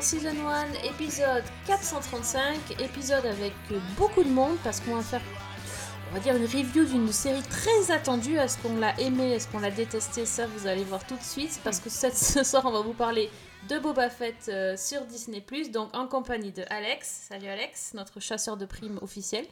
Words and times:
Season 0.00 0.46
1, 0.46 0.72
épisode 0.84 1.42
435, 1.66 2.80
épisode 2.80 3.26
avec 3.26 3.52
beaucoup 3.96 4.22
de 4.22 4.28
monde 4.28 4.56
parce 4.62 4.80
qu'on 4.80 4.94
va 4.94 5.02
faire, 5.02 5.20
on 6.10 6.14
va 6.14 6.20
dire, 6.20 6.36
une 6.36 6.44
review 6.44 6.84
d'une 6.84 7.10
série 7.12 7.42
très 7.42 7.90
attendue. 7.90 8.36
Est-ce 8.36 8.58
qu'on 8.58 8.76
l'a 8.76 8.98
aimé, 9.00 9.32
est-ce 9.32 9.48
qu'on 9.48 9.58
l'a 9.58 9.70
détesté 9.72 10.24
Ça, 10.24 10.46
vous 10.46 10.66
allez 10.66 10.84
voir 10.84 11.04
tout 11.06 11.16
de 11.16 11.22
suite 11.22 11.60
parce 11.64 11.80
que 11.80 11.90
cette- 11.90 12.16
ce 12.16 12.44
soir, 12.44 12.64
on 12.66 12.70
va 12.72 12.80
vous 12.80 12.92
parler 12.92 13.28
de 13.68 13.78
Boba 13.78 14.08
Fett 14.08 14.48
euh, 14.48 14.76
sur 14.76 15.04
Disney+, 15.04 15.44
donc 15.72 15.94
en 15.96 16.06
compagnie 16.06 16.52
de 16.52 16.64
Alex. 16.70 17.26
Salut 17.28 17.48
Alex, 17.48 17.92
notre 17.94 18.20
chasseur 18.20 18.56
de 18.56 18.66
primes 18.66 18.98
officiel. 19.02 19.46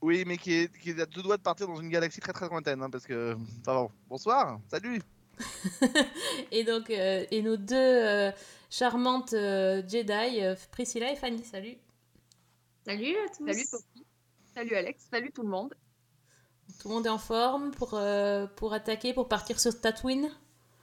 Oui, 0.00 0.24
mais 0.26 0.36
qui 0.36 0.54
est, 0.54 0.70
deux 1.14 1.22
doigts 1.22 1.36
de 1.36 1.42
partir 1.42 1.66
dans 1.66 1.80
une 1.80 1.88
galaxie 1.88 2.20
très 2.20 2.32
très 2.32 2.48
lointaine, 2.48 2.82
hein, 2.82 2.90
parce 2.90 3.06
que... 3.06 3.36
Bon, 3.64 3.90
bonsoir, 4.08 4.58
salut 4.70 5.00
Et 6.50 6.64
donc, 6.64 6.90
euh, 6.90 7.24
et 7.30 7.42
nos 7.42 7.56
deux 7.56 7.74
euh, 7.76 8.30
charmantes 8.70 9.32
euh, 9.32 9.82
Jedi, 9.88 10.40
Priscilla 10.70 11.12
et 11.12 11.16
Fanny. 11.16 11.44
Salut. 11.44 11.76
Salut 12.86 13.14
à 13.16 13.28
tous. 13.28 13.46
Salut 13.46 13.64
Sophie. 13.64 14.06
Salut 14.54 14.74
Alex. 14.76 15.06
Salut 15.10 15.32
tout 15.32 15.42
le 15.42 15.48
monde. 15.48 15.74
Tout 16.80 16.88
le 16.88 16.94
monde 16.94 17.06
est 17.06 17.10
en 17.10 17.18
forme 17.18 17.70
pour, 17.72 17.94
euh, 17.94 18.46
pour 18.56 18.72
attaquer, 18.72 19.12
pour 19.14 19.28
partir 19.28 19.60
sur 19.60 19.78
Tatooine? 19.80 20.30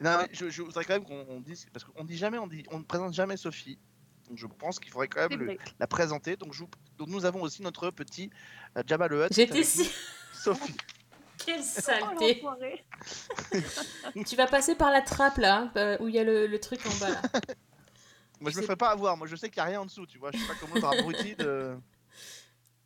Non, 0.01 0.17
mais 0.21 0.29
je, 0.31 0.49
je 0.49 0.61
voudrais 0.61 0.85
quand 0.85 0.93
même 0.93 1.03
qu'on 1.03 1.25
on 1.29 1.39
dise, 1.41 1.67
parce 1.73 1.83
qu'on 1.83 2.03
dit 2.05 2.17
jamais, 2.17 2.37
on, 2.37 2.47
dit, 2.47 2.63
on 2.71 2.79
ne 2.79 2.83
présente 2.83 3.13
jamais 3.13 3.35
Sophie, 3.37 3.77
donc 4.29 4.37
je 4.37 4.47
pense 4.47 4.79
qu'il 4.79 4.91
faudrait 4.91 5.07
quand 5.09 5.27
même 5.27 5.39
le- 5.39 5.57
la 5.79 5.87
présenter, 5.87 6.37
donc, 6.37 6.53
je 6.53 6.59
vous- 6.59 6.69
donc 6.97 7.09
nous 7.09 7.25
avons 7.25 7.41
aussi 7.41 7.61
notre 7.61 7.89
petit 7.91 8.29
euh, 8.77 8.83
Jabba 8.87 9.07
le 9.09 9.25
Hutt. 9.25 9.33
J'étais 9.33 9.63
si... 9.63 9.89
Sophie. 10.31 10.77
Quelle 11.45 11.61
Oh, 11.77 11.81
saleté. 11.81 12.43
Tu 14.27 14.35
vas 14.35 14.47
passer 14.47 14.75
par 14.75 14.91
la 14.91 15.01
trappe 15.01 15.37
là, 15.37 15.57
hein, 15.57 15.71
euh, 15.77 15.97
où 15.99 16.07
il 16.07 16.15
y 16.15 16.19
a 16.19 16.23
le, 16.23 16.47
le 16.47 16.59
truc 16.59 16.85
en 16.85 16.95
bas 16.99 17.09
là. 17.09 17.21
Moi 18.41 18.51
je 18.51 18.57
me 18.57 18.61
ferai 18.61 18.77
pas 18.77 18.89
avoir, 18.91 19.17
moi 19.17 19.27
je 19.27 19.35
sais 19.35 19.49
qu'il 19.49 19.61
n'y 19.61 19.67
a 19.67 19.69
rien 19.71 19.81
en 19.81 19.85
dessous, 19.85 20.05
tu 20.05 20.17
vois, 20.17 20.31
je 20.31 20.37
suis 20.37 20.47
pas 20.47 20.55
comme 20.55 20.69
l'autre 20.73 20.87
abruti 20.87 21.35
de... 21.35 21.75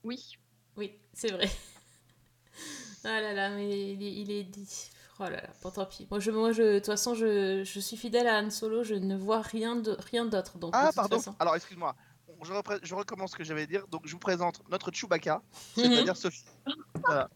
Oui. 0.03 0.37
Oui, 0.75 0.97
c'est 1.13 1.31
vrai. 1.31 1.47
Ah 3.03 3.21
là 3.21 3.33
là, 3.33 3.49
mais 3.51 3.93
il 3.93 4.01
est, 4.03 4.13
il 4.13 4.31
est 4.31 4.43
dit. 4.45 4.89
Oh 5.19 5.23
là 5.25 5.29
là, 5.41 5.49
bon 5.61 5.69
tant 5.69 5.85
pis. 5.85 6.07
Moi, 6.09 6.19
je, 6.19 6.31
moi, 6.31 6.51
je, 6.53 6.63
de 6.63 6.77
toute 6.79 6.87
façon, 6.87 7.13
je, 7.13 7.63
je 7.63 7.79
suis 7.79 7.97
fidèle 7.97 8.27
à 8.27 8.39
Han 8.41 8.49
Solo, 8.49 8.83
je 8.83 8.95
ne 8.95 9.15
vois 9.15 9.41
rien 9.41 9.75
de 9.75 9.95
rien 10.09 10.25
d'autre. 10.25 10.57
Donc, 10.57 10.71
Ah 10.73 10.89
pardon, 10.95 11.17
façon. 11.17 11.35
alors 11.37 11.55
excuse-moi, 11.55 11.95
je, 12.41 12.51
repré- 12.51 12.79
je 12.81 12.95
recommence 12.95 13.31
ce 13.33 13.35
que 13.35 13.43
j'avais 13.43 13.61
à 13.63 13.65
dire, 13.67 13.87
donc 13.89 14.01
je 14.05 14.11
vous 14.13 14.19
présente 14.19 14.61
notre 14.71 14.91
Chewbacca, 14.91 15.43
c'est-à-dire 15.75 16.17
Sophie. 16.17 16.45
Voilà. 17.05 17.29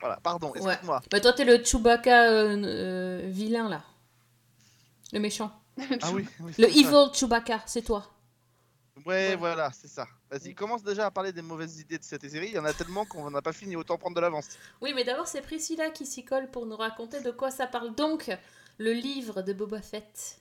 Voilà, 0.00 0.16
pardon, 0.22 0.50
Ouais. 0.52 0.58
excuse-moi. 0.58 1.00
Bah, 1.10 1.20
toi, 1.20 1.32
t'es 1.32 1.44
le 1.44 1.62
Chewbacca 1.64 2.30
euh, 2.30 2.56
euh, 2.64 3.22
vilain 3.26 3.68
là. 3.68 3.82
Le 5.12 5.20
méchant. 5.20 5.52
Ah 6.02 6.10
oui, 6.12 6.26
oui, 6.40 6.52
Le 6.58 6.68
ça. 6.68 6.70
evil 6.78 7.10
Chewbacca, 7.14 7.62
c'est 7.66 7.82
toi. 7.82 8.06
Ouais, 9.06 9.28
Ouais. 9.30 9.36
voilà, 9.36 9.70
c'est 9.72 9.88
ça. 9.88 10.06
Vas-y, 10.30 10.54
commence 10.54 10.82
déjà 10.82 11.06
à 11.06 11.10
parler 11.10 11.32
des 11.32 11.40
mauvaises 11.42 11.78
idées 11.80 11.98
de 11.98 12.04
cette 12.04 12.28
série. 12.28 12.48
Il 12.48 12.54
y 12.54 12.58
en 12.58 12.64
a 12.64 12.72
tellement 12.74 13.04
qu'on 13.06 13.30
n'a 13.30 13.40
pas 13.42 13.52
fini, 13.52 13.76
autant 13.76 13.96
prendre 13.96 14.16
de 14.16 14.20
l'avance. 14.20 14.48
Oui, 14.80 14.92
mais 14.94 15.04
d'abord, 15.04 15.26
c'est 15.28 15.40
Priscilla 15.40 15.88
qui 15.90 16.04
s'y 16.04 16.24
colle 16.24 16.50
pour 16.50 16.66
nous 16.66 16.76
raconter 16.76 17.20
de 17.22 17.30
quoi 17.30 17.50
ça 17.50 17.66
parle. 17.66 17.94
Donc, 17.94 18.30
le 18.78 18.92
livre 18.92 19.42
de 19.42 19.52
Boba 19.52 19.80
Fett. 19.80 20.40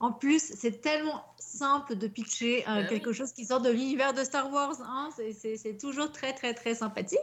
En 0.00 0.12
plus, 0.12 0.42
c'est 0.56 0.80
tellement 0.80 1.33
simple 1.54 1.94
de 1.96 2.06
pitcher 2.08 2.64
euh, 2.68 2.82
Bah 2.82 2.84
quelque 2.88 3.12
chose 3.12 3.32
qui 3.32 3.44
sort 3.44 3.60
de 3.60 3.70
l'univers 3.70 4.12
de 4.12 4.22
Star 4.24 4.52
Wars. 4.52 4.76
hein. 4.82 5.08
C'est- 5.16 5.32
C'est 5.32 5.56
c'est 5.56 5.76
toujours 5.76 6.10
très, 6.12 6.32
très, 6.32 6.52
très 6.54 6.74
sympathique. 6.74 7.18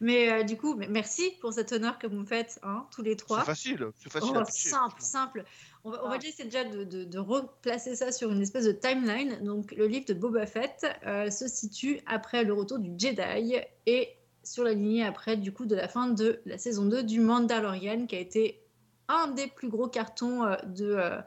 Mais 0.00 0.30
euh, 0.32 0.42
du 0.42 0.56
coup, 0.56 0.74
merci 0.88 1.30
pour 1.40 1.52
cet 1.52 1.72
honneur 1.72 1.98
que 1.98 2.06
vous 2.06 2.16
me 2.16 2.26
faites, 2.26 2.58
hein, 2.62 2.86
tous 2.94 3.02
les 3.02 3.12
C'est 3.12 3.16
trois. 3.16 3.44
facile, 3.44 3.86
c'est 4.02 4.10
facile 4.12 4.32
Oh, 4.34 4.38
à 4.38 4.44
pitcher, 4.44 4.68
simple, 4.68 5.00
simple. 5.00 5.44
On 5.84 5.90
va, 5.90 6.04
on 6.04 6.08
va 6.08 6.18
Ah. 6.22 6.26
essayer 6.26 6.44
déjà 6.44 6.64
de, 6.64 6.84
de- 6.84 7.04
de 7.04 7.18
replacer 7.18 7.96
ça 7.96 8.12
sur 8.12 8.30
une 8.30 8.40
espèce 8.42 8.64
de 8.64 8.72
timeline. 8.72 9.42
Donc, 9.44 9.72
le 9.72 9.86
livre 9.86 10.06
de 10.06 10.14
Boba 10.14 10.46
Fett 10.46 10.86
euh, 11.06 11.30
se 11.30 11.48
situe 11.48 12.00
après 12.06 12.44
le 12.44 12.52
retour 12.52 12.78
du 12.78 12.90
Jedi 12.98 13.56
et 13.86 14.08
sur 14.44 14.64
la 14.64 14.72
lignée 14.74 15.04
après, 15.04 15.36
du 15.36 15.52
coup, 15.52 15.66
de 15.66 15.76
la 15.76 15.86
fin 15.88 16.08
de 16.08 16.40
la 16.46 16.58
saison 16.58 16.84
2 16.84 17.02
du 17.04 17.20
Mandalorian, 17.20 18.06
qui 18.06 18.16
a 18.16 18.18
été 18.20 18.60
un 19.08 19.28
des 19.28 19.46
plus 19.48 19.68
gros 19.68 19.88
cartons 19.88 20.44
euh, 20.44 20.56
de, 20.66 20.94
euh, 20.98 21.18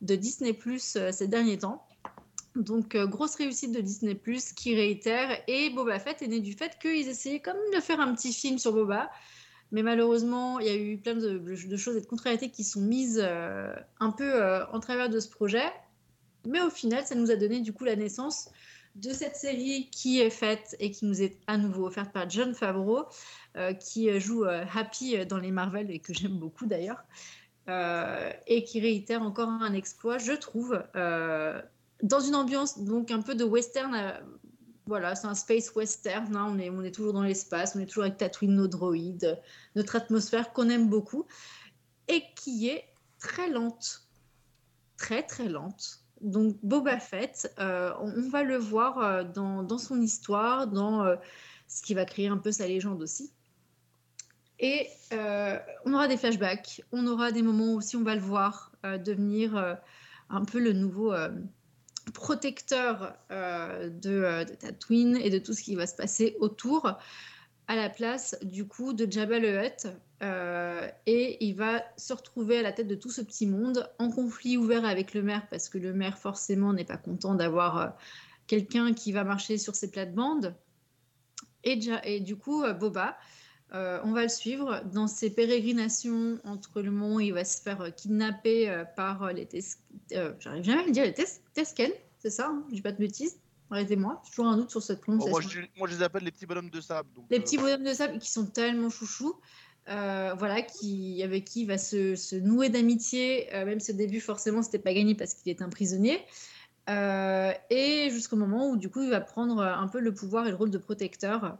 de 0.00 0.16
Disney 0.16 0.52
Plus 0.52 0.98
ces 1.10 1.28
derniers 1.28 1.58
temps. 1.58 1.86
Donc, 2.56 2.94
euh, 2.94 3.06
grosse 3.06 3.36
réussite 3.36 3.72
de 3.72 3.80
Disney 3.80 4.14
Plus 4.14 4.52
qui 4.52 4.74
réitère. 4.74 5.42
Et 5.46 5.70
Boba 5.70 5.98
Fett 5.98 6.20
est 6.22 6.26
né 6.26 6.40
du 6.40 6.52
fait 6.52 6.78
qu'ils 6.80 7.08
essayaient 7.08 7.40
quand 7.40 7.54
même 7.54 7.74
de 7.74 7.80
faire 7.80 8.00
un 8.00 8.14
petit 8.14 8.32
film 8.32 8.58
sur 8.58 8.72
Boba. 8.72 9.10
Mais 9.72 9.82
malheureusement, 9.82 10.58
il 10.58 10.66
y 10.66 10.70
a 10.70 10.76
eu 10.76 10.98
plein 10.98 11.14
de, 11.14 11.76
choses 11.76 11.96
et 11.96 12.00
de 12.00 12.06
contrariétés 12.06 12.50
qui 12.50 12.64
sont 12.64 12.80
mises 12.80 13.20
euh, 13.22 13.72
un 14.00 14.10
peu 14.10 14.34
euh, 14.34 14.66
en 14.72 14.80
travers 14.80 15.08
de 15.08 15.20
ce 15.20 15.28
projet. 15.28 15.72
Mais 16.44 16.60
au 16.60 16.70
final, 16.70 17.04
ça 17.06 17.14
nous 17.14 17.30
a 17.30 17.36
donné 17.36 17.60
du 17.60 17.72
coup 17.72 17.84
la 17.84 17.94
naissance 17.94 18.50
de 18.96 19.10
cette 19.10 19.36
série 19.36 19.88
qui 19.90 20.20
est 20.20 20.30
faite 20.30 20.76
et 20.80 20.90
qui 20.90 21.04
nous 21.06 21.22
est 21.22 21.38
à 21.46 21.56
nouveau 21.56 21.86
offerte 21.86 22.12
par 22.12 22.28
John 22.28 22.54
Favreau, 22.54 23.06
euh, 23.56 23.72
qui 23.72 24.10
euh, 24.10 24.18
joue 24.18 24.44
euh, 24.44 24.64
Happy 24.74 25.16
euh, 25.16 25.24
dans 25.24 25.38
les 25.38 25.50
Marvel 25.50 25.90
et 25.90 26.00
que 26.00 26.12
j'aime 26.12 26.38
beaucoup 26.38 26.66
d'ailleurs, 26.66 27.02
euh, 27.68 28.32
et 28.46 28.64
qui 28.64 28.80
réitère 28.80 29.22
encore 29.22 29.48
un 29.48 29.72
exploit, 29.74 30.18
je 30.18 30.32
trouve, 30.32 30.82
euh, 30.96 31.60
dans 32.02 32.20
une 32.20 32.34
ambiance 32.34 32.80
donc 32.80 33.10
un 33.10 33.22
peu 33.22 33.34
de 33.34 33.44
western. 33.44 33.94
euh, 33.94 34.12
voilà, 34.86 35.14
c'est 35.14 35.26
un 35.26 35.34
space 35.34 35.74
western. 35.74 36.34
hein, 36.34 36.46
on, 36.48 36.82
est, 36.82 36.90
toujours 36.90 37.12
dans 37.12 37.22
l'espace, 37.22 37.76
on 37.76 37.80
est 37.80 37.86
toujours 37.86 38.04
avec 38.04 38.16
Tatooine, 38.16 38.56
nos 38.56 38.66
droïdes, 38.66 39.38
notre 39.76 39.94
atmosphère 39.94 40.52
qu'on 40.52 40.68
aime 40.68 40.88
beaucoup 40.88 41.26
et 42.08 42.24
qui 42.34 42.68
est 42.68 42.84
très 43.20 43.48
lente. 43.48 44.08
Très, 44.96 45.22
très 45.22 45.48
lente. 45.48 46.00
Donc, 46.20 46.56
Boba 46.62 46.98
Fett, 46.98 47.54
on, 47.58 48.28
va 48.30 48.42
le 48.42 48.56
voir 48.56 49.24
dans, 49.26 49.62
dans 49.62 49.78
son 49.78 50.00
histoire, 50.00 50.66
dans 50.66 51.16
ce 51.68 51.82
qui 51.82 51.94
va 51.94 52.04
créer 52.04 52.26
un 52.28 52.36
peu 52.36 52.50
sa 52.50 52.66
légende 52.66 53.00
aussi. 53.00 53.32
Et 54.60 54.88
euh, 55.14 55.58
on 55.86 55.94
aura 55.94 56.06
des 56.06 56.18
flashbacks, 56.18 56.82
on 56.92 57.06
aura 57.06 57.32
des 57.32 57.40
moments 57.40 57.72
aussi, 57.72 57.96
on 57.96 58.02
va 58.02 58.14
le 58.14 58.20
voir 58.20 58.72
euh, 58.84 58.98
devenir 58.98 59.56
euh, 59.56 59.74
un 60.28 60.44
peu 60.44 60.60
le 60.60 60.74
nouveau 60.74 61.14
protecteur 62.12 63.16
de, 63.30 63.88
de 64.44 64.54
Tatooine 64.54 65.16
et 65.16 65.30
de 65.30 65.38
tout 65.38 65.54
ce 65.54 65.62
qui 65.62 65.74
va 65.74 65.86
se 65.86 65.96
passer 65.96 66.36
autour, 66.40 66.92
à 67.66 67.76
la 67.76 67.88
place 67.88 68.36
du 68.42 68.66
coup 68.66 68.92
de 68.92 69.10
Jabba 69.10 69.38
le 69.38 69.64
Hutt. 69.64 69.88
Et 71.06 71.44
il 71.44 71.54
va 71.54 71.82
se 71.96 72.12
retrouver 72.12 72.58
à 72.58 72.62
la 72.62 72.72
tête 72.72 72.86
de 72.86 72.94
tout 72.94 73.10
ce 73.10 73.22
petit 73.22 73.46
monde 73.46 73.90
en 73.98 74.10
conflit 74.10 74.56
ouvert 74.56 74.84
avec 74.84 75.14
le 75.14 75.22
maire 75.22 75.46
parce 75.50 75.68
que 75.68 75.78
le 75.78 75.92
maire 75.92 76.18
forcément 76.18 76.72
n'est 76.72 76.84
pas 76.84 76.96
content 76.96 77.34
d'avoir 77.34 77.96
quelqu'un 78.46 78.92
qui 78.92 79.10
va 79.10 79.24
marcher 79.24 79.58
sur 79.58 79.74
ses 79.74 79.90
plates-bandes. 79.90 80.54
Et, 81.64 81.80
et 82.04 82.20
du 82.20 82.36
coup, 82.36 82.64
Boba, 82.78 83.16
euh, 83.72 84.00
on 84.04 84.12
va 84.12 84.22
le 84.22 84.28
suivre 84.28 84.82
dans 84.92 85.06
ses 85.06 85.30
pérégrinations 85.30 86.38
entre 86.44 86.82
le 86.82 86.90
moment 86.90 87.16
où 87.16 87.20
il 87.20 87.32
va 87.32 87.44
se 87.44 87.62
faire 87.62 87.80
euh, 87.82 87.90
kidnapper 87.90 88.68
euh, 88.68 88.84
par 88.84 89.32
les 89.32 89.46
Tes- 89.46 89.62
euh, 90.12 90.32
j'arrive 90.40 90.64
jamais 90.64 90.82
à 90.82 90.86
le 90.86 90.92
dire, 90.92 91.04
les 91.04 91.14
Tes- 91.14 91.24
Tesken, 91.54 91.92
c'est 92.18 92.30
ça, 92.30 92.48
hein, 92.48 92.64
je 92.70 92.74
dis 92.74 92.82
pas 92.82 92.92
de 92.92 92.98
bêtises. 92.98 93.38
Arrêtez-moi, 93.70 94.20
j'ai 94.24 94.30
toujours 94.30 94.46
un 94.48 94.56
doute 94.56 94.70
sur 94.70 94.82
cette 94.82 94.98
Bon, 94.98 95.02
prononciation. 95.18 95.30
moi, 95.30 95.40
je, 95.48 95.60
moi, 95.78 95.88
je 95.88 95.94
les 95.96 96.02
appelle 96.02 96.24
les 96.24 96.32
petits 96.32 96.46
bonhommes 96.46 96.70
de 96.70 96.80
sable. 96.80 97.08
donc, 97.14 97.26
Les 97.30 97.38
euh, 97.38 97.40
petits 97.40 97.56
bonhommes 97.56 97.84
de 97.84 97.94
sable 97.94 98.18
qui 98.18 98.30
sont 98.30 98.46
tellement 98.46 98.90
chouchous, 98.90 99.36
voilà, 99.86 100.62
qui, 100.62 101.22
avec 101.22 101.44
qui 101.44 101.62
il 101.62 101.66
va 101.66 101.78
se, 101.78 102.16
se 102.16 102.34
nouer 102.36 102.68
d'amitié, 102.68 103.48
même 103.52 103.78
si 103.80 103.92
au 103.92 103.94
début, 103.94 104.20
forcément, 104.20 104.62
c'était 104.62 104.78
pas 104.80 104.92
gagné 104.92 105.14
parce 105.14 105.34
qu'il 105.34 105.50
est 105.50 105.62
un 105.62 105.68
prisonnier. 105.68 106.18
Et 106.88 108.08
jusqu'au 108.10 108.36
moment 108.36 108.70
où, 108.70 108.76
du 108.76 108.88
coup, 108.90 109.02
il 109.02 109.10
va 109.10 109.20
prendre 109.20 109.62
un 109.62 109.86
peu 109.88 110.00
le 110.00 110.12
pouvoir 110.12 110.46
et 110.46 110.50
le 110.50 110.56
rôle 110.56 110.70
de 110.70 110.78
protecteur, 110.78 111.58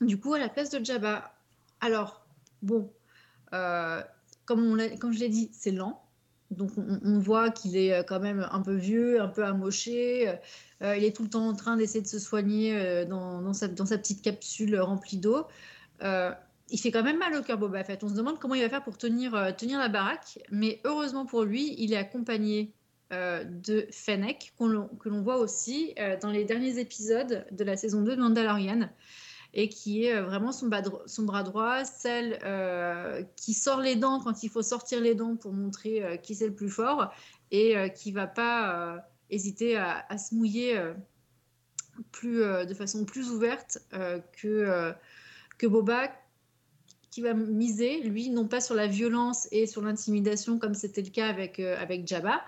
du 0.00 0.18
coup, 0.18 0.34
à 0.34 0.38
la 0.38 0.48
place 0.48 0.70
de 0.70 0.84
Jabba. 0.84 1.32
Alors, 1.80 2.26
bon, 2.62 2.92
euh, 3.54 4.02
comme, 4.44 4.78
je 5.12 5.18
l'ai 5.18 5.28
dit, 5.28 5.50
c'est 5.52 5.70
lent. 5.70 6.02
Donc, 6.50 6.70
on, 6.76 7.18
voit 7.18 7.50
qu'il 7.50 7.76
est 7.76 7.92
euh, 7.92 8.02
quand 8.02 8.20
même 8.20 8.48
un 8.50 8.62
peu 8.62 8.74
vieux, 8.74 9.20
un 9.20 9.28
peu 9.28 9.44
amoché. 9.44 10.28
Euh, 10.82 10.96
il 10.96 11.04
est 11.04 11.14
tout 11.14 11.24
le 11.24 11.28
temps 11.28 11.46
en 11.46 11.54
train 11.54 11.76
d'essayer 11.76 12.00
de 12.00 12.06
se 12.06 12.18
soigner 12.18 13.04
dans, 13.06 13.52
sa, 13.52 13.68
petite 13.68 14.22
capsule 14.22 14.78
remplie 14.80 15.18
d'eau. 15.18 15.46
Il 16.70 16.78
fait 16.78 16.90
quand 16.90 17.02
même 17.02 17.18
mal 17.18 17.34
au 17.34 17.42
cœur, 17.42 17.58
Boba 17.58 17.82
Fett. 17.82 18.04
On 18.04 18.08
se 18.08 18.14
demande 18.14 18.38
comment 18.38 18.54
il 18.54 18.62
va 18.62 18.68
faire 18.68 18.84
pour 18.84 18.98
tenir, 18.98 19.32
la 19.32 19.88
baraque. 19.88 20.38
Mais 20.50 20.80
heureusement 20.84 21.26
pour 21.26 21.44
lui, 21.44 21.74
il 21.78 21.92
est 21.92 21.96
accompagné 21.96 22.72
de 23.10 23.86
Fennec, 23.90 24.52
que 24.58 25.08
l'on 25.08 25.22
voit 25.22 25.38
aussi 25.38 25.94
dans 26.22 26.30
les 26.30 26.44
derniers 26.44 26.78
épisodes 26.78 27.46
de 27.50 27.64
la 27.64 27.76
saison 27.76 28.02
2 28.02 28.16
de 28.16 28.20
Mandalorian. 28.20 28.88
Et 29.54 29.68
qui 29.68 30.04
est 30.04 30.14
euh, 30.14 30.22
vraiment 30.22 30.52
son, 30.52 30.68
bras 30.68 31.42
droit, 31.42 31.84
celle 31.84 32.38
euh, 32.44 33.22
qui 33.36 33.54
sort 33.54 33.80
les 33.80 33.96
dents 33.96 34.20
quand 34.20 34.42
il 34.42 34.50
faut 34.50 34.62
sortir 34.62 35.00
les 35.00 35.14
dents 35.14 35.36
pour 35.36 35.52
montrer 35.52 36.04
euh, 36.04 36.16
qui 36.16 36.34
c'est 36.34 36.46
le 36.46 36.54
plus 36.54 36.68
fort, 36.68 37.12
et 37.50 37.76
euh, 37.76 37.88
qui 37.88 38.12
va 38.12 38.26
pas 38.26 39.02
hésiter 39.30 39.76
à, 39.76 40.04
à 40.08 40.18
se 40.18 40.34
mouiller 40.34 40.80
plus, 42.12 42.40
de 42.40 42.74
façon 42.74 43.04
plus 43.04 43.30
ouverte 43.30 43.78
que, 44.40 44.92
que 45.58 45.66
Boba, 45.66 46.10
qui 47.10 47.22
va 47.22 47.34
miser, 47.34 48.02
lui, 48.02 48.30
non 48.30 48.46
pas 48.46 48.60
sur 48.60 48.74
la 48.74 48.86
violence 48.86 49.48
et 49.50 49.66
sur 49.66 49.82
l'intimidation 49.82 50.58
comme 50.58 50.74
c'était 50.74 51.02
le 51.02 51.10
cas 51.10 51.28
avec, 51.28 51.58
avec 51.58 52.06
Jabba, 52.06 52.42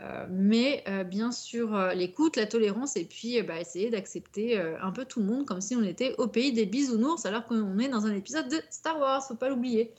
euh, 0.00 0.26
mais 0.28 0.84
euh, 0.88 1.04
bien 1.04 1.32
sûr 1.32 1.74
euh, 1.74 1.94
l'écoute, 1.94 2.36
la 2.36 2.46
tolérance 2.46 2.96
et 2.96 3.06
puis 3.06 3.40
bah, 3.42 3.58
essayer 3.58 3.88
d'accepter 3.88 4.58
un 4.58 4.92
peu 4.92 5.06
tout 5.06 5.20
le 5.20 5.26
monde 5.26 5.46
comme 5.46 5.62
si 5.62 5.74
on 5.74 5.82
était 5.82 6.14
au 6.18 6.28
pays 6.28 6.52
des 6.52 6.66
bisounours 6.66 7.24
alors 7.24 7.46
qu'on 7.46 7.78
est 7.78 7.88
dans 7.88 8.04
un 8.06 8.14
épisode 8.14 8.48
de 8.48 8.60
Star 8.70 8.98
Wars, 8.98 9.26
faut 9.26 9.34
pas 9.34 9.48
l'oublier. 9.48 9.94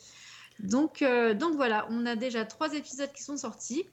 Donc, 0.60 1.04
donc 1.36 1.56
voilà, 1.56 1.88
on 1.90 2.06
a 2.06 2.16
déjà 2.16 2.46
trois 2.46 2.74
épisodes 2.74 3.12
qui 3.14 3.24
sont 3.24 3.38
sortis. 3.38 3.86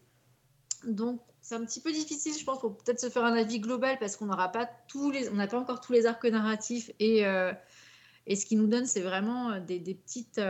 Donc 0.86 1.20
c'est 1.40 1.54
un 1.54 1.64
petit 1.64 1.80
peu 1.80 1.92
difficile, 1.92 2.32
je 2.38 2.44
pense, 2.44 2.58
pour 2.58 2.76
peut-être 2.76 3.00
se 3.00 3.08
faire 3.08 3.24
un 3.24 3.34
avis 3.34 3.60
global 3.60 3.98
parce 3.98 4.16
qu'on 4.16 4.26
n'aura 4.26 4.48
pas 4.50 4.68
tous 4.88 5.10
les, 5.10 5.28
on 5.28 5.34
n'a 5.34 5.46
pas 5.46 5.58
encore 5.58 5.80
tous 5.80 5.92
les 5.92 6.06
arcs 6.06 6.24
narratifs 6.24 6.90
et, 7.00 7.22
et 8.26 8.36
ce 8.36 8.46
qui 8.46 8.56
nous 8.56 8.66
donne, 8.66 8.86
c'est 8.86 9.02
vraiment 9.02 9.58
des, 9.60 9.78
des 9.78 9.94
petites 9.94 10.40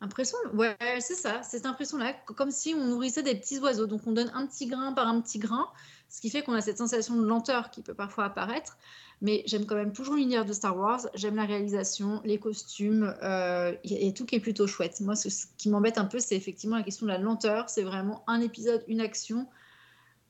impressions. 0.00 0.38
Ouais, 0.54 0.76
c'est 1.00 1.14
ça, 1.14 1.42
cette 1.42 1.66
impression-là, 1.66 2.14
comme 2.24 2.50
si 2.50 2.74
on 2.74 2.86
nourrissait 2.86 3.22
des 3.22 3.34
petits 3.34 3.58
oiseaux. 3.58 3.86
Donc 3.86 4.06
on 4.06 4.12
donne 4.12 4.30
un 4.34 4.46
petit 4.46 4.66
grain 4.66 4.92
par 4.92 5.08
un 5.08 5.20
petit 5.20 5.38
grain, 5.38 5.68
ce 6.08 6.20
qui 6.20 6.30
fait 6.30 6.42
qu'on 6.42 6.54
a 6.54 6.60
cette 6.60 6.78
sensation 6.78 7.16
de 7.16 7.26
lenteur 7.26 7.70
qui 7.70 7.82
peut 7.82 7.94
parfois 7.94 8.24
apparaître. 8.24 8.76
Mais 9.22 9.42
j'aime 9.46 9.66
quand 9.66 9.74
même 9.74 9.92
toujours 9.92 10.14
l'univers 10.14 10.46
de 10.46 10.52
Star 10.54 10.76
Wars. 10.76 11.06
J'aime 11.14 11.36
la 11.36 11.44
réalisation, 11.44 12.22
les 12.24 12.38
costumes, 12.38 13.14
euh, 13.22 13.72
a 13.72 14.12
tout 14.12 14.24
qui 14.24 14.36
est 14.36 14.40
plutôt 14.40 14.66
chouette. 14.66 15.00
Moi, 15.00 15.14
ce, 15.14 15.28
qui 15.58 15.68
m'embête 15.68 15.98
un 15.98 16.06
peu, 16.06 16.18
c'est 16.20 16.36
effectivement 16.36 16.76
la 16.76 16.82
question 16.82 17.04
de 17.04 17.12
la 17.12 17.18
lenteur. 17.18 17.68
C'est 17.68 17.82
vraiment 17.82 18.24
un 18.26 18.40
épisode, 18.40 18.82
une 18.88 19.00
action. 19.00 19.46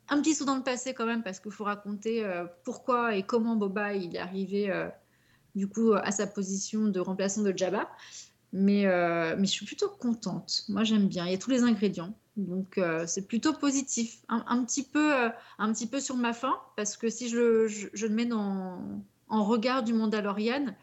Un 0.09 0.21
petit 0.21 0.35
saut 0.35 0.45
dans 0.45 0.57
le 0.57 0.65
passé 0.65 0.93
quand 0.93 1.07
même, 1.07 1.23
parce 1.23 1.39
qu'il 1.39 1.53
faut 1.53 1.63
raconter 1.63 2.25
euh, 2.25 2.47
pourquoi 2.65 3.15
et 3.15 3.23
comment 3.23 3.55
Boba 3.55 3.95
est 3.95 4.19
arrivé 4.19 4.73
euh, 4.73 4.89
du 5.55 5.69
coup 5.69 5.93
à 5.93 6.11
sa 6.11 6.27
position 6.27 6.89
de 6.89 6.99
remplaçant 6.99 7.43
de 7.43 7.57
Jabba. 7.57 7.89
Mais, 8.53 8.87
euh, 8.87 9.37
mais 9.39 9.47
je 9.47 9.53
suis 9.53 9.67
plutôt 9.67 9.89
contente. 9.89 10.65
Moi, 10.69 10.83
j'aime 10.85 11.07
bien. 11.09 11.25
Il 11.27 11.33
y 11.33 11.35
a 11.35 11.39
tous 11.39 11.51
les 11.51 11.63
ingrédients. 11.63 12.15
Donc, 12.37 12.79
euh, 12.79 13.07
c'est 13.07 13.27
plutôt 13.27 13.53
positif. 13.53 14.19
Un, 14.29 14.45
un 14.49 14.65
petit 14.65 14.83
peu, 14.85 15.15
euh, 15.15 15.29
un 15.59 15.73
petit 15.73 15.87
peu 15.87 16.01
sur 16.01 16.17
ma 16.17 16.33
faim, 16.33 16.59
parce 16.77 16.97
que 16.97 17.09
si 17.11 17.29
je, 17.29 17.37
le- 17.37 17.69
je, 17.69 17.89
je 17.93 18.07
le 18.07 18.15
mets 18.15 18.27
dans, 18.27 19.05
en 19.29 19.45
regard 19.45 19.83
du 19.85 19.93
Mandalorian, 19.93 20.75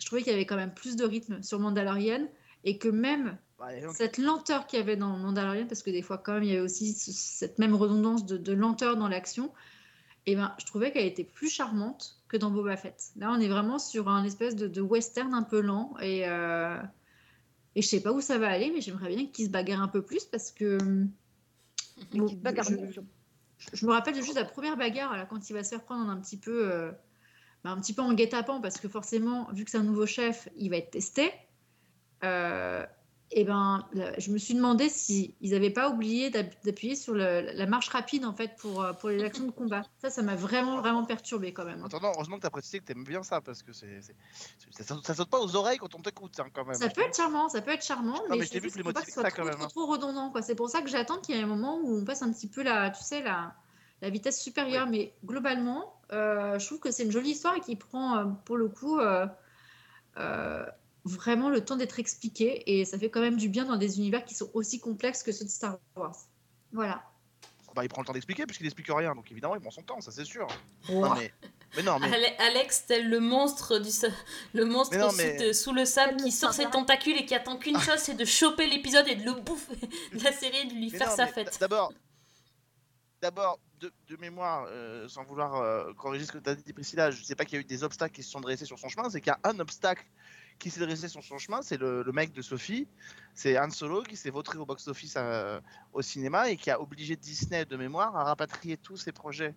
je 0.00 0.06
trouvais 0.06 0.22
qu'il 0.22 0.32
y 0.32 0.34
avait 0.34 0.46
quand 0.46 0.56
même 0.56 0.74
plus 0.74 0.96
de 0.96 1.04
rythme 1.04 1.42
sur 1.42 1.58
Mandalorian 1.60 2.28
et 2.64 2.78
que 2.78 2.88
même 2.88 3.38
Bah, 3.58 3.68
cette 3.88 4.18
lenteur 4.18 4.66
qu'il 4.66 4.78
y 4.78 4.82
avait 4.82 4.96
dans 4.96 5.16
Mandalorian, 5.16 5.66
parce 5.66 5.82
que 5.82 5.90
des 5.90 6.02
fois, 6.02 6.18
quand 6.18 6.34
même, 6.34 6.42
il 6.44 6.48
y 6.50 6.52
avait 6.52 6.60
aussi 6.60 6.94
ce- 6.94 7.12
cette 7.12 7.58
même 7.58 7.74
redondance 7.74 8.26
de, 8.26 8.36
de 8.36 8.52
lenteur 8.52 8.96
dans 8.96 9.08
l'action, 9.08 9.52
et 10.26 10.36
ben, 10.36 10.54
je 10.58 10.66
trouvais 10.66 10.92
qu'elle 10.92 11.06
était 11.06 11.24
plus 11.24 11.48
charmante 11.50 12.18
que 12.28 12.36
dans 12.36 12.50
Boba 12.50 12.76
Fett. 12.76 13.10
Là, 13.16 13.30
on 13.32 13.40
est 13.40 13.48
vraiment 13.48 13.78
sur 13.78 14.08
un 14.08 14.24
espèce 14.24 14.54
de, 14.56 14.68
de 14.68 14.80
western 14.80 15.34
un 15.34 15.42
peu 15.42 15.60
lent, 15.60 15.94
et, 16.00 16.28
euh, 16.28 16.78
et 17.74 17.82
je 17.82 17.86
sais 17.88 18.00
pas 18.02 18.12
où 18.12 18.20
ça 18.20 18.38
va 18.38 18.48
aller, 18.48 18.70
mais 18.72 18.80
j'aimerais 18.80 19.08
bien 19.14 19.26
qu'il 19.26 19.46
se 19.46 19.50
bagarre 19.50 19.82
un 19.82 19.88
peu 19.88 20.02
plus, 20.02 20.24
parce 20.24 20.50
que. 20.50 20.78
Bon, 22.12 22.24
Petite 22.24 22.40
bagarre 22.42 22.64
je, 22.64 22.76
d'action. 22.76 23.06
je- 23.58 23.76
je 23.76 23.86
me 23.86 23.92
rappelle 23.92 24.14
juste 24.16 24.34
la 24.34 24.44
première 24.44 24.76
bagarre, 24.76 25.16
là, 25.16 25.24
quand 25.26 25.48
il 25.48 25.52
va 25.52 25.62
se 25.62 25.68
faire 25.70 25.84
prendre 25.84 26.10
un 26.10 26.16
petit 26.20 26.36
peu, 26.38 26.72
euh, 26.72 26.90
bah, 27.62 27.70
un 27.70 27.80
petit 27.80 27.92
peu 27.94 28.02
en 28.02 28.12
guet-apens, 28.12 28.60
parce 28.60 28.78
que 28.80 28.88
forcément, 28.88 29.48
vu 29.52 29.64
que 29.64 29.70
c'est 29.70 29.78
un 29.78 29.84
nouveau 29.84 30.06
chef, 30.06 30.48
il 30.56 30.70
va 30.70 30.78
être 30.78 30.90
testé. 30.90 31.30
Euh, 32.24 32.84
et 33.34 33.44
ben, 33.44 33.86
là, 33.94 34.12
je 34.18 34.30
me 34.30 34.38
suis 34.38 34.54
demandé 34.54 34.88
si 34.88 35.34
ils 35.40 35.52
n'avaient 35.52 35.70
pas 35.70 35.88
oublié 35.88 36.30
d'app- 36.30 36.54
d'appuyer 36.64 36.94
sur 36.96 37.14
le- 37.14 37.40
la 37.54 37.66
marche 37.66 37.88
rapide 37.88 38.24
en 38.24 38.34
fait 38.34 38.54
pour, 38.58 38.82
euh, 38.82 38.92
pour 38.92 39.08
les 39.08 39.22
actions 39.24 39.46
de 39.46 39.50
combat. 39.50 39.82
Ça, 40.00 40.10
ça 40.10 40.22
m'a 40.22 40.36
vraiment 40.36 40.78
vraiment 40.80 41.04
perturbé 41.04 41.52
quand 41.52 41.64
même. 41.64 41.80
hein. 41.82 41.86
Attends, 41.86 42.00
heureusement 42.14 42.36
que 42.36 42.42
t'as 42.42 42.50
précisé 42.50 42.80
que 42.80 42.84
t'aimes 42.84 43.04
bien 43.04 43.22
ça 43.22 43.40
parce 43.40 43.62
que 43.62 43.72
c'est, 43.72 44.00
ça, 44.80 44.96
ça 45.02 45.14
saute 45.14 45.30
pas 45.30 45.40
aux 45.40 45.56
oreilles 45.56 45.78
quand 45.78 45.94
on 45.94 46.00
t'écoute 46.02 46.38
hein, 46.40 46.46
quand 46.52 46.64
même. 46.64 46.74
Ça 46.74 46.88
peut 46.90 47.00
être 47.02 47.16
charmant, 47.16 47.48
ça 47.48 47.62
peut 47.62 47.70
être 47.72 47.84
charmant, 47.84 48.14
Non, 48.14 48.22
mais, 48.30 48.36
mais 48.38 48.44
je 48.46 48.50
t'ai 48.50 48.60
vu 48.60 48.66
les 48.68 48.82
que 48.82 48.82
soit 49.10 49.22
ça, 49.22 49.30
trop, 49.30 49.44
même, 49.44 49.54
trop, 49.54 49.64
hein. 49.64 49.68
trop 49.68 49.86
redondant. 49.86 50.30
quoi. 50.30 50.42
C'est 50.42 50.54
pour 50.54 50.68
ça 50.68 50.82
que 50.82 50.88
j'attends 50.90 51.18
qu'il 51.18 51.34
y 51.34 51.38
ait 51.38 51.42
un 51.42 51.46
moment 51.46 51.78
où 51.82 51.96
on 51.98 52.04
passe 52.04 52.22
un 52.22 52.32
petit 52.32 52.48
peu 52.48 52.62
la, 52.62 52.90
tu 52.90 53.02
sais, 53.02 53.22
la, 53.22 53.54
la 54.02 54.10
vitesse 54.10 54.40
supérieure. 54.40 54.86
Mais 54.86 55.14
globalement, 55.24 55.94
euh, 56.12 56.58
je 56.58 56.66
trouve 56.66 56.80
que 56.80 56.90
c'est 56.90 57.04
une 57.04 57.12
jolie 57.12 57.30
histoire 57.30 57.56
et 57.56 57.60
qui 57.60 57.76
prend 57.76 58.16
euh, 58.18 58.24
pour 58.44 58.56
le 58.58 58.68
coup 58.68 58.98
euh, 58.98 59.26
euh, 60.18 60.66
vraiment 61.04 61.50
le 61.50 61.64
temps 61.64 61.76
d'être 61.76 61.98
expliqué 61.98 62.62
et 62.78 62.84
ça 62.84 62.98
fait 62.98 63.10
quand 63.10 63.20
même 63.20 63.36
du 63.36 63.48
bien 63.48 63.64
dans 63.64 63.76
des 63.76 63.98
univers 63.98 64.24
qui 64.24 64.34
sont 64.34 64.50
aussi 64.54 64.78
complexes 64.80 65.22
que 65.22 65.32
ceux 65.32 65.44
de 65.44 65.50
Star 65.50 65.78
Wars. 65.96 66.16
Voilà. 66.72 67.02
Bah, 67.74 67.82
il 67.84 67.88
prend 67.88 68.02
le 68.02 68.06
temps 68.06 68.12
d'expliquer 68.12 68.44
puisqu'il 68.46 68.66
explique 68.66 68.88
rien, 68.90 69.14
donc 69.14 69.30
évidemment 69.32 69.54
il 69.54 69.60
prend 69.62 69.70
son 69.70 69.82
temps, 69.82 70.00
ça 70.02 70.10
c'est 70.10 70.26
sûr. 70.26 70.46
Non, 70.90 71.14
mais, 71.14 71.32
mais 71.74 71.82
non, 71.82 71.98
mais 71.98 72.12
Ale- 72.12 72.34
Alex, 72.38 72.84
tel 72.86 73.08
le 73.08 73.18
monstre 73.18 73.78
du 73.78 73.88
le 74.52 74.64
monstre 74.66 74.94
Mais 74.94 75.02
non, 75.02 75.10
sous, 75.10 75.16
mais- 75.16 75.36
de- 75.38 75.52
sous 75.54 75.72
le 75.72 75.86
sable 75.86 76.16
qui 76.18 76.30
sort 76.32 76.52
ses 76.52 76.66
tentacules 76.68 77.16
et 77.16 77.24
qui 77.24 77.34
attend 77.34 77.56
qu'une 77.56 77.78
chose, 77.80 77.96
c'est 77.98 78.14
de 78.14 78.26
choper 78.26 78.66
l'épisode 78.68 79.08
et 79.08 79.14
de 79.16 79.24
le 79.24 79.32
bouffer 79.40 79.74
de 80.12 80.22
la 80.22 80.32
série 80.32 80.58
et 80.58 80.64
de 80.66 80.74
lui 80.74 80.90
Mais 80.92 80.98
faire 80.98 81.08
non, 81.08 81.16
sa 81.16 81.26
fête. 81.26 81.56
D'abord, 81.58 81.94
d'abord 83.22 83.58
de, 83.80 83.90
de 84.08 84.16
mémoire, 84.16 84.66
euh, 84.68 85.08
sans 85.08 85.24
vouloir 85.24 85.56
euh, 85.56 85.92
corriger 85.94 86.26
ce 86.26 86.32
que 86.32 86.38
tu 86.38 86.50
as 86.50 86.54
dit, 86.54 86.72
Priscilla, 86.74 87.10
je 87.10 87.22
sais 87.22 87.34
pas 87.34 87.44
qu'il 87.46 87.54
y 87.54 87.58
a 87.58 87.60
eu 87.62 87.64
des 87.64 87.82
obstacles 87.84 88.14
qui 88.14 88.22
se 88.22 88.30
sont 88.30 88.40
dressés 88.40 88.66
sur 88.66 88.78
son 88.78 88.88
chemin, 88.88 89.08
c'est 89.10 89.20
qu'il 89.20 89.32
y 89.32 89.34
a 89.34 89.40
un 89.48 89.58
obstacle 89.60 90.04
qui 90.58 90.70
s'est 90.70 90.80
dressé 90.80 91.08
sur 91.08 91.22
son 91.24 91.38
chemin, 91.38 91.62
c'est 91.62 91.76
le, 91.76 92.02
le 92.02 92.12
mec 92.12 92.32
de 92.32 92.42
Sophie, 92.42 92.86
c'est 93.34 93.58
Han 93.58 93.70
Solo 93.70 94.02
qui 94.02 94.16
s'est 94.16 94.30
vautré 94.30 94.58
au 94.58 94.66
box-office 94.66 95.14
euh, 95.16 95.60
au 95.92 96.02
cinéma 96.02 96.50
et 96.50 96.56
qui 96.56 96.70
a 96.70 96.80
obligé 96.80 97.16
Disney 97.16 97.64
de 97.64 97.76
mémoire 97.76 98.16
à 98.16 98.24
rapatrier 98.24 98.76
tous 98.76 98.96
ses 98.96 99.12
projets 99.12 99.54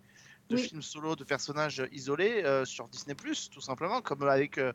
de 0.48 0.56
Oui. 0.56 0.62
films 0.62 0.82
solo 0.82 1.16
de 1.16 1.24
personnages 1.24 1.82
isolés 1.90 2.42
euh, 2.44 2.64
sur 2.64 2.88
Disney+, 2.88 3.16
tout 3.50 3.60
simplement, 3.60 4.00
comme 4.00 4.22
avec 4.22 4.58
euh, 4.58 4.72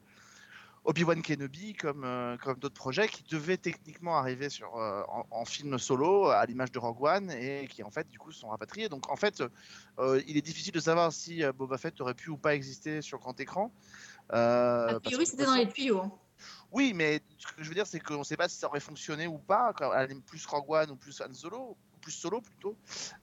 Obi-Wan 0.84 1.22
Kenobi, 1.22 1.76
comme, 1.76 2.04
euh, 2.04 2.36
comme 2.38 2.58
d'autres 2.60 2.76
projets 2.76 3.08
qui 3.08 3.24
devaient 3.24 3.56
techniquement 3.58 4.18
arriver 4.18 4.50
sur, 4.50 4.74
en, 4.74 5.26
en 5.32 5.46
film 5.46 5.78
solo, 5.78 6.28
à 6.28 6.46
l'image 6.46 6.72
de 6.74 6.80
Rogue 6.80 7.02
One, 7.04 7.32
et 7.32 7.68
qui 7.70 7.84
en 7.84 7.92
fait 7.92 8.10
du 8.10 8.20
coup 8.20 8.34
sont 8.34 8.50
rapatriés. 8.50 8.90
Donc 8.90 9.10
en 9.10 9.16
fait, 9.16 9.42
il 10.00 10.36
est 10.36 10.42
difficile 10.42 10.74
de 10.74 10.80
savoir 10.82 11.14
si 11.14 11.44
Boba 11.56 11.78
Fett 11.78 12.02
aurait 12.02 12.16
pu 12.16 12.32
ou 12.32 12.38
pas 12.38 12.54
exister 12.56 13.02
sur 13.02 13.20
grand 13.20 13.40
écran. 13.40 13.72
Euh, 14.34 14.96
A 14.96 15.00
priori, 15.00 15.26
c'était 15.26 15.46
dans 15.46 15.56
les 15.56 15.68
tuyaux. 15.68 16.02
hein. 16.02 16.12
Oui, 16.72 16.94
mais 16.96 17.22
ce 17.38 17.48
que 17.48 17.64
je 17.64 17.68
veux 17.70 17.76
dire, 17.76 17.86
c'est 17.86 18.00
qu'on 18.00 18.20
ne 18.20 18.24
sait 18.24 18.38
pas 18.38 18.48
si 18.48 18.58
ça 18.58 18.68
aurait 18.68 18.80
fonctionné 18.80 19.28
ou 19.28 19.38
pas, 19.38 19.74
plus 20.26 20.46
Rogue 20.46 20.70
One 20.70 20.92
ou 20.92 20.96
plus 20.96 21.22
Han 21.22 21.34
Solo, 21.34 21.78
plus 22.02 22.12
Solo 22.12 22.42
plutôt, 22.42 22.76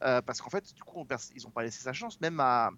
Euh, 0.02 0.20
parce 0.22 0.40
qu'en 0.40 0.50
fait, 0.50 0.72
du 0.74 0.82
coup, 0.82 1.00
on 1.00 1.06
ils 1.34 1.42
n'ont 1.42 1.50
pas 1.50 1.62
laissé 1.62 1.82
sa 1.82 1.92
chance, 1.92 2.20
même 2.20 2.38
à 2.40 2.70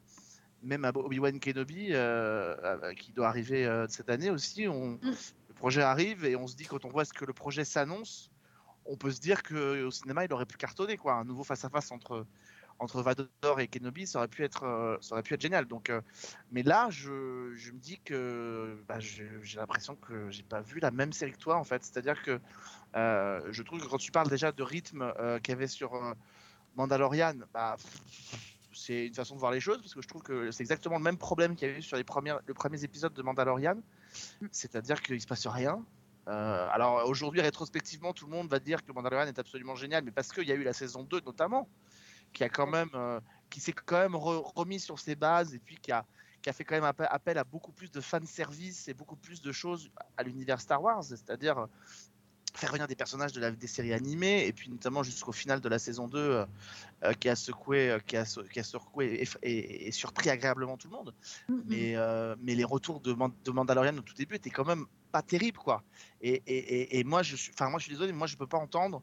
même 0.63 0.85
à 0.85 0.91
Obi-Wan 0.95 1.41
Kenobi, 1.41 1.89
euh, 1.93 2.93
qui 2.95 3.13
doit 3.13 3.29
arriver 3.29 3.65
euh, 3.67 3.87
cette 3.89 4.11
année 4.11 4.29
aussi, 4.31 4.69
on, 4.69 4.99
Mm. 5.03 5.15
le 5.49 5.55
projet 5.55 5.83
arrive 5.83 6.25
et 6.27 6.37
on 6.37 6.47
se 6.47 6.55
dit 6.55 6.65
quand 6.67 6.85
on 6.85 6.89
voit 6.91 7.05
ce 7.07 7.15
que 7.15 7.25
le 7.25 7.33
projet 7.33 7.65
s'annonce, 7.65 8.31
on 8.85 8.97
peut 8.97 9.11
se 9.11 9.21
dire 9.21 9.43
que 9.43 9.85
au 9.85 9.91
cinéma, 9.91 10.25
il 10.25 10.33
aurait 10.33 10.47
pu 10.47 10.57
cartonner 10.59 10.97
quoi, 10.99 11.15
un 11.15 11.25
nouveau 11.25 11.45
face 11.45 11.65
à 11.65 11.71
face 11.71 11.91
entre 11.91 12.27
entre 12.81 13.03
Vador 13.03 13.61
et 13.61 13.69
Kenobi, 13.69 14.07
ça 14.07 14.19
aurait 14.19 14.29
pu 14.29 14.43
être 14.43 14.65
euh, 14.65 14.97
ça 15.01 15.15
aurait 15.15 15.23
pu 15.23 15.35
être 15.35 15.41
génial. 15.41 15.67
Donc, 15.67 15.91
euh, 15.91 16.01
mais 16.51 16.63
là, 16.63 16.89
je, 16.91 17.53
je 17.55 17.73
me 17.73 17.79
dis 17.79 18.01
que 18.01 18.83
bah, 18.89 18.99
j'ai 18.99 19.29
l'impression 19.57 19.95
que 19.97 20.31
j'ai 20.31 20.43
pas 20.43 20.61
vu 20.63 20.81
la 20.81 20.91
même 20.91 21.13
série 21.13 21.33
que 21.33 21.39
toi 21.39 21.57
en 21.57 21.65
fait. 21.65 21.85
C'est-à-dire 21.85 22.23
que 22.23 22.41
euh, 22.97 23.41
je 23.51 23.63
trouve 23.63 23.81
que 23.81 23.87
quand 23.87 23.99
tu 23.99 24.11
parles 24.11 24.29
déjà 24.29 24.51
de 24.51 24.63
rythme 24.63 25.13
qu'il 25.43 25.53
y 25.53 25.57
avait 25.57 25.67
sur 25.67 25.93
Mandalorian, 26.77 27.35
bah, 27.53 27.77
c'est 28.73 29.07
une 29.07 29.15
façon 29.15 29.35
de 29.35 29.41
voir 29.41 29.53
les 29.53 29.61
choses 29.61 29.79
parce 29.79 29.95
que 29.95 30.01
je 30.01 30.09
trouve 30.09 30.23
que 30.23 30.51
c'est 30.51 30.63
exactement 30.63 30.97
le 30.97 31.05
même 31.05 31.19
problème 31.19 31.55
qu'il 31.55 31.69
y 31.69 31.71
avait 31.71 31.81
eu 31.81 31.83
sur 31.83 31.99
les 31.99 32.05
premières, 32.05 32.41
les 32.49 32.55
premiers 32.55 32.83
épisodes 32.83 33.13
de 33.13 33.23
Mandalorian, 33.23 33.77
c'est-à-dire 34.51 35.03
qu'il 35.03 35.21
se 35.21 35.27
passe 35.27 35.47
rien. 35.47 35.85
Euh, 36.29 36.69
alors 36.71 37.09
aujourd'hui, 37.09 37.41
rétrospectivement, 37.41 38.13
tout 38.13 38.27
le 38.27 38.33
monde 38.33 38.49
va 38.49 38.61
dire 38.61 38.85
que 38.85 38.93
Mandalorian 38.93 39.27
est 39.27 39.39
absolument 39.39 39.75
génial, 39.75 40.05
mais 40.05 40.11
parce 40.13 40.33
qu'il 40.33 40.47
y 40.47 40.53
a 40.53 40.55
eu 40.55 40.63
la 40.63 40.73
saison 40.73 41.03
2 41.03 41.21
notamment, 41.27 41.69
qui 42.33 42.45
a 42.45 42.49
quand 42.49 42.67
même, 42.67 42.91
euh, 42.95 43.21
qui 43.51 43.61
s'est 43.61 43.73
quand 43.73 43.99
même 43.99 44.15
re- 44.15 44.53
remis 44.55 44.81
sur 44.81 44.99
ses 44.99 45.15
bases 45.17 45.55
et 45.55 45.59
puis 45.59 45.77
qui 45.79 45.93
a, 45.93 46.05
qui 46.43 46.51
a 46.51 46.53
fait 46.53 46.65
quand 46.65 46.75
même 46.75 46.85
appe- 46.85 47.07
appel 47.11 47.39
à 47.39 47.45
beaucoup 47.45 47.73
plus 47.73 47.91
de 47.91 48.01
fan 48.01 48.25
service 48.27 48.89
et 48.89 48.95
beaucoup 48.95 49.17
plus 49.17 49.43
de 49.43 49.53
choses 49.53 49.91
à 50.17 50.23
l'univers 50.23 50.61
Star 50.61 50.83
Wars, 50.83 51.05
c'est-à-dire 51.05 51.59
euh, 51.59 51.67
faire 52.55 52.73
venir 52.73 52.89
des 52.89 52.97
personnages 52.97 53.33
de 53.33 53.41
la, 53.41 53.51
des 53.53 53.67
séries 53.69 53.93
animées 53.93 54.47
et 54.47 54.53
puis 54.53 54.71
notamment 54.71 55.03
jusqu'au 55.05 55.33
final 55.33 55.61
de 55.61 55.69
la 55.69 55.79
saison 55.79 56.09
2 56.09 56.45
euh, 57.05 57.13
qui 57.15 57.29
a 57.29 57.37
secoué, 57.37 57.97
qui 58.07 58.17
a, 58.17 58.25
qui 58.25 58.59
a 58.59 58.65
secoué 58.65 59.23
et, 59.43 59.49
et- 59.49 59.87
et 59.89 59.93
surpris 59.93 60.31
agréablement 60.31 60.77
tout 60.77 60.89
le 60.91 60.97
monde. 60.97 61.15
Mm, 61.49 61.61
Mais, 61.67 61.97
euh, 61.97 62.35
mais 62.41 62.55
les 62.57 62.65
retours 62.65 63.01
de, 63.01 63.13
Man- 63.13 63.33
de 63.45 63.51
Mandalorian 63.53 63.97
au 63.99 64.03
tout 64.03 64.15
début 64.15 64.35
étaient 64.37 64.51
quand 64.51 64.65
même 64.67 64.87
pas 65.13 65.23
terribles 65.23 65.59
quoi. 65.59 65.85
Et, 66.21 66.43
et, 66.47 66.57
et- 66.57 66.99
et 66.99 67.05
moi 67.05 67.23
je 67.23 67.37
suis, 67.37 67.53
enfin 67.53 67.69
moi 67.71 67.79
je 67.79 67.85
suis 67.85 67.93
désolé, 67.93 68.13
mais 68.13 68.19
moi 68.19 68.27
je 68.27 68.37
peux 68.37 68.47
pas 68.47 68.59
entendre 68.59 69.03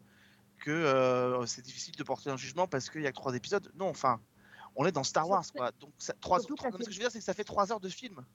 que 0.68 0.72
euh, 0.74 1.46
c'est 1.46 1.62
difficile 1.62 1.96
de 1.96 2.04
porter 2.04 2.30
un 2.30 2.36
jugement 2.36 2.68
parce 2.68 2.90
qu'il 2.90 3.02
y 3.02 3.08
a 3.08 3.12
que 3.12 3.16
trois 3.16 3.34
épisodes. 3.36 3.72
Non, 3.76 3.88
enfin 3.88 4.20
on 4.76 4.86
est 4.86 4.92
dans 4.92 5.06
Star 5.06 5.28
Wars 5.30 5.46
quoi. 5.56 5.72
Donc 5.80 5.94
ça, 5.98 6.14
trois, 6.20 6.40
non, 6.40 6.46
mais 6.50 6.84
ce 6.84 6.90
que 6.90 6.92
je 6.92 6.98
veux 6.98 7.04
dire 7.04 7.12
c'est 7.12 7.20
que 7.20 7.24
ça 7.26 7.34
fait 7.34 7.46
trois 7.46 7.72
heures 7.72 7.80
de 7.80 7.88
film. 7.90 8.26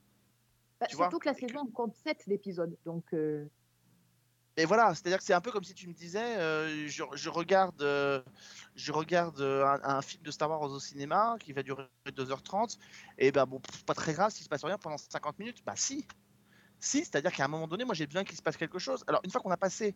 Bah, 0.80 0.86
Tu 0.88 0.96
vois, 0.96 1.06
surtout 1.06 1.18
que 1.18 1.28
la 1.28 1.34
que- 1.34 1.46
saison 1.46 1.66
compte 1.66 1.94
7 1.94 2.24
épisodes. 2.28 2.74
Donc, 2.86 3.04
euh, 3.12 3.46
Et 4.56 4.64
voilà, 4.64 4.94
c'est-à-dire 4.94 5.18
que 5.18 5.24
c'est 5.24 5.34
un 5.34 5.40
peu 5.42 5.52
comme 5.52 5.62
si 5.62 5.74
tu 5.74 5.86
me 5.88 5.92
disais, 5.92 6.38
euh, 6.38 6.88
je, 6.88 7.04
je 7.14 7.28
regarde, 7.28 7.80
euh, 7.82 8.22
je 8.74 8.92
regarde 8.92 9.40
un, 9.40 9.80
un 9.98 10.02
film 10.02 10.22
de 10.22 10.30
Star 10.30 10.48
Wars 10.50 10.62
au 10.62 10.80
cinéma 10.80 11.36
qui 11.38 11.52
va 11.52 11.62
durer 11.62 11.86
2h30, 12.06 12.78
et 13.18 13.30
ben 13.30 13.44
bon, 13.46 13.60
pas 13.86 13.94
très 13.94 14.12
grave 14.14 14.30
s'il 14.32 14.44
se 14.44 14.48
passe 14.48 14.64
rien 14.64 14.78
pendant 14.78 14.98
50 14.98 15.38
minutes. 15.38 15.62
Bah 15.66 15.74
si, 15.76 16.06
si, 16.84 16.98
c'est-à-dire 16.98 17.30
qu'à 17.32 17.44
un 17.44 17.48
moment 17.48 17.68
donné, 17.68 17.84
moi 17.84 17.94
j'ai 17.94 18.06
besoin 18.06 18.24
qu'il 18.24 18.36
se 18.36 18.42
passe 18.42 18.56
quelque 18.56 18.78
chose. 18.78 19.04
Alors 19.06 19.20
une 19.24 19.30
fois 19.30 19.40
qu'on 19.40 19.50
a 19.52 19.56
passé 19.56 19.94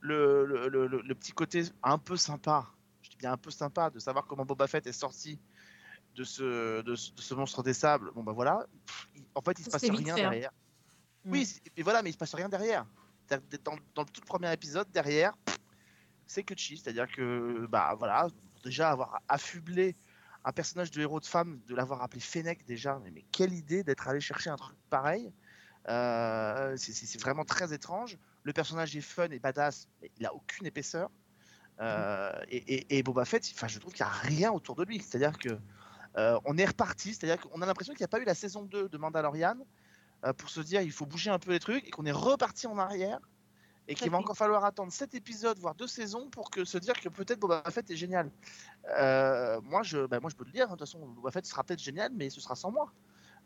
le, 0.00 0.44
le, 0.44 0.68
le- 0.68 0.86
le- 0.86 1.00
le 1.02 1.14
petit 1.14 1.32
côté 1.32 1.62
un 1.82 1.98
peu 1.98 2.16
sympa, 2.16 2.66
je 3.02 3.10
dis 3.10 3.16
bien 3.16 3.32
un 3.32 3.36
peu 3.38 3.50
sympa, 3.50 3.88
de 3.90 3.98
savoir 3.98 4.26
comment 4.26 4.44
Boba 4.44 4.66
Fett 4.66 4.86
est 4.86 4.92
sorti 4.92 5.38
de 6.14 6.24
ce, 6.24 6.82
de 6.82 6.94
ce, 6.94 7.12
de 7.12 7.20
ce 7.22 7.34
monstre 7.34 7.62
des 7.62 7.72
sables, 7.74 8.10
bon 8.14 8.22
bah 8.22 8.32
voilà, 8.32 8.66
pff, 8.86 9.08
il- 9.16 9.24
en 9.34 9.40
fait 9.40 9.58
il 9.58 9.64
se 9.64 9.70
passe 9.70 9.82
rien 9.82 10.14
fait, 10.14 10.22
hein. 10.22 10.30
derrière. 10.30 10.52
Mm. 11.24 11.30
Oui, 11.32 11.60
et 11.76 11.82
voilà, 11.82 12.02
mais 12.02 12.10
il 12.10 12.12
se 12.12 12.18
passe 12.18 12.34
rien 12.34 12.48
derrière. 12.48 12.86
Dans, 13.64 13.76
dans 13.94 14.02
le 14.02 14.08
tout 14.08 14.20
premier 14.20 14.52
épisode, 14.52 14.88
derrière, 14.92 15.32
c'est 16.26 16.42
que 16.44 16.54
chi, 16.56 16.76
c'est-à-dire 16.76 17.08
que 17.10 17.66
bah 17.66 17.94
voilà, 17.98 18.28
déjà 18.62 18.90
avoir 18.90 19.20
affublé 19.26 19.96
un 20.44 20.52
personnage 20.52 20.90
de 20.92 21.00
héros 21.00 21.18
de 21.18 21.26
femme, 21.26 21.60
de 21.66 21.74
l'avoir 21.74 22.02
appelé 22.02 22.20
Fennec 22.20 22.64
déjà, 22.66 23.00
mais, 23.02 23.10
mais 23.10 23.24
quelle 23.32 23.52
idée 23.52 23.82
d'être 23.82 24.06
allé 24.06 24.20
chercher 24.20 24.50
un 24.50 24.56
truc 24.56 24.76
pareil. 24.90 25.32
Euh, 25.88 26.76
c'est- 26.76 27.20
vraiment 27.20 27.44
très 27.44 27.72
étrange. 27.72 28.18
Le 28.42 28.52
personnage 28.52 28.96
est 28.96 29.00
fun 29.00 29.28
et 29.30 29.38
badass, 29.38 29.88
mais 30.02 30.10
il 30.18 30.26
a 30.26 30.34
aucune 30.34 30.66
épaisseur. 30.66 31.10
Euh, 31.80 32.32
et, 32.48 32.56
et- 32.74 32.98
et 32.98 33.02
Boba 33.02 33.24
Fett, 33.24 33.48
enfin, 33.54 33.68
je 33.68 33.78
trouve 33.78 33.92
qu'il 33.92 34.04
n'y 34.04 34.10
a 34.10 34.14
rien 34.14 34.50
autour 34.52 34.74
de 34.76 34.84
lui. 34.84 35.00
C'est-à-dire 35.00 35.38
que 35.38 35.58
euh, 36.16 36.38
on 36.44 36.56
est 36.56 36.64
reparti, 36.64 37.14
c'est-à-dire 37.14 37.38
qu'on 37.40 37.60
a 37.60 37.66
l'impression 37.66 37.92
qu'il 37.92 38.00
n'y 38.00 38.06
a 38.06 38.08
pas 38.08 38.20
eu 38.20 38.24
la 38.24 38.34
saison 38.34 38.62
2 38.62 38.88
de 38.88 38.98
Mandalorian 38.98 39.56
pour 40.38 40.48
se 40.48 40.60
dire 40.60 40.80
il 40.80 40.90
faut 40.90 41.04
bouger 41.06 41.30
un 41.30 41.38
peu 41.38 41.50
les 41.52 41.60
trucs 41.60 41.86
et 41.86 41.90
qu'on 41.90 42.06
est 42.06 42.10
reparti 42.12 42.66
en 42.66 42.78
arrière 42.78 43.20
et 43.86 43.94
qu'il 43.94 44.10
va 44.10 44.16
encore 44.18 44.36
falloir 44.36 44.64
attendre 44.64 44.90
7 44.90 45.14
épisodes, 45.14 45.58
voire 45.58 45.74
2 45.76 45.86
saisons 45.86 46.30
pour 46.30 46.50
que 46.50 46.64
se 46.64 46.78
dire 46.78 46.94
que 46.98 47.08
peut-être 47.10 47.38
Boba 47.38 47.62
Fett 47.70 47.88
est 47.90 47.96
génial. 47.96 48.30
Euh, 48.98 49.60
moi, 49.60 49.82
je, 49.84 50.06
bah, 50.06 50.18
moi, 50.18 50.30
je 50.30 50.34
peux 50.36 50.44
le 50.44 50.50
dire, 50.50 50.64
hein, 50.64 50.72
de 50.72 50.78
toute 50.78 50.80
façon, 50.80 51.06
Boba 51.06 51.30
Fett 51.30 51.44
sera 51.46 51.62
peut-être 51.62 51.82
génial, 51.82 52.10
mais 52.14 52.30
ce 52.30 52.40
sera 52.40 52.56
sans 52.56 52.72
moi. 52.72 52.92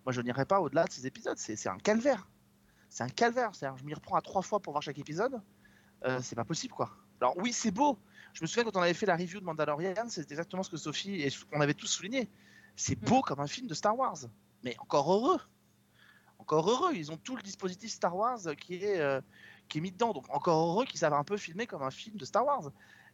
Moi, 0.04 0.12
je 0.12 0.20
n'irai 0.20 0.44
pas 0.44 0.60
au-delà 0.60 0.84
de 0.84 0.92
ces 0.92 1.06
épisodes. 1.06 1.36
C'est 1.38 1.56
c'est 1.56 1.68
un 1.68 1.78
calvaire. 1.78 2.28
C'est 2.88 3.04
un 3.04 3.08
calvaire. 3.08 3.54
C'est-à-dire, 3.54 3.78
je 3.78 3.84
m'y 3.84 3.94
reprends 3.94 4.16
à 4.16 4.22
trois 4.22 4.42
fois 4.42 4.60
pour 4.60 4.72
voir 4.72 4.82
chaque 4.82 4.98
épisode. 4.98 5.40
Euh, 6.04 6.20
c'est 6.22 6.36
pas 6.36 6.44
possible, 6.44 6.74
quoi. 6.74 6.90
Alors, 7.20 7.36
oui, 7.36 7.52
c'est 7.52 7.70
beau. 7.70 7.98
Je 8.32 8.42
me 8.42 8.46
souviens 8.46 8.64
quand 8.64 8.76
on 8.76 8.82
avait 8.82 8.94
fait 8.94 9.06
la 9.06 9.16
review 9.16 9.40
de 9.40 9.44
Mandalorian, 9.44 10.08
c'est 10.08 10.30
exactement 10.30 10.62
ce 10.62 10.70
que 10.70 10.76
Sophie 10.76 11.22
et 11.22 11.28
on 11.52 11.60
avait 11.60 11.74
tous 11.74 11.86
souligné. 11.86 12.30
C'est 12.76 12.96
beau 12.96 13.20
comme 13.20 13.40
un 13.40 13.46
film 13.46 13.66
de 13.66 13.74
Star 13.74 13.96
Wars. 13.98 14.18
Mais 14.62 14.76
encore 14.78 15.12
heureux. 15.12 15.40
Encore 16.38 16.70
heureux. 16.70 16.94
Ils 16.94 17.12
ont 17.12 17.16
tout 17.16 17.36
le 17.36 17.42
dispositif 17.42 17.90
Star 17.90 18.16
Wars 18.16 18.38
qui 18.58 18.76
est, 18.76 19.00
euh, 19.00 19.20
qui 19.68 19.78
est 19.78 19.80
mis 19.80 19.92
dedans. 19.92 20.12
Donc, 20.12 20.30
encore 20.30 20.70
heureux 20.70 20.86
qu'ils 20.86 21.00
savent 21.00 21.12
un 21.12 21.24
peu 21.24 21.36
filmer 21.36 21.66
comme 21.66 21.82
un 21.82 21.90
film 21.90 22.16
de 22.16 22.24
Star 22.24 22.46
Wars. 22.46 22.70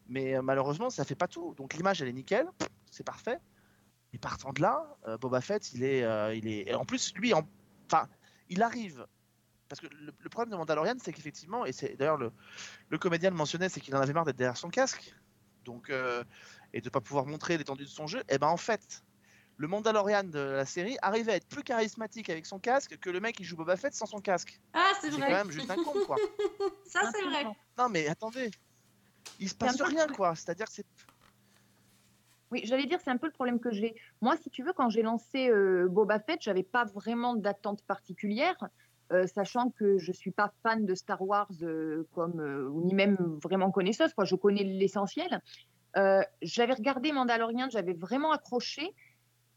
Mais 0.09 0.37
euh, 0.37 0.43
malheureusement, 0.43 0.91
ça 0.91 1.05
fait 1.05 1.17
pas 1.17 1.27
tout. 1.27 1.55
Donc, 1.57 1.75
l'image, 1.75 2.01
elle 2.03 2.09
est 2.09 2.13
nickel. 2.13 2.49
C'est 2.91 3.05
parfait. 3.05 3.41
Et 4.13 4.19
partant 4.19 4.53
de 4.53 4.63
là, 4.63 4.97
euh, 5.09 5.19
Boba 5.19 5.41
Fett, 5.41 5.73
il 5.73 5.83
est, 5.85 6.03
euh, 6.05 6.35
il 6.35 6.47
est. 6.49 6.69
et 6.69 6.75
en 6.75 6.85
plus, 6.85 7.13
lui, 7.17 7.35
en... 7.35 7.47
enfin, 7.87 8.09
il 8.49 8.63
arrive. 8.63 9.07
Parce 9.69 9.81
que 9.81 9.89
le, 9.89 10.15
le 10.19 10.29
problème 10.31 10.53
de 10.53 10.57
Mandalorian, 10.57 10.95
c'est 11.03 11.13
qu'effectivement, 11.13 11.67
et 11.67 11.73
c'est 11.73 11.97
d'ailleurs 11.97 12.17
le, 12.17 12.31
le 12.89 12.99
comédien 12.99 13.31
le 13.31 13.37
mentionnait, 13.37 13.69
c'est 13.69 13.81
qu'il 13.81 13.95
en 13.97 14.01
avait 14.01 14.13
marre 14.13 14.25
d'être 14.25 14.37
derrière 14.37 14.57
son 14.57 14.69
casque, 14.71 15.13
donc 15.65 15.91
euh, 15.91 16.23
et 16.73 16.81
de 16.81 16.89
pas 16.89 17.01
pouvoir 17.01 17.27
montrer 17.27 17.59
l'étendue 17.59 17.83
de 17.85 17.89
son 17.89 18.07
jeu. 18.07 18.23
Et 18.29 18.39
ben 18.39 18.47
en 18.47 18.57
fait, 18.57 19.03
le 19.57 19.67
Mandalorian 19.67 20.23
de 20.23 20.39
la 20.39 20.65
série 20.67 20.97
arrivait 21.03 21.33
à 21.33 21.37
être 21.37 21.49
plus 21.49 21.65
charismatique 21.65 22.31
avec 22.31 22.47
son 22.47 22.61
casque 22.61 22.97
que 22.99 23.11
le 23.11 23.19
mec 23.19 23.35
qui 23.37 23.43
joue 23.45 23.57
Boba 23.57 23.77
Fett 23.77 23.93
sans 23.93 24.07
son 24.07 24.21
casque. 24.21 24.61
Ah, 24.73 24.93
c'est 25.01 25.11
C'est 25.11 25.17
vrai. 25.17 25.31
quand 25.31 25.37
même 25.37 25.51
juste 25.51 25.69
un 25.71 25.77
con, 25.83 25.95
quoi. 26.07 26.17
Ça, 26.87 27.11
c'est 27.13 27.23
vrai. 27.23 27.45
Non 27.77 27.89
mais 27.89 28.07
attendez, 28.07 28.53
il 29.41 29.49
se 29.49 29.55
C'est 29.55 29.59
passe 29.59 29.81
rien, 29.83 30.07
quoi. 30.07 30.37
C'est-à-dire 30.37 30.67
que 30.67 30.73
c'est 30.73 30.87
Oui, 32.53 32.63
j'allais 32.65 32.87
dire, 32.87 33.01
c'est 33.03 33.11
un 33.11 33.17
peu 33.17 33.27
le 33.27 33.33
problème 33.33 33.59
que 33.59 33.73
j'ai. 33.73 33.95
Moi, 34.21 34.37
si 34.37 34.51
tu 34.51 34.63
veux, 34.63 34.73
quand 34.73 34.89
j'ai 34.89 35.03
lancé 35.03 35.51
euh, 35.51 35.89
Boba 35.89 36.21
Fett, 36.21 36.41
j'avais 36.41 36.63
pas 36.63 36.85
vraiment 36.85 37.35
d'attente 37.35 37.83
particulière, 37.83 38.57
euh, 39.13 39.27
sachant 39.27 39.71
que 39.71 39.99
je 39.99 40.13
suis 40.13 40.31
pas 40.31 40.53
fan 40.63 40.87
de 40.87 40.95
Star 40.95 41.21
Wars 41.23 41.51
euh, 41.63 42.07
comme 42.15 42.73
ni 42.85 42.95
même 42.95 43.17
vraiment 43.43 43.71
connaisseuse. 43.71 44.13
Je 44.23 44.37
connais 44.37 44.63
l'essentiel. 44.65 45.41
J'avais 46.43 46.75
regardé 46.75 47.11
Mandalorian, 47.11 47.69
j'avais 47.71 47.95
vraiment 47.95 48.31
accroché. 48.31 48.95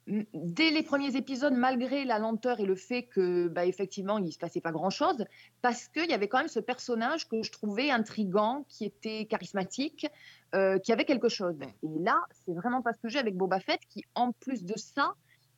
Dès 0.07 0.71
les 0.71 0.81
premiers 0.81 1.15
épisodes, 1.15 1.53
malgré 1.53 2.03
la 2.03 2.17
lenteur 2.17 2.59
et 2.59 2.65
le 2.65 2.75
fait 2.75 3.03
que, 3.03 3.47
bah, 3.47 3.65
effectivement, 3.65 4.17
il 4.17 4.31
se 4.31 4.39
passait 4.39 4.61
pas 4.61 4.71
grand-chose, 4.71 5.25
parce 5.61 5.87
qu'il 5.87 6.09
y 6.09 6.13
avait 6.13 6.27
quand 6.27 6.39
même 6.39 6.47
ce 6.47 6.59
personnage 6.59 7.27
que 7.27 7.43
je 7.43 7.51
trouvais 7.51 7.91
intrigant, 7.91 8.65
qui 8.67 8.85
était 8.85 9.25
charismatique, 9.25 10.07
euh, 10.55 10.79
qui 10.79 10.91
avait 10.91 11.05
quelque 11.05 11.29
chose. 11.29 11.59
Et 11.83 11.99
là, 11.99 12.19
c'est 12.45 12.53
vraiment 12.53 12.81
pas 12.81 12.93
ce 12.93 12.99
que 12.99 13.09
j'ai 13.09 13.19
avec 13.19 13.35
Boba 13.35 13.59
Fett, 13.59 13.81
qui, 13.89 14.03
en 14.15 14.31
plus 14.31 14.63
de 14.63 14.77
ça, 14.77 15.13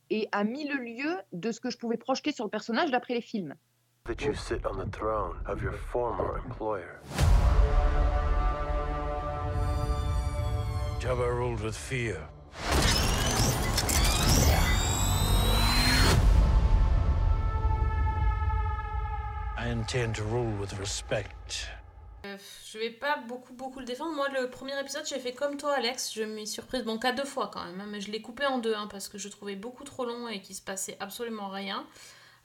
est 0.10 0.28
à 0.34 0.44
mille 0.44 0.74
lieues 0.74 1.18
de 1.32 1.52
ce 1.52 1.62
que 1.62 1.70
je 1.70 1.78
pouvais 1.78 1.98
projeter 1.98 2.34
sur 2.34 2.44
le 2.44 2.50
personnage 2.50 2.92
d'après 2.92 3.14
les 3.14 3.22
films. 3.22 3.56
that 4.06 4.22
you 4.26 4.34
sit 4.34 4.66
on 4.66 4.78
the 4.78 4.88
throne 4.88 5.40
of 5.46 5.62
your 5.62 5.74
former 5.74 6.42
employer. 6.44 7.00
Jabba 11.00 11.34
ruled 11.34 11.62
with 11.62 11.76
fear. 11.76 12.28
I 19.64 19.70
intend 19.70 20.14
to 20.14 20.24
rule 20.24 20.60
with 20.60 20.74
respect. 20.74 21.68
Euh, 22.26 22.36
je 22.66 22.80
vais 22.80 22.90
pas 22.90 23.18
beaucoup 23.18 23.54
beaucoup 23.54 23.80
le 23.80 23.86
défendre. 23.86 24.16
Moi, 24.16 24.28
le 24.30 24.50
premier 24.50 24.80
épisode, 24.80 25.06
j'ai 25.06 25.20
fait 25.20 25.34
comme 25.34 25.56
toi, 25.58 25.76
Alex. 25.76 26.14
Je 26.16 26.24
m'y 26.24 26.48
suis 26.48 26.56
surprise, 26.56 26.84
bon, 26.84 26.98
qu'à 26.98 27.12
deux 27.12 27.26
fois 27.26 27.52
quand 27.54 27.64
même, 27.64 27.80
hein, 27.80 27.86
mais 27.88 28.02
je 28.02 28.10
l'ai 28.10 28.24
coupé 28.24 28.44
en 28.48 28.58
deux 28.58 28.74
hein, 28.74 28.88
parce 28.90 29.08
que 29.08 29.20
je 29.20 29.28
trouvais 29.30 29.56
beaucoup 29.56 29.84
trop 29.84 30.04
long 30.04 30.28
et 30.28 30.42
qu'il 30.42 30.56
se 30.56 30.64
passait 30.64 30.98
absolument 31.00 31.50
rien. 31.50 31.86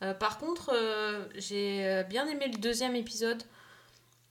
Euh, 0.02 0.12
par 0.12 0.36
contre, 0.36 0.72
euh, 0.74 1.26
j'ai 1.36 1.86
euh, 1.86 2.02
bien 2.02 2.28
aimé 2.28 2.50
le 2.52 2.58
deuxième 2.58 2.94
épisode 2.94 3.42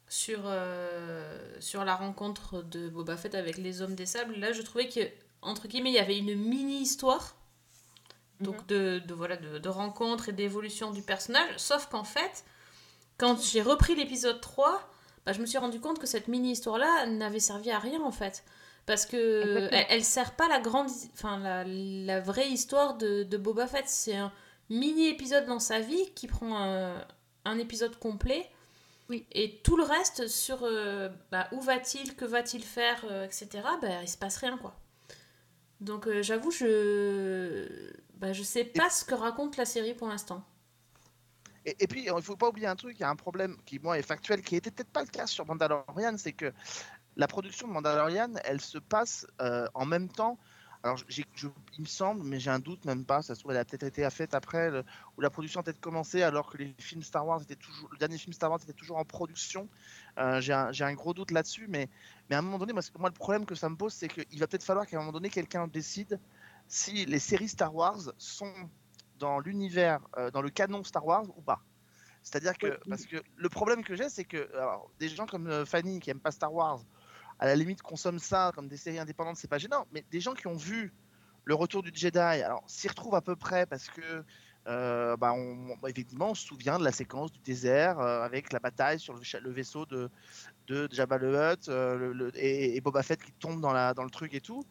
sur, 0.07 0.41
euh, 0.45 1.59
sur 1.59 1.85
la 1.85 1.95
rencontre 1.95 2.61
de 2.61 2.87
Boba 2.87 3.17
Fett 3.17 3.33
avec 3.33 3.57
les 3.57 3.81
hommes 3.81 3.95
des 3.95 4.05
sables. 4.05 4.35
Là, 4.35 4.51
je 4.51 4.61
trouvais 4.61 4.89
que 4.89 4.99
entre 5.41 5.67
guillemets, 5.67 5.89
il 5.89 5.95
y 5.95 5.99
avait 5.99 6.19
une 6.19 6.35
mini 6.35 6.81
histoire. 6.81 7.35
Donc 8.41 8.67
de, 8.67 9.01
de, 9.07 9.13
voilà, 9.15 9.37
de, 9.37 9.57
de 9.57 9.69
rencontre 9.69 10.29
et 10.29 10.33
d'évolution 10.33 10.91
du 10.91 11.01
personnage. 11.01 11.57
Sauf 11.57 11.87
qu'en 11.87 12.03
fait, 12.03 12.43
quand 13.17 13.41
j'ai 13.41 13.61
repris 13.61 13.95
l'épisode 13.95 14.41
3, 14.41 14.81
bah, 15.25 15.33
je 15.33 15.41
me 15.41 15.45
suis 15.45 15.57
rendu 15.57 15.79
compte 15.79 15.99
que 15.99 16.07
cette 16.07 16.27
mini-histoire-là 16.27 17.07
n'avait 17.07 17.39
servi 17.39 17.71
à 17.71 17.79
rien 17.79 18.01
en 18.01 18.11
fait. 18.11 18.43
Parce 18.85 19.05
que 19.05 19.67
elle, 19.71 19.85
elle 19.89 20.03
sert 20.03 20.35
pas 20.35 20.47
la 20.47 20.59
grande, 20.59 20.89
enfin 21.13 21.39
la, 21.39 21.63
la 21.65 22.19
vraie 22.19 22.49
histoire 22.49 22.97
de, 22.97 23.23
de 23.23 23.37
Boba 23.37 23.65
Fett. 23.65 23.87
C'est 23.87 24.15
un 24.15 24.31
mini-épisode 24.69 25.45
dans 25.45 25.59
sa 25.59 25.79
vie 25.79 26.11
qui 26.13 26.27
prend 26.27 26.55
un, 26.55 27.03
un 27.45 27.57
épisode 27.57 27.97
complet. 27.97 28.47
Oui. 29.09 29.25
Et 29.31 29.59
tout 29.63 29.77
le 29.77 29.83
reste 29.83 30.27
sur 30.27 30.59
euh, 30.63 31.09
bah, 31.31 31.47
où 31.51 31.61
va-t-il, 31.61 32.15
que 32.15 32.25
va-t-il 32.25 32.63
faire, 32.63 33.05
euh, 33.09 33.25
etc. 33.25 33.47
Bah, 33.81 34.01
il 34.01 34.09
se 34.09 34.17
passe 34.17 34.37
rien 34.37 34.57
quoi. 34.57 34.75
Donc 35.81 36.07
euh, 36.07 36.21
j'avoue, 36.21 36.51
je 36.51 37.91
bah, 38.15 38.33
je 38.33 38.43
sais 38.43 38.63
pas 38.63 38.89
ce 38.89 39.05
que 39.05 39.13
raconte 39.13 39.57
la 39.57 39.65
série 39.65 39.93
pour 39.93 40.07
l'instant. 40.07 40.43
Et, 41.65 41.87
puis, 41.87 42.05
il 42.05 42.13
ne 42.13 42.21
faut 42.21 42.35
pas 42.35 42.49
oublier 42.49 42.67
un 42.67 42.75
truc, 42.75 42.95
il 42.97 43.01
y 43.01 43.05
a 43.05 43.09
un 43.09 43.15
problème 43.15 43.57
qui, 43.65 43.79
moi, 43.79 43.97
est 43.97 44.03
factuel, 44.03 44.41
qui 44.41 44.55
était 44.55 44.69
peut-être 44.69 44.91
pas 44.91 45.01
le 45.01 45.07
cas 45.07 45.25
sur 45.25 45.47
Mandalorian, 45.47 46.15
c'est 46.17 46.33
que 46.33 46.53
la 47.15 47.27
production 47.27 47.67
de 47.67 47.73
Mandalorian, 47.73 48.33
elle 48.43 48.61
se 48.61 48.77
passe 48.77 49.25
euh, 49.41 49.67
en 49.73 49.85
même 49.85 50.07
temps. 50.07 50.37
Alors, 50.83 50.99
il 51.09 51.81
me 51.81 51.85
semble, 51.87 52.23
mais 52.23 52.39
j'ai 52.39 52.51
un 52.51 52.59
doute 52.59 52.85
même 52.85 53.03
pas, 53.03 53.23
ça 53.23 53.33
se 53.33 53.39
trouve, 53.39 53.53
elle 53.53 53.57
a 53.57 53.65
peut-être 53.65 53.81
été 53.81 54.07
faite 54.11 54.35
après, 54.35 54.69
où 55.17 55.21
la 55.21 55.31
production 55.31 55.61
a 55.61 55.63
peut-être 55.63 55.79
commencé 55.79 56.21
alors 56.21 56.51
que 56.51 56.57
les 56.59 56.75
films 56.77 57.01
Star 57.01 57.25
Wars 57.25 57.41
étaient 57.41 57.55
toujours, 57.55 57.89
le 57.91 57.97
dernier 57.97 58.19
film 58.19 58.33
Star 58.33 58.51
Wars 58.51 58.59
était 58.61 58.73
toujours 58.73 58.97
en 58.97 59.05
production. 59.05 59.67
Euh, 60.19 60.41
j'ai 60.41 60.53
un, 60.53 60.93
gros 60.93 61.15
doute 61.15 61.31
là-dessus, 61.31 61.65
mais, 61.67 61.89
à 62.29 62.37
un 62.37 62.43
moment 62.43 62.59
donné, 62.59 62.73
moi, 62.73 63.09
le 63.09 63.15
problème 63.15 63.47
que 63.47 63.55
ça 63.55 63.67
me 63.67 63.75
pose, 63.75 63.93
c'est 63.93 64.07
qu'il 64.07 64.39
va 64.39 64.45
peut-être 64.45 64.63
falloir 64.63 64.85
qu'à 64.85 64.97
un 64.97 64.99
moment 64.99 65.13
donné, 65.13 65.31
quelqu'un 65.31 65.67
décide 65.67 66.19
si 66.67 67.05
les 67.05 67.19
séries 67.19 67.49
Star 67.49 67.73
Wars 67.73 68.11
sont 68.19 68.53
dans 69.19 69.39
l'univers, 69.39 69.99
euh, 70.17 70.31
dans 70.31 70.41
le 70.41 70.49
canon 70.49 70.83
Star 70.83 71.05
Wars 71.05 71.25
ou 71.37 71.41
pas. 71.41 71.61
C'est-à-dire 72.21 72.57
que, 72.57 72.67
parce 72.89 73.05
que 73.05 73.17
le 73.35 73.49
problème 73.49 73.83
que 73.83 73.95
j'ai, 73.95 74.09
c'est 74.09 74.25
que 74.25 74.51
alors, 74.55 74.89
des 74.99 75.09
gens 75.09 75.27
comme 75.27 75.47
euh, 75.47 75.65
Fanny 75.65 75.99
qui 75.99 76.09
aiment 76.09 76.19
pas 76.19 76.31
Star 76.31 76.53
Wars, 76.53 76.79
à 77.37 77.45
la 77.45 77.55
limite 77.55 77.81
consomment 77.81 78.19
ça 78.19 78.51
comme 78.55 78.67
des 78.67 78.77
séries 78.77 78.99
indépendantes, 78.99 79.37
c'est 79.37 79.47
pas 79.47 79.59
gênant. 79.59 79.85
Mais 79.91 80.03
des 80.09 80.19
gens 80.19 80.33
qui 80.33 80.47
ont 80.47 80.55
vu 80.55 80.93
le 81.43 81.53
retour 81.53 81.83
du 81.83 81.91
Jedi, 81.93 82.17
alors 82.17 82.63
s'y 82.67 82.87
retrouvent 82.87 83.15
à 83.15 83.21
peu 83.21 83.35
près 83.35 83.67
parce 83.67 83.87
que, 83.89 84.23
euh, 84.67 85.15
bah, 85.17 85.33
on, 85.33 85.77
bah, 85.77 85.89
effectivement, 85.89 86.31
on 86.31 86.33
se 86.33 86.47
souvient 86.47 86.79
de 86.79 86.83
la 86.83 86.91
séquence 86.91 87.31
du 87.31 87.39
désert 87.39 87.99
euh, 87.99 88.23
avec 88.23 88.51
la 88.51 88.59
bataille 88.59 88.99
sur 88.99 89.13
le, 89.13 89.51
vaisseau 89.51 89.85
de, 89.85 90.09
de 90.67 90.87
Jabba 90.91 91.19
le 91.19 91.35
Hutt 91.35 91.69
euh, 91.69 91.95
le- 91.95 92.13
le- 92.13 92.31
et, 92.35 92.75
et 92.75 92.81
Boba 92.81 93.03
Fett 93.03 93.21
qui 93.21 93.31
tombe 93.33 93.61
dans, 93.61 93.73
la, 93.73 93.93
dans 93.93 94.03
le 94.03 94.09
truc 94.09 94.33
et 94.33 94.41
tout. 94.41 94.63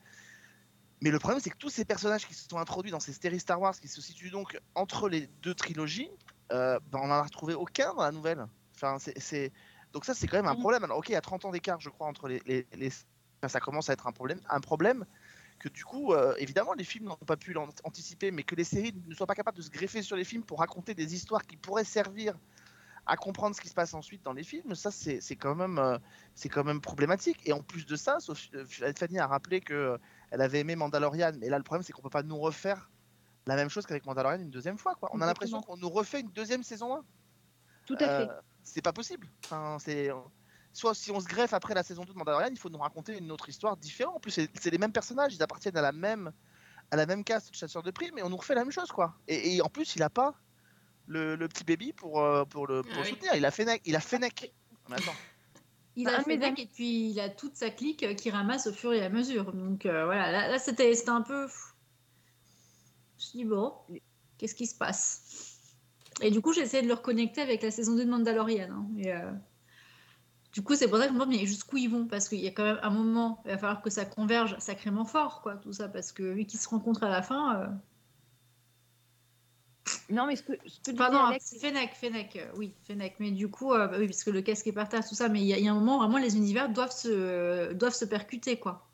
Mais 1.01 1.11
le 1.11 1.19
problème, 1.19 1.41
c'est 1.41 1.51
que 1.51 1.57
tous 1.59 1.71
ces 1.71 1.85
personnages 1.85 2.27
qui 2.27 2.35
se 2.35 2.47
sont 2.49 2.59
introduits 2.59 2.91
dans 2.91 3.01
ces 3.01 3.13
séries 3.13 3.41
Star 3.41 3.61
Wars, 3.61 3.79
qui 3.79 3.89
se 3.89 4.01
situent 4.01 4.31
donc 4.31 4.59
entre 4.75 5.09
les 5.09 5.27
deux 5.27 5.55
trilogies, 5.55 6.11
euh, 6.53 6.79
bah, 6.87 7.01
on 7.03 7.09
n'en 7.09 7.15
a 7.15 7.23
retrouvé 7.23 7.55
aucun 7.55 7.95
dans 7.95 8.03
la 8.03 8.13
nouvelle. 8.13 8.47
Enfin, 8.77 8.99
c'est, 8.99 9.19
c'est- 9.19 9.53
Donc 9.93 10.05
ça, 10.05 10.15
c'est 10.15 10.27
quand 10.27 10.39
même 10.39 10.47
un 10.47 10.55
Mhm. 10.55 10.61
problème. 10.61 10.85
Alors 10.85 10.99
ok, 10.99 11.09
il 11.11 11.13
y 11.13 11.17
a 11.17 11.21
30 11.21 11.45
ans 11.45 11.51
d'écart, 11.53 11.81
je 11.81 11.89
crois, 11.91 12.07
entre 12.09 12.29
les, 12.29 12.41
les- 12.47 12.67
les- 12.73 12.89
enfin, 13.43 13.49
ça 13.49 13.61
commence 13.61 13.89
à 13.91 13.93
être 13.93 14.07
un 14.07 14.13
problème, 14.13 14.41
un 14.49 14.61
problème 14.61 15.07
que 15.61 15.69
du 15.69 15.85
coup, 15.85 16.13
euh, 16.15 16.35
évidemment, 16.39 16.75
les 16.75 16.85
films 16.85 17.07
n'ont 17.07 17.17
pas 17.17 17.37
pu 17.37 17.53
l'an- 17.53 17.69
anticiper, 17.85 18.31
mais 18.31 18.43
que 18.45 18.55
les 18.57 18.65
séries 18.65 18.93
ne 19.07 19.15
soient 19.15 19.27
pas 19.27 19.35
capables 19.37 19.57
de 19.59 19.63
se 19.63 19.71
greffer 19.71 20.03
sur 20.03 20.17
les 20.17 20.25
films 20.25 20.45
pour 20.45 20.59
raconter 20.61 20.95
des 20.95 21.15
histoires 21.15 21.45
qui 21.47 21.57
pourraient 21.57 21.85
servir 21.85 22.39
à 23.07 23.17
comprendre 23.17 23.55
ce 23.55 23.61
qui 23.61 23.69
se 23.69 23.75
passe 23.75 23.93
ensuite 23.93 24.23
dans 24.23 24.33
les 24.33 24.45
films, 24.45 24.75
ça 24.75 24.91
c'est 24.91 25.21
quand 25.37 25.55
même 25.55 25.79
euh, 25.79 25.99
c'est 26.35 26.49
quand 26.49 26.65
même 26.65 26.81
problématique. 26.81 27.39
Et 27.45 27.53
en 27.53 27.63
plus 27.63 27.85
de 27.85 27.97
ça, 27.97 28.19
Sophie, 28.19 28.51
Fanny 28.97 29.19
a 29.19 29.27
rappelé 29.27 29.61
que 29.61 29.99
elle 30.35 30.43
avait 30.43 30.61
aimé 30.61 30.75
Mandalorian, 30.76 31.33
mais 31.38 31.49
là 31.49 31.59
le 31.59 31.64
problème 31.64 31.83
c'est 31.85 31.93
qu'on 31.93 32.03
peut 32.03 32.11
pas 32.11 32.23
nous 32.23 32.38
refaire 32.38 32.91
la 33.47 33.57
même 33.57 33.69
chose 33.69 33.87
qu'avec 33.87 34.05
Mandalorian 34.07 34.41
une 34.41 34.50
deuxième 34.50 34.79
fois. 34.79 34.95
Quoi. 34.97 35.11
On 35.12 35.21
a 35.21 35.26
l'impression 35.26 35.61
qu'on 35.61 35.76
nous 35.76 35.88
refait 35.91 36.21
une 36.21 36.31
deuxième 36.31 36.62
saison 36.62 36.97
1. 36.97 37.05
Tout 37.87 37.95
à 38.00 38.07
fait. 38.07 38.29
Euh, 38.31 38.41
c'est 38.62 38.83
pas 38.83 38.93
possible. 38.93 39.29
Enfin, 39.45 39.76
c'est 39.79 40.11
soit 40.73 40.95
si 40.95 41.11
on 41.12 41.21
se 41.21 41.26
greffe 41.26 41.53
après 41.53 41.75
la 41.75 41.83
saison 41.83 42.05
2 42.05 42.12
de 42.14 42.19
Mandalorian, 42.19 42.49
il 42.50 42.59
faut 42.59 42.71
nous 42.71 42.79
raconter 42.79 43.17
une 43.19 43.31
autre 43.31 43.49
histoire 43.49 43.76
différente. 43.76 44.17
En 44.17 44.21
plus, 44.21 44.33
c'est 44.33 44.71
les 44.71 44.79
mêmes 44.79 44.93
personnages, 44.93 45.35
ils 45.35 45.43
appartiennent 45.43 45.76
à 45.76 45.83
la 45.83 45.93
même 45.93 46.33
à 46.91 46.97
la 46.97 47.07
même 47.07 47.23
caste 47.25 47.50
de 47.50 47.55
chasseurs 47.55 47.83
de 47.83 47.91
primes, 47.91 48.14
mais 48.17 48.23
on 48.23 48.29
nous 48.31 48.37
refait 48.37 48.55
la 48.55 48.62
même 48.62 48.73
chose, 48.73 48.91
quoi. 48.91 49.14
Et, 49.29 49.57
et 49.57 49.62
en 49.62 49.69
plus, 49.69 49.95
il 49.97 50.03
a 50.03 50.11
pas 50.11 50.35
le, 51.07 51.35
le 51.37 51.49
petit 51.49 51.64
baby 51.64 51.93
pour 51.93 52.21
euh, 52.23 52.45
pour 52.45 52.67
le, 52.67 52.83
pour 52.83 52.93
Ah 52.97 53.00
oui. 53.03 53.11
soutenir. 53.11 53.35
Il 53.35 53.45
a 53.45 53.50
Fennec, 53.50 53.83
il 53.85 53.95
a 53.97 54.00
Fennec. 54.00 54.53
Maintenant. 54.88 55.12
Il 55.97 56.05
Bah, 56.05 56.13
a 56.13 56.19
un 56.19 56.23
de 56.23 56.29
mes 56.29 56.35
Fennec 56.35 56.49
amis- 56.49 56.63
et 56.63 56.67
puis 56.67 57.11
il 57.11 57.21
a 57.21 57.29
toute 57.29 57.57
sa 57.57 57.71
clique 57.71 58.03
euh, 58.03 58.15
qui 58.15 58.31
ramasse 58.31 58.67
au 58.67 58.73
fur 58.73 58.93
et 58.93 59.03
à 59.05 59.09
mesure. 59.09 59.53
Donc 59.53 59.87
euh, 59.87 60.05
voilà, 60.05 60.31
là, 60.33 60.49
là, 60.49 60.59
c'était 60.59 60.93
un 61.09 61.23
peu. 61.23 61.47
Je 61.47 61.53
me 61.53 63.19
suis 63.19 63.39
dit, 63.39 63.45
bon, 63.45 63.73
qu'est-ce 64.39 64.55
qui 64.55 64.67
se 64.67 64.77
passe? 64.77 65.61
Et 66.21 66.31
du 66.31 66.41
coup, 66.41 66.53
j'ai 66.53 66.63
essayé 66.63 66.83
de 66.83 66.89
le 66.89 66.95
reconnecter 66.95 67.41
avec 67.41 67.63
la 67.63 67.71
saison 67.71 67.95
2 67.97 68.05
de 68.05 68.11
Mandalorian. 68.11 68.71
hein, 68.71 68.89
et, 68.99 69.13
euh, 69.13 69.33
Du 70.53 70.63
coup, 70.63 70.75
c'est 70.77 70.89
pour 70.89 70.99
ça 70.99 71.05
que 71.05 71.09
je 71.11 71.15
me 71.15 71.21
demande, 71.21 71.35
mais 71.37 71.47
jusqu'où 71.47 71.77
ils 71.79 71.89
vont? 71.91 72.07
Parce 72.07 72.29
qu'il 72.29 72.39
y 72.41 72.47
a 72.47 72.51
quand 72.53 72.63
même 72.65 72.79
un 72.83 72.91
moment, 72.91 73.43
il 73.45 73.51
va 73.51 73.59
falloir 73.59 73.83
que 73.83 73.91
ça 73.91 74.05
converge 74.05 74.57
sacrément 74.59 75.05
fort, 75.05 75.43
quoi, 75.43 75.57
tout 75.57 75.73
ça. 75.73 75.89
Parce 75.89 76.13
que 76.13 76.23
vu 76.23 76.47
qu'ils 76.47 76.61
se 76.61 76.69
rencontrent 76.69 77.03
à 77.05 77.09
la 77.09 77.23
fin. 77.23 77.61
euh, 77.61 77.67
Non, 80.11 80.26
mais 80.26 80.37
ce 80.37 80.42
que, 80.42 80.52
ce 80.66 80.80
que 80.80 80.96
non, 80.96 81.25
Alex, 81.26 81.46
c'est 81.46 81.58
Fennec, 81.58 81.94
Fennec, 81.94 82.37
euh, 82.37 82.50
oui, 82.56 82.75
Fennec. 82.82 83.14
Mais 83.20 83.30
du 83.30 83.49
coup, 83.49 83.73
euh, 83.73 83.99
oui, 83.99 84.06
parce 84.06 84.23
que 84.23 84.30
le 84.30 84.42
casque 84.42 84.66
est 84.66 84.73
par 84.73 84.88
terre, 84.88 85.06
tout 85.06 85.14
ça, 85.14 85.28
mais 85.28 85.40
il 85.40 85.46
y, 85.46 85.54
a- 85.54 85.58
il 85.58 85.64
y 85.64 85.68
a 85.68 85.73
un 85.73 85.75
moment, 85.75 85.99
vraiment, 85.99 86.18
les 86.18 86.37
univers 86.37 86.68
doivent 86.68 86.92
se, 86.92 87.73
doivent 87.73 87.94
se 87.94 88.04
percuter, 88.04 88.58
quoi. 88.58 88.87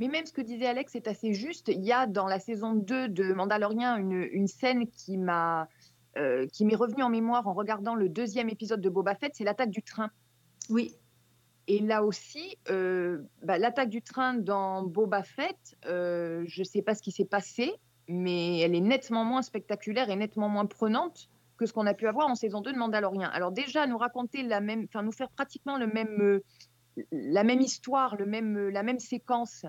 Mais 0.00 0.08
même 0.08 0.26
ce 0.26 0.32
que 0.32 0.42
disait 0.42 0.66
Alex 0.66 0.94
est 0.94 1.06
assez 1.08 1.32
juste. 1.32 1.68
Il 1.68 1.82
y 1.84 1.92
a 1.92 2.06
dans 2.06 2.26
la 2.26 2.38
saison 2.40 2.74
2 2.74 3.08
de 3.08 3.32
Mandalorian 3.32 3.96
une, 3.96 4.28
une 4.32 4.46
scène 4.48 4.88
qui 4.88 5.16
m'a 5.16 5.68
euh, 6.18 6.46
qui 6.48 6.64
m'est 6.64 6.74
revenue 6.74 7.02
en 7.02 7.08
mémoire 7.10 7.46
en 7.46 7.52
regardant 7.54 7.94
le 7.94 8.08
deuxième 8.08 8.48
épisode 8.48 8.80
de 8.80 8.88
Boba 8.88 9.14
Fett, 9.14 9.32
c'est 9.34 9.44
l'attaque 9.44 9.70
du 9.70 9.82
train. 9.82 10.10
Oui, 10.70 10.94
Et 11.66 11.78
là 11.80 12.02
aussi, 12.04 12.56
euh, 12.70 13.18
bah, 13.42 13.58
l'attaque 13.58 13.90
du 13.90 14.00
train 14.02 14.34
dans 14.34 14.82
Boba 14.82 15.22
Fett, 15.22 15.76
euh, 15.86 16.42
je 16.46 16.60
ne 16.60 16.64
sais 16.64 16.80
pas 16.82 16.94
ce 16.94 17.02
qui 17.02 17.12
s'est 17.12 17.24
passé, 17.26 17.72
mais 18.08 18.58
elle 18.60 18.74
est 18.74 18.80
nettement 18.80 19.24
moins 19.24 19.42
spectaculaire 19.42 20.10
et 20.10 20.16
nettement 20.16 20.48
moins 20.48 20.66
prenante 20.66 21.28
que 21.56 21.66
ce 21.66 21.72
qu'on 21.72 21.86
a 21.86 21.94
pu 21.94 22.06
avoir 22.06 22.28
en 22.28 22.34
saison 22.34 22.60
2 22.60 22.72
de 22.72 22.78
Mandalorian. 22.78 23.28
Alors 23.32 23.50
déjà, 23.50 23.86
nous 23.86 23.98
raconter 23.98 24.42
la 24.42 24.60
même, 24.60 24.84
enfin 24.84 25.02
nous 25.02 25.12
faire 25.12 25.30
pratiquement 25.30 25.78
le 25.78 25.86
même, 25.86 26.20
euh, 26.20 26.42
la 27.10 27.44
même 27.44 27.60
histoire, 27.60 28.16
le 28.16 28.26
même, 28.26 28.56
euh, 28.56 28.70
la 28.70 28.82
même 28.82 28.98
séquence, 28.98 29.64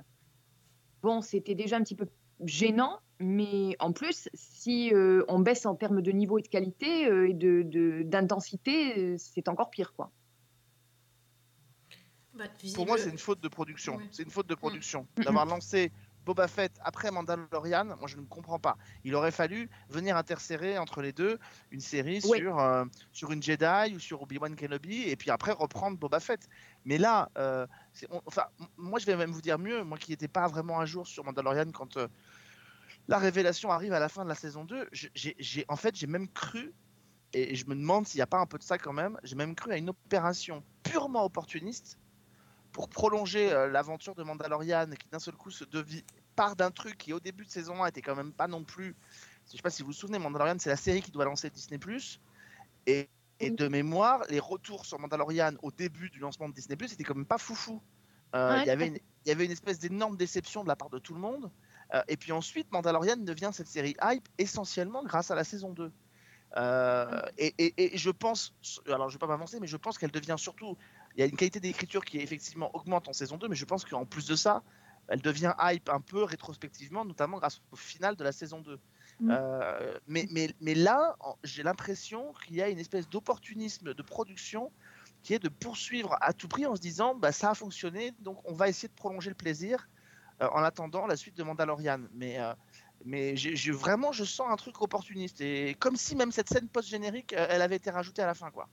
bon, 1.01 1.22
c'était 1.22 1.56
déjà 1.56 1.77
un 1.77 1.84
petit 1.84 1.96
peu 1.96 2.08
gênant, 2.44 3.00
mais 3.20 3.75
en 3.79 3.94
plus, 3.94 4.29
si 4.33 4.94
euh, 4.94 5.24
on 5.27 5.40
baisse 5.40 5.66
en 5.66 5.75
termes 5.75 6.01
de 6.01 6.11
niveau 6.11 6.38
et 6.38 6.42
de 6.44 6.48
qualité 6.50 7.07
euh, 7.07 7.29
et 7.29 7.33
de- 7.33 7.64
de- 7.64 8.03
d'intensité, 8.03 9.18
c'est 9.18 9.48
encore 9.48 9.70
pire, 9.72 9.94
quoi. 9.94 10.11
Bah, 12.33 12.44
Pour 12.75 12.85
moi, 12.85 12.98
c'est 13.00 13.09
une 13.09 13.18
faute 13.18 13.42
de 13.42 13.48
production. 13.48 14.00
C'est 14.11 14.22
une 14.24 14.29
faute 14.29 14.48
de 14.48 14.53
production 14.53 15.07
Mm. 15.18 15.24
d'avoir 15.24 15.46
lancé 15.48 15.92
Boba 16.27 16.50
Fett 16.50 16.74
après 16.83 17.09
Mandalorian. 17.09 17.85
Moi, 17.85 18.07
je 18.07 18.18
ne 18.18 18.25
comprends 18.25 18.59
pas. 18.59 18.77
Il 19.05 19.16
aurait 19.16 19.31
fallu 19.31 19.70
venir 19.90 20.18
interserrer 20.18 20.77
entre 20.77 21.01
les 21.01 21.13
deux 21.13 21.40
une 21.72 21.79
série 21.79 22.20
Oui. 22.25 22.40
sur 22.40 22.59
euh, 22.59 22.83
sur 23.13 23.31
une 23.31 23.42
Jedi 23.42 23.96
ou 23.96 24.00
sur 24.00 24.22
Obi 24.22 24.37
Wan 24.37 24.53
Kenobi, 24.55 25.03
et 25.03 25.16
puis 25.16 25.31
après 25.31 25.53
reprendre 25.53 25.98
Boba 25.98 26.20
Fett. 26.20 26.50
Mais 26.83 26.98
là, 26.98 27.29
euh, 27.37 27.66
on- 28.09 28.22
enfin, 28.25 28.44
moi, 28.75 29.00
je 29.00 29.05
vais 29.05 29.16
même 29.16 29.31
vous 29.31 29.42
dire 29.42 29.57
mieux. 29.57 29.83
Moi, 29.85 29.98
qui 29.98 30.11
n'étais 30.11 30.27
pas 30.27 30.48
vraiment 30.50 30.79
à 30.81 30.85
jour 30.85 31.07
sur 31.07 31.24
Mandalorian 31.24 31.72
quand 31.72 31.96
euh, 31.96 32.09
la 33.07 33.20
révélation 33.20 33.72
arrive 33.72 33.94
à 33.94 34.00
la 34.00 34.09
fin 34.09 34.25
de 34.25 34.29
la 34.29 34.35
saison 34.35 34.66
2, 34.66 34.85
je- 34.92 35.07
j'ai 35.16 35.33
j'ai- 35.40 35.66
en 35.70 35.77
fait, 35.77 35.96
j'ai 35.96 36.07
même 36.07 36.27
cru. 36.27 36.74
Et 37.33 37.55
je 37.55 37.66
me 37.68 37.75
demande 37.75 38.05
s'il 38.05 38.18
n'y 38.20 38.24
a 38.24 38.27
pas 38.27 38.40
un 38.40 38.46
peu 38.46 38.57
de 38.57 38.63
ça 38.63 38.77
quand 38.77 38.94
même. 38.94 39.18
J'ai 39.24 39.35
même 39.35 39.55
cru 39.55 39.72
à 39.72 39.77
une 39.77 39.90
opération 39.90 40.61
purement 40.83 41.24
opportuniste 41.25 41.98
pour 42.77 42.90
prolonger 42.90 43.51
euh, 43.51 43.68
l'aventure 43.68 44.13
de 44.13 44.22
Mandalorian 44.22 44.85
qui 44.92 45.09
d'un 45.09 45.18
seul 45.18 45.33
coup 45.35 45.50
se 45.50 45.63
devient 45.66 46.03
part 46.35 46.55
d'un 46.55 46.70
truc 46.70 46.96
qui 47.00 47.11
au 47.11 47.20
début 47.20 47.44
de 47.44 47.50
saison 47.50 47.83
1 47.83 47.87
était 47.87 48.03
quand 48.03 48.16
même 48.16 48.31
pas 48.31 48.48
non 48.48 48.63
plus 48.63 48.96
je 49.48 49.53
sais 49.57 49.63
pas 49.63 49.72
si 49.72 49.81
vous 49.81 49.87
vous 49.87 49.94
souvenez 49.94 50.20
Mandalorian 50.20 50.57
c'est 50.59 50.70
la 50.70 50.75
série 50.77 51.01
qui 51.01 51.09
doit 51.09 51.25
lancer 51.25 51.50
Disney 51.50 51.79
et, 52.85 53.09
de 53.42 53.68
mémoire 53.68 54.22
les 54.29 54.40
retours 54.40 54.85
sur 54.85 55.00
Mandalorian 55.00 55.53
au 55.63 55.72
début 55.72 56.11
du 56.11 56.20
lancement 56.20 56.50
de 56.50 56.53
Disney 56.53 56.77
c'était 56.87 57.03
quand 57.03 57.16
même 57.16 57.25
pas 57.25 57.40
foufou 57.40 57.81
Euh, 58.35 58.51
Ouais, 58.51 58.61
il 58.61 58.68
y 58.68 58.70
avait 58.70 58.87
une, 58.90 59.00
il 59.25 59.29
y 59.29 59.31
avait 59.31 59.46
une 59.46 59.51
espèce 59.51 59.79
d'énorme 59.79 60.16
déception 60.16 60.61
de 60.63 60.68
la 60.68 60.75
part 60.75 60.92
de 60.92 61.00
tout 61.00 61.16
le 61.16 61.22
monde. 61.22 61.50
Euh, 61.96 62.03
et 62.07 62.18
puis 62.18 62.31
ensuite 62.31 62.72
Mandalorian 62.72 63.18
devient 63.18 63.51
cette 63.53 63.68
série 63.68 63.96
hype 64.03 64.27
essentiellement 64.37 65.03
grâce 65.03 65.31
à 65.31 65.35
la 65.35 65.44
saison 65.44 65.72
2 65.74 65.92
euh, 66.57 67.22
et, 67.37 67.53
et- 67.57 67.96
et 67.96 67.98
je 67.98 68.09
pense, 68.09 68.53
alors 68.87 69.09
je 69.09 69.16
vais 69.16 69.20
pas 69.20 69.27
m'avancer, 69.27 69.59
mais 69.59 69.68
je 69.68 69.77
pense 69.77 69.98
qu'elle 69.98 70.11
devient 70.11 70.35
surtout, 70.37 70.77
il 71.18 71.22
y 71.22 71.24
a 71.24 71.25
une 71.25 71.36
qualité 71.36 71.60
d'écriture 71.60 72.06
qui 72.06 72.20
effectivement 72.20 72.74
augmente 72.75 73.08
en 73.08 73.14
saison 73.14 73.38
2, 73.38 73.48
mais 73.48 73.56
je 73.56 73.66
pense 73.66 73.84
qu'en 73.84 74.06
plus 74.06 74.27
de 74.27 74.36
ça, 74.36 74.62
elle 75.08 75.22
devient 75.22 75.53
hype 75.60 75.90
un 75.90 76.00
peu 76.00 76.24
rétrospectivement, 76.24 77.06
notamment 77.06 77.40
grâce 77.40 77.60
au 77.72 77.75
final 77.75 78.16
de 78.16 78.24
la 78.24 78.32
saison 78.32 78.62
2. 78.62 78.80
Mm. 79.20 79.32
Euh, 79.32 79.98
mais, 80.08 80.27
mais, 80.30 80.53
mais 80.62 80.75
là, 80.75 81.18
j'ai 81.44 81.64
l'impression 81.64 82.34
qu'il 82.46 82.56
y 82.56 82.62
a 82.62 82.70
une 82.70 82.77
espèce 82.77 83.10
d'opportunisme 83.10 83.96
de 83.96 84.01
production 84.03 84.72
qui 85.24 85.34
est 85.34 85.40
de 85.40 85.50
poursuivre 85.50 86.16
à 86.22 86.34
tout 86.34 86.48
prix 86.48 86.68
en 86.68 86.75
se 86.75 86.82
disant 86.82 87.16
bah, 87.16 87.32
ça 87.32 87.50
a 87.50 87.56
fonctionné, 87.56 88.14
donc 88.20 88.40
on 88.46 88.53
va 88.53 88.70
essayer 88.70 88.88
de 88.88 88.94
prolonger 88.94 89.32
le 89.32 89.36
plaisir 89.36 89.90
euh, 90.44 90.48
en 90.53 90.62
attendant 90.62 91.08
la 91.08 91.18
suite 91.18 91.36
de 91.36 91.42
Mandalorian. 91.42 92.01
Mais, 92.14 92.40
euh, 92.40 92.53
mais 93.06 93.34
vraiment, 93.72 94.12
je 94.12 94.24
sens 94.24 94.51
un 94.51 94.56
truc 94.56 94.80
opportuniste. 94.84 95.42
Et 95.42 95.75
comme 95.80 95.96
si 95.96 96.16
même 96.16 96.32
cette 96.32 96.50
scène 96.50 96.68
post-générique, 96.68 97.34
elle 97.34 97.64
avait 97.64 97.77
été 97.77 97.90
rajoutée 97.90 98.22
à 98.22 98.27
la 98.27 98.36
fin. 98.36 98.51
quoi. 98.51 98.70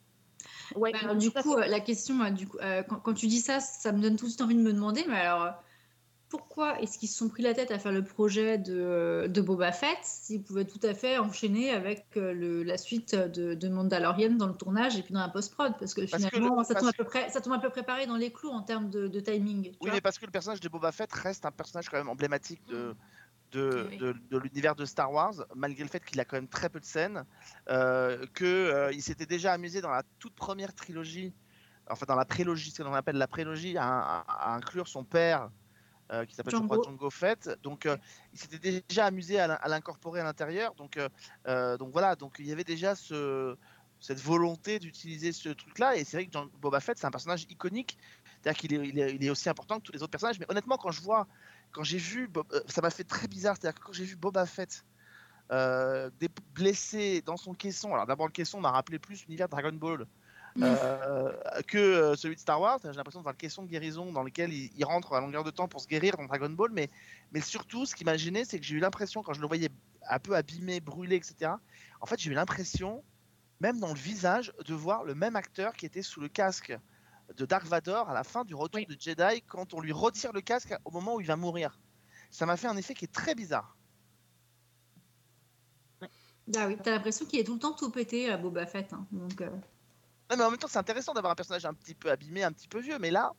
Ouais, 0.75 0.93
Bah, 0.93 0.99
non, 1.03 1.15
alors, 1.15 1.17
du 1.17 1.31
coup, 1.33 1.55
euh, 1.55 1.67
la 1.67 1.81
question, 1.81 2.21
euh, 2.23 2.31
du 2.31 2.49
coup, 2.49 2.59
euh, 2.59 2.83
quand, 2.83 3.01
quand 3.01 3.15
tu 3.15 3.27
dis 3.27 3.41
ça, 3.41 3.61
ça 3.61 3.93
me 3.93 4.01
donne 4.01 4.17
tout 4.17 4.25
de 4.27 4.31
suite 4.31 4.41
envie 4.43 4.55
de 4.57 4.61
me 4.63 4.73
demander, 4.73 5.05
mais 5.09 5.17
alors, 5.21 5.43
euh, 5.45 5.51
pourquoi 6.29 6.81
est-ce 6.81 6.99
qu'ils 6.99 7.09
se 7.09 7.19
sont 7.19 7.29
pris 7.29 7.43
la 7.43 7.55
tête 7.55 7.71
à 7.73 7.79
faire 7.79 7.93
le 7.93 8.05
projet 8.05 8.59
de, 8.59 9.27
de 9.29 9.41
Boba 9.43 9.73
Fett 9.73 9.99
s'ils 10.03 10.43
pouvaient 10.45 10.67
tout 10.67 10.81
à 10.83 10.95
fait 10.95 11.19
enchaîner 11.19 11.71
avec 11.71 12.17
euh, 12.17 12.33
le- 12.35 12.63
la 12.65 12.79
suite 12.79 13.15
de, 13.17 13.55
de 13.55 13.69
Mandalorian 13.69 14.33
dans 14.37 14.49
le 14.49 14.57
tournage 14.57 14.97
et 14.99 15.03
puis 15.03 15.15
dans 15.15 15.21
la 15.21 15.29
post-prod? 15.31 15.75
Parce 15.79 15.95
que 15.95 16.07
Parce 16.11 16.27
que 16.27 16.39
finalement, 16.39 16.39
le- 16.39 16.65
ça, 16.65 16.75
parce 16.75 16.87
tombe 16.87 16.89
à 16.91 16.93
peu 16.95 17.05
près, 17.05 17.31
ça 17.31 17.41
tombe 17.43 17.55
à 17.55 17.61
peu 17.61 17.71
près 17.71 17.85
pareil 17.85 18.07
dans 18.09 18.17
les 18.17 18.33
clous 18.33 18.51
en 18.51 18.63
termes 18.63 18.91
de, 18.91 19.09
de 19.09 19.21
timing. 19.21 19.73
tu 19.79 19.79
Oui, 19.81 19.91
vois? 19.91 19.93
mais 19.93 20.01
parce 20.01 20.19
que 20.19 20.25
le 20.27 20.31
personnage 20.31 20.61
de 20.61 20.69
Boba 20.69 20.93
Fett 20.93 21.13
reste 21.13 21.45
un 21.47 21.53
personnage 21.53 21.89
quand 21.89 21.97
même 21.99 22.09
emblématique 22.09 22.65
de, 22.67 22.97
de, 23.55 23.87
Oui. 23.91 23.97
de, 23.99 24.13
de 24.31 24.39
l'univers 24.39 24.75
de 24.75 24.85
Star 24.85 25.11
Wars, 25.13 25.35
malgré 25.55 25.83
le 25.85 25.89
fait 25.89 26.05
qu'il 26.05 26.21
a 26.21 26.25
quand 26.25 26.37
même 26.37 26.49
très 26.49 26.69
peu 26.69 26.81
de 26.81 26.85
scènes, 26.85 27.25
euh, 27.69 28.27
que 28.35 28.45
euh, 28.45 28.93
s'était 29.01 29.27
déjà 29.27 29.53
amusé 29.53 29.81
dans 29.81 29.91
la 29.91 30.03
toute 30.19 30.35
première 30.35 30.75
trilogie, 30.75 31.33
enfin 31.89 32.07
dans 32.07 32.17
la 32.17 32.25
prélogie, 32.25 32.71
ce 32.71 32.83
qu'on 32.83 32.95
appelle 32.95 33.17
la 33.17 33.29
prélogie, 33.29 33.77
à, 33.79 33.87
à- 33.87 34.51
à 34.51 34.55
inclure 34.55 34.89
son 34.89 35.05
père. 35.05 35.51
euh, 36.13 36.27
qui 36.27 36.35
s'appelle 36.35 36.53
je 36.53 36.59
crois 36.59 36.77
Django. 36.77 36.85
Django 36.85 37.11
Fett. 37.11 37.49
Donc 37.63 37.89
il 38.33 38.39
s'était 38.39 38.83
déjà 38.87 39.07
amusé 39.07 39.41
à 39.41 39.47
l'in- 39.47 39.55
à 39.65 39.69
l'incorporer 39.69 40.21
à 40.21 40.25
l'intérieur. 40.25 40.75
Donc, 40.75 40.99
donc 41.79 41.93
voilà, 41.93 42.15
donc 42.15 42.37
il 42.39 42.47
y 42.47 42.53
avait 42.53 42.63
déjà 42.75 42.95
ce, 42.95 43.57
cette 44.01 44.21
volonté 44.21 44.79
d'utiliser 44.79 45.33
ce 45.33 45.49
truc-là. 45.49 45.97
Et 45.97 46.05
c'est 46.05 46.19
vrai 46.19 46.27
que 46.27 46.59
Boba 46.59 46.81
Fett, 46.81 46.99
c'est 46.99 47.07
un 47.07 47.11
personnage 47.11 47.47
iconique. 47.49 47.97
C'est-à-dire 48.43 48.61
qu'il 48.61 48.75
est, 48.75 48.89
il 48.89 48.99
est, 48.99 49.15
il 49.15 49.25
est 49.25 49.31
aussi 49.31 49.49
important 49.49 49.79
que 49.79 49.85
tous 49.85 49.93
les 49.93 50.03
autres 50.03 50.11
personnages. 50.11 50.39
Mais 50.39 50.47
honnêtement, 50.51 50.77
quand 50.77 50.91
je 50.91 51.01
vois, 51.01 51.27
quand 51.75 51.83
j'ai 51.83 51.99
vu, 51.99 52.29
Bob- 52.29 52.47
euh, 52.53 52.61
ça 52.69 52.81
m'a 52.81 52.91
fait 52.91 53.05
très 53.05 53.29
bizarre. 53.29 53.57
C'est-à-dire 53.61 53.79
que 53.79 53.85
quand 53.85 53.93
j'ai 53.93 54.05
vu 54.05 54.17
Boba 54.17 54.47
Fett 54.47 54.85
euh, 55.53 56.09
blessé 56.55 57.23
dans 57.27 57.37
son 57.37 57.53
caisson, 57.53 57.93
alors 57.93 58.07
d'abord 58.07 58.27
le 58.27 58.33
caisson 58.33 58.61
m'a 58.61 58.71
rappelé 58.71 58.99
plus 58.99 59.25
l'univers 59.27 59.49
Dragon 59.49 59.73
Ball. 59.73 60.07
euh, 60.63 61.33
que 61.67 62.15
celui 62.17 62.37
de 62.37 62.41
Star 62.41 62.61
Wars, 62.61 62.79
j'ai 62.85 62.93
l'impression 62.93 63.19
de 63.19 63.25
voir 63.25 63.33
le 63.33 63.39
caisson 63.39 63.65
de 63.65 63.69
guérison 63.69 64.13
dans 64.13 64.23
lequel 64.23 64.53
il, 64.53 64.71
il 64.77 64.85
rentre 64.85 65.13
à 65.13 65.21
longueur 65.21 65.43
de 65.43 65.51
temps 65.51 65.67
pour 65.67 65.81
se 65.81 65.89
guérir 65.89 66.17
dans 66.17 66.27
Dragon 66.27 66.49
Ball, 66.49 66.71
mais, 66.73 66.91
mais 67.33 67.41
surtout 67.41 67.87
ce 67.87 67.97
qui 67.97 68.05
m'a 68.05 68.17
gêné, 68.17 68.45
c'est 68.45 68.61
que 68.61 68.65
j'ai 68.65 68.77
eu 68.77 68.79
l'impression 68.79 69.25
quand 69.25 69.33
je 69.33 69.41
le 69.41 69.49
voyais 69.49 69.69
un 70.09 70.21
peu 70.21 70.37
abîmé, 70.37 70.79
brûlé, 70.79 71.17
etc. 71.17 71.51
En 72.01 72.07
fait, 72.07 72.21
j'ai 72.21 72.31
eu 72.31 72.35
l'impression, 72.35 73.03
même 73.59 73.81
dans 73.81 73.89
le 73.93 73.99
visage, 73.99 74.53
de 74.65 74.75
voir 74.75 75.03
le 75.03 75.17
même 75.17 75.35
acteur 75.35 75.73
qui 75.73 75.87
était 75.87 76.03
sous 76.03 76.21
le 76.21 76.29
casque 76.29 76.79
de 77.37 77.47
Dark 77.47 77.65
Vador 77.67 78.09
à 78.09 78.15
la 78.15 78.25
fin 78.25 78.45
du 78.45 78.55
retour 78.55 78.81
Oui. 78.81 78.87
de 78.87 79.01
Jedi 79.01 79.43
quand 79.47 79.75
on 79.75 79.81
lui 79.81 79.93
retire 79.93 80.33
le 80.33 80.41
casque 80.41 80.75
au 80.85 80.91
moment 80.91 81.15
où 81.17 81.21
il 81.21 81.27
va 81.27 81.37
mourir. 81.37 81.79
Ça 82.31 82.47
m'a 82.47 82.57
fait 82.57 82.67
un 82.67 82.77
effet 82.77 82.95
qui 82.95 83.05
est 83.05 83.13
très 83.13 83.35
bizarre. 83.35 83.77
Ah 86.57 86.67
oui, 86.67 86.77
t'as 86.83 86.91
l'impression 86.91 87.25
qu'il 87.25 87.41
est 87.41 87.45
tout 87.45 87.55
le 87.55 87.59
temps 87.59 87.73
tout 87.73 87.91
pété 87.91 88.31
à 88.31 88.37
Boba 88.37 88.67
Fett. 88.67 88.93
hein. 88.93 89.07
Donc, 89.13 89.41
euh, 89.41 89.49
Non, 90.31 90.37
mais 90.37 90.45
en 90.45 90.51
même 90.51 90.59
temps, 90.59 90.69
c'est 90.69 90.79
intéressant 90.79 91.15
d'avoir 91.15 91.33
un 91.33 91.35
personnage 91.37 91.65
un 91.65 91.73
petit 91.73 91.95
peu 91.95 92.11
abîmé, 92.11 92.45
un 92.45 92.53
petit 92.53 92.69
peu 92.69 92.81
vieux. 92.81 92.99
Mais 92.99 93.11
là, 93.11 93.33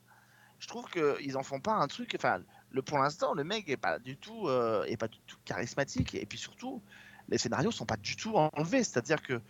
je 0.58 0.66
trouve 0.66 0.90
qu'ils 0.90 1.36
en 1.36 1.42
font 1.44 1.60
pas 1.60 1.74
un 1.74 1.86
truc. 1.86 2.14
Enfin, 2.16 2.42
le, 2.72 2.82
pour 2.82 2.98
l'instant, 2.98 3.32
le 3.34 3.44
mec 3.44 3.68
est 3.68 3.76
pas 3.76 4.00
du 4.00 4.16
tout, 4.16 4.48
euh, 4.48 4.82
est 4.84 4.96
pas 4.96 5.06
du 5.08 5.20
tout 5.20 5.36
charismatique. 5.44 6.14
Et 6.16 6.26
puis 6.26 6.38
surtout, 6.38 6.82
les 7.28 7.38
scénarios 7.38 7.70
sont 7.70 7.86
pas 7.86 7.96
du 7.96 8.16
tout 8.16 8.34
enlevés. 8.34 8.82
C'est-à-dire 8.82 9.22
que 9.22 9.40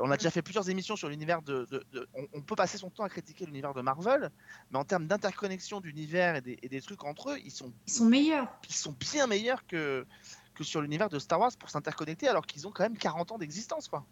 on 0.00 0.10
a 0.10 0.16
déjà 0.16 0.30
fait 0.30 0.42
plusieurs 0.42 0.68
émissions 0.70 0.96
sur 0.96 1.08
l'univers 1.08 1.42
de. 1.42 1.66
de- 1.70 1.84
de- 1.92 2.08
on, 2.14 2.26
on 2.34 2.40
peut 2.42 2.54
passer 2.56 2.78
son 2.78 2.90
temps 2.90 3.04
à 3.04 3.08
critiquer 3.08 3.46
l'univers 3.46 3.74
de 3.74 3.80
Marvel, 3.82 4.30
mais 4.70 4.78
en 4.78 4.84
termes 4.84 5.06
d'interconnexion 5.06 5.80
d'univers 5.80 6.36
et 6.36 6.40
des, 6.40 6.58
et 6.62 6.68
des 6.68 6.80
trucs 6.80 7.02
entre 7.04 7.30
eux, 7.30 7.38
ils 7.44 7.50
sont, 7.50 7.72
Ils 7.86 7.92
sont 7.92 8.04
meilleurs. 8.04 8.48
ils 8.68 8.74
sont 8.74 8.94
bien 8.98 9.26
meilleurs 9.26 9.66
que 9.66 10.06
que 10.54 10.64
sur 10.64 10.82
l'univers 10.82 11.08
de 11.08 11.18
Star 11.18 11.40
Wars 11.40 11.52
pour 11.58 11.70
s'interconnecter, 11.70 12.28
alors 12.28 12.44
qu'ils 12.46 12.66
ont 12.66 12.70
quand 12.72 12.82
même 12.82 12.98
40 12.98 13.32
ans 13.32 13.38
d'existence, 13.38 13.88
quoi. 13.88 14.04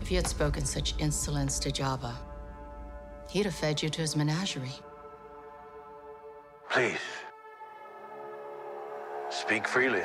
If 0.00 0.10
you 0.12 0.18
had 0.18 0.28
spoken 0.28 0.64
such 0.64 0.94
insolence 1.00 1.58
to 1.60 1.70
Jabba, 1.70 2.12
he'd 3.34 3.46
have 3.46 3.54
fed 3.54 3.82
you 3.82 3.90
to 3.90 4.00
his 4.02 4.14
menagerie. 4.16 4.80
Please. 6.70 7.00
Speak 9.30 9.66
freely. 9.66 10.02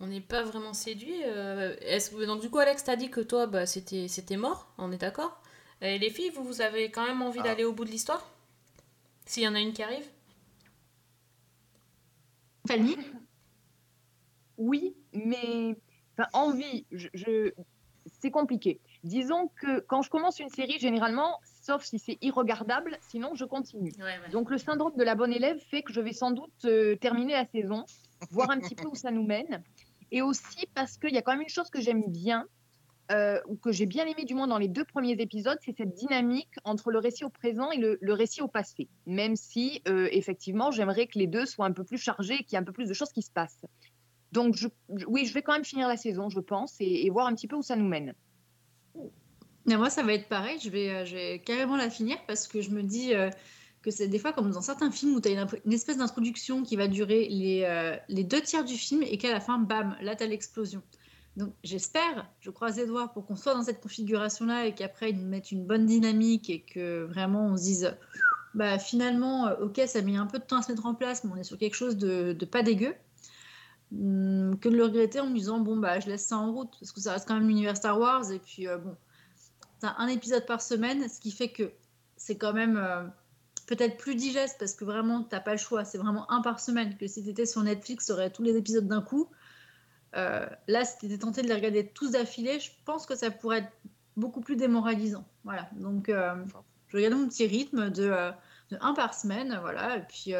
On 0.00 0.06
n'est 0.08 0.20
pas 0.20 0.42
vraiment 0.42 0.74
séduit. 0.74 1.22
euh, 1.24 1.74
est-ce 1.80 2.10
que- 2.10 2.24
donc 2.26 2.40
du 2.42 2.50
coup, 2.50 2.58
Alex, 2.58 2.84
t'as 2.84 2.96
dit 2.96 3.08
que 3.10 3.20
toi, 3.20 3.46
bah, 3.46 3.64
c'était 3.66 4.08
c'était 4.08 4.36
mort, 4.36 4.68
on 4.78 4.92
est 4.92 4.98
d'accord? 4.98 5.40
Et 5.80 5.98
les 5.98 6.10
filles, 6.10 6.30
vous, 6.30 6.44
vous 6.44 6.60
avez 6.60 6.90
quand 6.90 7.06
même 7.06 7.22
envie 7.22 7.40
Ah. 7.40 7.44
d'aller 7.44 7.64
au 7.64 7.72
bout 7.72 7.84
de 7.84 7.90
l'histoire? 7.90 8.30
S'il 9.26 9.42
y 9.42 9.48
en 9.48 9.54
a 9.54 9.60
une 9.60 9.72
qui 9.72 9.82
arrive? 9.82 10.06
Fanny? 12.68 12.96
Oui, 14.58 14.94
mais 15.12 15.76
enfin, 16.18 16.28
envie, 16.32 16.86
je, 16.90 17.08
je- 17.14 17.52
c'est 18.20 18.30
compliqué. 18.30 18.80
Disons 19.04 19.48
que 19.60 19.80
quand 19.80 20.02
je 20.02 20.10
commence 20.10 20.40
une 20.40 20.48
série, 20.48 20.78
généralement, 20.78 21.38
sauf 21.62 21.84
si 21.84 21.98
c'est 21.98 22.18
irregardable, 22.22 22.98
sinon 23.08 23.34
je 23.34 23.44
continue. 23.44 23.92
Donc 24.30 24.50
le 24.50 24.58
syndrome 24.58 24.96
de 24.96 25.04
la 25.04 25.14
bonne 25.14 25.32
élève 25.32 25.58
fait 25.70 25.82
que 25.82 25.92
je 25.92 26.00
vais 26.00 26.12
sans 26.12 26.30
doute 26.30 26.64
euh, 26.64 26.96
terminer 26.96 27.34
la 27.34 27.46
saison, 27.46 27.84
voir 28.30 28.50
un 28.50 28.58
petit 28.60 28.74
peu 28.74 28.88
où 28.88 28.94
ça 28.94 29.10
nous 29.10 29.24
mène. 29.24 29.62
Et 30.12 30.22
aussi 30.22 30.66
parce 30.74 30.96
qu'il 30.98 31.12
y 31.12 31.18
a 31.18 31.22
quand 31.22 31.32
même 31.32 31.42
une 31.42 31.48
chose 31.48 31.70
que 31.70 31.80
j'aime 31.80 32.04
bien, 32.08 32.46
euh, 33.12 33.40
ou 33.46 33.56
que 33.56 33.70
j'ai 33.70 33.86
bien 33.86 34.04
aimé 34.04 34.24
du 34.24 34.34
moins 34.34 34.48
dans 34.48 34.58
les 34.58 34.66
deux 34.66 34.84
premiers 34.84 35.12
épisodes, 35.12 35.58
c'est 35.64 35.76
cette 35.76 35.94
dynamique 35.94 36.52
entre 36.64 36.90
le 36.90 36.98
récit 36.98 37.24
au 37.24 37.28
présent 37.28 37.70
et 37.70 37.78
le, 37.78 38.12
récit 38.12 38.42
au 38.42 38.48
passé. 38.48 38.88
Même 39.06 39.36
si, 39.36 39.80
euh, 39.86 40.08
effectivement, 40.10 40.72
j'aimerais 40.72 41.06
que 41.06 41.18
les 41.18 41.28
deux 41.28 41.46
soient 41.46 41.66
un 41.66 41.72
peu 41.72 41.84
plus 41.84 41.98
chargés 41.98 42.34
et 42.34 42.42
qu'il 42.42 42.52
y 42.52 42.56
ait 42.56 42.58
un 42.58 42.64
peu 42.64 42.72
plus 42.72 42.88
de 42.88 42.94
choses 42.94 43.12
qui 43.12 43.22
se 43.22 43.30
passent. 43.30 43.64
Donc 44.32 44.56
oui, 45.06 45.24
je 45.24 45.32
vais 45.34 45.42
quand 45.42 45.52
même 45.52 45.64
finir 45.64 45.86
la 45.86 45.96
saison, 45.96 46.28
je 46.30 46.40
pense, 46.40 46.74
et, 46.80 47.06
et 47.06 47.10
voir 47.10 47.28
un 47.28 47.34
petit 47.34 47.46
peu 47.46 47.54
où 47.54 47.62
ça 47.62 47.76
nous 47.76 47.86
mène. 47.86 48.12
Mais 49.66 49.76
moi, 49.76 49.88
ça 49.88 50.02
va 50.02 50.12
être 50.12 50.28
pareil. 50.28 50.58
Je 50.60 50.70
vais, 50.70 50.90
euh, 50.90 51.04
je 51.04 51.14
vais 51.14 51.38
carrément 51.38 51.76
la 51.76 51.90
finir 51.90 52.16
parce 52.26 52.48
que 52.48 52.60
je 52.60 52.70
me 52.70 52.82
dis 52.82 53.12
que 53.86 53.92
c'est 53.92 54.08
des 54.08 54.18
fois 54.18 54.32
comme 54.32 54.50
dans 54.50 54.60
certains 54.60 54.90
films 54.90 55.14
où 55.14 55.20
tu 55.20 55.28
as 55.28 55.46
une, 55.64 55.72
espèce 55.72 55.96
d'introduction 55.96 56.62
qui 56.62 56.76
va 56.76 56.88
durer 56.88 57.28
les, 57.28 57.62
euh, 57.64 57.96
les 58.08 58.24
deux 58.24 58.40
tiers 58.40 58.64
du 58.64 58.74
film 58.74 59.02
et 59.02 59.16
qu'à 59.16 59.32
la 59.32 59.40
fin, 59.40 59.58
bam, 59.58 59.96
là, 60.02 60.14
tu 60.14 60.24
as 60.24 60.26
l'explosion. 60.26 60.82
Donc 61.36 61.52
j'espère, 61.62 62.28
je 62.40 62.50
croise 62.50 62.76
les 62.76 62.86
doigts 62.86 63.08
pour 63.08 63.26
qu'on 63.26 63.36
soit 63.36 63.54
dans 63.54 63.62
cette 63.62 63.80
configuration-là 63.80 64.66
et 64.66 64.74
qu'après, 64.74 65.10
ils 65.10 65.18
nous 65.18 65.28
mettent 65.28 65.52
une 65.52 65.64
bonne 65.64 65.86
dynamique 65.86 66.50
et 66.50 66.62
que 66.62 67.04
vraiment 67.04 67.46
on 67.46 67.56
se 67.56 67.62
dise, 67.62 67.96
bah 68.54 68.78
finalement, 68.78 69.46
euh, 69.46 69.66
ok, 69.66 69.80
ça 69.86 70.00
a 70.00 70.02
mis 70.02 70.16
un 70.16 70.26
peu 70.26 70.38
de 70.38 70.44
temps 70.44 70.58
à 70.58 70.62
se 70.62 70.72
mettre 70.72 70.86
en 70.86 70.94
place, 70.94 71.22
mais 71.22 71.30
on 71.32 71.36
est 71.36 71.44
sur 71.44 71.56
quelque 71.56 71.76
chose 71.76 71.96
de, 71.96 72.32
de 72.32 72.44
pas 72.44 72.62
dégueu. 72.62 72.94
Hum, 73.92 74.58
que 74.60 74.68
de 74.68 74.76
le 74.76 74.84
regretter 74.84 75.20
en 75.20 75.28
me 75.28 75.34
disant, 75.36 75.60
bon, 75.60 75.76
bah 75.76 76.00
je 76.00 76.08
laisse 76.08 76.26
ça 76.26 76.36
en 76.36 76.52
route 76.52 76.74
parce 76.80 76.90
que 76.90 77.00
ça 77.00 77.12
reste 77.12 77.28
quand 77.28 77.34
même 77.34 77.46
l'univers 77.46 77.76
Star 77.76 78.00
Wars 78.00 78.32
et 78.32 78.40
puis 78.40 78.66
euh, 78.66 78.78
bon 78.78 78.96
t'as 79.78 79.94
un 79.98 80.08
épisode 80.08 80.46
par 80.46 80.60
semaine, 80.60 81.08
ce 81.08 81.20
qui 81.20 81.30
fait 81.30 81.50
que 81.50 81.70
c'est 82.16 82.36
quand 82.36 82.52
même 82.52 82.76
euh, 82.76 83.06
peut-être 83.66 83.96
plus 83.96 84.14
digeste 84.14 84.56
parce 84.58 84.74
que 84.74 84.84
vraiment 84.84 85.22
t'as 85.22 85.40
pas 85.40 85.52
le 85.52 85.58
choix, 85.58 85.84
c'est 85.84 85.98
vraiment 85.98 86.30
un 86.30 86.40
par 86.40 86.60
semaine. 86.60 86.96
Que 86.96 87.06
si 87.06 87.24
t'étais 87.24 87.46
sur 87.46 87.62
Netflix, 87.62 88.06
t'aurais 88.06 88.30
tous 88.30 88.42
les 88.42 88.56
épisodes 88.56 88.86
d'un 88.86 89.02
coup. 89.02 89.28
Euh, 90.14 90.46
là, 90.68 90.84
si 90.84 90.98
t'étais 90.98 91.18
tenté 91.18 91.42
de 91.42 91.48
les 91.48 91.54
regarder 91.54 91.86
tous 91.86 92.12
d'affilée, 92.12 92.58
je 92.60 92.70
pense 92.84 93.06
que 93.06 93.14
ça 93.14 93.30
pourrait 93.30 93.58
être 93.58 93.72
beaucoup 94.16 94.40
plus 94.40 94.56
démoralisant. 94.56 95.26
Voilà, 95.44 95.68
donc 95.72 96.08
euh, 96.08 96.34
je 96.88 96.96
regarde 96.96 97.14
mon 97.14 97.28
petit 97.28 97.46
rythme 97.46 97.90
de, 97.90 98.04
euh, 98.04 98.30
de 98.70 98.78
un 98.80 98.94
par 98.94 99.12
semaine, 99.12 99.58
voilà, 99.60 99.98
et 99.98 100.02
puis 100.02 100.32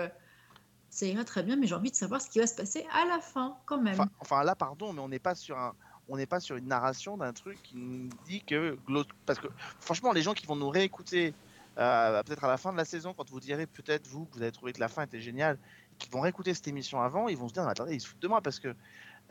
ça 0.89 1.07
ira 1.07 1.25
très 1.25 1.43
bien, 1.43 1.57
mais 1.57 1.67
j'ai 1.67 1.75
envie 1.75 1.91
de 1.91 1.97
savoir 1.97 2.23
ce 2.23 2.31
qui 2.31 2.39
va 2.39 2.47
se 2.47 2.55
passer 2.55 2.87
à 2.91 3.05
la 3.07 3.21
fin 3.21 3.59
quand 3.67 3.81
même. 3.81 3.95
Enfin, 3.95 4.09
enfin, 4.21 4.45
là, 4.45 4.55
pardon, 4.55 4.95
mais 4.95 5.01
on 5.01 5.11
n'est 5.11 5.19
pas 5.19 5.35
sur 5.35 5.59
un, 5.59 5.75
on 6.09 6.17
n'est 6.17 6.27
pas 6.27 6.41
sur 6.41 6.57
une 6.57 6.69
narration 6.69 7.17
d'un 7.17 7.33
truc 7.33 7.63
qui 7.63 7.77
nous 7.77 8.09
dit 8.27 8.43
que 8.45 8.79
parce 9.27 9.39
que 9.39 9.49
franchement, 9.81 10.13
les 10.13 10.23
gens 10.23 10.35
qui 10.35 10.47
vont 10.47 10.57
nous 10.57 10.71
réécouter 10.71 11.35
euh, 11.79 12.23
peut-être 12.23 12.45
à 12.45 12.49
la 12.49 12.57
fin 12.57 12.73
de 12.73 12.77
la 12.77 12.85
saison, 12.85 13.15
quand 13.15 13.29
vous 13.31 13.41
direz 13.41 13.67
peut-être 13.67 14.07
vous 14.07 14.27
que 14.27 14.35
vous 14.37 14.43
avez 14.43 14.53
trouvé 14.53 14.73
que 14.73 14.81
la 14.81 14.89
fin 14.89 15.03
était 15.03 15.21
géniale, 15.21 15.59
qui 15.99 16.09
vont 16.11 16.21
réécouter 16.21 16.55
cette 16.55 16.69
émission 16.69 17.01
avant, 17.03 17.29
ils 17.29 17.37
vont 17.37 17.49
se 17.49 17.53
dire 17.55 17.67
attendez, 17.69 17.95
ils 17.95 18.01
se 18.01 18.09
foutent 18.09 18.21
de 18.23 18.29
moi 18.29 18.41
parce 18.41 18.59
que 18.61 18.75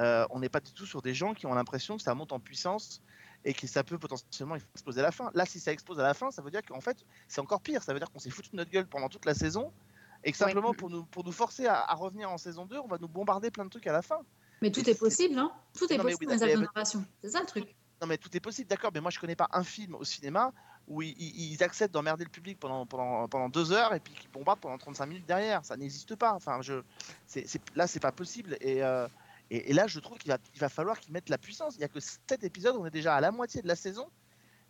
euh, 0.01 0.25
on 0.29 0.39
n'est 0.39 0.49
pas 0.49 0.59
du 0.59 0.71
tout 0.73 0.85
sur 0.85 1.01
des 1.01 1.13
gens 1.13 1.33
qui 1.33 1.45
ont 1.45 1.53
l'impression 1.53 1.97
que 1.97 2.03
ça 2.03 2.13
monte 2.15 2.31
en 2.33 2.39
puissance 2.39 3.01
et 3.45 3.53
que 3.53 3.67
ça 3.67 3.83
peut 3.83 3.97
potentiellement 3.97 4.55
exploser 4.55 4.99
à 4.99 5.03
la 5.03 5.11
fin. 5.11 5.31
Là, 5.33 5.45
si 5.45 5.59
ça 5.59 5.71
explose 5.71 5.99
à 5.99 6.03
la 6.03 6.13
fin, 6.13 6.31
ça 6.31 6.41
veut 6.41 6.51
dire 6.51 6.61
qu'en 6.63 6.81
fait, 6.81 6.97
c'est 7.27 7.41
encore 7.41 7.61
pire. 7.61 7.81
Ça 7.83 7.93
veut 7.93 7.99
dire 7.99 8.11
qu'on 8.11 8.19
s'est 8.19 8.29
foutu 8.31 8.49
de 8.51 8.57
notre 8.57 8.71
gueule 8.71 8.87
pendant 8.87 9.07
toute 9.09 9.25
la 9.25 9.33
saison 9.35 9.71
et 10.23 10.31
que 10.31 10.37
Ouais. 10.37 10.45
simplement 10.45 10.73
pour 10.73 10.89
nous, 10.89 11.05
pour 11.05 11.23
nous 11.23 11.31
forcer 11.31 11.67
à, 11.67 11.79
à 11.81 11.93
revenir 11.93 12.29
en 12.31 12.37
saison 12.37 12.65
2, 12.65 12.79
on 12.79 12.87
va 12.87 12.97
nous 12.99 13.07
bombarder 13.07 13.51
plein 13.51 13.63
de 13.65 13.69
trucs 13.69 13.87
à 13.87 13.93
la 13.93 14.01
fin. 14.01 14.19
mais 14.61 14.71
tout 14.71 14.87
est 14.89 14.97
possible, 14.99 15.37
hein 15.37 15.51
Tout 15.77 15.91
est 15.93 15.97
Non, 15.97 16.03
possible 16.03 16.31
oui, 16.31 16.37
les. 16.45 16.55
C'est 17.21 17.29
ça 17.29 17.39
le 17.39 17.45
truc. 17.45 17.75
Non 18.01 18.07
mais 18.07 18.17
tout 18.17 18.35
est 18.35 18.41
possible, 18.41 18.67
d'accord, 18.67 18.91
mais 18.93 18.99
moi 18.99 19.11
je 19.11 19.19
connais 19.19 19.35
pas 19.37 19.47
un 19.53 19.63
film 19.63 19.95
au 19.95 20.03
cinéma 20.03 20.51
où 20.87 21.01
ils, 21.01 21.63
acceptent 21.63 21.93
d'emmerder 21.93 22.23
le 22.23 22.29
public 22.29 22.59
pendant, 22.59 22.85
pendant, 22.85 23.27
pendant 23.27 23.49
deux 23.49 23.71
heures 23.71 23.93
et 23.93 23.99
puis 23.99 24.13
qu'ils 24.13 24.29
bombardent 24.29 24.59
pendant 24.59 24.77
35 24.77 25.05
minutes 25.07 25.25
derrière. 25.25 25.65
Ça 25.65 25.77
n'existe 25.77 26.15
pas. 26.15 26.33
Enfin, 26.33 26.61
je, 26.61 26.81
c'est- 27.25 27.59
là 27.75 27.87
c'est 27.87 27.99
pas 27.99 28.11
possible. 28.11 28.57
Et, 28.61 28.83
euh, 28.83 29.07
et, 29.49 29.71
et 29.71 29.73
là 29.73 29.87
je 29.87 29.99
trouve 29.99 30.17
qu'il 30.17 30.31
va, 30.31 30.37
il 30.53 30.59
va 30.59 30.69
falloir 30.69 30.99
qu'ils 30.99 31.13
mettent 31.13 31.29
la 31.29 31.37
puissance. 31.37 31.75
Il 31.75 31.81
y 31.81 31.83
a 31.83 31.87
que 31.87 31.99
sept 31.99 32.43
épisodes, 32.43 32.75
on 32.77 32.85
est 32.85 32.91
déjà 32.91 33.15
à 33.15 33.21
la 33.21 33.31
moitié 33.31 33.61
de 33.61 33.67
la 33.67 33.75
saison. 33.75 34.07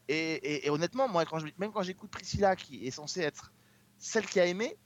Et, 0.08 0.66
et- 0.66 0.70
honnêtement, 0.70 1.08
moi 1.08 1.26
quand 1.26 1.42
même 1.58 1.72
quand 1.72 1.82
j'écoute 1.84 2.12
Priscilla 2.12 2.56
qui 2.56 2.86
est 2.88 2.92
censée 2.92 3.22
être 3.22 3.52
celle 3.98 4.26
qui 4.26 4.40
a 4.40 4.46
aimé, 4.46 4.78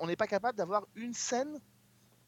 on 0.00 0.06
n'est 0.06 0.16
pas 0.16 0.26
capable 0.26 0.56
d'avoir 0.56 0.86
une 0.94 1.14
scène 1.14 1.60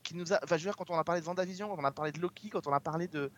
qui 0.02 0.14
nous 0.14 0.32
a. 0.32 0.38
Enfin, 0.42 0.56
je 0.56 0.64
veux 0.64 0.70
dire, 0.70 0.76
quand 0.76 0.90
on 0.90 0.98
a 0.98 1.04
parlé 1.04 1.20
de 1.20 1.26
Vendavision, 1.26 1.68
quand 1.68 1.80
on 1.80 1.84
a 1.84 1.92
parlé 1.92 2.12
de 2.12 2.20
Loki, 2.20 2.50
quand 2.50 2.66
on 2.66 2.72
a 2.72 2.80
parlé 2.80 3.08
de, 3.08 3.30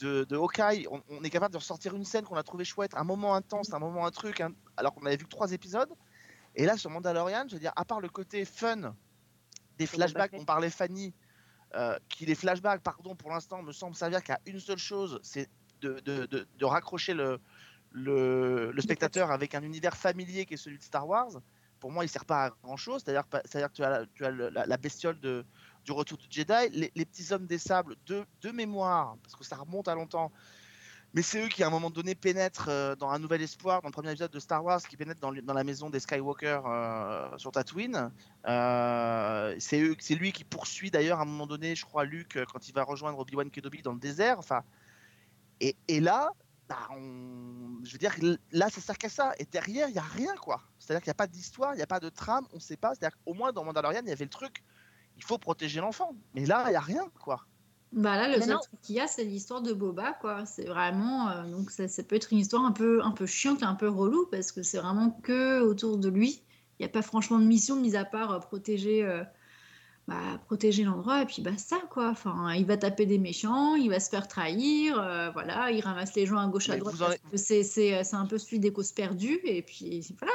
de, 0.00 0.24
de 0.24 0.36
Hawkeye, 0.36 0.86
on, 0.90 1.02
on 1.08 1.22
est 1.24 1.30
capable 1.30 1.52
de 1.52 1.58
ressortir 1.58 1.94
une 1.94 2.04
scène 2.04 2.24
qu'on 2.24 2.36
a 2.36 2.42
trouvé 2.42 2.64
chouette, 2.64 2.92
un 2.94 3.04
moment 3.04 3.34
intense, 3.34 3.72
un 3.72 3.78
moment 3.78 4.06
un 4.06 4.10
truc, 4.10 4.40
un- 4.40 4.52
alors 4.76 4.94
qu'on 4.94 5.04
avait 5.06 5.16
vu 5.16 5.24
que 5.24 5.30
trois 5.30 5.52
épisodes. 5.52 5.90
Et 6.54 6.64
là, 6.64 6.76
sur 6.76 6.90
Mandalorian, 6.90 7.44
je 7.48 7.54
veux 7.54 7.60
dire, 7.60 7.72
à 7.76 7.84
part 7.84 8.00
le 8.00 8.08
côté 8.08 8.44
fun 8.44 8.94
des 9.78 9.86
flashbacks 9.86 10.32
dont 10.32 10.44
parlait 10.44 10.70
Fanny, 10.70 11.12
euh, 11.74 11.98
qui 12.08 12.24
les 12.24 12.34
flashbacks, 12.34 12.82
pardon, 12.82 13.14
pour 13.14 13.30
l'instant, 13.30 13.62
me 13.62 13.72
semblent 13.72 13.96
servir 13.96 14.22
qu'à 14.22 14.38
une 14.46 14.60
seule 14.60 14.78
chose, 14.78 15.18
c'est 15.22 15.48
de, 15.80 16.00
de, 16.00 16.24
de- 16.26 16.46
de 16.54 16.64
raccrocher 16.64 17.12
le, 17.12 17.38
le, 17.90 18.70
le 18.70 18.80
spectateur 18.80 19.30
avec 19.30 19.54
un 19.54 19.62
univers 19.62 19.96
familier 19.96 20.46
qui 20.46 20.54
est 20.54 20.56
celui 20.56 20.78
de 20.78 20.82
Star 20.82 21.06
Wars. 21.06 21.30
Pour 21.78 21.90
moi, 21.92 22.04
il 22.04 22.08
sert 22.08 22.24
pas 22.24 22.44
à 22.46 22.50
grand 22.62 22.78
chose. 22.78 23.02
C'est-à-dire, 23.04 23.28
que 23.28 23.68
tu 23.74 23.82
as, 23.82 23.90
la, 23.90 24.06
tu 24.06 24.24
as 24.24 24.30
le- 24.30 24.48
la, 24.48 24.64
la 24.64 24.76
bestiole 24.78 25.20
de, 25.20 25.44
du 25.86 25.92
retour 25.92 26.18
du 26.18 26.26
Jedi, 26.28 26.90
les, 26.94 27.04
petits 27.04 27.32
hommes 27.32 27.46
des 27.46 27.58
sables 27.58 27.96
de, 28.06 28.50
mémoire, 28.50 29.16
parce 29.22 29.36
que 29.36 29.44
ça 29.44 29.56
remonte 29.56 29.88
à 29.88 29.94
longtemps. 29.94 30.30
Mais 31.14 31.22
c'est 31.22 31.42
eux 31.42 31.48
qui, 31.48 31.62
à 31.62 31.68
un 31.68 31.70
moment 31.70 31.88
donné, 31.88 32.14
pénètrent 32.14 32.68
euh, 32.68 32.96
dans 32.96 33.08
un 33.08 33.18
nouvel 33.18 33.40
espoir, 33.40 33.80
dans 33.80 33.88
le 33.88 33.92
premier 33.92 34.10
épisode 34.10 34.32
de 34.32 34.40
Star 34.40 34.62
Wars, 34.62 34.82
qui 34.82 34.96
pénètrent 34.96 35.20
dans, 35.20 35.30
la 35.30 35.64
maison 35.64 35.88
des 35.88 36.00
Skywalker 36.00 36.60
euh, 36.66 37.38
sur 37.38 37.52
Tatooine. 37.52 38.10
Euh, 38.46 39.54
c'est 39.58 39.96
c'est 40.00 40.16
lui 40.16 40.32
qui 40.32 40.44
poursuit 40.44 40.90
d'ailleurs 40.90 41.20
à 41.20 41.22
un 41.22 41.26
moment 41.26 41.46
donné, 41.46 41.74
je 41.74 41.84
crois, 41.86 42.04
Luke, 42.04 42.38
quand 42.52 42.68
il 42.68 42.74
va 42.74 42.82
rejoindre 42.82 43.18
Obi-Wan 43.20 43.50
Kenobi 43.50 43.80
dans 43.80 43.92
le 43.92 44.00
désert. 44.00 44.38
Enfin, 44.38 44.62
et, 45.60 46.00
là, 46.00 46.32
bah, 46.68 46.88
je 46.90 47.92
veux 47.92 47.98
dire, 47.98 48.14
là, 48.50 48.68
ça 48.68 48.80
sert 48.80 48.98
qu'à 48.98 49.08
ça. 49.08 49.32
Et 49.38 49.46
derrière, 49.46 49.88
il 49.88 49.92
n'y 49.92 49.98
a 49.98 50.02
rien, 50.02 50.34
quoi. 50.34 50.60
C'est-à-dire 50.78 51.02
qu'il 51.02 51.08
n'y 51.08 51.12
a 51.12 51.14
pas 51.14 51.28
d'histoire, 51.28 51.72
il 51.72 51.76
n'y 51.78 51.82
a 51.82 51.86
pas 51.86 52.00
de 52.00 52.10
trame, 52.10 52.46
on 52.52 52.56
ne 52.56 52.60
sait 52.60 52.76
pas. 52.76 52.94
C'est-à-dire 52.94 53.16
qu'au 53.24 53.32
moins, 53.32 53.52
dans 53.52 53.64
Mandalorian, 53.64 54.02
il 54.02 54.08
y 54.08 54.12
avait 54.12 54.24
le 54.24 54.30
truc, 54.30 54.62
il 55.16 55.24
faut 55.24 55.38
protéger 55.38 55.80
l'enfant. 55.80 56.14
Mais 56.34 56.46
là, 56.46 56.64
il 56.66 56.70
n'y 56.70 56.76
a 56.76 56.80
rien, 56.80 57.04
quoi. 57.22 57.46
Bah 57.92 58.16
là, 58.16 58.28
le 58.28 58.42
seul 58.42 58.58
truc 58.58 58.80
qu'il 58.82 58.96
y 58.96 59.00
a, 59.00 59.06
c'est 59.06 59.24
l'histoire 59.24 59.62
de 59.62 59.72
Boba, 59.72 60.12
quoi. 60.20 60.44
C'est 60.44 60.66
vraiment. 60.66 61.30
euh, 61.30 61.44
donc, 61.44 61.70
ça, 61.70 61.88
ça 61.88 62.02
peut 62.02 62.16
être 62.16 62.32
une 62.32 62.38
histoire 62.38 62.64
un 62.64 62.72
peu, 62.72 63.02
un 63.02 63.12
peu 63.12 63.26
chiante, 63.26 63.62
un 63.62 63.74
peu 63.74 63.88
relou, 63.88 64.26
parce 64.30 64.52
que 64.52 64.62
c'est 64.62 64.78
vraiment 64.78 65.10
que 65.10 65.60
autour 65.60 65.96
de 65.96 66.08
lui. 66.08 66.42
Il 66.78 66.82
n'y 66.82 66.86
a 66.86 66.90
pas 66.90 67.02
franchement 67.02 67.38
de 67.38 67.44
mission, 67.44 67.76
mis 67.76 67.96
à 67.96 68.04
part 68.04 68.32
euh, 68.32 68.38
protéger, 68.38 69.02
euh, 69.02 69.22
bah, 70.08 70.38
protéger 70.44 70.84
l'endroit, 70.84 71.22
et 71.22 71.26
puis 71.26 71.40
bah, 71.40 71.56
ça, 71.56 71.78
quoi. 71.90 72.10
Enfin, 72.10 72.52
il 72.54 72.66
va 72.66 72.76
taper 72.76 73.06
des 73.06 73.18
méchants, 73.18 73.76
il 73.76 73.88
va 73.88 73.98
se 73.98 74.10
faire 74.10 74.28
trahir, 74.28 75.00
euh, 75.00 75.30
voilà, 75.30 75.70
il 75.70 75.80
ramasse 75.80 76.14
les 76.14 76.26
gens 76.26 76.38
à 76.38 76.46
gauche, 76.48 76.68
à 76.68 76.76
droite, 76.76 76.94
euh, 77.32 77.36
c'est 77.36 78.14
un 78.14 78.26
peu 78.26 78.36
celui 78.36 78.58
des 78.58 78.72
causes 78.72 78.92
perdues, 78.92 79.40
et 79.44 79.62
puis 79.62 80.06
voilà. 80.18 80.34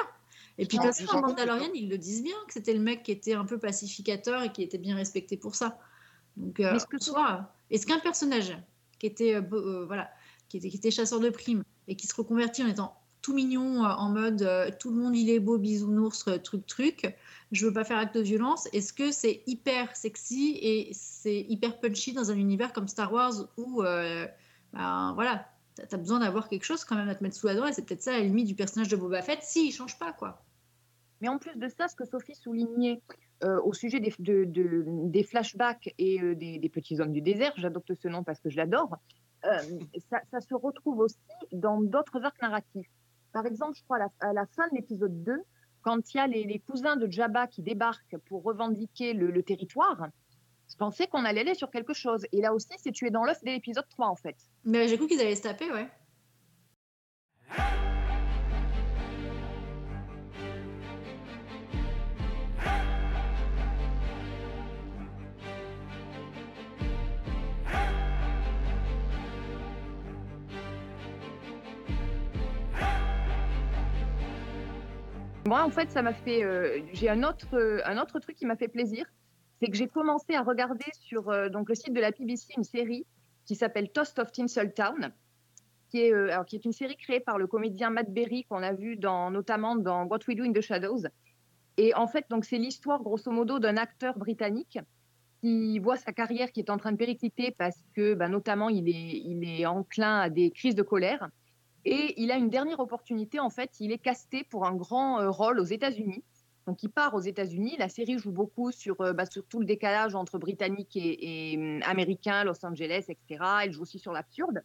Et 0.58 0.66
puis, 0.66 0.78
de 0.78 0.84
toute 0.84 0.94
façon, 0.94 1.22
Mandalorian, 1.22 1.70
ils 1.74 1.90
le 1.90 1.98
disent 1.98 2.24
bien, 2.24 2.36
que 2.48 2.54
c'était 2.54 2.74
le 2.74 2.80
mec 2.80 3.04
qui 3.04 3.12
était 3.12 3.34
un 3.34 3.46
peu 3.46 3.58
pacificateur 3.58 4.44
et 4.44 4.52
qui 4.52 4.64
était 4.64 4.78
bien 4.78 4.96
respecté 4.96 5.38
pour 5.38 5.56
ça. 5.56 5.80
Donc, 6.38 6.60
euh, 6.60 6.74
Mais 6.74 6.80
ce 6.80 6.86
que 6.86 6.98
en 6.98 7.00
soi, 7.00 7.54
est-ce 7.70 7.86
qu'un 7.86 8.00
personnage 8.00 8.58
qui 9.00 9.08
était, 9.08 9.36
euh, 9.36 9.42
euh, 9.54 9.86
voilà, 9.86 10.10
qui 10.50 10.58
était, 10.58 10.70
qui 10.70 10.78
était 10.78 10.92
chasseur 10.92 11.20
de 11.20 11.30
primes 11.30 11.64
et 11.88 11.96
qui 11.96 12.08
se 12.08 12.16
reconvertit 12.16 12.64
en 12.64 12.68
étant 12.68 13.02
tout 13.22 13.34
mignon 13.34 13.84
euh, 13.84 13.90
en 13.90 14.10
mode 14.10 14.48
tout 14.80 14.90
le 14.90 14.96
monde 14.96 15.16
il 15.16 15.30
est 15.30 15.40
beau, 15.40 15.58
bisounours, 15.58 16.28
euh, 16.28 16.38
truc 16.38 16.66
truc. 16.66 17.16
Je 17.52 17.66
veux 17.66 17.74
pas 17.74 17.84
faire 17.84 17.98
acte 17.98 18.16
de 18.16 18.22
violence. 18.22 18.68
Est-ce 18.74 18.94
que 18.94 19.12
c'est 19.12 19.44
hyper 19.46 19.96
sexy 19.96 20.58
et 20.62 20.92
c'est 20.94 21.42
hyper 21.50 21.80
punchy 21.80 22.14
dans 22.14 22.32
un 22.32 22.36
univers 22.36 22.74
comme 22.74 22.88
Star 22.88 23.12
Wars 23.12 23.34
où 23.58 23.84
ben, 24.74 25.14
voilà, 25.16 25.51
t'as 25.76 25.84
as 25.92 25.98
besoin 25.98 26.20
d'avoir 26.20 26.50
quelque 26.50 26.64
chose 26.64 26.84
quand 26.84 26.96
même 26.96 27.10
à 27.10 27.16
te 27.16 27.24
mettre 27.24 27.36
sous 27.36 27.48
la 27.48 27.56
dent 27.56 27.66
et 27.66 27.74
c'est 27.74 27.86
peut-être 27.86 28.02
ça 28.02 28.12
la 28.12 28.20
limite 28.20 28.48
du 28.48 28.56
personnage 28.56 28.88
de 28.88 28.96
Boba 28.96 29.22
Fett 29.22 29.42
si 29.42 29.68
il 29.68 29.72
change 29.72 29.98
pas 29.98 30.14
quoi. 30.14 30.44
Mais 31.22 31.28
en 31.30 31.38
plus 31.38 31.56
de 31.56 31.68
ça, 31.68 31.88
ce 31.88 31.96
que 31.96 32.06
Sophie 32.06 32.36
soulignait 32.36 33.02
euh, 33.44 33.62
au 33.62 33.74
sujet 33.74 34.00
des, 34.00 34.14
de- 34.20 34.46
de- 34.46 34.86
des 34.88 35.24
flashbacks 35.24 35.94
et 35.98 36.20
euh, 36.22 36.36
des, 36.36 36.58
des 36.58 36.70
petits 36.70 37.00
hommes 37.00 37.14
du 37.14 37.22
désert, 37.22 37.54
j'adopte 37.58 37.94
ce 37.94 38.08
nom 38.08 38.24
parce 38.24 38.40
que 38.40 38.50
je 38.50 38.58
l'adore, 38.58 38.98
euh, 39.46 39.58
ça, 40.10 40.42
se 40.42 40.54
retrouve 40.56 41.00
aussi 41.00 41.18
dans 41.52 41.82
d'autres 41.82 42.24
arcs 42.24 42.42
narratifs. 42.42 42.90
Par 43.34 43.46
exemple, 43.46 43.78
je 43.78 43.84
crois 43.84 43.98
à 44.20 44.34
la, 44.34 44.46
fin 44.48 44.68
de 44.70 44.76
l'épisode 44.76 45.24
2, 45.24 45.42
quand 45.84 46.14
il 46.14 46.18
y 46.18 46.20
a 46.20 46.28
les, 46.28 46.60
cousins 46.60 46.98
de 46.98 47.10
Jabba 47.10 47.48
qui 47.48 47.62
débarquent 47.62 48.18
pour 48.28 48.44
revendiquer 48.44 49.14
le 49.14 49.42
territoire, 49.42 50.08
je 50.72 50.78
pensais 50.78 51.08
qu'on 51.08 51.26
allait 51.26 51.42
aller 51.42 51.56
sur 51.56 51.70
quelque 51.70 51.94
chose. 51.94 52.26
Et 52.32 52.42
là 52.42 52.54
aussi, 52.54 52.70
c'est 52.78 52.92
tué 52.92 53.10
dans 53.10 53.24
l'œuf 53.26 53.44
dès 53.44 53.52
l'épisode 53.52 53.88
3, 53.90 54.08
en 54.08 54.16
fait. 54.16 54.38
Mais 54.64 54.88
j'ai 54.88 54.98
cru 54.98 55.08
qu'ils 55.08 55.20
allaient 55.20 55.36
se 55.36 55.42
taper, 55.44 55.70
ouais. 55.72 55.88
Moi, 75.46 75.64
en 75.64 75.70
fait, 75.70 75.92
ça 75.92 76.02
m'a 76.02 76.14
fait. 76.14 76.44
euh, 76.44 76.80
j'ai 76.94 77.10
un 77.10 77.24
autre, 77.24 77.58
euh, 77.58 77.82
un 77.84 77.98
autre 77.98 78.20
truc 78.22 78.38
qui 78.38 78.46
m'a 78.46 78.56
fait 78.56 78.70
plaisir, 78.70 79.06
c'est 79.62 79.70
que 79.70 79.78
j'ai 79.78 79.88
commencé 79.88 80.34
à 80.34 80.42
regarder 80.42 80.86
sur 80.94 81.30
euh, 81.30 81.48
donc 81.48 81.70
le 81.70 81.76
site 81.76 81.94
de 81.94 82.02
la 82.02 82.10
BBC 82.10 82.54
une 82.58 82.64
série 82.64 83.06
qui 83.46 83.56
s'appelle 83.56 83.92
Toast 83.92 84.18
of 84.18 84.32
Tinseltown, 84.32 85.14
qui 85.90 86.02
est, 86.02 86.14
euh, 86.14 86.32
alors, 86.32 86.46
qui 86.46 86.56
est 86.56 86.66
une 86.66 86.72
série 86.72 86.98
créée 86.98 87.20
par 87.20 87.38
le 87.38 87.46
comédien 87.46 87.92
Matt 87.92 88.12
Berry 88.12 88.44
qu'on 88.46 88.64
a 88.64 88.74
vu 88.74 88.98
dans, 88.98 89.30
notamment 89.30 89.76
dans 89.76 90.06
What 90.06 90.20
We 90.28 90.36
Do 90.36 90.44
in 90.44 90.52
the 90.52 90.62
Shadows. 90.62 91.04
Et 91.78 91.94
en 91.94 92.08
fait, 92.08 92.26
donc 92.30 92.44
c'est 92.46 92.58
l'histoire 92.58 93.04
grosso 93.04 93.32
modo 93.32 93.60
d'un 93.60 93.78
acteur 93.78 94.18
britannique 94.18 94.80
qui 95.42 95.78
voit 95.78 95.98
sa 95.98 96.12
carrière 96.12 96.52
qui 96.52 96.62
est 96.62 96.70
en 96.72 96.78
train 96.78 96.92
de 96.92 96.98
péricliter 96.98 97.52
parce 97.52 97.84
que, 97.96 98.16
bah, 98.16 98.30
notamment, 98.30 98.70
il 98.70 98.90
est, 98.90 99.22
il 99.26 99.44
est 99.44 99.66
enclin 99.68 100.22
à 100.22 100.30
des 100.30 100.50
crises 100.50 100.76
de 100.76 100.84
colère. 100.84 101.30
Et 101.86 102.20
il 102.22 102.32
a 102.32 102.36
une 102.36 102.50
dernière 102.50 102.80
opportunité, 102.80 103.40
en 103.40 103.50
fait, 103.50 103.72
il 103.80 103.92
est 103.92 103.98
casté 104.00 104.44
pour 104.44 104.66
un 104.66 104.76
grand 104.76 105.20
euh, 105.20 105.30
rôle 105.30 105.60
aux 105.60 105.66
États-Unis. 105.66 106.24
Donc 106.72 106.84
il 106.84 106.90
part 106.90 107.14
aux 107.16 107.20
États-Unis. 107.20 107.76
La 107.80 107.90
série 107.90 108.18
joue 108.18 108.32
beaucoup 108.32 108.72
sur, 108.72 109.02
euh, 109.02 109.12
bah, 109.12 109.28
tout 109.28 109.60
le 109.60 109.66
décalage 109.66 110.16
entre 110.16 110.40
britannique 110.40 110.96
et, 110.96 111.58
hum, 111.58 111.82
américain, 111.84 112.46
Los 112.46 112.66
Angeles, 112.66 113.04
etc. 113.10 113.44
Elle 113.66 113.74
joue 113.74 113.82
aussi 113.82 114.00
sur 114.00 114.14
l'absurde. 114.14 114.64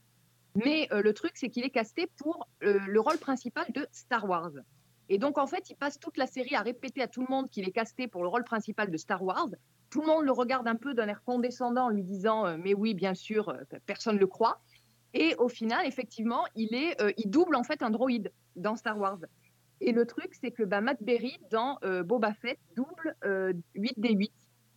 Mais 0.54 0.86
euh, 0.92 1.02
le 1.02 1.12
truc, 1.14 1.32
c'est 1.34 1.48
qu'il 1.50 1.64
est 1.64 1.70
casté 1.70 2.08
pour 2.16 2.46
euh, 2.62 2.78
le 2.86 3.00
rôle 3.00 3.18
principal 3.18 3.64
de 3.74 3.88
Star 3.90 4.24
Wars. 4.28 4.52
Et 5.08 5.18
donc, 5.18 5.36
en 5.36 5.48
fait, 5.48 5.68
il 5.68 5.74
passe 5.74 5.98
toute 5.98 6.16
la 6.16 6.28
série 6.28 6.54
à 6.54 6.60
répéter 6.60 7.02
à 7.02 7.08
tout 7.08 7.22
le 7.22 7.26
monde 7.28 7.50
qu'il 7.50 7.68
est 7.68 7.72
casté 7.72 8.06
pour 8.06 8.22
le 8.22 8.28
rôle 8.28 8.44
principal 8.44 8.88
de 8.88 8.96
Star 8.96 9.20
Wars. 9.24 9.48
Tout 9.90 10.02
le 10.02 10.06
monde 10.06 10.24
le 10.24 10.30
regarde 10.30 10.68
un 10.68 10.76
peu 10.76 10.94
d'un 10.94 11.08
air 11.08 11.24
condescendant 11.24 11.86
en 11.86 11.90
lui 11.90 12.04
disant 12.04 12.56
Mais 12.56 12.72
oui, 12.72 12.94
bien 12.94 13.14
sûr, 13.14 13.52
personne 13.84 14.14
ne 14.14 14.20
le 14.20 14.28
croit. 14.28 14.60
Et 15.12 15.34
au 15.38 15.48
final, 15.48 15.84
effectivement, 15.86 16.44
il, 16.54 16.68
il 17.16 17.30
double 17.30 17.56
en 17.56 17.64
fait 17.64 17.82
un 17.82 17.90
droïde 17.90 18.30
dans 18.54 18.76
Star 18.76 18.96
Wars. 18.96 19.18
Et 19.80 19.92
le 19.92 20.06
truc, 20.06 20.34
c'est 20.40 20.50
que 20.50 20.62
bah, 20.62 20.80
Matt 20.80 21.02
Berry, 21.02 21.38
dans 21.50 21.78
euh, 21.84 22.02
Boba 22.02 22.32
Fett, 22.34 22.58
double 22.74 23.14
euh, 23.24 23.52
8 23.74 23.94
des 23.98 24.14
8. 24.14 24.32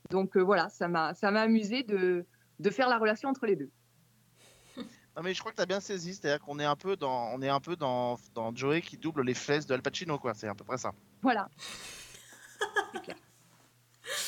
Donc 0.10 0.36
euh, 0.36 0.42
voilà, 0.42 0.70
ça 0.70 0.88
m'a 0.88 1.14
ça 1.14 1.32
m'a 1.32 1.42
amusé 1.42 1.84
de, 1.84 2.26
de 2.60 2.70
faire 2.70 2.90
la 2.90 2.98
relation 2.98 3.30
entre 3.30 3.46
les 3.46 3.56
deux. 3.56 3.70
Non 5.18 5.24
mais 5.24 5.34
je 5.34 5.40
crois 5.40 5.52
que 5.52 5.58
tu 5.58 5.64
as 5.64 5.66
bien 5.66 5.82
saisi, 5.82 6.14
c'est-à-dire 6.14 6.40
qu'on 6.40 6.60
est 6.60 6.66
un 6.66 6.76
peu 6.78 6.96
dans 6.96 7.32
on 7.34 7.42
est 7.42 7.50
un 7.50 7.60
peu 7.60 7.76
dans, 7.76 8.18
dans 8.36 8.56
Joey 8.56 8.82
qui 8.82 8.96
double 8.96 9.24
les 9.24 9.34
fesses 9.34 9.66
de 9.66 9.74
Al 9.74 9.82
Pacino 9.82 10.18
quoi, 10.18 10.34
c'est 10.34 10.48
à 10.48 10.56
peu 10.56 10.64
près 10.64 10.78
ça. 10.78 10.92
Voilà. 11.22 11.50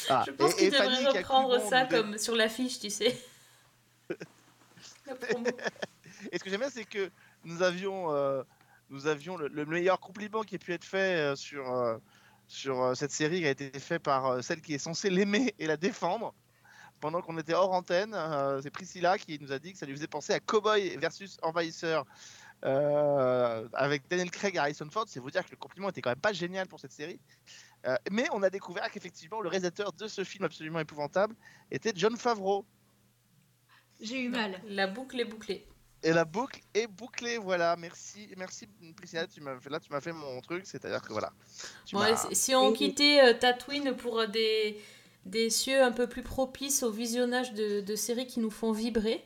Ah, 0.10 0.24
Je 0.28 0.32
pense 0.32 0.54
qu'il 0.56 0.70
devrait 0.70 1.06
reprendre 1.20 1.60
ça 1.70 1.86
comme 1.86 2.18
sur 2.18 2.36
l'affiche, 2.36 2.80
tu 2.80 2.90
sais. 2.90 3.18
La 5.08 5.16
promo. 5.16 5.48
Et 6.32 6.38
ce 6.38 6.44
que 6.44 6.50
j'aime 6.50 6.60
bien, 6.60 6.70
c'est 6.70 6.86
que 6.86 7.10
nous 7.44 7.64
avions, 7.64 8.14
euh, 8.14 8.44
nous 8.92 9.08
avions 9.08 9.38
le, 9.38 9.48
le 9.48 9.66
meilleur 9.66 10.00
compliment 10.00 10.44
qui 10.44 10.56
ait 10.56 10.60
pu 10.60 10.74
être 10.74 10.84
fait 10.84 11.32
euh, 11.32 11.36
sur, 11.36 11.74
euh, 11.74 11.98
sur 12.48 12.82
euh, 12.82 12.94
cette 12.94 13.12
série 13.12 13.40
qui 13.40 13.48
a 13.48 13.50
été 13.50 13.72
fait 13.80 14.00
par 14.00 14.28
euh, 14.28 14.42
celle 14.42 14.62
qui 14.62 14.74
est 14.74 14.78
censée 14.78 15.10
l'aimer 15.10 15.56
et 15.58 15.66
la 15.66 15.78
défendre. 15.78 16.34
Pendant 17.00 17.22
qu'on 17.22 17.38
était 17.40 17.56
hors 17.56 17.72
antenne, 17.72 18.14
euh, 18.14 18.62
c'est 18.62 18.70
Priscilla 18.70 19.18
qui 19.18 19.40
nous 19.40 19.52
a 19.52 19.58
dit 19.58 19.74
que 19.74 19.80
ça 19.80 19.88
lui 19.88 19.96
faisait 19.96 20.08
penser 20.08 20.34
à 20.34 20.40
Cowboy 20.40 20.98
versus 20.98 21.38
Envahisseur 21.42 22.06
euh, 22.64 23.68
avec 23.74 24.08
Daniel 24.08 24.30
Craig 24.30 24.56
et 24.56 24.60
Harrison 24.60 24.88
Ford. 24.92 25.06
C'est 25.08 25.20
vous 25.20 25.32
dire 25.32 25.44
que 25.44 25.50
le 25.50 25.58
compliment 25.58 25.90
était 25.90 26.02
quand 26.02 26.12
même 26.12 26.20
pas 26.20 26.34
génial 26.34 26.68
pour 26.68 26.80
cette 26.80 26.92
série. 26.92 27.20
Euh, 27.88 27.96
mais 28.12 28.28
on 28.34 28.44
a 28.44 28.52
découvert 28.52 28.92
qu'effectivement, 28.92 29.42
le 29.42 29.50
réalisateur 29.50 29.94
de 29.94 30.08
ce 30.08 30.24
film 30.24 30.44
absolument 30.44 30.80
épouvantable 30.80 31.34
était 31.72 31.94
John 31.96 32.16
Favreau. 32.18 32.66
J'ai 34.00 34.22
eu 34.22 34.30
mal. 34.30 34.62
La 34.68 34.86
boucle 34.86 35.20
est 35.20 35.26
bouclée. 35.26 35.71
Et 36.04 36.14
la 36.14 36.26
boucle 36.26 36.60
est 36.74 36.88
bouclée, 36.88 37.38
voilà. 37.38 37.76
Merci, 37.78 38.28
merci 38.38 38.68
Priscilla, 38.98 39.28
tu 39.28 39.40
m'as 39.42 39.60
fait 39.60 39.70
là, 39.70 39.80
tu 39.80 39.92
m'as 39.92 40.02
fait 40.02 40.14
mon 40.14 40.42
truc, 40.42 40.66
c'est-à-dire 40.66 41.02
que 41.02 41.14
voilà. 41.14 41.32
Si- 42.34 42.56
on 42.56 42.72
quittait 42.74 43.22
euh, 43.24 43.34
Tatooine 43.38 43.96
pour 43.96 44.20
euh, 44.20 44.28
des, 44.28 44.80
des 45.26 45.50
cieux 45.52 45.82
un 45.84 45.92
peu 45.92 46.08
plus 46.08 46.24
propices 46.24 46.82
au 46.82 46.90
visionnage 46.92 47.54
de, 47.54 47.82
de 47.82 47.96
séries 47.96 48.26
qui 48.26 48.40
nous 48.40 48.50
font 48.50 48.72
vibrer, 48.72 49.24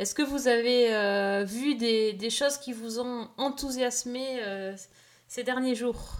est-ce 0.00 0.14
que 0.14 0.22
vous 0.22 0.48
avez 0.48 0.92
euh, 0.94 1.44
vu 1.44 1.76
des, 1.76 2.12
des 2.14 2.30
choses 2.30 2.58
qui 2.58 2.72
vous 2.72 2.98
ont 2.98 3.28
enthousiasmé 3.36 4.40
euh, 4.42 4.74
ces 5.28 5.44
derniers 5.44 5.74
jours? 5.76 6.16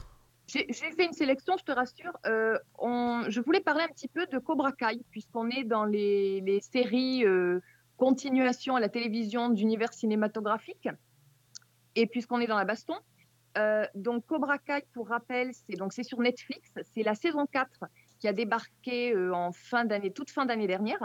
J'ai 0.46 0.64
j'ai 0.70 0.90
fait 0.92 1.04
une 1.04 1.12
sélection, 1.12 1.56
je 1.58 1.64
te 1.64 1.72
rassure. 1.72 2.16
Euh, 2.24 2.56
on- 2.78 3.24
je 3.28 3.40
voulais 3.40 3.60
parler 3.60 3.82
un 3.84 3.88
petit 3.88 4.08
peu 4.08 4.26
de 4.26 4.38
Cobra 4.38 4.72
Kai, 4.72 5.00
puisqu'on 5.10 5.50
est 5.50 5.64
dans 5.64 5.84
les, 5.84 6.40
les 6.40 6.60
séries 6.60 7.24
euh, 7.26 7.60
continuation 7.98 8.76
à 8.76 8.80
la 8.80 8.88
télévision 8.88 9.50
d'univers 9.50 9.92
cinématographique, 9.92 10.88
et 11.94 12.06
puisqu'on 12.06 12.40
est 12.40 12.46
dans 12.46 12.56
la 12.56 12.64
baston. 12.64 12.94
Euh, 13.58 13.84
donc 13.94 14.24
Cobra 14.26 14.58
Kai, 14.58 14.84
pour 14.94 15.08
rappel, 15.08 15.50
c'est 15.52 15.76
donc 15.76 15.92
c'est 15.92 16.04
sur 16.04 16.20
Netflix. 16.20 16.70
C'est 16.94 17.02
la 17.02 17.14
saison 17.14 17.44
4 17.46 17.84
qui 18.20 18.28
a 18.28 18.32
débarqué 18.32 19.12
euh, 19.14 19.34
en 19.34 19.52
fin 19.52 19.84
d'année, 19.84 20.12
toute 20.12 20.30
fin 20.30 20.46
d'année 20.46 20.68
dernière. 20.68 21.00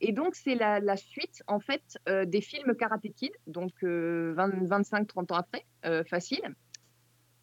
Et 0.00 0.12
donc 0.12 0.34
c'est 0.34 0.56
la, 0.56 0.96
suite 0.96 1.44
en 1.46 1.60
fait 1.60 1.96
euh, 2.08 2.24
des 2.24 2.40
films 2.40 2.74
Karate 2.74 3.06
Kid, 3.14 3.30
donc 3.46 3.70
25-30 3.82 5.32
ans 5.32 5.36
après, 5.36 5.64
facile. 6.08 6.42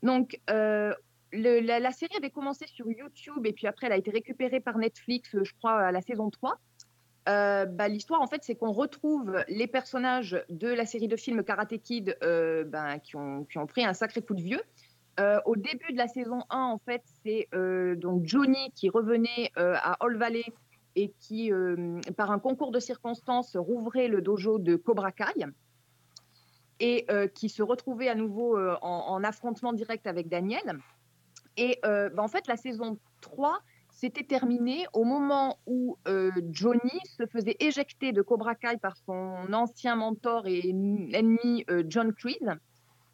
Donc 0.03 0.37
la, 0.49 0.93
la 1.31 1.91
série 1.91 2.17
avait 2.17 2.31
commencé 2.31 2.67
sur 2.67 2.91
YouTube 2.91 3.45
et 3.45 3.53
puis 3.53 3.65
après 3.67 3.87
elle 3.87 3.93
a 3.93 3.97
été 3.97 4.11
récupérée 4.11 4.59
par 4.59 4.77
Netflix, 4.77 5.29
je 5.41 5.53
crois, 5.53 5.79
à 5.79 5.91
la 5.93 6.01
saison 6.01 6.29
3. 6.29 6.59
Euh, 7.29 7.65
bah, 7.65 7.87
L'histoire, 7.87 8.21
en 8.21 8.27
fait, 8.27 8.43
c'est 8.43 8.55
qu'on 8.55 8.71
retrouve 8.71 9.43
les 9.47 9.67
personnages 9.67 10.43
de 10.49 10.67
la 10.67 10.85
série 10.85 11.07
de 11.07 11.15
films 11.15 11.43
Karate 11.43 11.77
Kid 11.77 12.17
euh, 12.23 12.63
ben, 12.63 12.99
qui, 12.99 13.15
ont, 13.15 13.45
pris 13.67 13.85
un 13.85 13.93
sacré 13.93 14.21
coup 14.21 14.33
de 14.33 14.41
vieux. 14.41 14.61
Euh, 15.19 15.39
au 15.45 15.55
début 15.55 15.91
de 15.91 15.97
la 15.97 16.07
saison 16.07 16.43
1, 16.49 16.57
en 16.57 16.79
fait, 16.79 17.03
c'est 17.23 17.49
donc 17.97 18.25
Johnny 18.25 18.71
qui 18.73 18.89
revenait 18.89 19.51
à 19.55 19.97
All 19.99 20.17
Valley 20.17 20.45
et 20.95 21.13
qui, 21.19 21.51
par 22.17 22.31
un 22.31 22.39
concours 22.39 22.71
de 22.71 22.79
circonstances, 22.79 23.55
rouvrait 23.55 24.07
le 24.07 24.21
dojo 24.21 24.57
de 24.57 24.75
Cobra 24.75 25.11
Kai 25.11 25.45
et 26.79 27.05
qui 27.35 27.49
se 27.49 27.61
retrouvait 27.61 28.07
à 28.07 28.15
nouveau 28.15 28.57
en, 28.57 28.77
en 28.81 29.23
affrontement 29.23 29.73
direct 29.73 30.07
avec 30.07 30.29
Daniel. 30.29 30.79
Et 31.57 31.79
bah, 31.83 32.23
en 32.23 32.29
fait, 32.29 32.47
la 32.47 32.55
saison 32.55 32.97
3 33.19 33.59
s'était 33.99 34.23
terminée 34.23 34.85
au 34.93 35.03
moment 35.03 35.59
où 35.65 35.97
euh, 36.07 36.31
Johnny 36.51 36.99
se 37.17 37.25
faisait 37.25 37.57
éjecter 37.59 38.13
de 38.13 38.21
Cobra 38.21 38.55
Kai 38.55 38.77
par 38.81 38.95
son 38.95 39.51
ancien 39.51 39.97
mentor 39.97 40.47
et 40.47 40.69
ennemi 40.69 41.65
euh, 41.69 41.83
John 41.85 42.13
Kreese. 42.13 42.57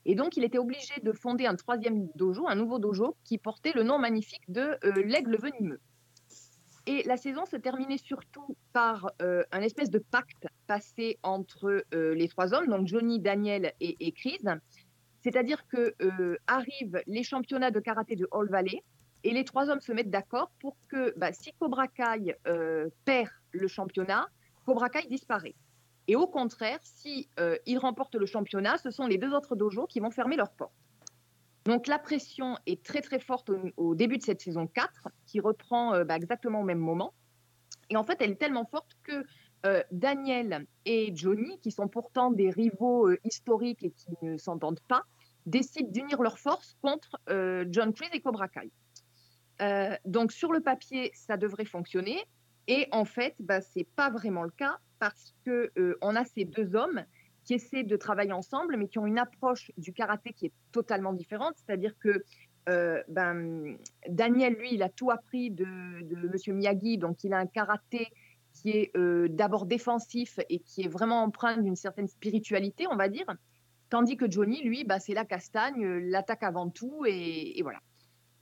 Et 0.06 0.14
donc, 0.14 0.38
il 0.38 0.44
était 0.44 0.60
obligé 0.60 0.94
de 1.02 1.12
fonder 1.12 1.48
un 1.48 1.56
troisième 1.56 2.08
dojo, 2.14 2.48
un 2.48 2.54
nouveau 2.54 2.78
dojo, 2.78 3.16
qui 3.24 3.40
portait 3.40 3.72
le 3.74 3.82
nom 3.82 3.98
magnifique 3.98 4.44
de 4.48 4.78
euh, 4.84 4.92
l'aigle 5.04 5.38
venimeux. 5.38 5.80
Et 6.86 7.02
la 7.08 7.18
saison 7.18 7.48
se 7.48 7.56
terminait 7.56 7.98
surtout 7.98 8.56
par 8.72 9.10
un 9.20 9.62
espèce 9.62 9.90
de 9.90 9.98
pacte 9.98 10.46
passé 10.68 11.18
entre 11.24 11.84
les 11.92 12.28
trois 12.28 12.54
hommes, 12.54 12.68
donc 12.68 12.86
Johnny, 12.86 13.20
Daniel 13.20 13.74
et, 13.80 13.98
et. 14.00 14.14
C'est-à-dire 15.24 15.66
que 15.68 15.96
les 17.08 17.24
championnats 17.24 17.72
de 17.72 17.80
karaté 17.80 18.16
de 18.16 18.28
All 18.32 18.48
Valley 18.52 18.84
et 19.26 19.34
les 19.34 19.44
trois 19.44 19.70
hommes 19.72 19.82
se 19.82 19.92
mettent 19.92 20.12
d'accord 20.12 20.52
pour 20.60 20.78
que 20.88 21.12
bah, 21.18 21.34
si 21.34 21.52
Cobra 21.54 21.88
Kai 21.88 22.36
euh, 22.48 22.90
perd 23.06 23.32
le 23.52 23.68
championnat, 23.68 24.28
Cobra 24.66 24.88
Kai 24.90 25.08
disparaît. 25.10 25.56
Et 26.08 26.16
au 26.16 26.28
contraire, 26.28 26.78
si 26.84 27.28
euh, 27.40 27.58
ils 27.66 27.80
remportent 27.80 28.16
le 28.16 28.28
championnat, 28.28 28.78
ce 28.78 28.92
sont 28.92 29.08
les 29.08 29.18
deux 29.18 29.34
autres 29.34 29.56
dojos 29.56 29.88
qui 29.88 30.00
vont 30.00 30.12
fermer 30.12 30.36
leurs 30.36 30.52
portes. 30.52 30.76
Donc 31.66 31.88
la 31.88 31.98
pression 31.98 32.60
est 32.68 32.84
très 32.84 33.02
très 33.02 33.20
forte 33.20 33.50
au, 33.78 33.96
début 33.96 34.20
de 34.20 34.22
cette 34.22 34.42
saison 34.42 34.68
4, 34.68 35.08
qui 35.26 35.40
reprend 35.40 35.96
euh, 35.96 36.04
bah, 36.04 36.18
exactement 36.18 36.62
au 36.62 36.64
même 36.64 36.78
moment. 36.78 37.16
Et 37.90 37.98
en 37.98 38.04
fait, 38.04 38.18
elle 38.22 38.30
est 38.30 38.40
tellement 38.40 38.66
forte 38.66 38.96
que 39.04 39.26
Daniel 39.90 40.68
et 40.86 41.12
Johnny, 41.16 41.60
qui 41.60 41.72
sont 41.72 41.88
pourtant 41.88 42.30
des 42.30 42.52
rivaux 42.52 43.10
historiques 43.24 43.82
et 43.84 43.90
qui 43.90 44.12
ne 44.22 44.38
s'entendent 44.38 44.80
pas, 44.88 45.02
décident 45.48 45.90
d'unir 45.90 46.22
leurs 46.22 46.38
forces 46.38 46.78
contre 46.84 47.20
John 47.72 47.92
Kreese 47.92 48.12
et 48.14 48.22
Cobra 48.22 48.48
Kai. 48.48 48.70
Euh, 49.62 49.96
donc 50.06 50.32
sur 50.32 50.52
le 50.52 50.62
papier, 50.62 51.12
ça 51.14 51.38
devrait 51.38 51.66
fonctionner. 51.66 52.24
Et 52.68 52.88
en 52.92 53.06
fait, 53.06 53.36
bah, 53.40 53.62
ce 53.62 53.80
n'est 53.80 53.88
pas 53.96 54.10
vraiment 54.10 54.44
le 54.44 54.52
cas 54.52 54.80
parce 55.00 55.34
qu'on 55.46 55.68
on 56.02 56.16
a 56.16 56.26
ces 56.26 56.46
deux 56.46 56.76
hommes 56.76 57.04
qui 57.44 57.54
essaient 57.54 57.84
de 57.84 57.96
travailler 57.96 58.34
ensemble, 58.34 58.76
mais 58.76 58.88
qui 58.88 58.98
ont 58.98 59.06
une 59.06 59.20
approche 59.20 59.72
du 59.78 59.94
karaté 59.94 60.34
qui 60.34 60.48
est 60.48 60.54
totalement 60.72 61.14
différente. 61.14 61.54
C'est-à-dire 61.58 61.94
que 62.00 62.24
euh, 62.68 63.04
ben, 63.08 63.78
Daniel, 64.10 64.54
lui, 64.54 64.74
il 64.74 64.82
a 64.82 64.90
tout 64.90 65.12
appris 65.12 65.52
de, 65.52 65.66
Monsieur 66.32 66.54
Miyagi, 66.54 66.98
donc 66.98 67.24
il 67.24 67.34
a 67.34 67.38
un 67.38 67.46
karaté 67.46 68.08
qui 68.54 68.72
est 68.72 68.92
euh, 68.98 69.28
d'abord 69.30 69.66
défensif 69.66 70.40
et 70.50 70.60
qui 70.60 70.84
est 70.84 70.88
vraiment 70.88 71.22
empreint 71.22 71.58
d'une 71.58 71.76
certaine 71.76 72.08
spiritualité, 72.08 72.88
on 72.90 72.96
va 72.96 73.10
dire. 73.10 73.26
Tandis 73.90 74.18
que 74.18 74.30
Johnny, 74.30 74.64
lui, 74.64 74.84
bah, 74.84 75.00
c'est 75.00 75.14
la 75.14 75.26
castagne, 75.26 75.86
euh, 75.86 76.00
l'attaque 76.00 76.42
avant 76.42 76.70
tout, 76.70 77.06
et 77.06 77.60
voilà. 77.62 77.80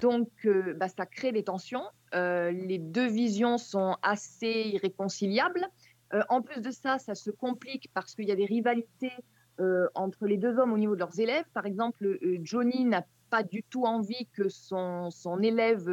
Donc, 0.03 0.27
euh, 0.43 0.73
bah, 0.73 0.89
ça 0.89 1.05
crée 1.05 1.31
des 1.31 1.45
tensions. 1.45 1.85
Euh, 2.13 2.51
les 2.51 2.77
deux 2.77 3.07
visions 3.07 3.57
sont 3.57 3.95
assez 4.01 4.69
irréconciliables. 4.73 5.65
Euh, 6.13 6.21
en 6.27 6.41
plus 6.41 6.59
de 6.59 6.71
ça, 6.71 6.99
ça 6.99 7.15
se 7.15 7.31
complique 7.31 7.89
parce 7.93 8.13
qu'il 8.13 8.27
y 8.27 8.31
a 8.33 8.35
des 8.35 8.45
rivalités 8.45 9.13
entre 9.93 10.25
les 10.25 10.37
deux 10.37 10.57
hommes 10.57 10.73
au 10.73 10.77
niveau 10.79 10.95
de 10.95 10.99
leurs 10.99 11.19
élèves. 11.19 11.45
Par 11.53 11.67
exemple, 11.67 12.17
Johnny 12.41 12.85
n'a 12.85 13.05
pas 13.29 13.43
du 13.43 13.61
tout 13.61 13.85
envie 13.85 14.27
que 14.33 14.49
son, 14.49 15.11
élève 15.43 15.87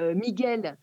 Miguel 0.00 0.76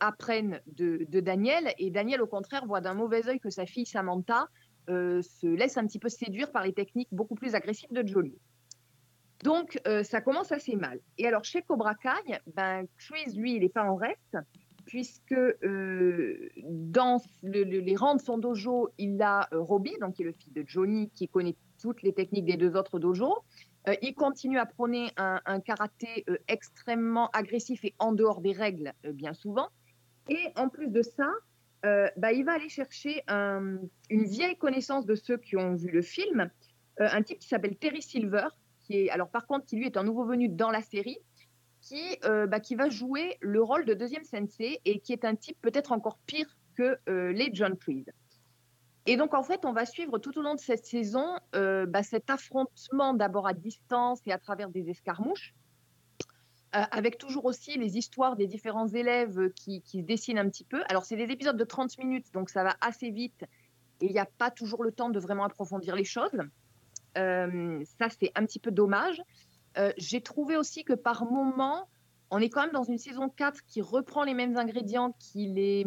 apprenne 0.00 0.60
de, 0.66 1.06
de 1.08 1.20
Daniel, 1.20 1.72
et 1.78 1.90
Daniel, 1.90 2.22
au 2.22 2.26
contraire, 2.26 2.66
voit 2.66 2.80
d'un 2.80 2.94
mauvais 2.94 3.28
œil 3.28 3.38
que 3.38 3.50
sa 3.50 3.66
fille 3.66 3.86
Samantha 3.86 4.48
se 4.88 5.46
laisse 5.46 5.78
un 5.78 5.86
petit 5.86 6.00
peu 6.00 6.08
séduire 6.08 6.50
par 6.50 6.64
les 6.64 6.72
techniques 6.72 7.08
beaucoup 7.12 7.36
plus 7.36 7.54
agressives 7.54 7.92
de 7.92 8.04
Johnny. 8.04 8.34
Donc, 9.42 9.78
euh, 9.86 10.02
ça 10.02 10.20
commence 10.20 10.52
assez 10.52 10.76
mal. 10.76 11.00
Et 11.18 11.26
alors, 11.26 11.44
chez 11.44 11.62
Cobra 11.62 11.94
Kai, 11.94 12.38
ben, 12.54 12.86
Chris, 12.98 13.32
lui, 13.36 13.54
il 13.56 13.60
n'est 13.60 13.68
pas 13.68 13.84
en 13.84 13.96
reste, 13.96 14.38
puisque 14.86 15.32
euh, 15.32 16.48
dans 16.62 17.20
le- 17.42 17.64
le- 17.64 17.80
les 17.80 17.96
rangs 17.96 18.14
de 18.16 18.20
son 18.22 18.38
dojo, 18.38 18.90
il 18.98 19.20
a 19.22 19.48
euh, 19.52 19.60
Robbie, 19.60 19.96
donc 20.00 20.14
qui 20.14 20.22
est 20.22 20.26
le 20.26 20.32
fils 20.32 20.52
de 20.52 20.62
Johnny, 20.66 21.10
qui 21.10 21.28
connaît 21.28 21.56
toutes 21.80 22.02
les 22.02 22.12
techniques 22.12 22.46
des 22.46 22.56
deux 22.56 22.76
autres 22.76 22.98
dojos. 22.98 23.38
Euh, 23.88 23.94
il 24.00 24.14
continue 24.14 24.58
à 24.58 24.64
prôner 24.64 25.10
un, 25.18 25.60
karaté 25.60 26.24
extrêmement 26.48 27.28
agressif 27.32 27.84
et 27.84 27.94
en 27.98 28.12
dehors 28.12 28.40
des 28.40 28.52
règles, 28.52 28.92
bien 29.12 29.34
souvent. 29.34 29.68
Et 30.30 30.38
en 30.56 30.70
plus 30.70 30.88
de 30.88 31.02
ça, 31.02 31.28
bah, 32.16 32.32
il 32.32 32.44
va 32.46 32.52
aller 32.52 32.70
chercher 32.70 33.22
un- 33.28 33.76
une 34.08 34.24
vieille 34.24 34.56
connaissance 34.56 35.04
de 35.04 35.14
ceux 35.14 35.36
qui 35.36 35.58
ont 35.58 35.74
vu 35.74 35.90
le 35.90 36.00
film, 36.00 36.50
un 36.98 37.22
type 37.22 37.40
qui 37.40 37.48
s'appelle 37.48 37.76
Terry 37.76 38.00
Silver, 38.00 38.46
qui 38.84 39.10
alors 39.10 39.28
par 39.28 39.46
contre, 39.46 39.66
qui 39.66 39.76
lui 39.76 39.86
est 39.86 39.96
un 39.96 40.04
nouveau 40.04 40.24
venu 40.24 40.48
dans 40.48 40.70
la 40.70 40.82
série, 40.82 41.18
qui, 41.80 42.18
euh, 42.24 42.46
bah, 42.46 42.60
qui 42.60 42.74
va 42.74 42.88
jouer 42.88 43.36
le 43.40 43.62
rôle 43.62 43.84
de 43.84 43.94
deuxième 43.94 44.24
sensei 44.24 44.80
et 44.84 45.00
qui 45.00 45.12
est 45.12 45.24
un 45.24 45.34
type 45.34 45.58
peut-être 45.60 45.92
encore 45.92 46.18
pire 46.26 46.56
que 46.76 46.98
euh, 47.08 47.32
les 47.32 47.50
John 47.52 47.76
Creed. 47.76 48.12
Et 49.06 49.18
donc, 49.18 49.34
en 49.34 49.42
fait, 49.42 49.66
on 49.66 49.74
va 49.74 49.84
suivre 49.84 50.18
tout 50.18 50.38
au 50.38 50.42
long 50.42 50.54
de 50.54 50.60
cette 50.60 50.86
saison 50.86 51.36
euh, 51.54 51.84
bah, 51.84 52.02
cet 52.02 52.30
affrontement 52.30 53.12
d'abord 53.12 53.46
à 53.46 53.52
distance 53.52 54.20
et 54.26 54.32
à 54.32 54.38
travers 54.38 54.70
des 54.70 54.88
escarmouches, 54.88 55.54
avec 56.72 57.18
toujours 57.18 57.44
aussi 57.44 57.78
les 57.78 57.98
histoires 57.98 58.34
des 58.34 58.48
différents 58.48 58.88
élèves 58.88 59.52
qui, 59.52 59.80
qui 59.82 60.00
se 60.00 60.04
dessinent 60.04 60.38
un 60.38 60.48
petit 60.48 60.64
peu. 60.64 60.82
Alors, 60.88 61.04
c'est 61.04 61.14
des 61.14 61.30
épisodes 61.30 61.56
de 61.56 61.62
30 61.62 61.98
minutes, 61.98 62.32
donc 62.32 62.50
ça 62.50 62.64
va 62.64 62.74
assez 62.80 63.12
vite 63.12 63.44
et 64.00 64.06
il 64.06 64.12
n'y 64.12 64.18
a 64.18 64.26
pas 64.26 64.50
toujours 64.50 64.82
le 64.82 64.90
temps 64.90 65.08
de 65.08 65.20
vraiment 65.20 65.44
approfondir 65.44 65.94
les 65.94 66.04
choses. 66.04 66.40
Euh, 67.18 67.82
ça, 67.98 68.08
c'est 68.08 68.32
un 68.34 68.44
petit 68.44 68.58
peu 68.58 68.70
dommage. 68.70 69.22
Euh, 69.78 69.92
J'ai 69.96 70.20
trouvé 70.20 70.56
aussi 70.56 70.84
que 70.84 70.92
par 70.92 71.24
moment, 71.30 71.88
on 72.30 72.38
est 72.38 72.48
quand 72.48 72.62
même 72.62 72.72
dans 72.72 72.84
une 72.84 72.98
saison 72.98 73.28
4 73.28 73.62
qui 73.66 73.80
reprend 73.82 74.24
les 74.24 74.34
mêmes 74.34 74.56
ingrédients, 74.56 75.14
qui 75.18 75.46
les... 75.48 75.86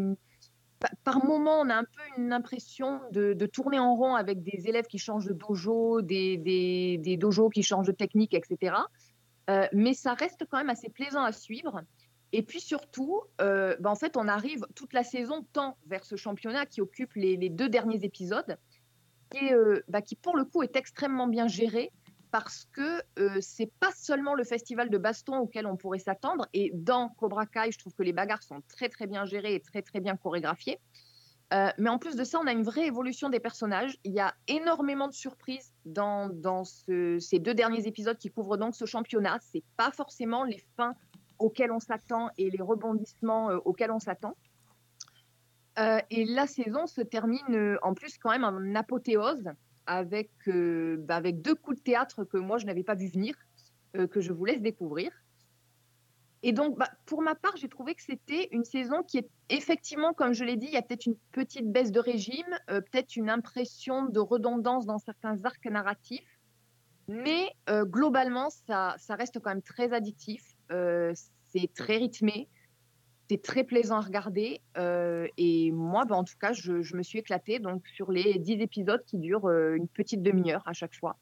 pa- 0.79 0.89
Par 1.03 1.23
moment, 1.25 1.59
on 1.59 1.69
a 1.69 1.75
un 1.75 1.83
peu 1.83 2.21
une 2.21 2.31
impression 2.33 3.01
de, 3.11 3.33
tourner 3.45 3.79
en 3.79 3.95
rond 3.95 4.15
avec 4.15 4.43
des 4.43 4.67
élèves 4.67 4.85
qui 4.85 4.97
changent 4.97 5.25
de 5.27 5.33
dojo, 5.33 6.01
des, 6.01 7.17
dojos 7.19 7.49
qui 7.49 7.63
changent 7.63 7.87
de 7.87 7.91
technique, 7.91 8.33
etc. 8.33 8.75
Euh, 9.49 9.67
mais 9.73 9.93
ça 9.93 10.13
reste 10.13 10.45
quand 10.49 10.57
même 10.57 10.69
assez 10.69 10.89
plaisant 10.89 11.23
à 11.23 11.31
suivre. 11.31 11.81
Et 12.33 12.43
puis 12.43 12.59
surtout, 12.59 13.21
bah, 13.39 13.75
en 13.85 13.95
fait, 13.95 14.17
on 14.17 14.27
arrive 14.27 14.65
toute 14.75 14.91
la 14.93 15.03
saison 15.03 15.45
tant 15.53 15.77
vers 15.87 16.03
ce 16.03 16.17
championnat 16.17 16.65
qui 16.65 16.81
occupe 16.81 17.13
les 17.15 17.49
deux 17.49 17.69
derniers 17.69 18.03
épisodes, 18.03 18.57
qui, 19.31 19.53
euh, 19.53 19.81
bah, 19.87 20.01
qui 20.01 20.15
pour 20.15 20.37
le 20.37 20.45
coup 20.45 20.63
est 20.63 20.75
extrêmement 20.75 21.27
bien 21.27 21.47
géré 21.47 21.91
parce 22.31 22.65
que 22.73 23.01
euh, 23.19 23.37
c'est 23.41 23.71
pas 23.79 23.91
seulement 23.95 24.35
le 24.35 24.43
festival 24.43 24.89
de 24.89 24.97
baston 24.97 25.37
auquel 25.37 25.65
on 25.65 25.77
pourrait 25.77 25.99
s'attendre. 25.99 26.47
Et 26.53 26.71
dans 26.73 27.09
Cobra 27.09 27.45
Kai, 27.45 27.71
je 27.71 27.79
trouve 27.79 27.93
que 27.93 28.03
les 28.03 28.13
bagarres 28.13 28.43
sont 28.43 28.61
très 28.67 28.89
très 28.89 29.07
bien 29.07 29.25
gérées 29.25 29.55
et 29.55 29.61
très 29.61 29.81
très 29.81 29.99
bien 30.01 30.17
chorégraphiées. 30.17 30.79
Euh, 31.53 31.69
mais 31.77 31.89
en 31.89 31.97
plus 31.97 32.17
de 32.17 32.25
ça, 32.25 32.39
on 32.41 32.47
a 32.47 32.51
une 32.51 32.63
vraie 32.63 32.87
évolution 32.87 33.29
des 33.29 33.39
personnages. 33.39 33.97
Il 34.03 34.11
y 34.11 34.19
a 34.19 34.35
énormément 34.49 35.07
de 35.07 35.13
surprises 35.13 35.73
dans, 35.85 36.27
dans 36.27 36.65
ce- 36.65 37.19
ces 37.19 37.39
deux 37.39 37.53
derniers 37.53 37.87
épisodes 37.87 38.17
qui 38.17 38.29
couvrent 38.29 38.57
donc 38.57 38.75
ce 38.75 38.85
championnat. 38.85 39.37
C'est 39.41 39.63
pas 39.77 39.91
forcément 39.91 40.43
les 40.43 40.61
fins 40.75 40.93
auxquelles 41.39 41.71
on 41.71 41.79
s'attend 41.79 42.29
et 42.37 42.49
les 42.49 42.61
rebondissements 42.61 43.51
euh, 43.51 43.59
auxquels 43.63 43.91
on 43.91 43.99
s'attend. 43.99 44.35
Euh, 45.79 45.99
et 46.09 46.25
la 46.25 46.47
saison 46.47 46.87
se 46.87 47.01
termine 47.01 47.53
euh, 47.55 47.77
en 47.83 47.93
plus 47.93 48.17
quand 48.17 48.31
même 48.31 48.43
en 48.43 48.75
apothéose 48.75 49.43
avec, 49.85 50.31
euh, 50.47 50.97
bah, 50.99 51.15
avec 51.15 51.41
deux 51.41 51.53
coups 51.53 51.77
de 51.77 51.83
théâtre 51.83 52.23
que 52.23 52.37
moi 52.37 52.57
je 52.57 52.65
n'avais 52.65 52.83
pas 52.83 52.95
vu 52.95 53.07
venir, 53.07 53.35
que 54.11 54.21
je 54.21 54.31
vous 54.31 54.45
laisse 54.45 54.61
découvrir. 54.61 55.11
Et 56.43 56.51
donc, 56.51 56.77
bah, 56.77 56.89
pour 57.07 57.23
ma 57.23 57.33
part, 57.33 57.55
j'ai 57.57 57.67
trouvé 57.67 57.95
que 57.95 58.03
c'était 58.03 58.47
une 58.51 58.63
saison 58.63 59.01
qui 59.01 59.17
est 59.17 59.29
effectivement, 59.49 60.13
comme 60.13 60.33
je 60.33 60.43
l'ai 60.43 60.55
dit, 60.55 60.67
il 60.67 60.73
y 60.73 60.77
a 60.77 60.83
peut-être 60.83 61.07
une 61.07 61.15
petite 61.31 61.71
baisse 61.71 61.91
de 61.91 61.99
régime, 61.99 62.45
peut-être 62.67 63.15
une 63.15 63.31
impression 63.31 64.05
de 64.05 64.19
redondance 64.19 64.85
dans 64.85 64.99
certains 64.99 65.43
arcs 65.45 65.65
narratifs, 65.65 66.39
mais 67.07 67.49
globalement, 67.85 68.49
ça, 68.67 68.93
ça 68.99 69.15
reste 69.15 69.39
quand 69.39 69.49
même 69.49 69.63
très 69.63 69.91
addictif, 69.93 70.43
c'est 70.69 71.73
très 71.73 71.97
rythmé, 71.97 72.49
c'est 73.29 73.41
très 73.41 73.63
plaisant 73.63 73.97
à 73.97 74.01
regarder, 74.01 74.61
euh, 74.77 75.27
et 75.37 75.71
moi, 75.71 76.05
bah, 76.05 76.15
en 76.15 76.23
tout 76.23 76.37
cas, 76.39 76.53
je, 76.53 76.95
me 76.95 77.03
suis 77.03 77.19
éclatée 77.19 77.59
donc, 77.59 77.85
sur 77.87 78.11
les 78.11 78.39
10 78.39 78.61
épisodes 78.61 79.03
qui 79.05 79.17
durent 79.17 79.49
euh, 79.49 79.75
une 79.75 79.87
petite 79.87 80.23
demi-heure 80.23 80.63
à 80.65 80.73
chaque 80.73 80.95
fois. 80.95 81.17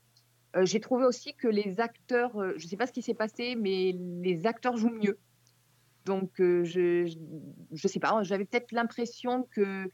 Euh, 0.55 0.65
j'ai 0.65 0.79
trouvé 0.79 1.05
aussi 1.05 1.33
que 1.33 1.47
les 1.47 1.79
acteurs, 1.79 2.31
je 2.57 2.63
ne 2.63 2.69
sais 2.69 2.77
pas 2.77 2.85
ce 2.85 2.91
qui 2.91 3.01
s'est 3.01 3.15
passé, 3.15 3.55
mais 3.55 3.95
les 4.21 4.45
acteurs 4.45 4.77
jouent 4.77 4.89
mieux. 4.89 5.17
Donc, 6.05 6.29
je 6.37 7.07
ne 7.71 7.87
sais 7.87 7.99
pas, 7.99 8.21
j'avais 8.21 8.45
peut-être 8.45 8.71
l'impression 8.71 9.47
que 9.49 9.89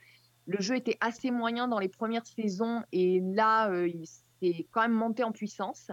le 0.48 0.60
jeu 0.60 0.76
était 0.76 0.98
assez 1.00 1.32
moyen 1.32 1.70
dans 1.70 1.80
les 1.80 1.88
premières 1.88 2.26
saisons 2.26 2.82
et 2.92 3.22
là, 3.22 3.74
il 3.86 4.06
s'est 4.06 4.68
quand 4.72 4.82
même 4.82 4.92
monté 4.92 5.24
en 5.24 5.32
puissance. 5.32 5.90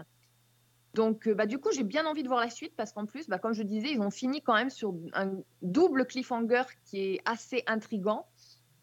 Donc, 0.93 1.27
euh, 1.27 1.35
bah, 1.35 1.45
du 1.45 1.59
coup, 1.59 1.69
j'ai 1.71 1.83
bien 1.83 2.05
envie 2.05 2.23
de 2.23 2.27
voir 2.27 2.39
la 2.39 2.49
suite 2.49 2.73
parce 2.75 2.91
qu'en 2.91 3.05
plus, 3.05 3.27
bah, 3.27 3.37
comme 3.37 3.53
je 3.53 3.63
disais, 3.63 3.91
ils 3.91 4.01
ont 4.01 4.11
fini 4.11 4.41
quand 4.41 4.55
même 4.55 4.69
sur 4.69 4.95
un 5.13 5.33
double 5.61 6.05
cliffhanger 6.05 6.63
qui 6.85 7.13
est 7.13 7.21
assez 7.25 7.63
intrigant 7.67 8.25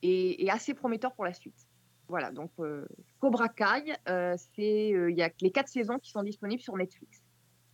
et, 0.02 0.44
et 0.44 0.50
assez 0.50 0.74
prometteur 0.74 1.14
pour 1.14 1.24
la 1.24 1.32
suite. 1.32 1.66
Voilà, 2.08 2.30
donc 2.30 2.50
euh, 2.60 2.86
Cobra 3.18 3.48
Kai, 3.48 3.96
euh, 4.08 4.36
c'est 4.54 4.92
euh, 4.92 5.10
il 5.10 5.16
y 5.16 5.22
a 5.22 5.30
les 5.40 5.50
quatre 5.50 5.68
saisons 5.68 5.98
qui 5.98 6.10
sont 6.10 6.22
disponibles 6.22 6.62
sur 6.62 6.76
Netflix. 6.76 7.22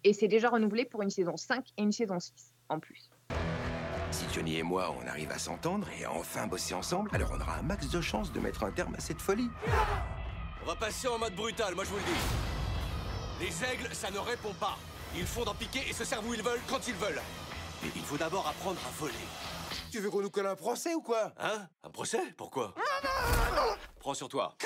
Et 0.05 0.12
c'est 0.12 0.28
déjà 0.28 0.49
renouvelé 0.49 0.85
pour 0.85 1.03
une 1.03 1.11
saison 1.11 1.37
5 1.37 1.64
et 1.76 1.83
une 1.83 1.93
saison 1.93 2.18
6 2.18 2.33
en 2.68 2.80
plus. 2.80 3.11
Si 4.11 4.24
Johnny 4.35 4.57
et 4.57 4.62
moi, 4.62 4.95
on 5.01 5.07
arrive 5.07 5.30
à 5.30 5.39
s'entendre 5.39 5.87
et 5.99 6.05
à 6.05 6.12
enfin 6.12 6.47
bosser 6.47 6.74
ensemble, 6.74 7.11
alors 7.12 7.30
on 7.33 7.41
aura 7.41 7.59
un 7.59 7.62
max 7.62 7.91
de 7.91 8.01
chances 8.01 8.33
de 8.33 8.41
mettre 8.41 8.64
un 8.64 8.72
terme 8.72 8.95
à 8.95 9.01
cette 9.01 9.20
folie. 9.20 9.49
On 10.62 10.66
va 10.66 10.76
passer 10.76 11.09
en 11.09 11.18
mode 11.18 11.35
brutal, 11.35 11.74
moi 11.74 11.85
je 11.85 11.91
vous 11.91 11.97
le 11.97 12.03
dis. 12.03 12.62
Les 13.43 13.64
aigles, 13.64 13.93
ça 13.93 14.09
ne 14.09 14.20
répond 14.20 14.55
pas. 14.55 14.78
Ils 15.16 15.26
font 15.26 15.43
d'en 15.43 15.55
piquer 15.55 15.80
et 15.88 15.93
se 15.93 16.05
servent 16.05 16.28
où 16.28 16.32
ils 16.32 16.43
veulent, 16.45 16.61
quand 16.68 16.86
ils 16.86 16.95
veulent. 16.95 17.20
Mais 17.82 17.90
il 17.97 18.03
faut 18.03 18.16
d'abord 18.16 18.47
apprendre 18.47 18.78
à 18.86 18.90
voler. 18.90 19.14
Tu 19.90 19.99
veux 19.99 20.11
qu'on 20.11 20.22
nous 20.22 20.30
colle 20.30 20.47
un 20.47 20.55
procès 20.55 20.95
ou 20.95 21.03
quoi? 21.03 21.34
Hein? 21.38 21.68
Un 21.82 21.90
procès? 21.90 22.22
Pourquoi? 22.36 22.72
Prends 23.99 24.14
sur 24.14 24.28
toi. 24.28 24.57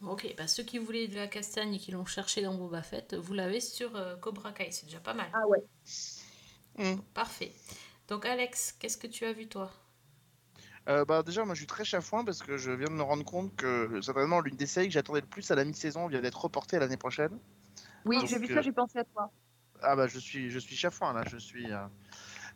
Ok, 0.00 0.34
bah 0.38 0.48
ceux 0.48 0.62
qui 0.62 0.78
voulaient 0.78 1.08
de 1.08 1.16
la 1.16 1.26
castagne 1.26 1.74
et 1.74 1.78
qui 1.78 1.90
l'ont 1.90 2.06
cherché 2.06 2.40
dans 2.40 2.54
Boba 2.54 2.82
Fett, 2.82 3.14
vous 3.14 3.34
l'avez 3.34 3.60
sur 3.60 3.94
euh, 3.94 4.16
Cobra 4.16 4.52
Kai, 4.52 4.70
c'est 4.70 4.86
déjà 4.86 5.00
pas 5.00 5.12
mal. 5.12 5.30
Ah 5.34 5.46
ouais. 5.46 6.96
Parfait. 7.12 7.52
Donc 8.08 8.24
Alex, 8.24 8.72
qu'est-ce 8.72 8.96
que 8.96 9.06
tu 9.06 9.26
as 9.26 9.34
vu 9.34 9.46
toi? 9.46 9.70
Euh, 10.88 11.04
bah 11.04 11.22
déjà 11.24 11.44
moi 11.44 11.54
je 11.54 11.60
suis 11.60 11.66
très 11.66 11.84
chafouin 11.84 12.24
parce 12.24 12.42
que 12.42 12.56
je 12.56 12.70
viens 12.70 12.86
de 12.86 12.92
me 12.92 13.02
rendre 13.02 13.24
compte 13.24 13.54
que 13.56 14.00
c'est 14.02 14.12
vraiment 14.12 14.40
l'une 14.40 14.56
des 14.56 14.66
séries 14.66 14.86
que 14.86 14.92
j'attendais 14.92 15.20
le 15.20 15.26
plus 15.26 15.50
à 15.50 15.56
la 15.56 15.64
mi-saison 15.64 16.06
vient 16.06 16.20
d'être 16.20 16.40
reportée 16.44 16.76
à 16.76 16.80
l'année 16.80 16.96
prochaine. 16.96 17.40
Oui, 18.04 18.24
j'ai 18.26 18.38
vu 18.38 18.48
euh, 18.50 18.54
ça, 18.54 18.62
j'ai 18.62 18.72
pensé 18.72 18.98
à 18.98 19.04
toi. 19.04 19.30
Ah 19.82 19.96
bah 19.96 20.06
je 20.06 20.18
suis 20.18 20.50
je 20.50 20.58
suis 20.58 20.76
chafouin 20.76 21.12
là, 21.12 21.24
je 21.26 21.36
suis. 21.36 21.70
euh, 21.72 21.86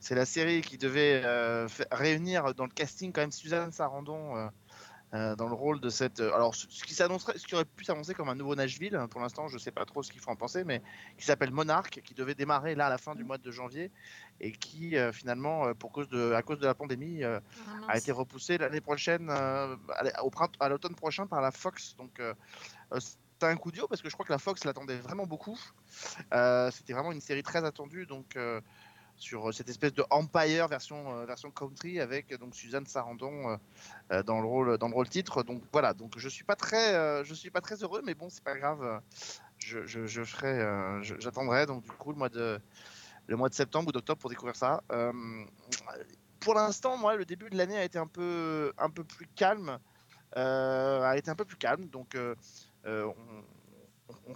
C'est 0.01 0.15
la 0.15 0.27
série 0.27 0.63
qui 0.63 0.79
devait 0.79 1.23
euh, 1.25 1.69
réunir 1.93 2.55
dans 2.55 2.65
le 2.65 2.71
casting 2.73 3.13
quand 3.13 3.21
même 3.23 3.33
Suzanne 3.33 3.73
Sarandon 3.73 4.51
euh, 5.13 5.35
dans 5.35 5.49
le 5.49 5.55
rôle 5.55 5.81
de 5.81 5.89
cette. 5.91 6.21
euh, 6.21 6.33
alors 6.35 6.55
ce 6.55 6.67
ce 6.71 6.85
qui 6.85 6.95
s'annoncerait, 6.95 7.37
ce 7.37 7.47
qui 7.47 7.55
aurait 7.55 7.65
pu 7.65 7.85
s'annoncer 7.85 8.15
comme 8.15 8.29
un 8.29 8.37
nouveau 8.37 8.55
Nashville. 8.55 8.95
hein, 8.95 9.09
Pour 9.09 9.21
l'instant, 9.21 9.49
je 9.49 9.59
sais 9.59 9.73
pas 9.73 9.85
trop 9.85 10.03
ce 10.03 10.11
qu'il 10.13 10.21
faut 10.21 10.31
en 10.31 10.37
penser, 10.37 10.63
mais 10.65 10.83
qui 11.19 11.25
s'appelle 11.25 11.51
Monarch, 11.51 11.91
qui 12.05 12.15
devait 12.15 12.35
démarrer 12.37 12.75
là 12.77 12.87
à 12.87 12.91
la 12.91 12.99
fin 12.99 13.15
du 13.15 13.25
mois 13.25 13.39
de 13.39 13.51
janvier 13.51 13.91
et 14.41 14.53
qui 14.53 14.97
euh, 14.97 15.13
finalement, 15.13 15.75
pour 15.75 15.91
cause 15.91 16.09
de 16.09 16.33
à 16.33 16.43
cause 16.43 16.61
de 16.61 16.67
la 16.67 16.75
pandémie, 16.75 17.25
Ah, 17.25 17.41
a 17.89 17.99
été 17.99 18.13
repoussé 18.13 18.57
l'année 18.59 18.81
prochaine, 18.81 19.31
au 20.23 20.31
printemps, 20.31 20.59
à 20.61 20.69
l'automne 20.69 20.95
prochain 20.95 21.27
par 21.27 21.41
la 21.41 21.51
Fox. 21.51 21.97
Donc 21.97 22.21
c'était 22.99 23.47
un 23.47 23.57
coup 23.57 23.73
dur 23.73 23.89
parce 23.89 24.01
que 24.03 24.09
je 24.09 24.15
crois 24.15 24.25
que 24.27 24.33
la 24.33 24.39
Fox 24.39 24.65
l'attendait 24.65 24.99
vraiment 24.99 25.27
beaucoup. 25.27 25.59
C'était 26.71 26.93
vraiment 26.93 27.13
une 27.13 27.21
série 27.21 27.43
très 27.43 27.65
attendue 27.65 28.07
donc 28.07 28.37
sur 29.21 29.55
cette 29.55 29.69
espèce 29.69 29.95
de 29.95 30.05
Empire 30.11 30.69
version 30.69 31.15
euh, 31.19 31.27
version 31.27 31.53
country 31.53 32.01
avec 32.01 32.33
euh, 32.33 32.39
donc 32.39 32.57
Suzanne 32.57 32.87
Sarandon 32.87 33.51
euh, 33.51 33.59
euh, 34.13 34.23
dans 34.25 34.41
le 34.41 34.49
rôle 34.49 34.79
dans 34.79 34.89
le 34.89 34.95
rôle 34.95 35.09
titre. 35.09 35.45
Donc 35.45 35.63
voilà, 35.73 35.95
donc 35.95 36.15
je 36.19 36.29
suis 36.29 36.45
pas 36.45 36.57
très 36.57 36.95
euh, 36.97 37.25
je 37.25 37.35
suis 37.35 37.51
pas 37.51 37.61
très 37.63 37.77
heureux 37.85 38.03
mais 38.05 38.15
bon 38.17 38.31
c'est 38.31 38.45
pas 38.45 38.57
grave. 38.57 38.83
euh, 38.83 39.01
Je, 39.59 39.87
je, 39.87 40.25
ferai 40.25 40.61
euh, 40.61 41.03
j'attendrai 41.03 41.67
donc 41.67 41.85
du 41.85 41.91
coup 41.93 42.13
le 42.13 42.19
mois 42.19 42.31
de 42.31 42.61
le 43.29 43.37
mois 43.37 43.49
de 43.49 43.55
septembre 43.55 43.89
ou 43.89 43.93
d'octobre 43.93 44.21
pour 44.21 44.31
découvrir 44.31 44.57
ça. 44.57 44.83
Euh, 44.93 45.13
pour 46.41 46.55
l'instant, 46.55 46.97
moi, 46.97 47.17
le 47.17 47.25
début 47.25 47.51
de 47.51 47.57
l'année 47.57 47.77
a 47.77 47.85
été 47.85 47.99
un 47.99 48.07
peu, 48.07 48.73
un 48.79 48.91
peu 48.91 49.05
plus 49.05 49.27
calme. 49.37 49.79
euh, 50.37 51.03
a 51.03 51.17
été 51.19 51.31
un 51.31 51.37
peu 51.37 51.45
plus 51.47 51.57
calme. 51.59 51.89
Donc, 51.89 52.15
euh, 52.17 52.35
euh, 52.87 53.13
on 54.27 54.35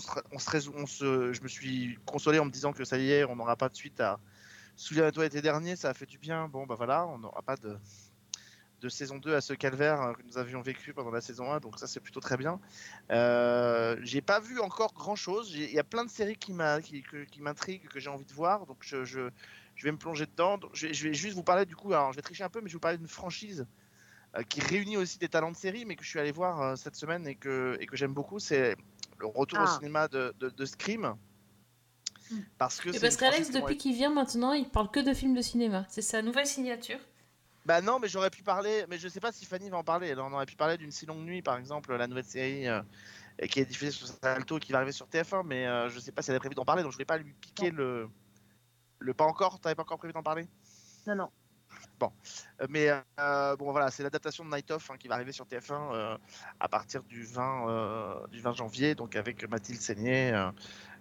se- 0.86 1.32
je 1.32 1.42
me 1.42 1.48
suis 1.48 1.98
consolé 2.06 2.38
en 2.38 2.44
me 2.44 2.50
disant 2.50 2.72
que 2.72 2.84
ça 2.84 2.98
y 2.98 3.10
est, 3.12 3.24
on 3.24 3.36
n'aura 3.36 3.56
pas 3.56 3.68
de 3.68 3.74
suite 3.76 4.00
à 4.00 4.20
Souvenir 4.76 5.06
à 5.06 5.12
toi 5.12 5.24
l'été 5.24 5.40
dernier, 5.40 5.76
ça 5.76 5.90
a 5.90 5.94
fait 5.94 6.06
du 6.06 6.18
bien. 6.18 6.48
Bon, 6.48 6.66
bah 6.66 6.74
voilà, 6.76 7.06
on 7.06 7.18
n'aura 7.18 7.42
pas 7.42 7.56
de, 7.56 7.78
de 8.80 8.88
saison 8.88 9.18
2 9.18 9.34
à 9.34 9.40
ce 9.40 9.54
calvaire 9.54 10.02
euh, 10.02 10.12
que 10.14 10.22
nous 10.22 10.36
avions 10.36 10.60
vécu 10.62 10.92
pendant 10.92 11.10
la 11.12 11.20
saison 11.20 11.52
1, 11.52 11.60
donc 11.60 11.78
ça 11.78 11.86
c'est 11.86 12.00
plutôt 12.00 12.20
très 12.20 12.36
bien. 12.36 12.60
Euh, 13.10 13.96
j'ai 14.02 14.20
pas 14.20 14.40
vu 14.40 14.58
encore 14.60 14.92
grand 14.92 15.16
chose. 15.16 15.52
Il 15.54 15.70
y 15.72 15.78
a 15.78 15.84
plein 15.84 16.04
de 16.04 16.10
séries 16.10 16.36
qui 16.36 16.52
m'a- 16.52 16.80
qui, 16.82 17.02
que- 17.02 17.24
qui 17.24 17.40
m'intriguent, 17.40 17.86
que 17.88 18.00
j'ai 18.00 18.10
envie 18.10 18.24
de 18.26 18.32
voir, 18.32 18.66
donc 18.66 18.78
je, 18.80 19.04
je, 19.04 19.30
je 19.76 19.84
vais 19.84 19.92
me 19.92 19.96
plonger 19.98 20.26
dedans. 20.26 20.58
Donc, 20.58 20.70
je, 20.74 20.88
vais- 20.88 20.94
je 20.94 21.08
vais 21.08 21.14
juste 21.14 21.36
vous 21.36 21.44
parler 21.44 21.66
du 21.66 21.76
coup, 21.76 21.92
alors 21.92 22.12
je 22.12 22.16
vais 22.16 22.22
tricher 22.22 22.42
un 22.44 22.48
peu, 22.50 22.60
mais 22.60 22.68
je 22.68 22.72
vais 22.72 22.76
vous 22.76 22.80
parler 22.80 22.98
d'une 22.98 23.06
franchise 23.08 23.66
euh, 24.36 24.42
qui 24.42 24.60
réunit 24.60 24.96
aussi 24.96 25.18
des 25.18 25.28
talents 25.28 25.52
de 25.52 25.56
série, 25.56 25.84
mais 25.84 25.94
que 25.94 26.02
je 26.02 26.08
suis 26.08 26.18
allé 26.18 26.32
voir 26.32 26.60
euh, 26.60 26.74
cette 26.76 26.96
semaine 26.96 27.28
et 27.28 27.36
que, 27.36 27.76
et 27.80 27.86
que 27.86 27.96
j'aime 27.96 28.12
beaucoup. 28.12 28.40
C'est 28.40 28.76
le 29.18 29.26
retour 29.26 29.60
au 29.60 29.62
Ah. 29.62 29.76
cinéma 29.78 30.08
de, 30.08 30.34
de, 30.40 30.50
de 30.50 30.64
Scream. 30.66 31.14
Parce 32.58 32.80
que 32.80 32.98
parce 32.98 33.16
qu'Alex, 33.16 33.50
depuis 33.50 33.76
qu'il 33.76 33.94
vient 33.94 34.10
maintenant, 34.10 34.52
il 34.52 34.68
parle 34.68 34.90
que 34.90 35.00
de 35.00 35.12
films 35.12 35.34
de 35.34 35.42
cinéma. 35.42 35.84
C'est 35.88 36.02
sa 36.02 36.22
nouvelle 36.22 36.46
signature. 36.46 36.98
Bah 37.66 37.80
non, 37.80 37.98
mais 37.98 38.08
j'aurais 38.08 38.30
pu 38.30 38.42
parler, 38.42 38.84
mais 38.90 38.98
je 38.98 39.08
sais 39.08 39.20
pas 39.20 39.32
si 39.32 39.46
Fanny 39.46 39.70
va 39.70 39.78
en 39.78 39.84
parler. 39.84 40.10
Alors, 40.10 40.28
on 40.30 40.32
aurait 40.34 40.46
pu 40.46 40.56
parler 40.56 40.76
d'une 40.76 40.90
si 40.90 41.06
longue 41.06 41.24
nuit, 41.24 41.40
par 41.40 41.56
exemple, 41.56 41.94
la 41.96 42.06
nouvelle 42.06 42.24
série 42.24 42.68
euh, 42.68 42.82
qui 43.48 43.60
est 43.60 43.64
diffusée 43.64 43.90
sur 43.90 44.06
Salto 44.06 44.58
et 44.58 44.60
qui 44.60 44.72
va 44.72 44.78
arriver 44.78 44.92
sur 44.92 45.06
TF1, 45.06 45.46
mais 45.46 45.66
euh, 45.66 45.88
je 45.88 45.98
sais 45.98 46.12
pas 46.12 46.20
si 46.20 46.30
elle 46.30 46.36
a 46.36 46.40
prévu 46.40 46.54
d'en 46.54 46.66
parler, 46.66 46.82
donc 46.82 46.92
je 46.92 46.98
vais 46.98 47.06
pas 47.06 47.16
lui 47.16 47.32
piquer 47.40 47.70
le. 47.70 48.08
Le 48.98 49.12
pas 49.12 49.24
encore 49.24 49.60
T'avais 49.60 49.74
pas 49.74 49.82
encore 49.82 49.98
prévu 49.98 50.12
d'en 50.12 50.22
parler? 50.22 50.46
Non, 51.06 51.14
non. 51.14 51.30
Bon, 51.98 52.12
Euh, 52.60 52.66
mais 52.68 52.88
euh, 53.20 53.56
bon 53.56 53.70
voilà, 53.70 53.90
c'est 53.90 54.02
l'adaptation 54.02 54.44
de 54.44 54.50
Night 54.50 54.70
Of 54.70 54.90
hein, 54.90 54.96
qui 54.98 55.08
va 55.08 55.14
arriver 55.14 55.32
sur 55.32 55.46
TF1 55.46 55.92
euh, 55.92 56.18
à 56.60 56.68
partir 56.68 57.02
du 57.04 57.24
20, 57.24 57.68
euh, 57.68 58.26
du 58.28 58.40
20 58.40 58.52
janvier, 58.52 58.94
donc 58.94 59.16
avec 59.16 59.48
Mathilde 59.48 59.80
Seigné 59.80 60.32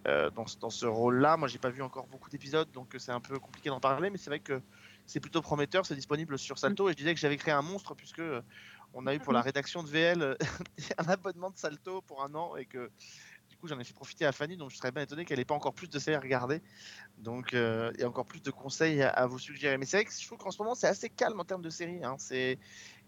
euh, 0.08 0.30
dans, 0.32 0.45
ce- 0.47 0.58
dans 0.60 0.70
ce 0.70 0.86
rôle-là. 0.86 1.38
Moi, 1.38 1.47
j'ai 1.47 1.60
pas 1.60 1.70
vu 1.70 1.82
encore 1.82 2.08
beaucoup 2.08 2.30
d'épisodes, 2.30 2.70
donc 2.72 2.95
euh, 2.95 2.99
c'est 2.99 3.12
un 3.12 3.22
peu 3.22 3.39
compliqué 3.39 3.70
d'en 3.70 3.80
parler, 3.80 4.10
mais 4.10 4.18
c'est 4.18 4.30
vrai 4.30 4.39
que 4.39 4.62
c'est 5.06 5.20
plutôt 5.20 5.41
prometteur. 5.41 5.86
C'est 5.86 5.95
disponible 5.95 6.38
sur 6.38 6.58
Salto, 6.60 6.89
et 6.89 6.91
je 6.93 6.97
disais 6.97 7.14
que 7.14 7.20
j'avais 7.20 7.38
créé 7.38 7.54
un 7.54 7.62
monstre 7.62 7.95
puisque 7.95 8.20
euh, 8.20 8.41
on 8.93 9.08
a 9.08 9.16
eu 9.16 9.20
pour 9.20 9.34
la 9.34 9.41
rédaction 9.41 9.84
de 9.84 9.89
VL 9.89 10.38
un 10.97 11.06
abonnement 11.10 11.49
de 11.51 11.58
Salto 11.58 12.01
pour 12.01 12.24
un 12.24 12.36
an 12.36 12.56
et 12.56 12.66
que 12.66 12.91
du 13.49 13.58
coup 13.58 13.68
j'en 13.68 13.80
ai 13.80 13.84
fait 13.84 13.93
profiter 13.93 14.26
à 14.26 14.32
Fanny, 14.32 14.58
donc 14.58 14.72
je 14.72 14.78
serais 14.78 14.91
bien 14.91 15.04
étonné 15.04 15.26
qu'elle 15.26 15.39
ait 15.39 15.45
pas 15.45 15.56
encore 15.56 15.74
plus 15.74 15.89
de 15.89 15.99
séries 15.99 16.16
à 16.16 16.20
regarder. 16.20 16.62
Donc 17.18 17.54
euh, 17.54 17.91
il 17.95 18.01
y 18.01 18.04
a 18.04 18.08
encore 18.10 18.26
plus 18.26 18.41
de 18.41 18.51
conseils 18.51 19.01
à, 19.01 19.10
à 19.10 19.28
vous 19.28 19.39
suggérer. 19.39 19.78
Mais 19.78 19.86
c'est 19.86 19.97
vrai 19.97 20.06
que 20.06 20.12
je 20.14 20.26
trouve 20.26 20.38
qu'en 20.38 20.51
ce 20.51 20.62
moment 20.62 20.76
c'est 20.76 20.88
assez 20.88 21.10
calme 21.10 21.39
en 21.39 21.45
termes 21.45 21.62
de 21.62 21.70
séries. 21.70 22.04
Hein. 22.04 22.16
C'est, 22.20 22.60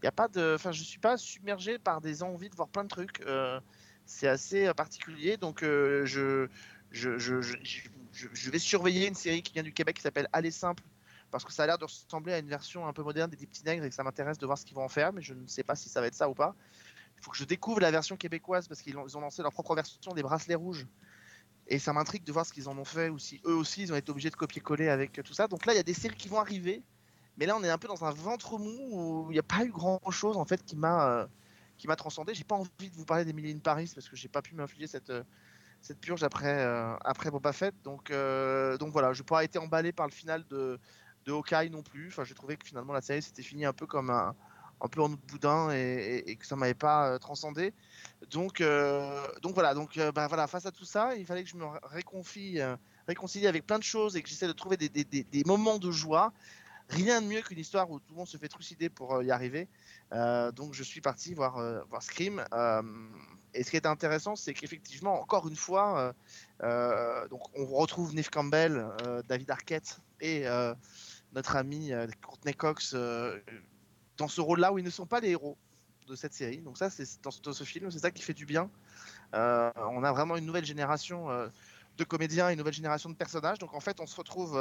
il 0.04 0.08
a 0.08 0.12
pas 0.12 0.28
de, 0.28 0.54
enfin 0.56 0.72
je 0.72 0.84
suis 0.84 1.00
pas 1.00 1.18
submergé 1.18 1.80
par 1.80 2.02
des 2.02 2.24
envies 2.24 2.50
de 2.50 2.56
voir 2.56 2.70
plein 2.70 2.84
de 2.84 2.89
trucs. 2.89 3.22
Euh, 3.22 3.60
c'est 4.06 4.28
assez 4.28 4.72
particulier. 4.76 5.38
Donc 5.38 5.64
euh, 5.64 6.06
je, 6.06 6.48
je, 6.96 8.50
vais 8.50 8.60
surveiller 8.60 9.08
une 9.08 9.16
série 9.16 9.41
qui 9.41 9.54
vient 9.54 9.64
du 9.64 9.74
Québec 9.74 9.98
qui 9.98 10.02
s'appelle 10.02 10.28
Aller 10.34 10.52
simple 10.52 10.84
parce 11.32 11.43
que 11.43 11.52
ça 11.52 11.64
a 11.64 11.68
l'air 11.68 11.78
de 11.78 11.84
ressembler 11.84 12.34
à 12.34 12.39
une 12.39 12.48
version 12.48 12.88
un 12.88 12.93
peu 12.93 13.04
moderne 13.04 13.30
des 13.30 13.46
Petits 13.46 13.64
Nègres 13.66 13.84
et 13.84 13.89
que 13.89 13.96
ça 13.96 14.04
m'intéresse 14.04 14.38
de 14.38 14.46
voir 14.46 14.58
ce 14.58 14.66
qu'ils 14.66 14.76
vont 14.76 14.86
en 14.86 14.89
faire, 14.89 15.12
mais 15.12 15.22
je 15.22 15.34
ne 15.34 15.46
sais 15.48 15.64
pas 15.64 15.76
si 15.76 15.89
ça 15.89 16.00
va 16.00 16.08
être 16.08 16.16
ça 16.16 16.30
ou 16.30 16.34
pas. 16.34 16.56
Il 17.18 17.24
faut 17.24 17.32
que 17.32 17.38
je 17.38 17.43
découvre 17.43 17.82
la 17.82 17.91
version 17.91 18.16
québécoise 18.16 18.68
parce 18.68 18.82
qu'ils 18.82 18.98
ont, 18.98 19.20
lancé 19.20 19.41
leur 19.41 19.52
propre 19.52 19.76
version 19.76 20.14
des 20.14 20.24
bracelets 20.24 20.56
rouges. 20.56 20.88
Et 21.68 21.80
ça 21.80 21.93
m'intrigue 21.93 22.24
de 22.24 22.32
voir 22.32 22.46
ce 22.46 22.54
qu'ils 22.54 22.70
en 22.70 22.78
ont 22.78 22.86
fait 22.86 23.10
ou 23.10 23.18
si 23.18 23.41
eux 23.46 23.56
aussi 23.56 23.82
ils 23.82 23.91
ont 23.91 23.96
été 23.96 24.12
obligés 24.12 24.30
de 24.30 24.36
copier-coller 24.36 24.88
avec 24.88 25.14
tout 25.24 25.34
ça. 25.34 25.48
Donc 25.48 25.66
là, 25.66 25.74
il 25.74 25.78
y 25.78 25.80
a 25.80 25.84
des 25.84 25.96
séries 25.96 26.16
qui 26.16 26.30
vont 26.30 26.39
arriver, 26.39 26.84
mais 27.38 27.46
là 27.48 27.58
on 27.58 27.64
est 27.64 27.70
un 27.70 27.78
peu 27.78 27.88
dans 27.88 28.06
un 28.06 28.12
ventre 28.12 28.60
mou 28.60 28.89
où 28.91 29.32
il 29.32 29.34
n'y 29.34 29.39
a 29.39 29.43
pas 29.43 29.66
eu 29.66 29.72
grand 29.72 30.00
chose 30.12 30.38
en 30.38 30.46
fait 30.46 30.64
qui 30.64 30.76
m'a 30.76 31.10
euh, 31.10 31.28
qui 31.78 31.88
m'a 31.88 31.96
transcendé. 31.96 32.34
J'ai 32.34 32.43
pas 32.43 32.56
envie 32.56 32.89
de 32.89 32.96
vous 32.96 33.06
parler 33.06 33.26
d'Emily 33.26 33.52
in 33.52 33.60
Paris 33.60 33.91
parce 33.93 34.08
que 34.08 34.16
j'ai 34.16 34.30
pas 34.30 34.41
pu 34.41 34.56
m'infliger 34.56 34.88
cette 34.88 35.10
euh, 35.10 35.24
cette 35.86 36.00
purge 36.00 36.24
après 36.24 36.64
euh, 36.66 36.96
après 37.06 37.30
Boba 37.30 37.54
Fett. 37.54 37.76
Donc 37.84 38.10
euh, 38.10 38.76
donc 38.78 38.92
voilà, 38.92 39.14
je 39.14 39.22
n'ai 39.22 39.26
pas 39.26 39.44
été 39.44 39.60
emballé 39.60 39.92
par 39.94 40.08
le 40.08 40.12
final 40.12 40.44
de 40.48 40.80
de 41.26 41.32
Hawkeye 41.32 41.70
non 41.70 41.84
plus. 41.84 42.08
Enfin, 42.08 42.24
j'ai 42.24 42.34
trouvé 42.34 42.58
que 42.58 42.66
finalement 42.66 42.94
la 42.94 43.02
série 43.02 43.22
s'était 43.22 43.44
finie 43.44 43.66
un 43.66 43.74
peu 43.74 43.86
comme 43.86 44.10
un 44.10 44.36
un 44.82 44.88
peu 44.90 45.02
en 45.02 45.10
boudin 45.10 45.72
et, 45.72 46.36
que 46.38 46.46
ça 46.46 46.56
m'avait 46.58 46.74
pas 46.74 47.10
euh, 47.10 47.18
transcendé. 47.18 47.74
Donc, 48.30 48.60
euh, 48.60 49.26
donc 49.42 49.54
voilà, 49.54 49.74
donc 49.74 49.98
bah, 50.14 50.28
voilà, 50.28 50.48
face 50.48 50.66
à 50.66 50.72
tout 50.72 50.84
ça, 50.84 51.16
il 51.16 51.26
fallait 51.26 51.46
que 51.46 51.50
je 51.50 51.56
me 51.56 51.66
ré- 51.66 51.80
réconfie, 51.84 52.60
réconcilie 53.08 53.48
avec 53.48 53.66
plein 53.66 53.80
de 53.80 53.84
choses 53.84 54.18
et 54.18 54.22
que 54.22 54.28
j'essaie 54.28 54.48
de 54.48 54.52
trouver 54.52 54.76
des, 54.76 54.90
des- 54.90 55.06
des- 55.06 55.24
des 55.24 55.44
moments 55.46 55.78
de 55.78 55.92
joie. 55.92 56.34
Rien 56.90 57.22
de 57.22 57.28
mieux 57.28 57.42
qu'une 57.42 57.58
histoire 57.58 57.90
où 57.90 58.00
tout 58.00 58.12
le 58.12 58.18
monde 58.18 58.28
se 58.28 58.38
fait 58.38 58.50
trucider 58.50 58.90
pour 58.90 59.24
y 59.24 59.32
arriver. 59.32 59.70
Donc 60.12 60.74
je 60.74 60.84
suis 60.84 61.00
parti 61.00 61.34
voir, 61.34 61.54
voir 61.90 62.04
Scream. 62.04 62.44
Et 63.56 63.64
ce 63.64 63.72
qui 63.72 63.78
est 63.78 63.86
intéressant, 63.86 64.36
c'est 64.36 64.53
qu'effectivement, 64.53 65.20
encore 65.22 65.47
une 65.47 65.56
fois, 65.56 65.99
euh, 65.99 66.14
euh, 66.64 67.28
donc 67.30 67.41
on 67.58 67.66
retrouve 67.66 68.14
Neve 68.14 68.30
Campbell, 68.30 68.86
euh, 69.06 69.22
David 69.28 69.49
Arquette 69.49 69.99
et 70.20 70.45
notre 71.34 71.56
ami 71.56 71.91
Courtney 72.26 72.53
Cox 72.53 72.95
dans 74.18 74.28
ce 74.28 74.41
rôle-là 74.41 74.72
où 74.72 74.78
ils 74.78 74.86
ne 74.86 74.89
sont 74.89 75.06
pas 75.06 75.20
les 75.20 75.32
héros 75.32 75.58
de 76.08 76.16
cette 76.16 76.34
série. 76.34 76.60
Donc 76.60 76.78
ça, 76.78 76.89
c'est 76.89 77.22
dans, 77.24 77.32
ce- 77.32 77.64
film, 77.64 77.91
c'est 77.91 77.99
ça 77.99 78.12
qui 78.12 78.24
fait 78.24 78.34
du 78.34 78.45
bien. 78.45 78.70
On 79.34 80.03
a 80.03 80.12
vraiment 80.14 80.38
une 80.38 80.45
nouvelle 80.45 80.66
génération 80.66 81.28
de 81.97 82.03
comédiens, 82.06 82.49
une 82.49 82.58
nouvelle 82.58 82.74
génération 82.74 83.10
de 83.10 83.16
personnages. 83.16 83.60
Donc 83.60 83.74
en 83.74 83.82
fait, 83.82 83.99
on 83.99 84.08
se 84.08 84.16
retrouve 84.16 84.58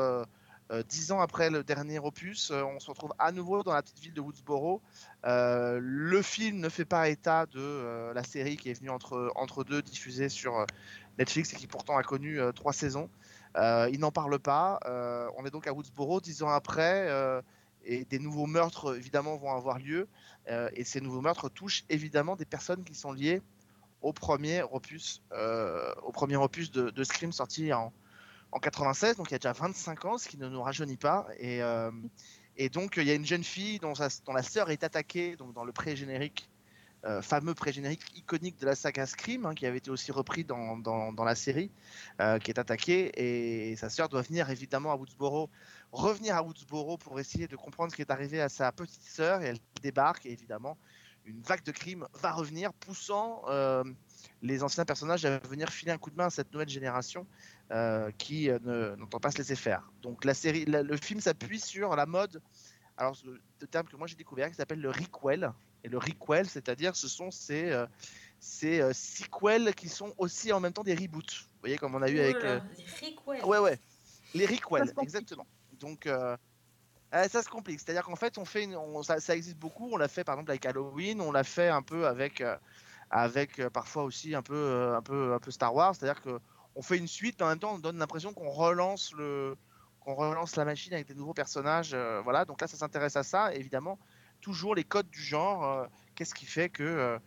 dix 0.89 1.13
ans 1.13 1.21
après 1.21 1.51
le 1.51 1.63
dernier 1.63 1.99
opus, 1.99 2.51
euh, 2.51 2.63
on 2.65 2.81
se 2.81 2.91
retrouve 2.91 3.13
à 3.19 3.33
nouveau 3.33 3.63
dans 3.63 3.73
la 3.73 3.83
petite 3.83 3.99
ville 4.01 4.15
de 4.15 4.21
Woodsboro. 4.21 4.81
Euh, 5.25 5.79
le 5.83 6.23
film 6.23 6.59
ne 6.59 6.69
fait 6.69 6.85
pas 6.85 7.09
état 7.09 7.47
de 7.47 7.61
euh, 7.61 8.15
la 8.15 8.23
série 8.25 8.57
qui 8.57 8.71
est 8.71 8.75
venue 8.75 8.91
entre, 8.91 9.31
entre 9.37 9.65
deux, 9.65 9.83
diffusée 9.83 10.29
sur 10.29 10.59
euh, 10.59 10.65
Netflix 11.19 11.53
et 11.53 11.57
qui 11.57 11.67
pourtant 11.67 11.97
a 11.97 12.03
connu 12.03 12.41
euh, 12.41 12.53
trois 12.53 12.73
saisons. 12.73 13.11
Euh, 13.57 13.89
il 13.93 14.01
n'en 14.01 14.11
parle 14.11 14.39
pas. 14.39 14.81
Euh, 14.87 15.29
on 15.37 15.45
est 15.45 15.51
donc 15.51 15.67
à 15.67 15.73
Woodsboro 15.73 16.21
dix 16.21 16.43
ans 16.43 16.49
après. 16.51 17.09
euh, 17.09 17.43
et 17.87 18.05
des 18.07 18.19
nouveaux 18.19 18.47
meurtres 18.47 18.97
évidemment 18.97 19.37
vont 19.37 19.53
avoir 19.53 19.79
lieu 19.79 20.09
euh, 20.49 20.71
et 20.73 20.85
ces 20.85 21.03
nouveaux 21.03 21.21
meurtres 21.21 21.51
touchent 21.51 21.85
évidemment 21.91 22.35
des 22.35 22.47
personnes 22.47 22.83
qui 22.83 22.95
sont 22.95 23.13
liées 23.13 23.43
au 24.01 24.15
premier 24.15 24.63
opus 24.63 25.23
euh, 25.33 25.93
au 26.03 26.13
premier 26.13 26.37
opus 26.37 26.71
de, 26.71 26.91
de 26.91 27.05
Scream 27.05 27.33
sorti 27.33 27.73
en, 27.73 27.93
en 28.55 28.61
96 28.61 29.17
donc 29.17 29.31
il 29.31 29.33
y 29.33 29.35
a 29.35 29.39
déjà 29.39 29.53
25 29.53 30.05
ans 30.05 30.17
ce 30.17 30.29
qui 30.29 30.39
ne 30.39 30.49
nous 30.49 30.63
rajeunit 30.63 30.97
pas. 30.97 31.27
Et, 31.39 31.63
euh, 31.63 31.91
et 32.57 32.69
donc 32.69 32.95
il 32.97 33.05
y 33.05 33.11
a 33.11 33.15
une 33.15 33.27
jeune 33.27 33.45
fille 33.45 33.81
dont, 33.81 33.93
la 34.33 34.43
sœur 34.43 34.71
est 34.71 34.85
attaquée 34.85 35.37
donc 35.37 35.53
dans 35.53 35.65
le 35.65 35.73
pré-générique 35.73 36.49
euh, 37.05 37.21
fameux 37.21 37.53
pré-générique 37.53 38.17
iconique 38.17 38.59
de 38.59 38.65
la 38.65 38.75
saga 38.75 39.05
Scream 39.07 39.45
hein, 39.45 39.55
qui 39.55 39.67
avait 39.67 39.77
été 39.79 39.91
aussi 39.91 40.11
repris 40.11 40.45
dans, 40.45 41.25
la 41.25 41.35
série 41.35 41.71
euh, 42.23 42.39
qui 42.39 42.51
est 42.51 42.59
attaquée. 42.59 43.11
Et 43.17 43.77
sa 43.77 43.91
sœur 43.91 44.09
doit 44.09 44.23
venir 44.23 44.49
évidemment 44.49 44.91
à 44.91 44.97
Woodsboro 44.97 45.51
revenir 45.93 46.37
à 46.37 46.43
Woodsboro 46.43 46.97
pour 46.97 47.21
essayer 47.21 47.47
de 47.47 47.57
comprendre 47.57 47.91
ce 47.91 47.97
qui 47.97 48.03
est 48.03 48.11
arrivé 48.11 48.41
à 48.41 48.49
sa 48.49 48.73
petite 48.73 49.03
sœur. 49.03 49.43
Et 49.43 49.47
elle 49.47 49.59
débarque 49.83 50.25
et 50.25 50.33
évidemment 50.33 50.79
une 51.27 51.41
vague 51.41 51.63
de 51.63 51.73
crimes 51.73 52.07
va 52.15 52.33
revenir 52.33 52.73
poussant 52.75 53.43
les 54.43 54.63
anciens 54.63 54.85
personnages 54.85 55.25
à 55.25 55.39
venir 55.39 55.71
filer 55.71 55.93
un 55.93 55.99
coup 55.99 56.11
de 56.11 56.17
main 56.17 56.27
à 56.27 56.31
cette 56.31 56.53
nouvelle 56.53 56.69
génération 56.69 57.27
euh, 57.75 58.11
qui 58.19 58.49
euh, 58.51 58.59
ne- 58.63 58.95
n'entend 58.97 59.19
pas 59.21 59.31
se 59.31 59.39
laisser 59.39 59.57
faire. 59.57 59.91
Donc 60.01 60.25
la 60.25 60.33
série, 60.35 60.65
la- 60.65 60.83
le 60.83 60.97
film 60.97 61.21
s'appuie 61.21 61.61
sur 61.61 61.95
la 61.97 62.07
mode, 62.07 62.41
alors 62.97 63.17
le 63.25 63.67
terme 63.67 63.89
que 63.89 63.97
moi 63.97 64.07
j'ai 64.07 64.15
découvert 64.17 64.49
qui 64.49 64.55
s'appelle 64.55 64.81
le 64.81 64.91
requel. 64.91 65.53
Et 65.83 65.89
le 65.89 65.99
requel, 65.99 66.49
c'est-à-dire 66.49 66.97
ce 66.97 67.09
sont 67.09 67.31
ces, 67.31 67.71
euh, 67.71 67.87
ces 68.41 68.81
euh, 68.81 68.93
sequels 68.95 69.75
qui 69.75 69.91
sont 69.91 70.15
aussi 70.17 70.51
en 70.51 70.59
même 70.61 70.73
temps 70.73 70.83
des 70.83 70.95
reboots. 70.95 71.35
Vous 71.35 71.61
voyez, 71.61 71.77
comme 71.77 71.95
on 71.95 72.01
a 72.01 72.09
eu 72.09 72.19
avec. 72.21 72.37
Voilà, 72.43 72.61
des 72.77 73.07
requels. 73.07 73.45
Ouais, 73.45 73.59
ouais. 73.59 73.79
Les 74.33 74.47
requels, 74.47 74.95
exactement. 75.03 75.47
Donc, 75.73 76.07
euh, 76.07 76.37
euh, 77.15 77.29
ça 77.29 77.43
se 77.43 77.51
complique. 77.51 77.81
C'est-à-dire 77.81 78.03
qu'en 78.05 78.17
fait, 78.17 78.39
on 78.39 78.47
fait 78.47 78.65
une- 78.65 78.77
on- 78.77 79.03
ça, 79.03 79.21
ça 79.21 79.37
existe 79.37 79.59
beaucoup. 79.59 79.91
On 79.93 79.99
l'a 79.99 80.09
fait 80.09 80.25
par 80.25 80.37
exemple 80.37 80.53
avec 80.53 80.65
Halloween. 80.65 81.21
On 81.21 81.33
l'a 81.33 81.45
fait 81.45 81.69
un 81.69 81.83
peu 81.83 82.07
avec, 82.07 82.41
euh, 82.41 82.57
avec 83.11 83.59
euh, 83.59 83.69
parfois 83.69 84.05
aussi 84.05 84.35
un 84.35 84.43
peu, 84.43 84.95
un 84.97 85.03
peu, 85.03 85.35
un 85.35 85.39
peu 85.39 85.51
Star 85.51 85.75
Wars. 85.75 85.95
C'est-à-dire 85.95 86.23
que 86.23 86.39
on 86.77 86.83
fait 86.83 86.99
une 86.99 87.09
suite, 87.09 87.37
mais 87.39 87.47
en 87.47 87.49
même 87.51 87.59
temps, 87.59 87.75
on 87.75 87.79
donne 87.79 87.99
l'impression 87.99 88.33
qu'on 88.33 88.51
relance 88.51 89.13
le, 89.13 89.57
qu'on 90.01 90.15
relance 90.15 90.57
la 90.57 90.65
machine 90.65 90.93
avec 90.93 91.07
des 91.07 91.15
nouveaux 91.15 91.35
personnages. 91.35 91.93
euh, 91.95 92.21
voilà. 92.23 92.45
Donc 92.45 92.61
là, 92.61 92.67
ça 92.67 92.77
s'intéresse 92.77 93.17
à 93.17 93.23
ça. 93.23 93.55
Évidemment, 93.55 93.99
toujours 94.41 94.75
les 94.75 94.85
codes 94.85 95.09
du 95.11 95.23
genre. 95.23 95.65
euh, 95.65 95.87
qu'est-ce 96.15 96.35
qui 96.35 96.47
fait 96.47 96.69
que, 96.69 97.19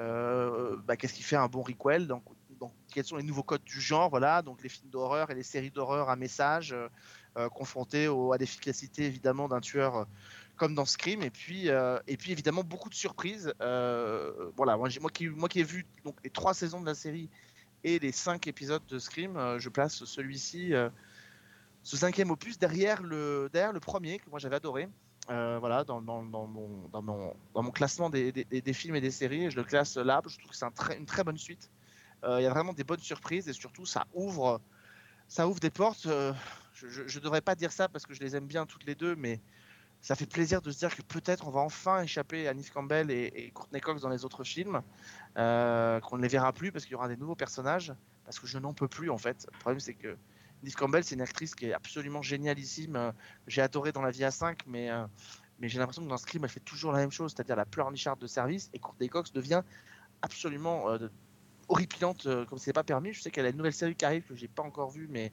euh, 0.00 0.76
bah, 0.84 0.96
qu'est-ce 0.96 1.14
qui 1.14 1.22
fait 1.22 1.36
un 1.36 1.48
bon 1.48 1.62
requel 1.62 2.06
donc, 2.06 2.24
donc, 2.58 2.72
quels 2.92 3.04
sont 3.04 3.16
les 3.16 3.22
nouveaux 3.22 3.42
codes 3.42 3.64
du 3.64 3.80
genre 3.80 4.10
Voilà. 4.10 4.42
Donc 4.42 4.62
les 4.62 4.68
films 4.68 4.90
d'horreur 4.90 5.30
et 5.30 5.34
les 5.34 5.42
séries 5.42 5.70
d'horreur 5.70 6.10
à 6.10 6.16
message. 6.16 6.74
confrontés 7.52 8.06
à 8.06 8.36
l'efficacité 8.38 9.04
évidemment 9.04 9.46
d'un 9.46 9.60
tueur 9.60 10.06
comme 10.56 10.74
dans 10.74 10.86
Scream 10.86 11.22
et 11.22 11.28
puis 11.28 11.68
et 11.68 12.16
puis 12.16 12.32
évidemment 12.32 12.64
beaucoup 12.64 12.88
de 12.88 12.94
surprises 12.94 13.52
voilà 13.60 14.78
moi, 14.78 14.88
moi 15.02 15.10
qui 15.12 15.28
moi 15.28 15.50
qui 15.50 15.60
ai 15.60 15.64
vu 15.64 15.86
donc 16.02 16.16
les 16.24 16.30
trois 16.30 16.54
saisons 16.54 16.80
de 16.80 16.86
la 16.86 16.94
série 16.94 17.28
et 17.84 17.98
les 17.98 18.12
cinq 18.12 18.46
épisodes 18.46 18.84
de 18.86 18.98
Scream 18.98 19.36
euh, 19.36 19.58
je 19.58 19.68
place 19.68 20.04
celui-ci 20.04 20.74
euh, 20.74 20.88
ce 21.82 21.96
cinquième 21.96 22.30
opus 22.30 22.58
derrière 22.58 23.02
le 23.02 23.48
premier 23.80 24.18
que 24.18 24.28
moi 24.30 24.38
j'avais 24.38 24.56
adoré 24.56 24.88
euh, 25.30 25.58
voilà 25.58 25.84
dans, 25.84 26.00
mon, 26.00 27.70
classement 27.72 28.10
des, 28.10 28.72
films 28.72 28.96
et 28.96 29.00
des 29.00 29.10
séries 29.10 29.50
je 29.50 29.56
le 29.56 29.64
classe 29.64 29.96
là 29.96 30.20
je 30.26 30.38
trouve 30.38 30.50
que 30.50 30.56
c'est 30.56 30.66
une 30.96 31.06
très 31.06 31.24
bonne 31.24 31.38
suite 31.38 31.70
il 32.24 32.42
y 32.42 32.46
a 32.46 32.50
vraiment 32.50 32.72
des 32.72 32.82
bonnes 32.82 33.00
surprises 33.00 33.48
et 33.48 33.52
surtout 33.52 33.86
ça 33.86 34.06
ouvre 34.14 34.60
ça 35.28 35.46
ouvre 35.48 35.60
des 35.60 35.70
portes. 35.70 36.08
je 36.72 37.18
ne 37.18 37.22
devrais 37.22 37.40
pas 37.40 37.54
dire 37.54 37.72
ça 37.72 37.88
parce 37.88 38.06
que 38.06 38.14
je 38.14 38.20
les 38.20 38.36
aime 38.36 38.46
bien 38.46 38.66
toutes 38.66 38.84
les 38.84 38.94
deux, 38.94 39.14
mais 39.16 39.40
ça 40.02 40.14
fait 40.14 40.26
plaisir 40.26 40.62
de 40.62 40.70
se 40.70 40.78
dire 40.78 40.94
que 40.94 41.02
peut-être 41.02 41.48
on 41.48 41.50
va 41.50 41.60
enfin 41.60 42.02
échapper 42.02 42.46
à 42.48 42.54
Neve 42.54 42.70
Campbell 42.70 43.10
et, 43.10 43.32
et 43.34 43.50
Courtney 43.50 43.80
Cox 43.80 44.00
dans 44.02 44.08
les 44.08 44.24
autres 44.24 44.44
films, 44.44 44.82
euh, 45.36 46.00
qu'on 46.00 46.16
ne 46.16 46.22
les 46.22 46.28
verra 46.28 46.52
plus 46.52 46.72
parce 46.72 46.84
qu'il 46.84 46.92
y 46.92 46.94
aura 46.94 47.08
des 47.08 47.16
nouveaux 47.16 47.34
personnages, 47.34 47.92
parce 48.24 48.38
que 48.38 48.46
je 48.46 48.58
n'en 48.58 48.72
peux 48.72 48.88
plus 48.88 49.10
en 49.10 49.18
fait. 49.18 49.46
Le 49.52 49.58
problème 49.58 49.80
c'est 49.80 49.94
que 49.94 50.16
Neve 50.62 50.74
Campbell 50.74 51.04
c'est 51.04 51.14
une 51.14 51.22
actrice 51.22 51.54
qui 51.54 51.66
est 51.66 51.72
absolument 51.72 52.22
génialissime, 52.22 52.96
euh, 52.96 53.12
j'ai 53.46 53.62
adoré 53.62 53.92
dans 53.92 54.02
La 54.02 54.10
Vie 54.10 54.24
à 54.24 54.30
5, 54.30 54.60
mais, 54.66 54.90
euh, 54.90 55.04
mais 55.58 55.68
j'ai 55.68 55.78
l'impression 55.78 56.04
que 56.04 56.08
dans 56.08 56.16
Scream 56.16 56.44
elle 56.44 56.50
fait 56.50 56.60
toujours 56.60 56.92
la 56.92 56.98
même 56.98 57.10
chose, 57.10 57.34
c'est-à-dire 57.34 57.56
la 57.56 57.66
pleurnicharde 57.66 58.20
de 58.20 58.26
service, 58.26 58.70
et 58.72 58.78
Courtney 58.78 59.08
Cox 59.08 59.32
devient 59.32 59.62
absolument 60.22 60.88
euh, 60.90 61.08
horripilante 61.68 62.28
comme 62.46 62.58
c'est 62.58 62.72
pas 62.72 62.84
permis. 62.84 63.12
Je 63.12 63.20
sais 63.20 63.30
qu'elle 63.30 63.44
a 63.44 63.48
une 63.48 63.56
nouvelle 63.56 63.72
série 63.72 63.96
qui 63.96 64.04
arrive 64.04 64.22
que 64.22 64.36
j'ai 64.36 64.46
pas 64.48 64.62
encore 64.62 64.90
vue, 64.90 65.08
mais, 65.10 65.32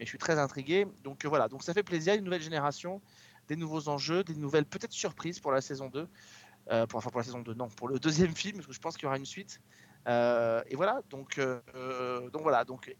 je 0.00 0.06
suis 0.06 0.18
très 0.18 0.38
intrigué. 0.38 0.86
Donc 1.04 1.24
voilà, 1.24 1.48
donc 1.48 1.62
ça 1.62 1.72
fait 1.72 1.82
plaisir, 1.82 2.14
une 2.14 2.24
nouvelle 2.24 2.42
génération, 2.42 3.00
des 3.48 3.56
nouveaux 3.56 3.88
enjeux, 3.88 4.24
des 4.24 4.34
nouvelles 4.34 4.66
peut-être 4.66 4.92
surprises 4.92 5.40
pour 5.40 5.52
la 5.52 5.60
saison 5.60 5.88
2. 5.88 6.08
Euh, 6.70 6.86
pour, 6.86 6.98
enfin 6.98 7.10
pour 7.10 7.20
la 7.20 7.24
saison 7.24 7.40
2, 7.40 7.54
non, 7.54 7.68
pour 7.68 7.88
le 7.88 7.98
deuxième 7.98 8.34
film, 8.36 8.56
parce 8.56 8.66
que 8.66 8.72
je 8.72 8.80
pense 8.80 8.96
qu'il 8.96 9.04
y 9.04 9.06
aura 9.06 9.18
une 9.18 9.26
suite. 9.26 9.60
Euh, 10.06 10.62
et 10.68 10.76
voilà, 10.76 11.00
donc, 11.10 11.38
euh, 11.38 11.60
euh, 11.74 12.30
donc 12.30 12.42
voilà, 12.42 12.64
donc 12.64 12.94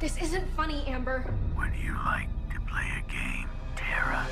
This 0.00 0.20
isn't 0.20 0.44
funny, 0.56 0.84
Amber. 0.86 1.24
Would 1.56 1.74
you 1.76 1.94
like 2.04 2.28
to 2.52 2.60
play 2.66 2.84
a 2.98 3.02
game, 3.10 3.48
Tara? 3.74 4.26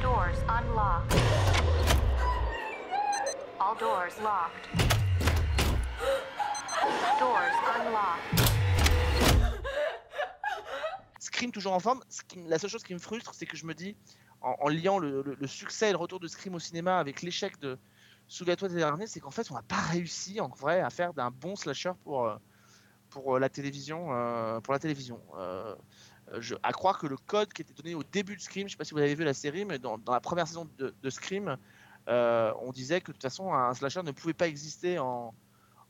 Doors 0.00 0.38
unlocked. 0.48 1.14
All 3.60 3.74
doors 3.74 4.12
locked. 4.22 4.79
Scream 11.18 11.52
toujours 11.52 11.72
en 11.72 11.80
forme. 11.80 12.00
La 12.46 12.58
seule 12.58 12.70
chose 12.70 12.82
qui 12.82 12.94
me 12.94 12.98
frustre, 12.98 13.34
c'est 13.34 13.46
que 13.46 13.56
je 13.56 13.64
me 13.66 13.74
dis, 13.74 13.96
en, 14.40 14.68
liant 14.68 14.98
le, 14.98 15.36
succès 15.46 15.90
et 15.90 15.92
le 15.92 15.98
retour 15.98 16.20
de 16.20 16.28
Scream 16.28 16.54
au 16.54 16.58
cinéma 16.58 16.98
avec 16.98 17.22
l'échec 17.22 17.58
de 17.60 17.78
Souviens-toi 18.28 18.68
des 18.68 18.76
derniers, 18.76 19.08
c'est 19.08 19.18
qu'en 19.18 19.32
fait, 19.32 19.50
on 19.50 19.54
n'a 19.54 19.62
pas 19.62 19.80
réussi 19.80 20.40
en 20.40 20.46
vrai 20.46 20.80
à 20.80 20.88
faire 20.90 21.12
d'un 21.12 21.32
bon 21.32 21.56
slasher 21.56 21.90
pour, 22.04 22.26
euh, 22.26 22.36
euh, 23.16 23.38
la 23.40 23.48
télévision. 23.48 24.06
euh, 24.12 24.60
pour 24.60 24.72
la 24.72 24.78
à 26.62 26.72
croire 26.72 27.00
que 27.00 27.08
le 27.08 27.16
code 27.16 27.52
qui 27.52 27.62
était 27.62 27.72
donné 27.72 27.96
au 27.96 28.04
début 28.04 28.36
de 28.36 28.40
Scream, 28.40 28.68
je 28.68 28.74
ne 28.74 28.76
sais 28.76 28.76
pas 28.76 28.84
si 28.84 28.94
vous 28.94 29.00
avez 29.00 29.16
vu 29.16 29.24
la 29.24 29.34
série, 29.34 29.64
mais 29.64 29.80
dans, 29.80 29.98
la 30.06 30.20
première 30.20 30.46
saison 30.46 30.68
de, 30.78 30.94
de 31.02 31.10
Scream, 31.10 31.56
on 32.06 32.70
disait 32.72 33.00
que 33.00 33.08
de 33.08 33.14
toute 33.14 33.22
façon, 33.22 33.52
un 33.52 33.74
slasher 33.74 34.04
ne 34.04 34.12
pouvait 34.12 34.32
pas 34.32 34.46
exister 34.46 35.00
en, 35.00 35.34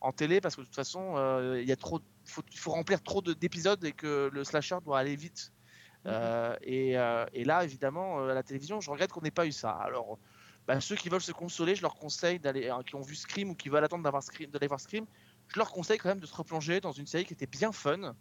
en 0.00 0.12
télé 0.12 0.40
parce 0.40 0.56
que 0.56 0.60
de 0.62 0.66
toute 0.66 0.74
façon, 0.74 1.14
euh, 1.16 1.60
il 1.60 1.68
y 1.68 1.72
a 1.72 1.76
trop, 1.76 2.00
faut, 2.24 2.42
il 2.52 2.58
faut 2.58 2.70
remplir 2.70 3.02
trop 3.02 3.20
de- 3.20 3.32
d'épisodes 3.34 3.84
et 3.84 3.92
que 3.92 4.30
le 4.32 4.44
slasher 4.44 4.78
doit 4.84 4.98
aller 4.98 5.16
vite. 5.16 5.52
Euh, 6.06 6.56
et, 6.62 6.96
euh, 6.96 7.26
et 7.34 7.44
là, 7.44 7.62
évidemment, 7.64 8.20
euh, 8.20 8.30
à 8.30 8.34
la 8.34 8.42
télévision, 8.42 8.80
je 8.80 8.90
regrette 8.90 9.12
qu'on 9.12 9.20
n'ait 9.20 9.30
pas 9.30 9.46
eu 9.46 9.52
ça. 9.52 9.72
Alors, 9.72 10.18
bah, 10.66 10.80
ceux 10.80 10.96
qui 10.96 11.10
veulent 11.10 11.20
se 11.20 11.32
consoler, 11.32 11.74
je 11.74 11.82
leur 11.82 11.94
conseille 11.94 12.38
d'aller, 12.38 12.72
qui 12.86 12.94
ont 12.94 13.02
vu 13.02 13.14
Scream 13.14 13.50
ou 13.50 13.54
qui 13.54 13.68
veulent 13.68 13.84
attendre 13.84 14.02
d'avoir 14.04 14.22
Scream, 14.22 14.50
d'aller 14.50 14.66
voir 14.66 14.80
Scream, 14.80 15.04
je 15.48 15.58
leur 15.58 15.70
conseille 15.70 15.98
quand 15.98 16.08
même 16.08 16.20
de 16.20 16.26
se 16.26 16.34
replonger 16.34 16.80
dans 16.80 16.92
une 16.92 17.06
série 17.06 17.24
qui 17.24 17.34
était 17.34 17.46
bien 17.46 17.72
fun, 17.72 18.14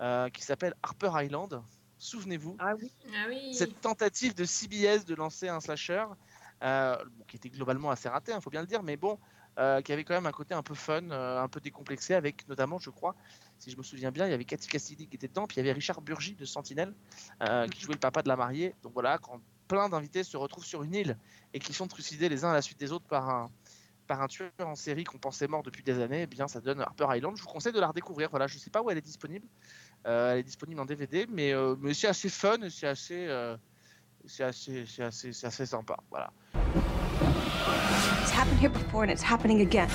euh, 0.00 0.30
qui 0.30 0.42
s'appelle 0.42 0.74
Harper 0.82 1.10
Island. 1.16 1.62
Souvenez-vous, 1.98 2.56
Ah 2.60 2.74
oui. 2.80 2.92
Ah 3.12 3.26
oui. 3.28 3.52
cette 3.52 3.80
tentative 3.80 4.34
de 4.34 4.44
CBS 4.44 5.04
de 5.04 5.14
lancer 5.16 5.48
un 5.48 5.60
slasher, 5.60 6.04
euh, 6.08 6.14
qui 7.26 7.36
était 7.36 7.50
globalement 7.50 7.90
assez 7.90 8.08
raté, 8.08 8.32
il 8.34 8.40
faut 8.40 8.50
bien 8.50 8.60
le 8.60 8.66
dire, 8.66 8.82
mais 8.82 8.96
bon, 8.96 9.18
euh, 9.58 9.80
qui 9.80 9.92
avait 9.92 10.04
quand 10.04 10.14
même 10.14 10.26
un 10.26 10.32
côté 10.32 10.54
un 10.54 10.62
peu 10.62 10.74
fun, 10.74 11.10
euh, 11.10 11.42
un 11.42 11.48
peu 11.48 11.60
décomplexé, 11.60 12.14
avec 12.14 12.46
notamment, 12.48 12.78
je 12.78 12.90
crois, 12.90 13.16
si 13.58 13.70
je 13.70 13.76
me 13.76 13.82
souviens 13.82 14.12
bien, 14.12 14.26
il 14.26 14.30
y 14.30 14.34
avait 14.34 14.44
Cathy 14.44 14.68
Cassidy 14.68 15.08
qui 15.08 15.16
était 15.16 15.26
dedans, 15.26 15.48
puis 15.48 15.56
il 15.56 15.58
y 15.58 15.62
avait 15.62 15.72
Richard 15.72 16.00
Burgi 16.00 16.34
de 16.34 16.44
Sentinelle, 16.44 16.94
euh, 17.42 17.66
qui 17.66 17.80
jouait 17.80 17.94
le 17.94 18.00
papa 18.00 18.22
de 18.22 18.28
la 18.28 18.36
mariée. 18.36 18.74
Donc 18.84 18.92
voilà, 18.92 19.18
quand 19.18 19.40
plein 19.66 19.88
d'invités 19.88 20.22
se 20.22 20.36
retrouvent 20.36 20.64
sur 20.64 20.84
une 20.84 20.94
île 20.94 21.18
et 21.52 21.58
qui 21.58 21.72
sont 21.72 21.88
trucidés 21.88 22.28
les 22.28 22.44
uns 22.44 22.50
à 22.50 22.54
la 22.54 22.62
suite 22.62 22.78
des 22.78 22.92
autres 22.92 23.06
par 23.06 23.28
un, 23.28 23.50
par 24.06 24.22
un 24.22 24.28
tueur 24.28 24.50
en 24.60 24.74
série 24.74 25.04
qu'on 25.04 25.18
pensait 25.18 25.48
mort 25.48 25.62
depuis 25.62 25.82
des 25.82 26.00
années, 26.00 26.22
eh 26.22 26.26
bien 26.26 26.46
ça 26.48 26.60
donne 26.60 26.80
Harper 26.80 27.06
Island. 27.16 27.36
Je 27.36 27.42
vous 27.42 27.48
conseille 27.48 27.72
de 27.72 27.80
la 27.80 27.88
redécouvrir. 27.88 28.30
Voilà, 28.30 28.46
je 28.46 28.58
sais 28.58 28.70
pas 28.70 28.80
où 28.82 28.90
elle 28.90 28.98
est 28.98 29.02
disponible. 29.02 29.46
Euh, 30.06 30.32
elle 30.32 30.38
est 30.38 30.44
disponible 30.44 30.80
en 30.80 30.86
DVD, 30.86 31.26
mais, 31.28 31.52
euh, 31.52 31.76
mais 31.80 31.94
c'est 31.94 32.06
assez 32.06 32.28
fun 32.28 32.56
c'est 32.70 32.86
assez, 32.86 33.26
euh, 33.26 33.56
c'est 34.28 34.44
assez, 34.44 34.84
c'est 34.86 35.02
assez, 35.02 35.32
c'est 35.32 35.46
assez 35.46 35.66
sympa. 35.66 35.96
Voilà. 36.10 36.30
It's 38.22 38.30
happened 38.30 38.58
here 38.58 38.70
before 38.70 39.02
and 39.02 39.10
it's 39.10 39.22
happening 39.22 39.62
again. 39.62 39.88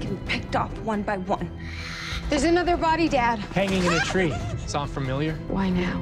Getting 0.00 0.18
picked 0.26 0.56
off 0.56 0.70
one 0.84 1.02
by 1.02 1.18
one. 1.18 1.50
There's 2.30 2.44
another 2.44 2.76
body, 2.76 3.08
Dad. 3.08 3.40
Hanging 3.54 3.84
in 3.84 3.92
a 3.92 4.00
tree. 4.00 4.32
Sound 4.66 4.90
familiar? 4.90 5.34
Why 5.48 5.68
now? 5.68 6.00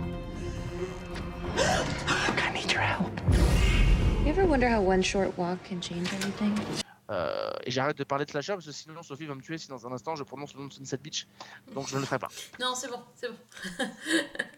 I 1.57 2.53
need 2.53 2.71
your 2.71 2.83
help. 2.83 3.11
You 4.25 4.29
ever 4.29 4.45
wonder 4.45 4.69
how 4.69 4.83
one 4.83 5.03
short 5.03 5.37
walk 5.37 5.65
can 5.65 5.81
change 5.81 6.13
everything? 6.13 6.59
Euh, 7.11 7.51
et 7.65 7.71
j'arrête 7.71 7.97
de 7.99 8.05
parler 8.05 8.25
de 8.25 8.31
slasher 8.31 8.53
parce 8.53 8.67
que 8.67 8.73
sinon 8.73 9.03
Sophie 9.03 9.27
va 9.27 9.35
me 9.35 9.41
tuer 9.43 9.59
si 9.59 9.67
dans 9.69 9.85
un 9.87 9.93
instant 9.93 10.15
je 10.15 10.23
prononce 10.23 10.55
le 10.55 10.61
nom 10.61 10.67
de 10.69 10.73
Sunset 10.73 10.99
Beach. 10.99 11.27
Donc 11.75 11.89
je 11.89 11.97
ne 11.97 12.01
le 12.01 12.07
ferai 12.07 12.19
pas. 12.21 12.29
Non, 12.61 12.75
c'est 12.75 12.89
bon, 12.89 13.01
c'est 13.17 13.29
bon. 13.29 13.37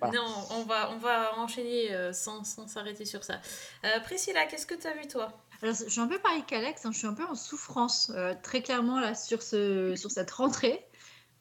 Voilà. 0.00 0.18
Non, 0.18 0.26
on 0.50 0.62
va, 0.64 0.90
on 0.90 0.98
va 0.98 1.38
enchaîner 1.38 1.94
euh, 1.94 2.12
sans 2.12 2.44
sans 2.44 2.66
s'arrêter 2.68 3.04
sur 3.04 3.24
ça. 3.24 3.40
Euh, 3.84 4.00
Priscilla, 4.00 4.44
qu'est-ce 4.46 4.66
que 4.66 4.74
tu 4.74 4.86
as 4.86 4.94
vu 4.94 5.06
toi? 5.08 5.32
Alors, 5.62 5.74
je 5.76 5.88
suis 5.88 6.00
un 6.00 6.08
peu 6.08 6.18
pareil 6.18 6.42
qu'Alex, 6.44 6.84
hein, 6.84 6.90
je 6.92 6.98
suis 6.98 7.06
un 7.06 7.14
peu 7.14 7.24
en 7.24 7.36
souffrance, 7.36 8.10
euh, 8.16 8.34
très 8.42 8.62
clairement, 8.62 8.98
là, 8.98 9.14
sur, 9.14 9.42
ce, 9.42 9.94
sur 9.94 10.10
cette 10.10 10.32
rentrée, 10.32 10.84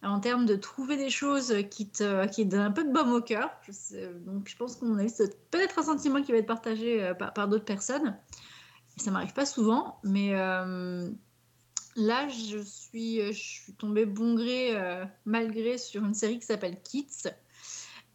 en 0.04 0.20
termes 0.20 0.46
de 0.46 0.56
trouver 0.56 0.96
des 0.96 1.10
choses 1.10 1.56
qui 1.72 1.90
te, 1.90 2.28
qui 2.28 2.46
te 2.46 2.52
donnent 2.52 2.62
un 2.62 2.72
peu 2.72 2.84
de 2.84 2.92
baume 2.94 3.12
au 3.14 3.22
cœur. 3.22 3.50
Je 3.64 3.72
sais- 3.72 4.12
donc, 4.26 4.48
je 4.48 4.56
pense 4.56 4.76
qu'on 4.76 4.98
a 5.00 5.08
c'est 5.08 5.36
peut-être 5.50 5.80
un 5.80 5.84
sentiment 5.84 6.22
qui 6.22 6.32
va 6.32 6.38
être 6.38 6.46
partagé 6.46 7.04
euh, 7.04 7.14
par, 7.16 7.34
par 7.34 7.48
d'autres 7.48 7.66
personnes. 7.66 8.16
Ça 8.98 9.12
m'arrive 9.12 9.34
pas 9.34 9.46
souvent, 9.46 10.00
mais 10.04 10.36
euh, 10.36 11.10
là, 11.96 12.28
je 12.30 12.60
suis, 12.60 13.22
je 13.34 13.40
suis 13.40 13.74
tombée 13.74 14.06
bon 14.06 14.36
gré, 14.36 14.76
euh, 14.76 15.06
mal 15.26 15.52
gré, 15.52 15.78
sur 15.78 16.04
une 16.06 16.14
série 16.14 16.40
qui 16.40 16.46
s'appelle 16.46 16.78
Kids, 16.84 17.30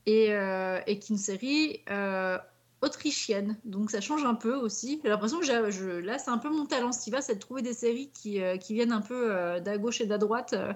et, 0.07 0.33
euh, 0.33 0.79
qui 0.81 0.91
est 0.91 1.09
une 1.09 1.19
série 1.19 1.83
euh, 1.91 2.39
autrichienne. 2.83 3.59
Donc 3.65 3.91
ça 3.91 4.01
change 4.01 4.25
un 4.25 4.35
peu 4.35 4.55
aussi. 4.55 5.01
J'ai 5.03 5.09
l'impression 5.09 5.41
que 5.41 5.99
là, 5.99 6.19
c'est 6.19 6.31
un 6.31 6.39
peu 6.39 6.51
mon 6.51 6.67
talent, 6.67 6.93
Stiva, 6.93 7.21
c'est 7.21 7.35
de 7.35 7.41
trouver 7.41 7.63
des 7.63 7.75
séries 7.75 8.11
qui, 8.13 8.41
euh, 8.41 8.57
qui 8.57 8.75
viennent 8.75 8.93
un 8.93 9.01
peu 9.01 9.35
euh, 9.35 9.61
d'à 9.61 9.79
gauche 9.79 10.01
et 10.01 10.07
d'à 10.07 10.19
droite. 10.19 10.53
euh. 10.53 10.73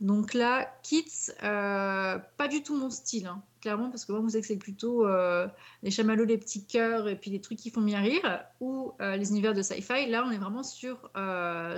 Donc 0.00 0.32
là, 0.32 0.72
Kids, 0.84 1.32
euh, 1.42 2.18
pas 2.36 2.46
du 2.48 2.62
tout 2.62 2.76
mon 2.76 2.88
style, 2.88 3.26
hein, 3.26 3.42
clairement, 3.60 3.90
parce 3.90 4.04
que 4.04 4.12
moi, 4.12 4.20
vous 4.20 4.30
savez 4.30 4.42
que 4.42 4.46
c'est 4.46 4.56
plutôt 4.56 5.04
euh, 5.04 5.48
les 5.82 5.90
chamallows, 5.90 6.24
les 6.24 6.38
petits 6.38 6.64
cœurs 6.64 7.08
et 7.08 7.16
puis 7.16 7.32
les 7.32 7.40
trucs 7.40 7.58
qui 7.58 7.70
font 7.70 7.82
bien 7.82 8.00
rire, 8.00 8.44
ou 8.60 8.92
euh, 9.00 9.16
les 9.16 9.30
univers 9.30 9.54
de 9.54 9.62
sci-fi. 9.62 10.06
Là, 10.08 10.24
on 10.24 10.30
est 10.30 10.38
vraiment 10.38 10.62
sur, 10.62 11.10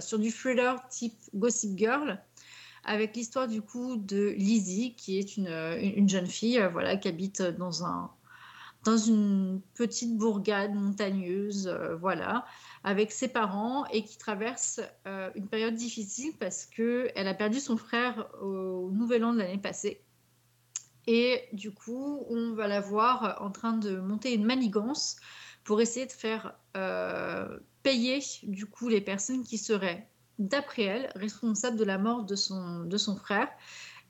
sur 0.01 0.19
du 0.19 0.31
thriller 0.31 0.87
type 0.89 1.19
Gossip 1.35 1.79
Girl 1.79 2.23
avec 2.85 3.15
l'histoire 3.15 3.47
du 3.47 3.61
coup 3.61 3.97
de 3.97 4.35
Lizzie, 4.37 4.95
qui 4.97 5.19
est 5.19 5.37
une, 5.37 5.49
une 5.49 5.93
une 5.97 6.09
jeune 6.09 6.27
fille 6.27 6.63
voilà, 6.73 6.97
qui 6.97 7.09
habite 7.09 7.43
dans 7.43 7.85
un, 7.85 8.11
dans 8.85 8.97
une 8.97 9.61
petite 9.75 10.17
bourgade 10.17 10.75
montagneuse, 10.75 11.69
voilà, 12.01 12.47
avec 12.83 13.13
ses 13.13 13.29
parents 13.29 13.85
et 13.87 14.05
qui 14.05 14.17
traverse 14.17 14.81
euh, 15.07 15.31
une 15.35 15.49
période 15.49 15.75
difficile 15.75 16.33
parce 16.39 16.67
que 16.67 17.11
elle 17.15 17.29
a 17.29 17.35
perdu 17.35 17.61
son 17.61 17.77
frère 17.77 18.29
au 18.41 18.91
Nouvel 18.91 19.25
An 19.25 19.33
de 19.33 19.39
l'année 19.39 19.59
passée. 19.59 20.03
Et 21.07 21.43
du 21.53 21.73
coup, 21.73 22.25
on 22.29 22.53
va 22.53 22.69
la 22.69 22.81
voir 22.81 23.39
en 23.41 23.51
train 23.51 23.73
de 23.73 23.97
monter 23.97 24.35
une 24.35 24.45
manigance 24.45 25.17
pour 25.65 25.81
essayer 25.81 26.07
de 26.07 26.13
faire 26.13 26.55
euh, 26.77 27.59
payer 27.83 28.21
du 28.45 28.67
coup 28.67 28.89
les 28.89 29.01
personnes 29.01 29.43
qui 29.45 29.59
seraient, 29.59 30.09
d'après 30.39 30.83
elle, 30.83 31.13
responsables 31.15 31.77
de 31.77 31.85
la 31.85 31.99
mort 31.99 32.25
de 32.25 32.35
son, 32.35 32.85
de 32.85 32.97
son 32.97 33.17
frère 33.17 33.49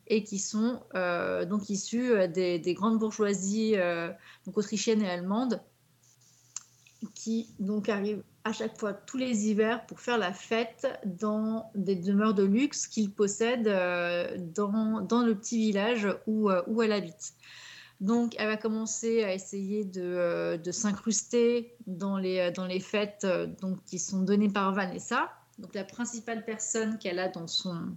et 0.07 0.25
qui 0.25 0.39
sont 0.39 0.83
euh, 0.95 1.45
donc 1.45 1.71
issus 1.71 2.29
des, 2.29 2.59
des 2.59 2.75
grandes 2.75 2.99
bourgeoisies 2.99 3.77
euh, 3.77 4.11
donc 4.45 4.59
autrichiennes 4.59 5.03
et 5.03 5.09
allemandes 5.09 5.63
qui 7.15 7.55
donc 7.59 7.89
arrivent 7.89 8.25
à 8.45 8.53
chaque 8.53 8.79
fois 8.79 8.93
tous 8.95 9.19
les 9.19 9.49
hivers 9.49 9.85
pour 9.87 10.01
faire 10.01 10.19
la 10.19 10.33
fête 10.33 10.87
dans 11.05 11.71
des 11.75 11.97
demeures 11.97 12.35
de 12.35 12.45
luxe 12.45 12.87
qu'ils 12.87 13.11
possèdent 13.13 13.69
euh, 13.69 14.37
dans, 14.39 15.01
dans 15.03 15.23
le 15.23 15.35
petit 15.35 15.59
village 15.59 16.09
où, 16.27 16.51
euh, 16.51 16.63
où 16.67 16.83
elle 16.83 16.93
habite. 16.93 17.35
Donc, 18.01 18.35
elle 18.39 18.47
va 18.47 18.57
commencer 18.57 19.25
à 19.25 19.35
essayer 19.35 19.85
de, 19.85 20.01
euh, 20.03 20.57
de 20.57 20.73
s'incruster 20.73 21.75
dans 21.87 22.17
les, 22.17 22.51
dans 22.51 22.65
les 22.67 22.81
fêtes 22.81 23.27
donc, 23.61 23.85
qui 23.85 23.99
sont 23.99 24.23
données 24.23 24.49
par 24.49 24.73
Vanessa, 24.73 25.31
donc 25.59 25.75
la 25.75 25.85
principale 25.85 26.45
personne 26.45 26.99
qu'elle 26.99 27.19
a 27.19 27.29
dans 27.29 27.47
son, 27.47 27.95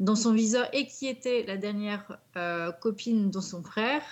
dans 0.00 0.16
son 0.16 0.32
viseur 0.32 0.68
et 0.74 0.86
qui 0.86 1.06
était 1.06 1.44
la 1.46 1.56
dernière 1.56 2.18
euh, 2.36 2.72
copine 2.72 3.30
de 3.30 3.40
son 3.40 3.62
frère, 3.62 4.02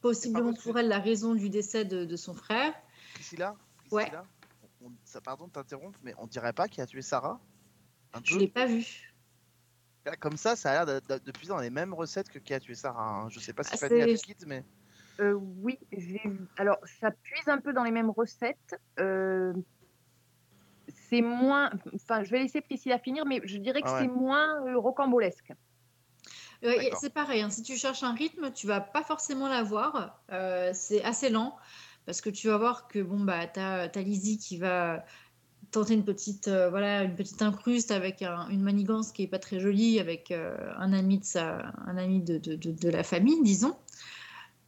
possiblement 0.00 0.54
pour 0.54 0.78
elle 0.78 0.88
la 0.88 0.98
raison 0.98 1.34
du 1.34 1.50
décès 1.50 1.84
de, 1.84 2.04
de 2.04 2.16
son 2.16 2.34
frère. 2.34 2.72
Priscilla, 3.14 3.54
Ouais. 3.90 4.10
On- 4.82 4.92
ça, 5.04 5.20
pardon 5.20 5.46
de 5.46 5.52
t'interrompre, 5.52 5.98
mais 6.02 6.14
on 6.18 6.26
dirait 6.26 6.52
pas 6.52 6.68
qui 6.68 6.80
a 6.80 6.86
tué 6.86 7.02
Sarah 7.02 7.40
Un 8.14 8.20
Je 8.24 8.38
l'ai 8.38 8.48
pas 8.48 8.66
vu. 8.66 9.12
Là, 10.06 10.16
Comme 10.16 10.36
ça, 10.36 10.56
ça 10.56 10.70
a 10.70 10.72
l'air 10.84 10.86
de, 10.86 11.06
de, 11.06 11.18
de 11.22 11.30
puiser 11.32 11.50
dans 11.50 11.60
les 11.60 11.70
mêmes 11.70 11.92
recettes 11.92 12.30
que 12.30 12.38
qui 12.38 12.54
a 12.54 12.60
tué 12.60 12.74
Sarah. 12.74 13.02
hein. 13.22 13.28
Je 13.28 13.38
sais 13.40 13.52
pas 13.52 13.62
si 13.62 13.72
Ah, 13.74 13.76
Fanny 13.76 14.00
a 14.00 14.06
Kids, 14.14 14.46
mais. 14.46 14.64
Euh, 15.20 15.32
oui, 15.34 15.78
j'ai 15.92 16.20
vu. 16.24 16.48
Alors, 16.56 16.78
ça 17.00 17.10
puise 17.10 17.46
un 17.48 17.58
peu 17.58 17.74
dans 17.74 17.84
les 17.84 17.90
mêmes 17.90 18.08
recettes. 18.10 18.74
Euh, 18.98 19.52
c'est 21.10 21.20
moins. 21.20 21.70
Enfin, 21.94 22.24
je 22.24 22.30
vais 22.30 22.38
laisser 22.38 22.62
Priscilla 22.62 22.98
finir, 22.98 23.26
mais 23.26 23.40
je 23.44 23.58
dirais 23.58 23.82
que 23.82 23.88
Ah 23.88 23.94
ouais. 23.96 24.00
c'est 24.02 24.08
moins 24.08 24.66
euh, 24.66 24.78
rocambolesque. 24.78 25.52
Euh, 26.62 26.74
c'est 27.00 27.12
pareil, 27.12 27.40
hein, 27.40 27.48
si 27.48 27.62
tu 27.62 27.76
cherches 27.76 28.02
un 28.02 28.12
rythme, 28.12 28.52
tu 28.52 28.66
vas 28.66 28.80
pas 28.82 29.02
forcément 29.02 29.48
l'avoir. 29.48 30.22
Euh, 30.30 30.72
c'est 30.74 31.02
assez 31.04 31.30
lent 31.30 31.56
parce 32.06 32.20
que 32.20 32.30
tu 32.30 32.48
vas 32.48 32.58
voir 32.58 32.88
que 32.88 32.98
bon 33.00 33.20
bah 33.20 33.46
t'as 33.46 33.88
as 33.88 34.02
Lizzie 34.02 34.38
qui 34.38 34.58
va 34.58 35.04
tenter 35.70 35.94
une 35.94 36.04
petite 36.04 36.48
euh, 36.48 36.70
voilà 36.70 37.02
une 37.04 37.14
petite 37.14 37.42
incruste 37.42 37.90
avec 37.90 38.22
un- 38.22 38.48
une 38.48 38.62
manigance 38.62 39.12
qui 39.12 39.22
est 39.22 39.28
pas 39.28 39.38
très 39.38 39.60
jolie 39.60 40.00
avec 40.00 40.30
euh, 40.30 40.56
un 40.78 40.92
ami 40.92 41.18
de 41.18 41.24
sa 41.24 41.72
un 41.86 41.96
ami 41.96 42.22
de, 42.22 42.38
de, 42.38 42.56
de- 42.56 42.88
la 42.90 43.02
famille 43.04 43.42
disons. 43.42 43.76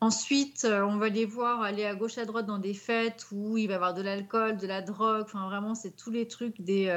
Ensuite, 0.00 0.64
euh, 0.64 0.82
on 0.84 0.96
va 0.96 1.08
les 1.10 1.24
voir 1.24 1.62
aller 1.62 1.84
à 1.84 1.94
gauche 1.94 2.18
à 2.18 2.24
droite 2.24 2.46
dans 2.46 2.58
des 2.58 2.74
fêtes 2.74 3.26
où 3.30 3.56
il 3.56 3.68
va 3.68 3.74
y 3.74 3.76
avoir 3.76 3.94
de 3.94 4.02
l'alcool, 4.02 4.56
de 4.56 4.66
la 4.66 4.82
drogue. 4.82 5.22
Enfin, 5.22 5.46
vraiment, 5.46 5.76
c'est 5.76 5.94
tous 5.94 6.10
les 6.10 6.26
trucs 6.26 6.60
des, 6.60 6.88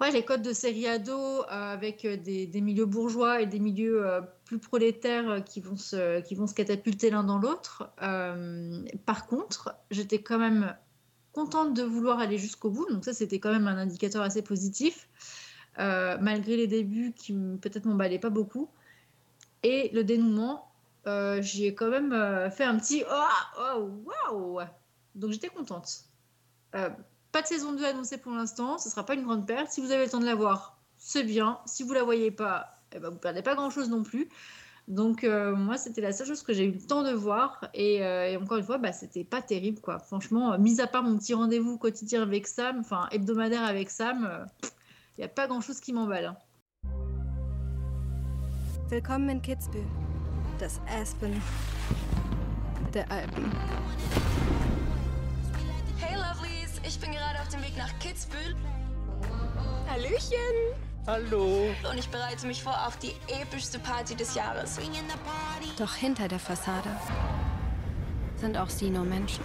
Ouais, 0.00 0.10
les 0.10 0.24
codes 0.24 0.42
de 0.42 0.52
série 0.52 0.86
ado 0.86 1.42
avec 1.48 2.06
des, 2.06 2.46
des 2.46 2.60
milieux 2.60 2.84
bourgeois 2.84 3.40
et 3.40 3.46
des 3.46 3.58
milieux 3.58 4.04
plus 4.46 4.58
prolétaires 4.58 5.28
euh, 5.28 5.40
qui 5.40 5.60
vont 5.60 5.76
se, 5.76 6.20
qui 6.20 6.34
vont 6.34 6.46
se 6.46 6.54
catapulter 6.54 7.10
l'un 7.10 7.24
dans 7.24 7.38
l'autre. 7.38 7.90
Euh, 8.00 8.82
par 9.04 9.26
contre, 9.26 9.76
j'étais 9.90 10.22
quand 10.22 10.38
même 10.38 10.74
contente 11.32 11.74
de 11.74 11.82
vouloir 11.82 12.18
aller 12.20 12.38
jusqu'au 12.38 12.70
bout, 12.70 12.86
donc 12.90 13.04
ça 13.04 13.12
c'était 13.12 13.38
quand 13.38 13.52
même 13.52 13.66
un 13.66 13.76
indicateur 13.76 14.22
assez 14.22 14.40
positif, 14.40 15.06
euh, 15.78 16.16
malgré 16.18 16.56
les 16.56 16.66
débuts 16.66 17.12
qui 17.14 17.34
peut-être 17.60 17.84
m'emballaient 17.84 18.18
pas 18.18 18.30
beaucoup. 18.30 18.70
Et 19.62 19.90
le 19.92 20.02
dénouement, 20.04 20.72
j'y 21.40 21.66
ai 21.66 21.74
quand 21.74 21.90
même 21.90 22.50
fait 22.50 22.64
un 22.64 22.78
petit 22.78 23.02
oh, 23.10 23.58
oh 23.76 23.90
waouh 24.30 24.66
Donc 25.14 25.32
j'étais 25.32 25.48
contente. 25.48 26.04
Pas 26.72 27.42
de 27.42 27.46
saison 27.46 27.72
2 27.72 27.84
annoncée 27.84 28.16
pour 28.16 28.32
l'instant, 28.32 28.78
ce 28.78 28.88
sera 28.88 29.04
pas 29.04 29.14
une 29.14 29.24
grande 29.24 29.46
perte. 29.46 29.70
Si 29.70 29.80
vous 29.80 29.90
avez 29.90 30.04
le 30.04 30.10
temps 30.10 30.20
de 30.20 30.24
la 30.24 30.34
voir, 30.34 30.78
c'est 30.96 31.24
bien. 31.24 31.58
Si 31.66 31.82
vous 31.82 31.92
la 31.92 32.04
voyez 32.04 32.30
pas, 32.30 32.75
eh 32.92 32.98
ben, 32.98 33.10
vous 33.10 33.18
perdez 33.18 33.42
pas 33.42 33.54
grand 33.54 33.70
chose 33.70 33.88
non 33.90 34.02
plus. 34.02 34.28
Donc 34.88 35.24
euh, 35.24 35.56
moi, 35.56 35.76
c'était 35.78 36.00
la 36.00 36.12
seule 36.12 36.28
chose 36.28 36.42
que 36.42 36.52
j'ai 36.52 36.64
eu 36.64 36.72
le 36.72 36.80
temps 36.80 37.02
de 37.02 37.10
voir. 37.12 37.60
Et, 37.74 38.04
euh, 38.04 38.30
et 38.30 38.36
encore 38.36 38.58
une 38.58 38.64
fois, 38.64 38.78
bah, 38.78 38.92
c'était 38.92 39.24
pas 39.24 39.42
terrible 39.42 39.80
quoi. 39.80 39.98
Franchement, 39.98 40.52
euh, 40.52 40.58
mis 40.58 40.80
à 40.80 40.86
part 40.86 41.02
mon 41.02 41.16
petit 41.18 41.34
rendez-vous 41.34 41.76
quotidien 41.76 42.22
avec 42.22 42.46
Sam, 42.46 42.78
enfin 42.80 43.08
hebdomadaire 43.10 43.64
avec 43.64 43.90
Sam, 43.90 44.46
il 44.62 45.20
n'y 45.20 45.24
a 45.24 45.28
pas 45.28 45.48
grand 45.48 45.60
chose 45.60 45.80
qui 45.80 45.92
m'emballe. 45.92 46.26
hein. 46.26 46.36
Willkommen 48.88 49.28
in 49.28 49.40
Kitzbühel, 49.40 49.84
das 50.60 50.80
Aspen 50.86 51.42
der 52.94 53.10
Alpen. 53.10 53.50
Hey 55.98 56.14
Lovelies, 56.14 56.80
ich 56.86 57.00
bin 57.00 57.10
gerade 57.10 57.40
auf 57.40 57.48
dem 57.48 57.60
Weg 57.62 57.76
nach 57.76 57.98
Kitzbühel. 57.98 58.54
Hallöchen! 59.90 60.85
Hallo. 61.06 61.68
Und 61.90 61.98
ich 61.98 62.08
bereite 62.08 62.46
mich 62.46 62.62
vor 62.62 62.74
auf 62.86 62.96
die 62.98 63.14
epischste 63.28 63.78
Party 63.78 64.14
des 64.16 64.34
Jahres. 64.34 64.78
Doch 65.78 65.94
hinter 65.94 66.26
der 66.28 66.38
Fassade 66.40 66.90
sind 68.36 68.56
auch 68.56 68.68
sie 68.68 68.90
nur 68.90 69.04
Menschen. 69.04 69.44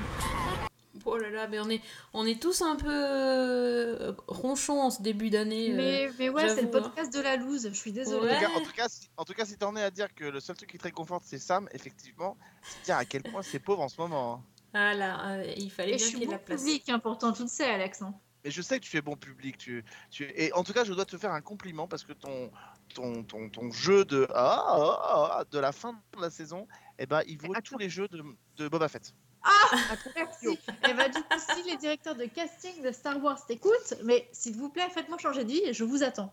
Oh 1.06 1.18
là 1.18 1.30
là, 1.30 1.48
mais 1.48 1.60
on 1.60 1.70
est, 1.70 1.82
on 2.14 2.26
est 2.28 2.40
tous 2.42 2.62
un 2.62 2.76
peu 2.76 2.88
euh, 2.92 4.14
ronchons 4.28 4.82
en 4.82 4.92
ce 4.92 5.02
début 5.02 5.30
d'année. 5.32 5.72
euh, 5.72 5.76
Mais, 5.76 6.10
mais 6.20 6.30
ouais, 6.30 6.48
c'est 6.50 6.62
le 6.62 6.68
hein. 6.68 6.72
podcast 6.82 7.12
de 7.14 7.20
la 7.22 7.38
loose. 7.38 7.68
Je 7.70 7.74
suis 7.74 7.90
En 7.92 7.94
désolée. 7.96 8.36
tout 8.36 8.40
cas, 8.40 8.50
en 8.56 8.62
tout 8.62 8.72
cas, 8.76 8.88
si, 8.90 9.10
en 9.18 9.26
tout 9.26 9.34
cas, 9.34 9.46
si 9.46 9.58
t'en 9.58 9.76
es 9.76 9.84
à 9.84 9.90
dire 9.90 10.14
que 10.14 10.26
le 10.26 10.40
seul 10.40 10.56
truc 10.56 10.70
qui 10.70 10.78
te 10.78 10.84
réconforte, 10.84 11.24
c'est 11.26 11.40
Sam, 11.40 11.68
effectivement, 11.74 12.38
c'est 12.62 12.86
dire 12.86 12.98
à 12.98 13.06
quel 13.06 13.24
point 13.24 13.42
c'est 13.42 13.60
pauvre 13.60 13.82
en 13.82 13.90
ce 13.90 14.00
moment. 14.00 14.34
hein. 14.34 14.42
Ah 14.74 14.94
là, 14.94 15.30
euh, 15.32 15.54
il 15.58 15.72
fallait 15.72 15.94
Et 15.94 15.98
bien 15.98 16.08
qu'il 16.08 16.20
y 16.20 16.24
ait 16.24 16.28
la 16.28 16.38
place. 16.38 16.62
public, 16.62 16.88
hein, 16.90 17.00
pourtant, 17.00 17.34
tu 17.34 17.42
le 17.44 17.48
sais, 17.48 17.66
Alex. 17.70 18.02
hein. 18.04 18.14
Mais 18.44 18.52
je 18.52 18.62
sais 18.62 18.80
que 18.80 18.86
tu 18.86 18.98
es 18.98 19.02
bon 19.02 19.16
public. 19.16 19.58
Tu, 19.58 19.84
tu... 20.10 20.32
Et 20.36 20.52
en 20.54 20.64
tout 20.64 20.74
cas, 20.74 20.84
je 20.84 20.94
dois 20.94 21.06
te 21.06 21.18
faire 21.18 21.32
un 21.32 21.42
compliment 21.42 21.88
parce 21.88 22.04
que 22.04 22.14
ton, 22.14 22.52
ton, 22.94 23.24
ton, 23.24 23.50
ton 23.50 23.72
jeu 23.72 24.04
de, 24.06 24.28
ah, 24.34 24.64
ah, 24.68 25.38
ah, 25.40 25.44
de 25.52 25.60
la 25.60 25.72
fin 25.72 25.94
de 26.16 26.22
la 26.22 26.30
saison, 26.30 26.68
eh 27.00 27.06
ben, 27.06 27.22
il 27.28 27.38
vaut 27.38 27.54
tous 27.64 27.78
les 27.78 27.90
jeux 27.90 28.08
de, 28.08 28.24
de 28.58 28.68
Boba 28.68 28.88
Fett. 28.88 29.14
Ah 29.44 29.96
Merci. 30.16 30.60
Et 30.88 30.94
bah, 30.94 31.10
du 31.10 31.20
coup, 31.20 31.40
si 31.56 31.64
les 31.70 31.78
directeurs 31.78 32.16
de 32.16 32.26
casting 32.26 32.84
de 32.84 32.92
Star 32.92 33.22
Wars 33.24 33.44
t'écoutent, 33.46 33.96
mais 34.04 34.28
s'il 34.32 34.56
vous 34.56 34.70
plaît, 34.70 34.88
faites-moi 34.94 35.18
changer 35.18 35.44
de 35.44 35.50
vie 35.50 35.62
et 35.66 35.74
je 35.74 35.84
vous 35.84 36.04
attends. 36.04 36.32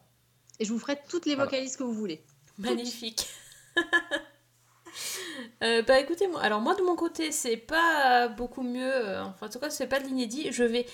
Et 0.61 0.65
je 0.65 0.73
vous 0.73 0.79
ferai 0.79 1.01
toutes 1.09 1.25
les 1.25 1.35
Voilà. 1.35 1.51
vocalises 1.51 1.77
que 1.77 1.85
vous 1.85 1.95
voulez. 1.95 2.23
Magnifique. 2.59 3.29
Euh, 5.63 5.83
bah 5.83 6.01
écoutez, 6.01 6.27
moi, 6.27 6.41
alors 6.41 6.61
moi 6.61 6.75
de 6.75 6.83
mon 6.83 6.97
côté, 6.97 7.31
c'est 7.31 7.57
pas 7.57 8.29
beaucoup 8.29 8.63
mieux. 8.63 8.93
euh, 8.93 9.23
enfin, 9.25 9.47
en 9.47 9.49
tout 9.49 9.59
cas, 9.61 9.71
c'est 9.71 9.87
pas 9.87 10.01
de 10.01 10.07
l'inédit. 10.07 10.51
Je 10.51 10.65
vais, 10.65 10.87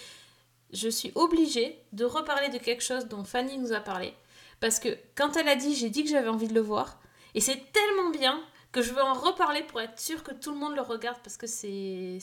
je 0.75 0.89
suis 0.89 1.12
obligée 1.14 1.79
de 1.93 2.05
reparler 2.05 2.49
de 2.49 2.59
quelque 2.59 2.83
chose 2.83 3.07
dont 3.07 3.25
Fanny 3.25 3.59
nous 3.59 3.72
a 3.72 3.81
parlé, 3.81 4.12
parce 4.61 4.79
que 4.79 4.89
quand 5.14 5.37
elle 5.37 5.49
a 5.49 5.57
dit, 5.57 5.75
j'ai 5.75 5.91
dit 5.91 6.05
que 6.05 6.11
j'avais 6.11 6.29
envie 6.29 6.49
de 6.49 6.55
le 6.55 6.61
voir, 6.61 7.01
et 7.35 7.41
c'est 7.41 7.72
tellement 7.72 8.11
bien 8.11 8.41
que 8.72 8.83
je 8.83 8.93
veux 8.93 9.03
en 9.03 9.14
reparler 9.14 9.62
pour 9.62 9.81
être 9.81 10.01
sûre 10.01 10.22
que 10.25 10.33
tout 10.33 10.51
le 10.51 10.59
monde 10.59 10.75
le 10.75 10.83
regarde, 10.83 11.18
parce 11.22 11.37
que 11.37 11.47
c'est, 11.47 12.18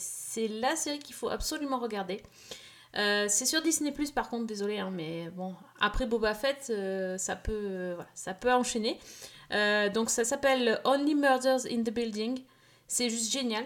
la 0.48 0.76
série 0.76 0.98
qu'il 0.98 1.14
faut 1.14 1.30
absolument 1.30 1.78
regarder. 1.78 2.22
Euh, 2.98 3.24
c'est 3.28 3.46
sur 3.46 3.62
Disney 3.62 3.90
Plus 3.90 4.10
par 4.10 4.28
contre, 4.28 4.46
désolé, 4.46 4.78
hein, 4.78 4.90
mais 4.92 5.30
bon, 5.30 5.54
après 5.80 6.04
Boba 6.04 6.34
Fett, 6.34 6.66
euh, 6.68 7.16
ça 7.16 7.36
peut, 7.36 7.52
euh, 7.52 7.96
ça 8.14 8.34
peut 8.34 8.52
enchaîner. 8.52 8.98
Donc 9.94 10.08
ça 10.08 10.24
s'appelle 10.24 10.80
Only 10.84 11.14
Murders 11.14 11.66
in 11.70 11.82
the 11.82 11.90
Building. 11.90 12.42
C'est 12.86 13.10
juste 13.10 13.30
génial. 13.30 13.64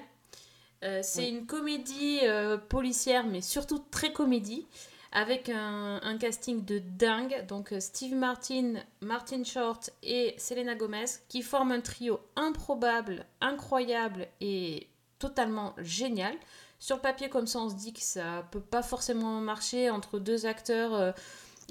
Euh, 0.85 1.01
c'est 1.03 1.23
Oui. 1.23 1.29
une 1.31 1.47
comédie 1.47 2.21
euh, 2.23 2.59
policière, 2.59 3.27
mais 3.27 3.41
surtout 3.41 3.83
très 3.91 4.13
comédie, 4.13 4.67
avec 5.13 5.49
un, 5.49 6.01
un 6.03 6.19
casting 6.19 6.65
de 6.65 6.79
dingue. 6.99 7.47
Donc 7.49 7.73
euh, 7.73 7.81
Steve 7.81 8.15
Martin, 8.15 8.75
Martin 9.01 9.43
Short 9.45 9.91
et 10.03 10.35
Selena 10.39 10.75
Gomez, 10.75 11.07
qui 11.29 11.43
forment 11.43 11.73
un 11.73 11.81
trio 11.81 12.21
improbable, 12.37 13.25
incroyable 13.41 14.29
et 14.41 14.87
totalement 15.19 15.75
génial. 15.79 16.35
Sur 16.79 16.97
le 16.97 17.03
papier, 17.03 17.31
comme 17.31 17.47
ça, 17.47 17.61
on 17.61 17.71
se 17.71 17.75
dit 17.75 17.95
que 17.95 18.03
ça 18.03 18.47
peut 18.53 18.61
pas 18.61 18.83
forcément 18.83 19.41
marcher 19.41 19.89
entre 19.89 20.19
deux 20.19 20.45
acteurs 20.45 20.95
euh, 20.95 21.13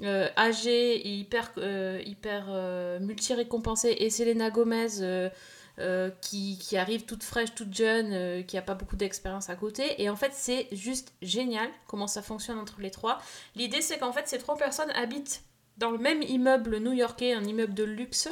euh, 0.02 0.28
âgés 0.36 0.96
et 0.96 1.14
hyper, 1.14 1.52
euh, 1.58 2.02
hyper 2.04 2.46
euh, 2.48 2.98
multi-récompensés 2.98 3.94
et 4.00 4.10
Selena 4.10 4.50
Gomez 4.50 4.88
euh, 5.78 6.10
qui, 6.22 6.58
qui 6.58 6.76
arrive 6.76 7.04
toute 7.04 7.22
fraîche, 7.22 7.54
toute 7.54 7.74
jeune, 7.74 8.12
euh, 8.12 8.42
qui 8.42 8.56
a 8.56 8.62
pas 8.62 8.74
beaucoup 8.74 8.96
d'expérience 8.96 9.50
à 9.50 9.56
côté. 9.56 10.00
Et 10.02 10.08
en 10.08 10.16
fait, 10.16 10.32
c'est 10.32 10.68
juste 10.72 11.12
génial 11.22 11.68
comment 11.86 12.06
ça 12.06 12.22
fonctionne 12.22 12.58
entre 12.58 12.80
les 12.80 12.90
trois. 12.90 13.18
L'idée, 13.54 13.82
c'est 13.82 13.98
qu'en 13.98 14.12
fait, 14.12 14.26
ces 14.26 14.38
trois 14.38 14.56
personnes 14.56 14.90
habitent 14.92 15.42
dans 15.76 15.90
le 15.90 15.98
même 15.98 16.22
immeuble 16.22 16.78
new-yorkais, 16.78 17.34
un 17.34 17.44
immeuble 17.44 17.74
de 17.74 17.84
luxe 17.84 18.28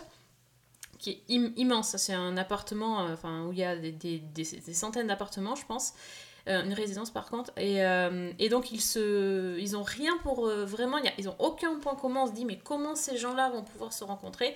qui 0.99 1.11
est 1.11 1.34
im- 1.34 1.53
immense. 1.57 1.97
C'est 1.99 2.14
un 2.14 2.36
appartement, 2.38 3.07
euh, 3.07 3.12
enfin 3.12 3.45
où 3.45 3.53
il 3.53 3.59
y 3.59 3.64
a 3.64 3.76
des, 3.76 3.92
des- 3.92 4.74
centaines 4.74 5.09
d'appartements, 5.09 5.55
je 5.55 5.66
pense. 5.66 5.92
Une 6.47 6.74
résidence 6.74 7.11
par 7.11 7.30
contre. 7.30 7.53
Et, 7.57 7.78
et 8.38 8.49
donc 8.51 8.70
ils 8.70 8.82
se, 8.82 9.59
ils 9.59 9.78
ont 9.78 9.82
rien 9.82 10.14
pour 10.22 10.47
vraiment. 10.47 10.99
y 10.99 11.11
ils 11.16 11.26
ont 11.30 11.36
aucun 11.38 11.74
point 11.78 11.95
commun. 11.95 12.24
On 12.24 12.26
se 12.26 12.32
dit 12.32 12.45
mais 12.45 12.59
comment 12.59 12.95
ces 12.95 13.16
gens-là 13.16 13.49
vont 13.49 13.62
pouvoir 13.62 13.95
se 13.95 14.05
rencontrer? 14.05 14.55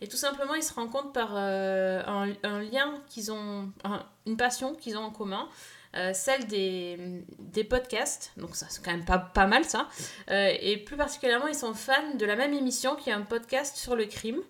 Et 0.00 0.08
tout 0.08 0.16
simplement 0.16 0.54
ils 0.54 0.62
se 0.62 0.72
rencontrent 0.74 1.12
par 1.12 1.32
euh, 1.34 2.02
un, 2.06 2.32
un 2.42 2.60
lien 2.62 3.02
qu'ils 3.08 3.30
ont, 3.32 3.70
un- 3.84 4.04
une 4.26 4.36
passion 4.36 4.74
qu'ils 4.74 4.96
ont 4.96 5.02
en 5.04 5.10
commun. 5.10 5.48
euh, 5.96 6.12
celle 6.14 6.46
des, 6.46 7.24
des 7.40 7.64
podcasts, 7.64 8.32
donc 8.36 8.54
ça 8.54 8.66
c'est 8.70 8.80
quand 8.84 8.92
même 8.92 9.04
pas, 9.04 9.18
pas 9.18 9.46
mal 9.46 9.64
ça, 9.64 9.88
Euh, 10.30 10.52
et 10.60 10.76
plus 10.76 10.96
particulièrement 10.96 11.48
ils 11.48 11.54
sont 11.54 11.74
fans 11.74 12.14
de 12.14 12.24
la 12.24 12.36
même 12.36 12.54
émission 12.54 12.94
qui 12.94 13.10
est 13.10 13.12
un 13.12 13.22
podcast 13.22 13.76
sur 13.76 13.96
le 13.96 14.06
crime. 14.06 14.40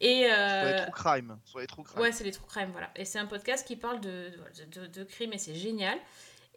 Et, 0.00 0.28
Sur 0.28 0.64
les 0.66 0.76
true 0.82 0.92
crime. 0.92 1.38
Sur 1.44 1.58
les 1.60 1.66
true 1.66 1.82
crime. 1.84 2.00
Ouais, 2.00 2.12
c'est 2.12 2.24
les 2.24 2.32
true 2.32 2.46
crime, 2.46 2.70
voilà. 2.72 2.90
Et 2.96 3.04
c'est 3.04 3.18
un 3.18 3.26
podcast 3.26 3.66
qui 3.66 3.76
parle 3.76 4.00
de, 4.00 4.30
de, 4.72 4.80
de, 4.80 4.86
de 4.86 5.04
crime 5.04 5.32
et 5.32 5.38
c'est 5.38 5.54
génial. 5.54 5.98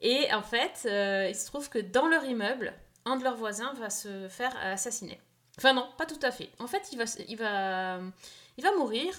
Et 0.01 0.31
en 0.33 0.41
fait, 0.43 0.81
il 1.29 1.35
se 1.35 1.45
trouve 1.47 1.69
que 1.69 1.79
dans 1.79 2.07
leur 2.07 2.23
immeuble, 2.25 2.73
un 3.05 3.15
de 3.17 3.23
leurs 3.23 3.35
voisins 3.37 3.73
va 3.79 3.89
se 3.89 4.27
faire 4.29 4.55
assassiner. 4.63 5.19
Enfin 5.57 5.73
non, 5.73 5.87
pas 5.97 6.05
tout 6.05 6.19
à 6.21 6.31
fait. 6.31 6.49
En 6.59 6.67
fait, 6.67 6.89
il 6.91 6.97
va, 6.97 7.05
il 7.27 7.37
va, 7.37 7.99
il 8.57 8.63
va 8.63 8.75
mourir. 8.75 9.13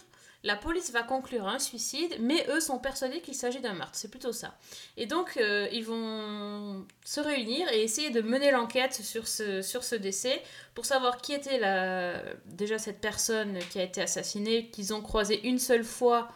La 0.44 0.56
police 0.56 0.90
va 0.90 1.04
conclure 1.04 1.46
un 1.46 1.60
suicide, 1.60 2.16
mais 2.18 2.44
eux 2.48 2.58
sont 2.58 2.80
persuadés 2.80 3.20
qu'il 3.20 3.34
s'agit 3.34 3.60
d'un 3.60 3.74
meurtre. 3.74 3.94
C'est 3.94 4.10
plutôt 4.10 4.32
ça. 4.32 4.56
Et 4.96 5.06
donc, 5.06 5.36
euh, 5.36 5.68
ils 5.70 5.84
vont 5.84 6.84
se 7.04 7.20
réunir 7.20 7.68
et 7.72 7.82
essayer 7.82 8.10
de 8.10 8.20
mener 8.22 8.50
l'enquête 8.50 8.92
sur 8.92 9.28
ce, 9.28 9.62
sur 9.62 9.84
ce 9.84 9.94
décès 9.94 10.42
pour 10.74 10.84
savoir 10.84 11.18
qui 11.18 11.32
était 11.32 11.60
la, 11.60 12.20
déjà 12.46 12.78
cette 12.78 13.00
personne 13.00 13.56
qui 13.70 13.78
a 13.78 13.84
été 13.84 14.02
assassinée, 14.02 14.68
qu'ils 14.70 14.92
ont 14.92 15.00
croisé 15.00 15.46
une 15.46 15.60
seule 15.60 15.84
fois. 15.84 16.28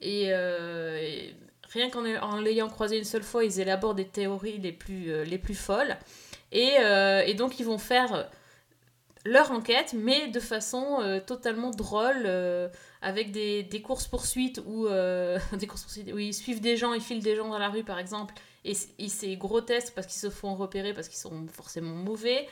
Et, 0.00 0.28
euh, 0.30 1.30
rien 1.74 1.90
qu'en 1.90 2.06
en 2.06 2.40
l'ayant 2.40 2.70
croisé 2.70 2.96
une 2.96 3.04
seule 3.04 3.22
fois, 3.22 3.44
ils 3.44 3.60
élaborent 3.60 3.94
des 3.94 4.08
théories 4.08 4.58
les 4.58 4.72
plus, 4.72 5.12
euh, 5.12 5.24
les 5.24 5.38
plus 5.38 5.54
folles. 5.54 5.98
Et 6.52 7.34
donc, 7.34 7.60
ils 7.60 7.66
vont 7.66 7.78
faire 7.78 8.30
leur 9.24 9.52
enquête, 9.52 9.94
mais 9.96 10.28
de 10.28 10.40
façon 10.40 11.00
euh, 11.00 11.20
totalement 11.20 11.70
drôle, 11.70 12.24
euh, 12.24 12.68
avec 13.00 13.30
des, 13.30 13.82
courses-poursuites 13.82 14.60
où, 14.66 14.86
euh, 14.86 15.38
où 16.12 16.18
ils 16.18 16.34
suivent 16.34 16.60
des 16.60 16.76
gens, 16.76 16.92
ils 16.92 17.00
filent 17.00 17.22
des 17.22 17.36
gens 17.36 17.48
dans 17.48 17.58
la 17.58 17.68
rue 17.68 17.84
par 17.84 17.98
exemple, 17.98 18.34
et, 18.64 18.74
c'est 18.74 19.36
grotesque 19.36 19.92
parce 19.94 20.06
qu'ils 20.06 20.20
se 20.20 20.30
font 20.30 20.54
repérer, 20.54 20.92
parce 20.92 21.08
qu'ils 21.08 21.18
sont 21.18 21.46
forcément 21.52 21.94
mauvais. 21.94 22.48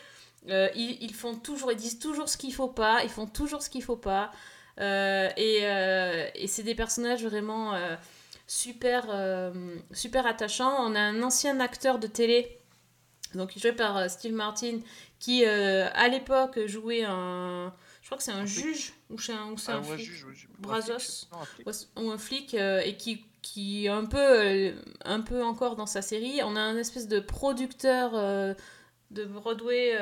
Ils, 0.47 1.13
font 1.15 1.35
toujours, 1.35 1.75
disent 1.75 1.99
toujours 1.99 2.29
ce 2.29 2.37
qu'il 2.37 2.55
faut 2.55 2.69
pas, 2.69 3.03
ils 3.05 3.11
font 3.11 3.27
toujours 3.27 3.63
ce 3.63 3.71
qu'il 3.71 3.83
faut 3.83 3.97
pas. 3.97 4.33
Et 4.79 5.61
et 6.35 6.47
c'est 6.49 6.63
des 6.65 6.75
personnages 6.75 7.25
vraiment 7.25 7.79
super, 8.49 9.53
super 9.93 10.27
attachants. 10.27 10.75
On 10.81 10.97
a 10.97 11.01
un 11.01 11.23
ancien 11.23 11.61
acteur 11.61 12.01
de 12.01 12.09
télé 12.09 12.60
donc 13.35 13.57
joué 13.59 13.73
par 13.73 13.97
euh, 13.97 14.09
Steve 14.09 14.33
Martin, 14.35 14.79
qui 15.19 15.45
euh, 15.45 15.89
à 15.95 16.09
l'époque 16.09 16.59
jouait 16.67 17.05
un. 17.05 17.73
Je 18.03 18.07
crois 18.07 18.19
que 18.19 18.25
c'est 18.25 18.33
un 18.33 18.47
juge 18.47 18.93
ou 19.11 19.19
c'est 19.19 19.33
un, 19.33 19.51
ou 19.53 19.57
Ah, 19.69 19.73
un 19.77 19.81
ouais, 19.83 19.97
flic. 19.97 20.07
juge, 20.07 20.25
ouais, 20.25 20.35
Brazos. 20.59 21.29
ou 21.97 22.11
un 22.11 22.19
flic 22.19 22.55
euh, 22.55 22.81
et 22.81 22.97
qui, 22.97 23.25
qui 23.43 23.87
est 23.87 23.89
un 23.89 24.05
peu, 24.05 24.19
euh, 24.19 24.73
un 25.05 25.21
peu 25.21 25.45
encore 25.45 25.77
dans 25.77 25.87
sa 25.87 26.03
série. 26.03 26.41
On 26.43 26.57
a 26.57 26.61
un 26.61 26.77
espèce 26.77 27.07
de 27.09 27.21
producteur 27.21 28.13
de 29.11 29.25
Broadway 29.25 29.97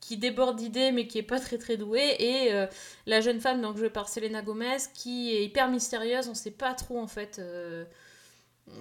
qui 0.00 0.16
déborde 0.16 0.56
d'idées 0.56 0.92
mais 0.92 1.06
qui 1.08 1.18
est 1.18 1.22
pas 1.24 1.40
très 1.40 1.58
très 1.58 1.76
doué 1.76 2.14
et 2.20 2.52
euh, 2.54 2.66
la 3.06 3.20
jeune 3.20 3.40
femme 3.40 3.60
donc 3.60 3.76
jouée 3.76 3.90
par 3.90 4.08
Selena 4.08 4.40
Gomez 4.40 4.76
qui 4.94 5.34
est 5.34 5.42
hyper 5.44 5.68
mystérieuse 5.68 6.28
on 6.28 6.34
sait 6.34 6.52
pas 6.52 6.74
trop 6.74 7.00
en 7.00 7.08
fait 7.08 7.38
euh, 7.40 7.84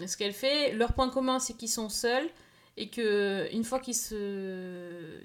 ce 0.05 0.17
qu'elle 0.17 0.33
fait 0.33 0.73
leur 0.73 0.93
point 0.93 1.09
commun 1.09 1.39
c'est 1.39 1.53
qu'ils 1.53 1.69
sont 1.69 1.89
seuls 1.89 2.29
et 2.78 2.89
que 2.89 3.47
une 3.53 3.63
fois 3.63 3.80
qu'ils 3.80 3.95
se 3.95 5.19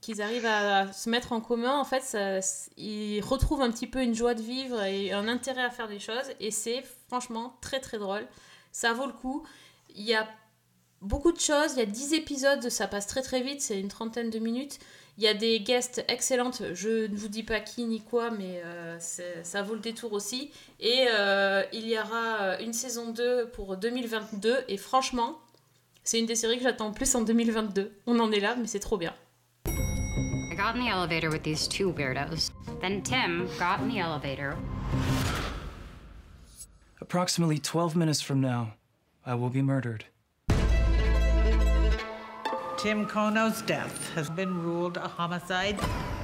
qu'ils 0.00 0.22
arrivent 0.22 0.46
à 0.46 0.92
se 0.92 1.10
mettre 1.10 1.32
en 1.32 1.40
commun 1.40 1.76
en 1.78 1.84
fait 1.84 2.02
ça, 2.02 2.38
ils 2.76 3.20
retrouvent 3.20 3.62
un 3.62 3.70
petit 3.70 3.88
peu 3.88 4.02
une 4.02 4.14
joie 4.14 4.34
de 4.34 4.42
vivre 4.42 4.82
et 4.82 5.12
un 5.12 5.26
intérêt 5.26 5.64
à 5.64 5.70
faire 5.70 5.88
des 5.88 5.98
choses. 5.98 6.30
Et 6.40 6.50
c'est 6.50 6.84
franchement 7.08 7.56
très 7.60 7.80
très 7.80 7.98
drôle. 7.98 8.26
Ça 8.72 8.92
vaut 8.92 9.06
le 9.06 9.12
coup. 9.12 9.44
Il 9.94 10.04
y 10.04 10.14
a 10.14 10.28
beaucoup 11.00 11.32
de 11.32 11.40
choses. 11.40 11.72
Il 11.72 11.78
y 11.78 11.82
a 11.82 11.86
10 11.86 12.14
épisodes, 12.14 12.68
ça 12.68 12.86
passe 12.86 13.06
très 13.06 13.22
très 13.22 13.40
vite, 13.42 13.60
c'est 13.60 13.80
une 13.80 13.88
trentaine 13.88 14.30
de 14.30 14.38
minutes. 14.38 14.78
Il 15.18 15.24
y 15.24 15.28
a 15.28 15.34
des 15.34 15.60
guests 15.60 16.04
excellentes, 16.08 16.62
je 16.74 17.06
ne 17.06 17.16
vous 17.16 17.28
dis 17.28 17.42
pas 17.42 17.60
qui 17.60 17.86
ni 17.86 18.02
quoi, 18.02 18.30
mais 18.30 18.60
euh, 18.66 18.98
ça 18.98 19.62
vaut 19.62 19.72
le 19.72 19.80
détour 19.80 20.12
aussi. 20.12 20.50
Et 20.78 21.06
euh, 21.08 21.62
il 21.72 21.88
y 21.88 21.98
aura 21.98 22.60
une 22.60 22.74
saison 22.74 23.12
2 23.12 23.48
pour 23.48 23.78
2022, 23.78 24.64
et 24.68 24.76
franchement, 24.76 25.38
c'est 26.06 26.20
une 26.20 26.26
des 26.26 26.36
séries 26.36 26.56
que 26.56 26.62
j'attends 26.62 26.92
plus 26.92 27.12
en 27.14 27.22
2022. 27.22 27.92
On 28.06 28.18
en 28.20 28.30
est 28.30 28.40
là, 28.40 28.54
mais 28.56 28.68
c'est 28.68 28.78
trop 28.78 28.96
bien. 28.96 29.12
I 29.66 30.54
got 30.56 30.76
in 30.76 30.80
the 30.80 30.88
elevator 30.88 31.28
with 31.30 31.42
these 31.42 31.68
two 31.68 31.92
weirdos. 31.92 32.50
Then 32.80 33.02
Tim 33.02 33.48
got 33.58 33.80
in 33.80 33.88
the 33.88 33.98
elevator. 33.98 34.56
Approximately 37.00 37.58
12 37.58 37.96
minutes 37.96 38.22
from 38.22 38.40
now, 38.40 38.74
I 39.26 39.34
will 39.34 39.50
be 39.50 39.62
murdered. 39.62 40.04
Tim 42.78 43.06
Kono's 43.06 43.62
death 43.62 44.14
has 44.14 44.30
been 44.30 44.62
ruled 44.62 44.96
a 44.96 45.08
homicide, 45.08 45.78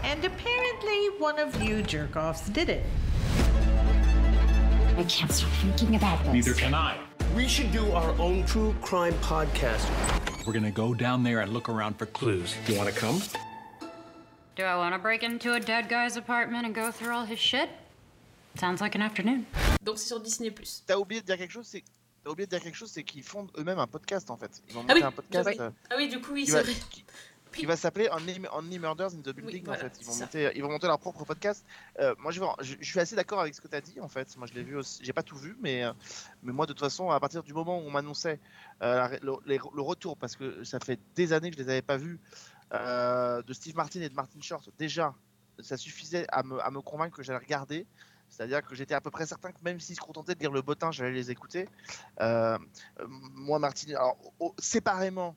and 0.05 0.25
apparently 0.25 1.09
one 1.19 1.39
of 1.39 1.61
you 1.61 1.83
jerk 1.83 2.17
offs 2.17 2.49
did 2.49 2.69
it. 2.69 2.85
I 4.97 5.05
can't 5.09 5.33
stop 5.33 5.51
thinking 5.61 5.97
about 5.97 6.23
this. 6.25 6.33
Neither 6.33 6.55
can 6.55 6.75
I. 6.75 6.99
We 7.37 7.49
should 7.49 7.73
do 7.73 7.91
our 7.93 8.11
own 8.19 8.45
true 8.47 8.75
crime 8.83 9.15
podcast. 9.23 9.87
We're 10.47 10.53
gonna 10.53 10.71
go 10.71 10.95
down 10.95 11.23
there 11.23 11.41
and 11.41 11.53
look 11.53 11.69
around 11.69 11.97
for 11.99 12.07
clues. 12.07 12.55
You 12.69 12.77
wanna 12.77 12.93
come? 12.93 13.21
Do 14.57 14.65
I 14.65 14.77
want 14.77 14.95
to 14.95 14.99
break 14.99 15.23
into 15.23 15.55
a 15.55 15.61
dead 15.61 15.89
guy's 15.89 16.17
apartment 16.17 16.67
and 16.67 16.75
go 16.75 16.91
through 16.91 17.13
all 17.15 17.25
his 17.25 17.39
shit? 17.39 17.71
Sounds 18.57 18.81
like 18.83 18.95
an 18.95 19.03
afternoon. 19.03 19.47
Donc 19.83 19.99
c'est 19.99 20.09
sur 20.09 20.21
Disney+. 20.21 20.53
T'as 20.87 20.97
oublié 20.99 21.21
de 21.23 21.27
dire 21.27 21.39
quelque 21.39 21.53
chose, 21.53 21.67
c'est 21.67 21.83
t'as 22.23 22.31
oublié 22.31 22.47
de 22.47 22.51
dire 22.51 22.61
quelque 22.63 22.77
chose, 22.77 22.91
c'est 22.93 23.03
qu'ils 23.03 23.23
font 23.23 23.47
eux-mêmes 23.57 23.79
un 23.79 23.87
podcast 23.87 24.31
en 24.31 24.37
fait. 24.37 24.51
Ils 24.69 24.75
vont 24.75 24.81
Ah 24.81 24.93
monter 24.93 25.01
oui, 25.01 25.07
un 25.07 25.13
podcast. 25.13 25.49
oui. 25.51 25.57
euh, 25.61 25.71
Ah 25.91 25.95
oui, 25.97 26.09
du 26.09 26.21
coup, 26.21 26.33
oui, 26.33 26.47
c'est 26.47 26.63
vrai. 26.63 26.73
qui- 26.91 27.05
qui 27.55 27.67
va 27.67 27.77
s'appeler 27.77 28.09
Only, 28.11 28.41
Only 28.53 28.79
Murders 28.79 29.15
in 29.15 29.21
the 29.21 29.31
Building 29.31 29.65
voilà, 29.65 29.81
en 29.87 29.89
fait. 29.89 29.99
Ils 30.01 30.07
vont, 30.07 30.17
monter, 30.17 30.53
ils 30.55 30.63
vont 30.63 30.69
monter 30.71 30.87
leur 30.87 30.99
propre 30.99 31.25
podcast. 31.25 31.65
Euh, 32.01 32.15
moi 32.19 32.33
je, 32.33 32.41
je, 32.61 32.75
je 32.81 32.85
suis 32.91 32.99
assez 33.01 33.15
d'accord 33.17 33.41
avec 33.41 33.55
ce 33.55 33.61
que 33.61 33.69
tu 33.69 33.77
as 33.77 33.81
dit 33.81 34.01
en 34.01 34.09
fait. 34.09 34.37
Moi 34.37 34.47
je 34.47 34.55
l'ai 34.55 34.63
vu 34.63 34.77
aussi, 34.77 35.01
j'ai 35.05 35.13
pas 35.13 35.23
tout 35.23 35.37
vu, 35.37 35.57
mais, 35.61 35.85
euh, 35.85 35.93
mais 36.43 36.53
moi 36.53 36.67
de 36.67 36.73
toute 36.73 36.81
façon, 36.81 37.11
à 37.11 37.21
partir 37.21 37.43
du 37.43 37.53
moment 37.53 37.79
où 37.79 37.83
on 37.83 37.91
m'annonçait 37.91 38.41
euh, 38.83 39.09
le, 39.23 39.33
le 39.47 39.83
retour, 39.83 40.17
parce 40.17 40.37
que 40.37 40.65
ça 40.65 40.79
fait 40.81 40.99
des 41.15 41.33
années 41.33 41.51
que 41.51 41.57
je 41.59 41.63
les 41.63 41.69
avais 41.71 41.83
pas 41.83 41.97
vus, 41.97 42.19
euh, 42.73 43.43
de 43.43 43.53
Steve 43.53 43.77
Martin 43.77 44.01
et 44.01 44.09
de 44.09 44.15
Martin 44.15 44.41
Short, 44.41 44.69
déjà 44.79 45.15
ça 45.61 45.77
suffisait 45.77 46.25
à 46.31 46.43
me, 46.43 46.59
à 46.61 46.71
me 46.71 46.81
convaincre 46.81 47.17
que 47.17 47.23
j'allais 47.23 47.39
regarder. 47.39 47.87
C'est-à-dire 48.31 48.63
que 48.65 48.75
j'étais 48.75 48.95
à 48.95 49.01
peu 49.03 49.11
près 49.11 49.27
certain 49.27 49.53
que 49.53 49.59
même 49.63 49.79
s'ils 49.79 49.95
se 49.95 50.01
contentaient 50.01 50.35
de 50.35 50.41
lire 50.41 50.51
le 50.53 50.63
bottin, 50.63 50.91
j'allais 50.91 51.13
les 51.13 51.31
écouter. 51.31 51.69
Euh, 52.23 52.57
moi, 53.35 53.59
Martin, 53.59 53.91
alors, 53.91 54.17
au- 54.41 54.55
séparément, 54.59 55.37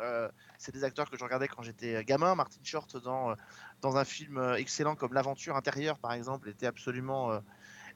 euh, 0.00 0.28
c'est 0.58 0.72
des 0.72 0.84
acteurs 0.84 1.10
que 1.10 1.16
je 1.16 1.24
regardais 1.24 1.48
quand 1.48 1.62
j'étais 1.62 2.04
gamin. 2.04 2.34
Martin 2.34 2.60
Short 2.62 2.96
dans, 3.02 3.30
euh, 3.30 3.34
dans 3.80 3.96
un 3.96 4.04
film 4.04 4.38
euh, 4.38 4.56
excellent 4.56 4.96
comme 4.96 5.12
L'Aventure 5.12 5.56
intérieure, 5.56 5.98
par 5.98 6.12
exemple, 6.12 6.48
était 6.48 6.66
absolument, 6.66 7.32
euh, 7.32 7.40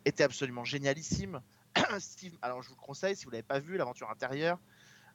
était 0.05 0.25
absolument 0.25 0.65
génialissime. 0.65 1.41
Steve, 1.99 2.37
alors 2.43 2.63
je 2.63 2.69
vous 2.69 2.77
le 2.77 2.81
conseille, 2.81 3.17
si 3.17 3.25
vous 3.25 3.31
l'avez 3.31 3.43
pas 3.43 3.59
vu, 3.59 3.77
L'Aventure 3.77 4.11
intérieure, 4.11 4.59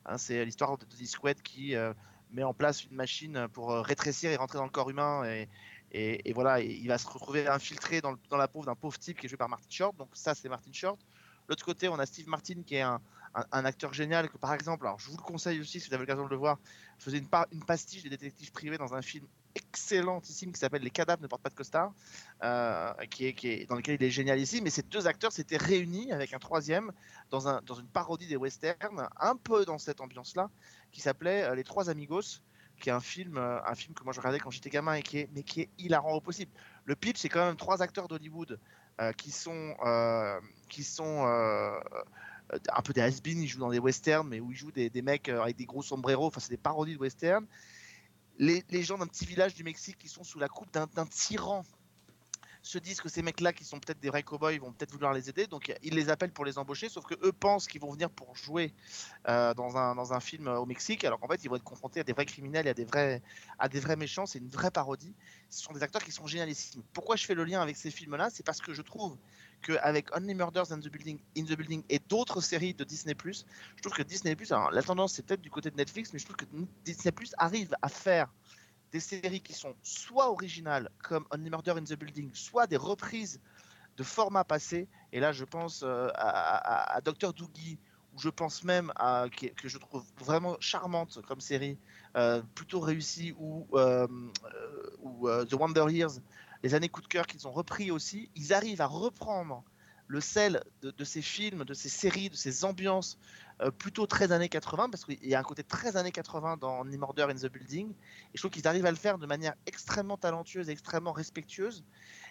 hein, 0.05 0.17
c'est 0.17 0.43
l'histoire 0.45 0.77
de 0.77 0.85
Tony 0.85 1.07
Squad 1.07 1.41
qui 1.41 1.75
euh, 1.75 1.93
met 2.31 2.43
en 2.43 2.53
place 2.53 2.83
une 2.83 2.95
machine 2.95 3.47
pour 3.53 3.71
euh, 3.71 3.81
rétrécir 3.81 4.31
et 4.31 4.35
rentrer 4.35 4.57
dans 4.57 4.65
le 4.65 4.71
corps 4.71 4.89
humain 4.89 5.23
et, 5.25 5.49
et, 5.95 6.33
voilà, 6.33 6.59
il 6.59 6.87
va 6.87 6.97
se 6.97 7.07
retrouver 7.07 7.47
infiltré 7.47 8.01
dans, 8.01 8.15
dans 8.31 8.37
la 8.37 8.47
peau 8.47 8.65
d'un 8.65 8.73
pauvre 8.73 8.97
type 8.97 9.19
qui 9.19 9.27
est 9.27 9.29
joué 9.29 9.37
par 9.37 9.47
Martin 9.47 9.67
Short. 9.69 9.95
Donc 9.95 10.09
ça, 10.13 10.33
c'est 10.33 10.49
Martin 10.49 10.71
Short. 10.73 10.99
L'autre 11.47 11.63
côté, 11.63 11.87
on 11.87 11.99
a 11.99 12.05
Steve 12.07 12.27
Martin 12.27 12.63
qui 12.65 12.77
est 12.77 12.81
un, 12.81 12.99
un- 13.51 13.65
acteur 13.65 13.93
génial 13.93 14.29
que, 14.29 14.37
par 14.37 14.53
exemple, 14.53 14.85
alors 14.85 14.99
je 14.99 15.09
vous 15.09 15.17
le 15.17 15.23
conseille 15.23 15.59
aussi 15.59 15.79
si 15.79 15.87
vous 15.89 15.93
avez 15.95 16.03
l'occasion 16.03 16.25
de 16.25 16.29
le 16.29 16.35
voir, 16.35 16.57
faisait 16.99 17.17
une, 17.17 17.27
pa- 17.27 17.47
une 17.51 17.63
pastiche 17.63 18.03
des 18.03 18.09
détectives 18.09 18.51
privés 18.51 18.77
dans 18.77 18.93
un 18.93 19.01
film 19.01 19.25
excellentissime 19.55 20.51
qui 20.51 20.59
s'appelle 20.59 20.81
Les 20.81 20.89
cadavres 20.89 21.21
ne 21.21 21.27
portent 21.27 21.41
pas 21.43 21.49
de 21.49 21.55
costard, 21.55 21.93
euh, 22.43 22.93
qui 23.09 23.25
est, 23.27 23.67
dans 23.67 23.75
lequel 23.75 23.95
il 23.95 24.03
est 24.03 24.09
génial 24.09 24.39
ici. 24.39 24.61
Mais 24.61 24.69
ces 24.69 24.83
deux 24.83 25.07
acteurs 25.07 25.31
s'étaient 25.31 25.57
réunis 25.57 26.11
avec 26.11 26.33
un 26.33 26.39
troisième 26.39 26.91
dans, 27.29 27.47
un, 27.47 27.61
dans 27.61 27.75
une 27.75 27.87
parodie 27.87 28.27
des 28.27 28.37
westerns, 28.37 29.07
un 29.19 29.35
peu 29.35 29.65
dans 29.65 29.77
cette 29.77 30.01
ambiance-là, 30.01 30.49
qui 30.91 31.01
s'appelait 31.01 31.43
euh, 31.43 31.55
Les 31.55 31.63
Trois 31.63 31.89
Amigos 31.89 32.41
qui 32.79 32.89
est 32.89 32.91
un 32.93 32.99
film, 32.99 33.37
euh, 33.37 33.59
un 33.65 33.75
film 33.75 33.93
que 33.93 34.03
moi 34.03 34.13
je 34.13 34.19
regardais 34.19 34.39
quand 34.39 34.49
j'étais 34.49 34.71
gamin 34.71 34.95
et 34.95 35.03
qui 35.03 35.19
est, 35.19 35.29
mais 35.33 35.43
qui 35.43 35.61
est 35.61 35.69
hilarant 35.77 36.13
au 36.13 36.21
possible. 36.21 36.51
Le 36.85 36.95
pitch, 36.95 37.19
c'est 37.19 37.29
quand 37.29 37.45
même 37.45 37.55
trois 37.55 37.81
acteurs 37.81 38.07
d'Hollywood 38.07 38.59
qui 39.17 39.31
sont, 39.31 39.75
qui 40.69 40.83
sont 40.83 41.25
un 42.73 42.81
peu 42.81 42.93
des 42.93 43.01
has-been, 43.01 43.41
ils 43.41 43.47
jouent 43.47 43.59
dans 43.59 43.71
des 43.71 43.79
westerns, 43.79 44.27
mais 44.27 44.39
où 44.39 44.51
ils 44.51 44.57
jouent 44.57 44.71
des, 44.71 44.89
mecs 45.01 45.29
euh, 45.29 45.41
avec 45.41 45.55
des 45.55 45.65
gros 45.65 45.81
sombreros, 45.81 46.27
enfin 46.27 46.39
c'est 46.39 46.51
des 46.51 46.57
parodies 46.57 46.95
de 46.95 46.99
westerns. 46.99 47.45
Les, 48.39 48.63
gens 48.83 48.97
d'un 48.97 49.07
petit 49.07 49.25
village 49.25 49.53
du 49.53 49.63
Mexique 49.63 49.97
qui 49.97 50.09
sont 50.09 50.23
sous 50.23 50.39
la 50.39 50.49
coupe 50.49 50.71
d'un 50.73 51.05
tyran 51.05 51.63
se 52.63 52.77
disent 52.77 53.01
que 53.01 53.09
ces 53.09 53.21
mecs-là, 53.21 53.51
qui 53.53 53.65
sont 53.65 53.79
peut-être 53.79 53.99
des 53.99 54.09
vrais 54.09 54.23
cow-boys, 54.23 54.57
vont 54.57 54.71
peut-être 54.71 54.91
vouloir 54.91 55.13
les 55.13 55.29
aider. 55.29 55.47
Donc 55.47 55.71
ils 55.83 55.93
les 55.93 56.09
appellent 56.09 56.31
pour 56.31 56.45
les 56.45 56.57
embaucher, 56.57 56.89
sauf 56.89 57.05
que 57.05 57.15
eux 57.25 57.33
pensent 57.33 57.67
qu'ils 57.67 57.81
vont 57.81 57.91
venir 57.91 58.09
pour 58.09 58.35
jouer 58.35 58.73
euh, 59.27 59.53
dans, 59.53 59.77
un, 59.77 59.95
dans 59.95 60.13
un 60.13 60.19
film 60.19 60.47
au 60.47 60.65
Mexique, 60.65 61.03
alors 61.03 61.19
qu'en 61.19 61.27
fait 61.27 61.43
ils 61.43 61.49
vont 61.49 61.57
être 61.57 61.63
confrontés 61.63 61.99
à 61.99 62.03
des 62.03 62.13
vrais 62.13 62.25
criminels 62.25 62.65
et 62.65 62.69
à 62.69 62.73
des 62.73 62.85
vrais, 62.85 63.21
à 63.59 63.67
des 63.67 63.79
vrais 63.79 63.97
méchants. 63.97 64.25
C'est 64.25 64.39
une 64.39 64.47
vraie 64.47 64.71
parodie. 64.71 65.13
Ce 65.49 65.61
sont 65.61 65.73
des 65.73 65.83
acteurs 65.83 66.03
qui 66.03 66.11
sont 66.11 66.25
génialissimes. 66.25 66.83
Pourquoi 66.93 67.17
je 67.17 67.25
fais 67.25 67.35
le 67.35 67.43
lien 67.43 67.61
avec 67.61 67.75
ces 67.75 67.91
films-là? 67.91 68.29
C'est 68.31 68.45
parce 68.45 68.61
que 68.61 68.73
je 68.73 68.81
trouve 68.81 69.17
qu'avec 69.63 70.15
Only 70.15 70.35
Murders 70.35 70.71
in 70.71 70.79
the 70.79 70.89
Building, 70.89 71.83
et 71.89 71.99
d'autres 71.99 72.41
séries 72.41 72.73
de 72.73 72.83
Disney+, 72.83 73.15
je 73.23 73.81
trouve 73.81 73.93
que 73.93 74.03
Disney+, 74.03 74.35
alors 74.51 74.71
la 74.71 74.83
tendance 74.83 75.13
c'est 75.13 75.25
peut-être 75.25 75.41
du 75.41 75.49
côté 75.49 75.71
de 75.71 75.75
Netflix, 75.75 76.13
mais 76.13 76.19
je 76.19 76.25
trouve 76.25 76.35
que 76.35 76.45
Disney+, 76.85 77.13
arrive 77.37 77.75
à 77.81 77.89
faire 77.89 78.31
des 78.91 78.99
séries 78.99 79.41
qui 79.41 79.53
sont 79.53 79.73
soit 79.81 80.29
originales 80.29 80.89
comme 81.01 81.25
Only 81.31 81.49
Murder 81.49 81.71
in 81.71 81.83
the 81.83 81.97
Building, 81.97 82.29
soit 82.33 82.67
des 82.67 82.77
reprises 82.77 83.41
de 83.97 84.03
formats 84.03 84.43
passés. 84.43 84.87
Et 85.11 85.19
là, 85.19 85.31
je 85.31 85.45
pense 85.45 85.81
euh, 85.83 86.09
à, 86.13 86.95
à, 86.95 87.01
Dr. 87.01 87.33
Doogie, 87.33 87.79
ou 88.13 88.19
je 88.19 88.29
pense 88.29 88.63
même 88.63 88.91
à 88.95 89.25
que 89.31 89.67
je 89.67 89.77
trouve 89.79 90.03
vraiment 90.19 90.55
charmante 90.59 91.19
comme 91.27 91.41
série, 91.41 91.79
euh, 92.15 92.43
plutôt 92.53 92.79
réussie, 92.79 93.33
ou, 93.39 93.67
euh, 93.73 94.07
ou 94.99 95.27
The 95.45 95.53
Wonder 95.53 95.85
Years, 95.89 96.19
les 96.63 96.73
années 96.73 96.89
coup 96.89 97.01
de 97.01 97.07
cœur 97.07 97.27
qu'ils 97.27 97.47
ont 97.47 97.51
repris 97.51 97.91
aussi. 97.91 98.29
Ils 98.35 98.53
arrivent 98.53 98.81
à 98.81 98.87
reprendre 98.87 99.63
le 100.07 100.21
sel 100.21 100.61
de, 100.81 101.03
ces 101.03 101.21
films, 101.21 101.63
de 101.63 101.73
ces 101.73 101.89
séries, 101.89 102.29
de 102.29 102.35
ces 102.35 102.65
ambiances 102.65 103.17
euh, 103.61 103.71
plutôt 103.71 104.05
très 104.05 104.31
années 104.31 104.49
80, 104.49 104.89
parce 104.89 105.05
qu'il 105.05 105.25
y 105.25 105.33
a 105.33 105.39
un 105.39 105.43
côté 105.43 105.63
très 105.63 105.95
années 105.97 106.11
80 106.11 106.57
dans 106.57 106.83
The 106.83 106.97
Murder 106.97 107.27
in 107.29 107.35
the 107.35 107.51
Building, 107.51 107.89
et 107.89 107.95
je 108.35 108.41
trouve 108.41 108.51
qu'ils 108.51 108.67
arrivent 108.67 108.85
à 108.85 108.91
le 108.91 108.97
faire 108.97 109.17
de 109.17 109.25
manière 109.25 109.53
extrêmement 109.65 110.17
talentueuse, 110.17 110.69
extrêmement 110.69 111.13
respectueuse, 111.13 111.83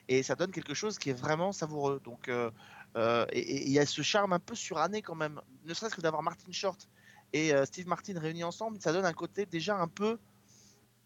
et 0.09 0.23
ça 0.23 0.35
donne 0.35 0.51
quelque 0.51 0.75
chose 0.75 0.99
qui 0.99 1.11
est 1.11 1.15
vraiment 1.15 1.53
savoureux. 1.53 2.01
Donc, 2.05 2.29
euh, 2.29 2.51
euh, 2.97 3.27
et 3.33 3.65
il 3.65 3.73
y 3.73 3.79
a 3.79 3.87
ce 3.87 4.03
charme 4.03 4.33
un 4.33 4.41
peu 4.41 4.55
suranné 4.55 5.01
quand 5.01 5.15
même, 5.15 5.41
ne 5.65 5.75
serait-ce 5.75 5.95
que 5.95 6.03
d'avoir 6.03 6.23
Martin 6.23 6.53
Short 6.53 6.89
et 7.33 7.53
Steve 7.65 7.89
Martin 7.89 8.19
réunis 8.21 8.45
ensemble, 8.45 8.79
ça 8.81 8.93
donne 8.93 9.07
un 9.07 9.15
côté 9.15 9.47
déjà 9.47 9.79
un 9.79 9.89
peu 9.89 10.19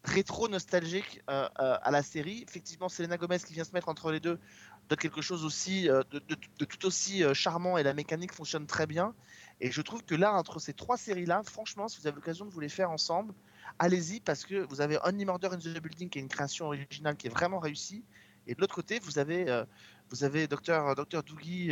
rétro 0.07 0.47
nostalgique 0.47 1.21
à 1.27 1.91
la 1.91 2.01
série. 2.01 2.43
Effectivement, 2.47 2.89
Selena 2.89 3.17
Gomez 3.17 3.39
qui 3.39 3.53
vient 3.53 3.63
se 3.63 3.73
mettre 3.73 3.89
entre 3.89 4.11
les 4.11 4.19
deux 4.19 4.39
donne 4.87 4.97
quelque 4.97 5.21
chose 5.21 5.43
aussi 5.43 5.89
euh, 5.89 6.03
de, 6.11 6.19
tout 6.19 6.85
aussi 6.85 7.23
euh, 7.23 7.33
charmant 7.33 7.77
et 7.77 7.83
la 7.83 7.93
mécanique 7.93 8.33
fonctionne 8.33 8.65
très 8.65 8.87
bien. 8.87 9.13
Et 9.59 9.71
je 9.71 9.81
trouve 9.81 10.03
que 10.03 10.15
là, 10.15 10.33
entre 10.33 10.59
ces 10.59 10.73
trois 10.73 10.97
séries-là, 10.97 11.41
franchement, 11.43 11.87
si 11.87 11.99
vous 11.99 12.07
avez 12.07 12.15
l'occasion 12.15 12.45
de 12.45 12.51
vous 12.51 12.59
les 12.59 12.69
faire 12.69 12.91
ensemble, 12.91 13.33
allez-y 13.79 14.19
parce 14.19 14.45
que 14.45 14.55
vous 14.69 14.81
avez 14.81 14.97
Only 15.03 15.25
Murder 15.25 15.49
in 15.51 15.57
the 15.57 15.81
Building 15.81 16.09
qui 16.09 16.19
est 16.19 16.21
une 16.21 16.27
création 16.27 16.67
originale 16.67 17.17
qui 17.17 17.27
est 17.27 17.31
vraiment 17.31 17.59
réussie. 17.59 18.03
Et 18.45 18.55
de 18.55 18.61
l'autre 18.61 18.75
côté, 18.75 18.99
vous 18.99 19.19
avez, 19.19 19.49
euh, 19.49 19.65
vous 20.09 20.23
avez 20.23 20.47
Dr. 20.47 20.95
Dr. 20.95 21.23
Doogie 21.23 21.71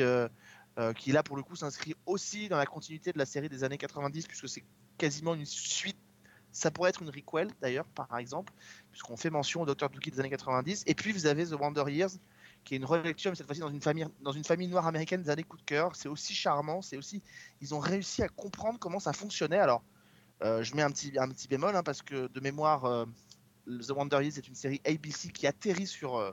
qui 0.97 1.13
là 1.13 1.23
pour 1.23 1.37
le 1.37 1.43
coup 1.43 1.55
s'inscrit 1.55 1.95
aussi 2.05 2.49
dans 2.49 2.57
la 2.57 2.65
continuité 2.65 3.13
de 3.13 3.17
la 3.17 3.25
série 3.25 3.47
des 3.47 3.63
années 3.63 3.77
90 3.77 4.27
puisque 4.27 4.49
c'est 4.49 4.65
quasiment 4.97 5.33
une 5.33 5.45
suite 5.45 5.95
ça 6.55 6.71
pourrait 6.71 6.89
être 6.89 7.01
une 7.01 7.09
requel 7.09 7.49
d'ailleurs, 7.61 7.85
par 7.85 8.17
exemple, 8.17 8.53
puisqu'on 8.91 9.17
fait 9.17 9.29
mention 9.29 9.61
au 9.61 9.65
Dr. 9.65 9.89
Doogie 9.89 10.09
des 10.09 10.21
années 10.21 10.29
90. 10.29 10.83
Et 10.87 10.95
puis 10.95 11.11
vous 11.11 11.25
avez 11.25 11.45
The 11.45 11.51
Wonder 11.51 11.83
Years, 11.91 12.11
qui 12.63 12.75
est 12.75 12.77
une 12.77 12.85
relecture, 12.85 13.29
mais 13.29 13.35
cette 13.35 13.45
fois-ci 13.45 13.59
dans 13.59 13.69
une 13.69 13.81
famille, 13.81 14.07
dans 14.21 14.31
une 14.31 14.45
famille 14.45 14.69
noire 14.69 14.87
américaine 14.87 15.21
des 15.21 15.29
années 15.29 15.43
coup 15.43 15.57
de 15.57 15.63
cœur. 15.63 15.97
C'est 15.97 16.07
aussi 16.07 16.33
charmant, 16.33 16.81
c'est 16.81 16.95
aussi, 16.95 17.21
ils 17.59 17.75
ont 17.75 17.79
réussi 17.79 18.23
à 18.23 18.29
comprendre 18.29 18.79
comment 18.79 18.99
ça 18.99 19.11
fonctionnait. 19.11 19.59
Alors, 19.59 19.83
euh, 20.43 20.63
je 20.63 20.73
mets 20.75 20.81
un 20.81 20.91
petit, 20.91 21.11
un 21.19 21.27
petit 21.27 21.49
bémol 21.49 21.75
hein, 21.75 21.83
parce 21.83 22.01
que 22.01 22.27
de 22.27 22.39
mémoire, 22.39 22.85
euh, 22.85 23.05
The 23.67 23.91
Wonder 23.91 24.21
Years 24.21 24.37
est 24.37 24.47
une 24.47 24.55
série 24.55 24.79
ABC 24.85 25.31
qui 25.33 25.47
atterrit 25.47 25.87
sur 25.87 26.15
euh, 26.15 26.31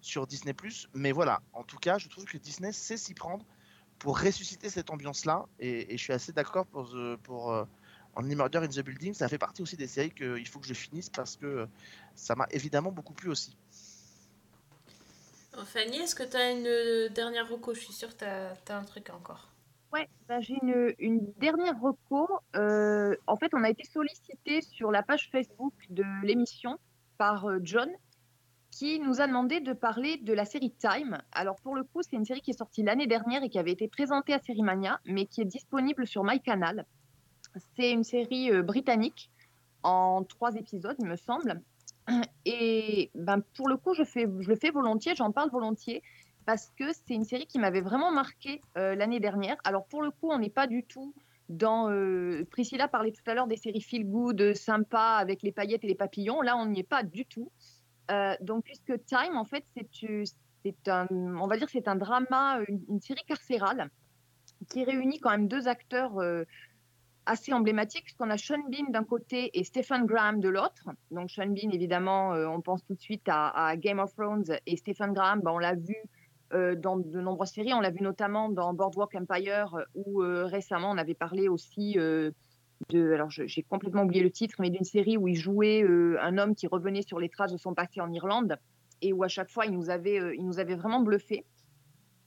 sur 0.00 0.26
Disney+. 0.26 0.56
Mais 0.92 1.12
voilà, 1.12 1.40
en 1.52 1.62
tout 1.62 1.78
cas, 1.78 1.98
je 1.98 2.08
trouve 2.08 2.24
que 2.24 2.36
Disney 2.36 2.72
sait 2.72 2.96
s'y 2.96 3.14
prendre 3.14 3.46
pour 4.00 4.20
ressusciter 4.20 4.68
cette 4.68 4.90
ambiance-là, 4.90 5.46
et, 5.60 5.96
je 5.96 6.02
suis 6.02 6.12
assez 6.12 6.32
d'accord 6.32 6.66
pour 6.66 6.92
pour 7.22 7.64
Only 8.16 8.34
Murder 8.34 8.58
in 8.58 8.68
the 8.68 8.80
Building. 8.80 9.14
Ça 9.14 9.28
fait 9.28 9.38
partie 9.38 9.62
aussi 9.62 9.76
des 9.76 9.86
séries 9.86 10.10
qu'il 10.10 10.46
faut 10.48 10.58
que 10.58 10.66
je 10.66 10.74
finisse 10.74 11.10
parce 11.10 11.36
que 11.36 11.66
ça 12.14 12.34
m'a 12.34 12.46
évidemment 12.50 12.92
beaucoup 12.92 13.12
plu 13.12 13.30
aussi. 13.30 13.56
Fanny, 15.64 15.98
est-ce 15.98 16.14
que 16.14 16.22
tu 16.22 16.36
as 16.36 16.50
une 16.50 16.66
euh, 16.66 17.08
dernière 17.10 17.48
reco? 17.48 17.74
Je 17.74 17.80
suis 17.80 17.92
sûre 17.92 18.16
que 18.16 18.24
tu 18.64 18.72
as, 18.72 18.76
un 18.76 18.84
truc 18.84 19.10
encore. 19.10 19.48
Ouais, 19.92 20.08
bah, 20.26 20.40
j'ai 20.40 20.54
une, 20.62 20.94
une, 20.98 21.32
dernière 21.38 21.78
reco. 21.78 22.28
Euh, 22.56 23.14
en 23.26 23.36
fait, 23.36 23.52
on 23.52 23.62
a 23.62 23.68
été 23.68 23.84
sollicité 23.84 24.62
sur 24.62 24.90
la 24.90 25.02
page 25.02 25.28
Facebook 25.30 25.74
de 25.90 26.04
l'émission 26.24 26.78
par 27.18 27.46
euh, 27.46 27.58
John 27.62 27.90
qui 28.72 28.98
nous 28.98 29.20
a 29.20 29.26
demandé 29.26 29.60
de 29.60 29.74
parler 29.74 30.16
de 30.16 30.32
la 30.32 30.46
série 30.46 30.72
Time. 30.72 31.18
Alors 31.30 31.56
pour 31.60 31.76
le 31.76 31.84
coup, 31.84 32.00
c'est 32.02 32.16
une 32.16 32.24
série 32.24 32.40
qui 32.40 32.50
est 32.50 32.58
sortie 32.58 32.82
l'année 32.82 33.06
dernière 33.06 33.44
et 33.44 33.50
qui 33.50 33.58
avait 33.58 33.70
été 33.70 33.86
présentée 33.86 34.32
à 34.32 34.38
Sérimania, 34.38 34.98
mais 35.04 35.26
qui 35.26 35.42
est 35.42 35.44
disponible 35.44 36.06
sur 36.06 36.24
MyCanal. 36.24 36.86
C'est 37.76 37.90
une 37.90 38.04
série 38.04 38.62
britannique 38.62 39.30
en 39.82 40.24
trois 40.24 40.54
épisodes, 40.54 40.96
il 41.00 41.06
me 41.06 41.16
semble, 41.16 41.60
et 42.44 43.10
ben, 43.14 43.42
pour 43.56 43.68
le 43.68 43.76
coup, 43.76 43.94
je, 43.94 44.02
le 44.26 44.56
fais 44.56 44.70
volontiers, 44.70 45.14
j'en 45.14 45.32
parle 45.32 45.50
volontiers, 45.50 46.02
parce 46.46 46.70
que 46.76 46.92
c'est 46.92 47.14
une 47.14 47.24
série 47.24 47.46
qui 47.46 47.58
m'avait 47.58 47.80
vraiment 47.80 48.10
marqué 48.10 48.62
euh, 48.76 48.94
l'année 48.94 49.20
dernière. 49.20 49.56
Alors 49.64 49.86
pour 49.86 50.02
le 50.02 50.10
coup, 50.10 50.30
on 50.30 50.38
n'est 50.38 50.50
pas 50.50 50.66
du 50.66 50.84
tout 50.84 51.14
dans... 51.48 51.90
Euh, 51.90 52.44
Priscilla 52.50 52.88
parlait 52.88 53.12
tout 53.12 53.22
à 53.26 53.34
l'heure 53.34 53.46
des 53.46 53.56
séries 53.56 53.80
feel 53.80 54.04
good, 54.04 54.54
sympa, 54.54 55.16
avec 55.20 55.42
les 55.42 55.52
paillettes 55.52 55.84
et 55.84 55.88
les 55.88 55.94
papillons. 55.94 56.40
Là, 56.42 56.56
on 56.56 56.66
n'y 56.66 56.80
est 56.80 56.88
pas 56.88 57.04
du 57.04 57.24
tout. 57.26 57.50
Euh, 58.10 58.34
donc 58.40 58.64
puisque 58.64 59.04
Time, 59.04 59.36
en 59.36 59.44
fait, 59.44 59.64
c'est 59.76 60.88
un, 60.88 61.06
on 61.10 61.46
va 61.46 61.56
dire 61.56 61.68
c'est 61.70 61.86
un 61.86 61.96
drama, 61.96 62.58
une, 62.66 63.00
série 63.00 63.22
carcérale 63.26 63.90
qui 64.68 64.84
réunit 64.84 65.20
quand 65.20 65.30
même 65.30 65.48
deux 65.48 65.68
acteurs 65.68 66.20
assez 67.26 67.52
emblématique, 67.52 68.04
puisqu'on 68.04 68.30
a 68.30 68.36
Sean 68.36 68.62
Bean 68.68 68.90
d'un 68.90 69.04
côté 69.04 69.50
et 69.58 69.64
Stephen 69.64 70.06
Graham 70.06 70.40
de 70.40 70.48
l'autre. 70.48 70.88
Donc 71.10 71.30
Sean 71.30 71.46
Bean, 71.46 71.70
évidemment, 71.72 72.34
euh, 72.34 72.46
on 72.46 72.60
pense 72.60 72.84
tout 72.84 72.94
de 72.94 73.00
suite 73.00 73.26
à, 73.26 73.76
Game 73.76 73.98
of 73.98 74.14
Thrones, 74.14 74.44
et 74.66 74.76
Stephen 74.76 75.12
Graham, 75.12 75.40
ben, 75.40 75.52
on 75.52 75.58
l'a 75.58 75.74
vu 75.74 75.96
euh, 76.52 76.74
dans 76.74 76.96
de 76.96 77.20
nombreuses 77.20 77.52
séries, 77.52 77.72
on 77.72 77.80
l'a 77.80 77.90
vu 77.90 78.02
notamment 78.02 78.48
dans 78.48 78.74
Boardwalk 78.74 79.14
Empire, 79.14 79.74
euh, 79.74 79.84
où 79.94 80.18
récemment 80.18 80.90
on 80.90 80.98
avait 80.98 81.14
parlé 81.14 81.48
aussi 81.48 81.94
de, 81.94 83.12
alors 83.12 83.30
j'ai 83.30 83.62
complètement 83.62 84.02
oublié 84.02 84.22
le 84.22 84.30
titre, 84.30 84.56
mais 84.58 84.70
d'une 84.70 84.84
série 84.84 85.16
où 85.16 85.28
il 85.28 85.36
jouait 85.36 85.84
un 86.20 86.38
homme 86.38 86.54
qui 86.54 86.66
revenait 86.66 87.02
sur 87.02 87.20
les 87.20 87.28
traces 87.28 87.52
de 87.52 87.58
son 87.58 87.74
passé 87.74 88.00
en 88.00 88.12
Irlande, 88.12 88.56
et 89.00 89.12
où 89.12 89.22
à 89.22 89.28
chaque 89.28 89.50
fois 89.50 89.66
il 89.66 89.72
nous 89.72 89.90
avait, 89.90 90.34
il 90.36 90.44
nous 90.44 90.58
avait 90.58 90.74
vraiment 90.74 91.00
bluffé. 91.00 91.44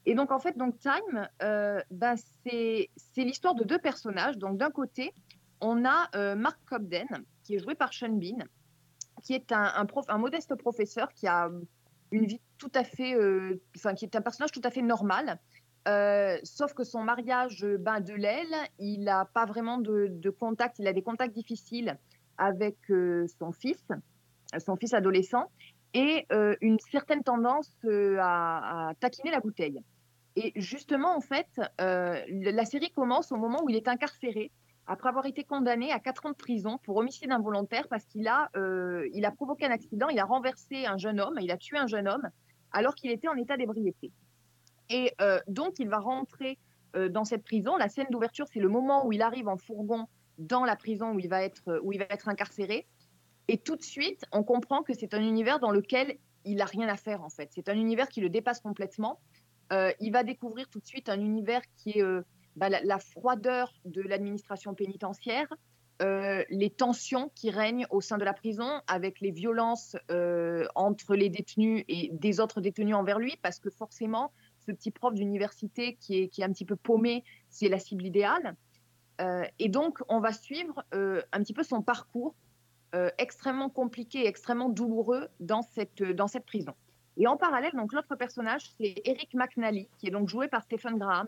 Et 0.05 0.13
donc, 0.13 0.31
en 0.31 0.39
fait, 0.39 0.57
donc 0.57 0.77
Time, 0.79 1.27
euh, 1.41 1.81
bah, 1.89 2.15
c'est 2.43 2.89
l'histoire 3.17 3.55
de 3.55 3.63
deux 3.63 3.79
personnages. 3.79 4.37
Donc, 4.37 4.57
d'un 4.57 4.69
côté, 4.69 5.13
on 5.61 5.83
a 5.83 6.09
euh, 6.15 6.35
Mark 6.35 6.59
Cobden, 6.65 7.07
qui 7.43 7.55
est 7.55 7.59
joué 7.59 7.75
par 7.75 7.93
Sean 7.93 8.09
Bean, 8.09 8.45
qui 9.23 9.33
est 9.33 9.51
un, 9.51 9.85
prof, 9.85 10.05
un 10.07 10.17
modeste 10.17 10.55
professeur 10.55 11.11
qui 11.13 11.27
a 11.27 11.49
une 12.11 12.25
vie 12.25 12.41
tout 12.59 12.71
à 12.75 12.83
fait, 12.83 13.15
euh, 13.15 13.59
enfin, 13.75 13.95
qui 13.95 14.05
est 14.05 14.15
un 14.15 14.21
personnage 14.21 14.51
tout 14.51 14.61
à 14.63 14.69
fait 14.69 14.83
normal. 14.83 15.39
sauf 16.43 16.73
que 16.73 16.83
son 16.83 17.01
mariage 17.01 17.65
ben, 17.79 17.99
de 17.99 18.13
l'aile, 18.13 18.55
il 18.77 19.03
n'a 19.03 19.25
pas 19.25 19.45
vraiment 19.45 19.79
de, 19.79 20.07
de, 20.11 20.29
contact, 20.29 20.77
il 20.77 20.87
a 20.87 20.93
des 20.93 21.01
contacts 21.01 21.33
difficiles 21.33 21.97
avec 22.37 22.77
son 23.39 23.51
fils, 23.51 23.83
son 24.59 24.75
fils 24.75 24.93
adolescent, 24.93 25.49
et 25.93 26.27
une 26.61 26.79
certaine 26.91 27.23
tendance 27.23 27.71
à, 28.19 28.91
taquiner 28.99 29.31
la 29.31 29.39
bouteille. 29.39 29.81
Et 30.35 30.51
justement, 30.55 31.15
en 31.15 31.21
fait, 31.21 31.47
euh, 31.79 32.21
la 32.29 32.65
série 32.65 32.91
commence 32.91 33.31
au 33.31 33.37
moment 33.37 33.63
où 33.63 33.69
il 33.69 33.75
est 33.75 33.87
incarcéré, 33.87 34.51
après 34.87 35.09
avoir 35.09 35.25
été 35.25 35.43
condamné 35.43 35.91
à 35.91 35.99
4 35.99 36.27
ans 36.27 36.29
de 36.31 36.35
prison 36.35 36.77
pour 36.83 36.97
homicide 36.97 37.31
involontaire 37.31 37.87
parce 37.87 38.05
qu'il 38.05 38.27
a, 38.27 38.49
euh, 38.55 39.09
il 39.13 39.25
a 39.25 39.31
provoqué 39.31 39.65
un 39.65 39.71
accident, 39.71 40.09
il 40.09 40.19
a 40.19 40.25
renversé 40.25 40.85
un 40.85 40.97
jeune 40.97 41.19
homme, 41.19 41.39
il 41.41 41.49
a 41.51 41.57
tué 41.57 41.77
un 41.77 41.87
jeune 41.87 42.07
homme 42.07 42.29
alors 42.71 42.93
qu'il 42.93 43.09
était 43.09 43.27
en 43.27 43.35
état 43.35 43.57
d'ébriété. 43.57 44.11
Et 44.89 45.13
euh, 45.21 45.39
donc, 45.47 45.79
il 45.79 45.89
va 45.89 45.99
rentrer 45.99 46.59
dans 47.09 47.25
cette 47.25 47.43
prison. 47.43 47.75
La 47.75 47.89
scène 47.89 48.07
d'ouverture, 48.09 48.45
c'est 48.47 48.61
le 48.61 48.69
moment 48.69 49.05
où 49.05 49.11
il 49.11 49.21
arrive 49.21 49.49
en 49.49 49.57
fourgon 49.57 50.07
dans 50.37 50.63
la 50.63 50.77
prison 50.77 51.11
où 51.11 51.19
il 51.19 51.27
va 51.27 51.43
être, 51.43 51.81
où 51.83 51.91
il 51.91 51.99
va 51.99 52.05
être 52.09 52.29
incarcéré. 52.29 52.87
Et 53.49 53.57
tout 53.57 53.75
de 53.75 53.81
suite, 53.81 54.23
on 54.31 54.43
comprend 54.43 54.81
que 54.81 54.93
c'est 54.93 55.13
un 55.13 55.21
univers 55.21 55.59
dans 55.59 55.71
lequel 55.71 56.17
il 56.45 56.57
n'a 56.57 56.65
rien 56.65 56.87
à 56.87 56.95
faire, 56.95 57.21
en 57.21 57.29
fait. 57.29 57.49
C'est 57.53 57.67
un 57.67 57.75
univers 57.75 58.07
qui 58.07 58.21
le 58.21 58.29
dépasse 58.29 58.61
complètement. 58.61 59.19
Euh, 59.73 59.91
il 59.99 60.11
va 60.11 60.23
découvrir 60.23 60.69
tout 60.69 60.79
de 60.79 60.85
suite 60.85 61.09
un 61.09 61.19
univers 61.19 61.61
qui 61.75 61.97
est 61.97 62.03
euh, 62.03 62.21
bah, 62.55 62.69
la, 62.69 62.99
froideur 62.99 63.73
de 63.85 64.01
l'administration 64.01 64.73
pénitentiaire, 64.75 65.47
euh, 66.01 66.43
les 66.49 66.69
tensions 66.69 67.31
qui 67.35 67.49
règnent 67.49 67.87
au 67.89 68.01
sein 68.01 68.17
de 68.17 68.25
la 68.25 68.33
prison 68.33 68.81
avec 68.87 69.21
les 69.21 69.31
violences 69.31 69.95
entre 70.75 71.15
les 71.15 71.29
détenus 71.29 71.83
et 71.87 72.09
des 72.13 72.39
autres 72.39 72.61
détenus 72.61 72.95
envers 72.95 73.17
lui, 73.17 73.37
parce 73.41 73.59
que 73.59 73.69
forcément, 73.69 74.31
ce 74.65 74.71
petit 74.71 74.91
prof 74.91 75.13
d'université 75.13 75.95
qui 75.95 76.17
est, 76.17 76.43
un 76.43 76.51
petit 76.51 76.65
peu 76.65 76.75
paumé, 76.75 77.23
c'est 77.49 77.69
la 77.69 77.79
cible 77.79 78.05
idéale. 78.05 78.55
et 79.59 79.69
donc, 79.69 79.99
on 80.09 80.19
va 80.19 80.33
suivre 80.33 80.83
un 80.91 81.39
petit 81.41 81.53
peu 81.53 81.63
son 81.63 81.81
parcours 81.81 82.35
extrêmement 83.17 83.69
compliqué, 83.69 84.27
extrêmement 84.27 84.69
douloureux 84.69 85.29
dans 85.39 85.61
cette 85.61 86.45
prison. 86.45 86.73
Et 87.17 87.27
en 87.27 87.37
parallèle, 87.37 87.71
donc 87.73 87.93
l'autre 87.93 88.15
personnage, 88.15 88.69
c'est 88.77 89.01
Eric 89.05 89.33
McNally, 89.33 89.87
qui 89.97 90.07
est 90.07 90.11
donc 90.11 90.27
joué 90.27 90.47
par 90.47 90.63
Stephen 90.63 90.97
Graham, 90.97 91.27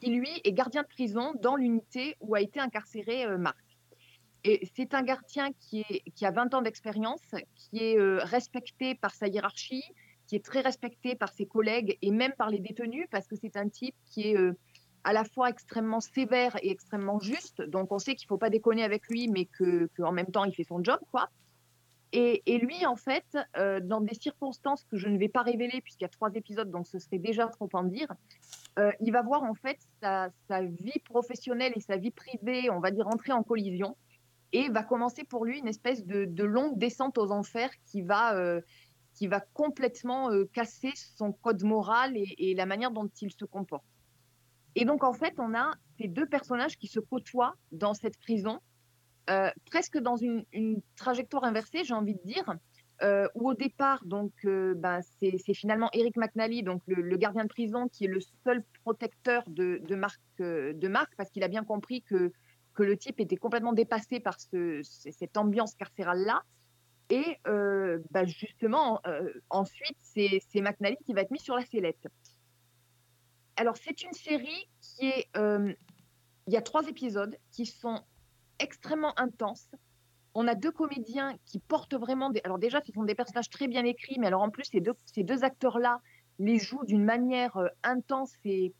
qui 0.00 0.10
lui 0.10 0.30
est 0.44 0.52
gardien 0.52 0.82
de 0.82 0.88
prison 0.88 1.34
dans 1.42 1.56
l'unité 1.56 2.16
où 2.20 2.34
a 2.34 2.40
été 2.40 2.60
incarcéré 2.60 3.26
euh, 3.26 3.36
Marc. 3.36 3.58
Et 4.44 4.66
c'est 4.76 4.94
un 4.94 5.02
gardien 5.02 5.50
qui, 5.58 5.84
a 6.22 6.30
20 6.30 6.54
ans 6.54 6.62
d'expérience, 6.62 7.20
qui 7.56 7.82
est 7.82 7.98
euh, 7.98 8.18
respecté 8.22 8.94
par 8.94 9.14
sa 9.14 9.26
hiérarchie, 9.26 9.82
qui 10.26 10.36
est 10.36 10.44
très 10.44 10.60
respecté 10.60 11.16
par 11.16 11.32
ses 11.32 11.46
collègues 11.46 11.98
et 12.00 12.10
même 12.10 12.32
par 12.38 12.48
les 12.48 12.60
détenus, 12.60 13.06
parce 13.10 13.26
que 13.26 13.34
c'est 13.36 13.56
un 13.56 13.68
type 13.68 13.96
qui 14.06 14.28
est 14.28 14.36
euh, 14.36 14.56
à 15.04 15.12
la 15.12 15.24
fois 15.24 15.50
extrêmement 15.50 16.00
sévère 16.00 16.56
et 16.62 16.70
extrêmement 16.70 17.18
juste. 17.18 17.62
Donc 17.62 17.92
on 17.92 17.98
sait 17.98 18.14
qu'il 18.14 18.26
ne 18.26 18.28
faut 18.28 18.38
pas 18.38 18.50
déconner 18.50 18.84
avec 18.84 19.08
lui, 19.08 19.28
mais 19.28 19.46
qu'en 19.96 20.12
même 20.12 20.30
temps, 20.30 20.44
il 20.44 20.54
fait 20.54 20.64
son 20.64 20.82
job. 20.82 21.00
quoi. 21.10 21.28
Et, 22.12 22.58
lui, 22.58 22.86
en 22.86 22.96
fait, 22.96 23.36
euh, 23.56 23.80
dans 23.80 24.00
des 24.00 24.14
circonstances 24.14 24.84
que 24.84 24.96
je 24.96 25.08
ne 25.08 25.18
vais 25.18 25.28
pas 25.28 25.42
révéler, 25.42 25.82
puisqu'il 25.82 26.04
y 26.04 26.06
a 26.06 26.10
trois 26.10 26.32
épisodes, 26.34 26.70
donc 26.70 26.86
ce 26.86 26.98
serait 26.98 27.18
déjà 27.18 27.48
trop 27.48 27.68
en 27.74 27.82
dire, 27.82 28.08
euh, 28.78 28.90
il 29.00 29.12
va 29.12 29.20
voir 29.22 29.42
en 29.42 29.54
fait 29.54 29.78
sa, 30.00 30.30
vie 30.48 31.00
professionnelle 31.04 31.72
et 31.76 31.80
sa 31.80 31.98
vie 31.98 32.10
privée, 32.10 32.70
on 32.70 32.80
va 32.80 32.90
dire, 32.90 33.06
entrer 33.08 33.32
en 33.32 33.42
collision. 33.42 33.96
Et 34.52 34.70
va 34.70 34.82
commencer 34.82 35.24
pour 35.24 35.44
lui 35.44 35.58
une 35.58 35.68
espèce 35.68 36.06
de, 36.06 36.44
longue 36.44 36.78
descente 36.78 37.18
aux 37.18 37.30
enfers 37.30 37.70
qui 37.84 38.00
va, 38.00 38.34
euh, 38.34 38.62
qui 39.12 39.26
va 39.26 39.40
complètement 39.40 40.30
casser 40.54 40.92
son 40.94 41.32
code 41.32 41.62
moral 41.62 42.16
et, 42.16 42.34
et 42.38 42.54
la 42.54 42.64
manière 42.64 42.90
dont 42.90 43.10
il 43.20 43.30
se 43.30 43.44
comporte. 43.44 43.84
Et 44.74 44.86
donc, 44.86 45.04
en 45.04 45.12
fait, 45.12 45.34
on 45.36 45.54
a 45.54 45.72
ces 45.98 46.08
deux 46.08 46.26
personnages 46.26 46.78
qui 46.78 46.86
se 46.86 47.00
côtoient 47.00 47.54
dans 47.72 47.92
cette 47.92 48.16
prison, 48.18 48.60
euh, 49.28 49.50
presque 49.70 49.98
dans 49.98 50.16
une, 50.16 50.44
trajectoire 50.96 51.44
inversée, 51.44 51.84
j'ai 51.84 51.94
envie 51.94 52.14
de 52.14 52.22
dire, 52.24 52.54
euh, 53.02 53.28
où 53.34 53.50
au 53.50 53.54
départ, 53.54 54.04
donc, 54.04 54.32
euh, 54.44 54.74
ben, 54.74 55.00
c'est 55.20 55.54
finalement 55.54 55.88
Eric 55.92 56.16
McNally, 56.16 56.62
donc 56.62 56.82
le, 56.86 57.16
gardien 57.16 57.44
de 57.44 57.48
prison, 57.48 57.88
qui 57.88 58.04
est 58.06 58.08
le 58.08 58.20
seul 58.44 58.64
protecteur 58.82 59.44
de, 59.46 59.80
de 59.82 59.94
Marc, 59.94 60.20
euh, 60.40 60.72
de 60.72 60.88
Marc, 60.88 61.14
parce 61.16 61.30
qu'il 61.30 61.44
a 61.44 61.48
bien 61.48 61.64
compris 61.64 62.02
que, 62.02 62.32
que 62.74 62.82
le 62.82 62.96
type 62.96 63.20
était 63.20 63.36
complètement 63.36 63.72
dépassé 63.72 64.18
par 64.18 64.40
ce- 64.40 64.80
ce- 64.82 65.10
cette 65.10 65.36
ambiance 65.36 65.74
carcérale-là. 65.74 66.42
Et 67.10 67.38
ben, 67.44 68.26
justement, 68.26 69.00
ensuite, 69.48 69.96
c'est 70.02 70.42
McNally 70.60 70.98
qui 71.06 71.14
va 71.14 71.22
être 71.22 71.30
mis 71.30 71.38
sur 71.38 71.56
la 71.56 71.64
sellette. 71.64 72.06
Alors, 73.56 73.78
c'est 73.78 74.02
une 74.02 74.12
série 74.12 74.68
qui 74.82 75.06
est. 75.06 75.26
il 75.34 76.52
y 76.52 76.56
a 76.58 76.60
trois 76.60 76.86
épisodes 76.86 77.34
qui 77.50 77.64
sont 77.64 78.02
extrêmement 78.58 79.18
intenses. 79.18 79.68
On 80.34 80.46
a 80.46 80.54
deux 80.54 80.70
comédiens 80.70 81.36
qui 81.46 81.58
portent 81.58 81.94
vraiment 81.94 82.30
des. 82.30 82.40
Alors, 82.44 82.58
déjà, 82.58 82.80
ce 82.84 82.92
sont 82.92 83.04
des 83.04 83.14
personnages 83.14 83.50
très 83.50 83.66
bien 83.66 83.84
écrits, 83.84 84.18
mais 84.18 84.26
alors 84.26 84.42
en 84.42 84.50
plus, 84.50 84.70
ces 84.70 85.24
deux, 85.24 85.44
acteurs-là 85.44 86.00
les 86.38 86.58
jouent 86.58 86.84
d'une 86.84 87.04
manière 87.04 87.56
euh, 87.56 87.68
intense 87.82 88.32
et, 88.44 88.72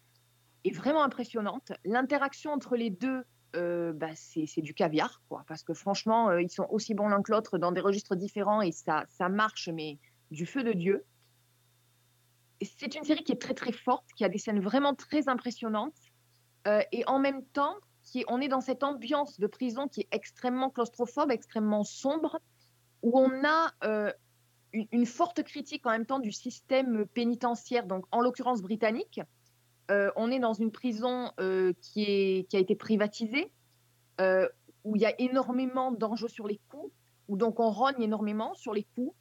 vraiment 0.75 1.03
impressionnante. 1.03 1.73
L'interaction 1.85 2.53
entre 2.53 2.77
les 2.77 2.91
deux, 2.91 3.25
euh, 3.57 3.93
bah, 3.95 4.11
c'est 4.15 4.61
du 4.61 4.75
caviar, 4.75 5.23
parce 5.47 5.63
que 5.63 5.73
franchement, 5.73 6.29
euh, 6.29 6.43
ils 6.43 6.51
sont 6.51 6.67
aussi 6.71 6.93
bons 6.93 7.09
l'un 7.09 7.23
que 7.23 7.33
l'autre 7.33 7.57
dans 7.57 7.73
des 7.73 7.81
registres 7.81 8.15
différents 8.15 8.61
et 8.61 8.71
ça, 8.71 9.07
marche, 9.31 9.71
mais 9.73 9.99
du 10.31 10.45
feu 10.45 10.63
de 10.63 10.73
Dieu. 10.73 11.07
C'est 12.61 12.95
une 12.95 13.05
série 13.05 13.25
qui 13.25 13.33
est 13.33 13.41
très 13.41 13.55
très 13.55 13.73
forte, 13.73 14.05
qui 14.15 14.25
a 14.25 14.29
des 14.29 14.39
scènes 14.39 14.61
vraiment 14.61 14.95
très 14.95 15.29
impressionnantes. 15.29 15.97
Et 16.93 17.03
en 17.07 17.19
même 17.19 17.43
temps, 17.47 17.75
on 18.29 18.41
est 18.41 18.49
dans 18.49 18.61
cette 18.61 18.83
ambiance 18.83 19.39
de 19.39 19.47
prison 19.47 19.89
qui 19.89 20.01
est 20.01 20.09
extrêmement 20.13 20.71
claustrophobe, 20.71 21.31
extrêmement 21.31 21.85
sombre, 21.85 22.39
où 23.03 23.19
on 23.19 23.45
a 23.45 23.73
euh, 23.85 24.13
une, 24.73 25.07
forte 25.07 25.43
critique 25.43 25.87
en 25.87 25.91
même 25.91 26.07
temps 26.07 26.19
du 26.19 26.33
système 26.33 27.07
pénitentiaire, 27.07 27.87
donc 27.87 28.05
en 28.11 28.21
l'occurrence 28.21 28.63
britannique. 28.63 29.21
Euh, 29.91 30.11
on 30.17 30.31
est 30.31 30.39
dans 30.39 30.53
une 30.53 30.71
prison 30.71 31.33
euh, 31.41 31.73
qui, 31.81 32.47
qui 32.49 32.57
a 32.57 32.61
été 32.61 32.75
privatisée, 32.77 33.53
où 34.85 34.97
il 34.97 35.03
y 35.03 35.07
a 35.07 35.15
énormément 35.21 35.93
d'enjeux 35.93 36.29
sur 36.29 36.49
les 36.49 36.61
coûts, 36.69 36.91
où 37.29 37.37
donc 37.37 37.61
on 37.61 37.71
rogne 37.71 38.03
énormément 38.03 38.55
sur 38.55 38.73
les 38.75 38.83
coûts, 38.83 39.15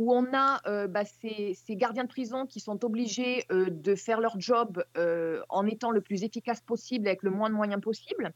où 0.00 0.14
on 0.14 0.32
a 0.32 0.62
euh, 0.66 0.88
bah, 0.88 1.04
ces, 1.04 1.54
gardiens 1.76 2.04
de 2.04 2.08
prison 2.08 2.46
qui 2.46 2.58
sont 2.58 2.86
obligés 2.86 3.44
euh, 3.52 3.68
de 3.68 3.94
faire 3.94 4.18
leur 4.18 4.40
job 4.40 4.82
euh, 4.96 5.42
en 5.50 5.66
étant 5.66 5.90
le 5.90 6.00
plus 6.00 6.24
efficace 6.24 6.62
possible 6.62 7.06
avec 7.06 7.22
le 7.22 7.30
moins 7.30 7.50
de 7.50 7.54
moyens 7.54 7.82
possible. 7.82 8.32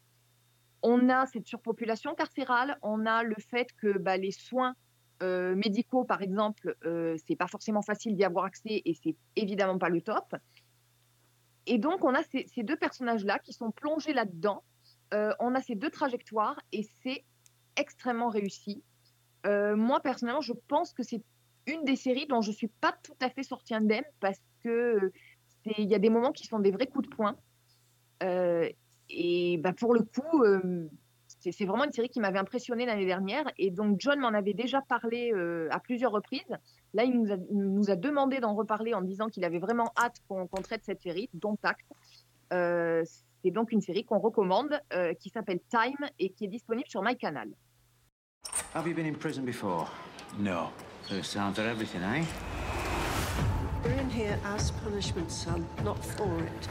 On 0.83 1.09
a 1.09 1.25
cette 1.25 1.47
surpopulation 1.47 2.15
carcérale, 2.15 2.77
on 2.83 3.07
a 3.07 3.23
le 3.23 3.37
fait 3.49 3.69
que 3.81 3.97
bah, 3.97 4.19
les 4.19 4.31
soins 4.31 4.75
médicaux, 5.23 6.05
par 6.05 6.21
exemple, 6.21 6.77
c'est 7.27 7.37
pas 7.37 7.47
forcément 7.47 7.81
facile 7.81 8.15
d'y 8.15 8.25
avoir 8.25 8.45
accès 8.45 8.83
et 8.85 8.93
c'est 8.93 9.17
évidemment 9.37 9.79
pas 9.79 9.89
le 9.89 10.03
top. 10.03 10.37
Et 11.65 11.79
donc, 11.79 12.05
on 12.05 12.15
a 12.15 12.23
ces, 12.25 12.47
ces 12.55 12.62
deux 12.62 12.77
personnages-là 12.77 13.39
qui 13.39 13.55
sont 13.55 13.71
plongés 13.71 14.12
là-dedans. 14.12 14.62
On 15.12 15.55
a 15.55 15.62
ces 15.62 15.77
deux 15.77 15.89
trajectoires 15.89 16.61
et 16.73 16.87
c'est 17.03 17.25
extrêmement 17.77 18.29
réussi. 18.29 18.83
Moi, 19.47 20.01
personnellement, 20.01 20.43
je 20.43 20.53
pense 20.69 20.93
que 20.93 21.03
c'est 21.03 21.23
une 21.67 21.85
des 21.85 21.97
séries 21.97 22.27
dont 22.27 22.41
je 22.41 22.53
suis 22.53 22.69
pas 22.69 22.95
tout 23.03 23.17
à 23.21 23.31
fait 23.31 23.43
sortie 23.43 23.75
indemne 23.75 24.05
parce 24.21 24.41
que 24.62 24.69
euh, 24.69 25.12
il 25.79 25.89
y 25.89 25.95
a 25.95 25.99
des 25.99 26.11
moments 26.11 26.33
qui 26.33 26.47
sont 26.47 26.59
des 26.59 26.71
vrais 26.71 26.87
coups 26.87 27.09
de 27.09 27.15
poing. 27.15 27.37
Euh, 28.23 28.69
et 29.11 29.59
bah, 29.59 29.73
pour 29.73 29.95
le 29.95 30.01
coup, 30.01 30.43
euh, 30.43 30.89
c'est 31.27 31.65
vraiment 31.65 31.85
une 31.85 31.93
série 31.93 32.09
qui 32.09 32.21
m'avait 32.21 32.39
impressionnée 32.39 32.87
l'année 32.87 33.07
dernière. 33.07 33.45
Et 33.59 33.71
donc, 33.71 33.97
John 34.01 34.21
m'en 34.21 34.29
avait 34.29 34.55
déjà 34.55 34.81
parlé 34.83 35.33
à 35.71 35.79
plusieurs 35.79 36.11
reprises. 36.11 36.41
Là, 36.95 37.05
il 37.05 37.21
nous 37.51 37.91
a, 37.91 37.97
demandé 37.97 38.41
d'en 38.41 38.55
reparler 38.55 38.95
en 38.95 39.03
disant 39.03 39.29
qu'il 39.29 39.45
avait 39.45 39.59
vraiment 39.59 39.93
hâte 39.99 40.17
qu'on 40.27 40.47
traite 40.47 40.85
cette 40.85 41.03
série, 41.03 41.29
dont 41.35 41.59
acte. 41.62 41.85
C'est 42.51 43.51
donc 43.51 43.73
une 43.73 43.83
série 43.83 44.05
qu'on 44.05 44.21
recommande 44.21 44.81
qui 45.21 45.29
s'appelle 45.29 45.61
Time 45.69 46.09
et 46.19 46.31
qui 46.31 46.47
est 46.47 46.49
disponible 46.49 46.89
sur 46.89 47.03
MyCanal. 47.03 47.51
Have 48.75 48.89
you 48.89 48.95
been 48.95 49.07
in 49.07 49.15
prison 49.15 49.45
before? 49.45 49.91
No. 50.39 50.71
First 51.09 51.35
time 51.35 51.53
for 51.53 51.63
everything, 51.63 52.03
eh? 52.03 52.25
You're 53.85 53.93
in 53.95 54.11
here 54.11 54.39
as 54.45 54.71
punishment, 54.71 55.31
son, 55.31 55.67
not 55.85 56.03
for 56.05 56.39
it. 56.39 56.69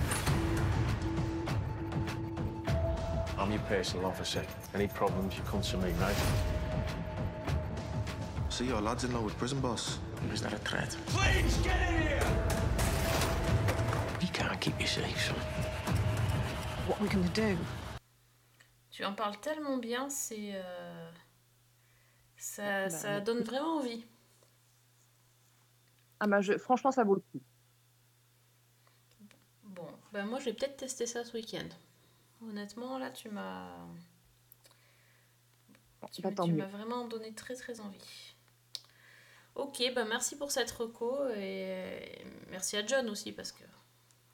I'm 3.37 3.51
your 3.51 3.61
personal 3.61 4.05
officer. 4.07 4.43
Any 4.73 4.87
problems, 4.87 5.35
you 5.37 5.43
come 5.43 5.61
to 5.61 5.77
me, 5.77 5.91
right? 6.01 6.15
So 8.49 8.63
your 8.63 8.81
lad's 8.81 9.03
in 9.03 9.13
love 9.13 9.23
with 9.23 9.37
prison 9.37 9.59
boss. 9.59 9.99
Is 10.33 10.41
that 10.41 10.53
a 10.53 10.57
threat? 10.57 10.95
Please, 11.07 11.57
get 11.57 11.89
in 11.89 12.01
here! 12.01 12.23
You 14.21 14.27
can't 14.29 14.59
keep 14.59 14.79
you 14.79 14.87
safe, 14.87 15.21
son. 15.27 15.35
What 16.87 16.99
are 16.99 17.03
we 17.03 17.09
gonna 17.09 17.27
do? 17.29 17.57
Tu 18.91 19.03
en 19.05 19.13
parles 19.15 19.37
tellement 19.41 19.77
bien, 19.79 20.09
c'est. 20.09 20.53
euh, 20.55 21.09
Ça, 22.37 22.83
Bah, 22.83 22.89
ça 22.89 23.19
donne 23.21 23.41
vraiment 23.43 23.77
envie. 23.79 24.05
Ah 26.23 26.27
bah 26.27 26.39
je, 26.39 26.57
franchement, 26.57 26.89
ça 26.91 27.03
vaut 27.03 27.15
le 27.15 27.19
coup. 27.19 27.41
Bon, 29.65 29.85
ben 30.13 30.25
moi 30.25 30.39
je 30.39 30.45
vais 30.45 30.53
peut-être 30.53 30.77
tester 30.77 31.05
ça 31.05 31.25
ce 31.25 31.33
week-end. 31.33 31.67
Honnêtement, 32.41 32.97
là 32.97 33.09
tu 33.11 33.27
m'as. 33.27 33.75
Tu, 36.13 36.21
bah, 36.21 36.29
m'as- 36.37 36.45
tu 36.45 36.53
vraiment 36.53 37.07
donné 37.09 37.33
très 37.33 37.55
très 37.55 37.81
envie. 37.81 37.99
Ok, 39.55 39.83
ben 39.93 40.05
merci 40.07 40.37
pour 40.37 40.49
cette 40.49 40.71
reco 40.71 41.27
et 41.35 42.21
merci 42.51 42.77
à 42.77 42.85
John 42.85 43.09
aussi 43.09 43.33
parce 43.33 43.51
que 43.51 43.63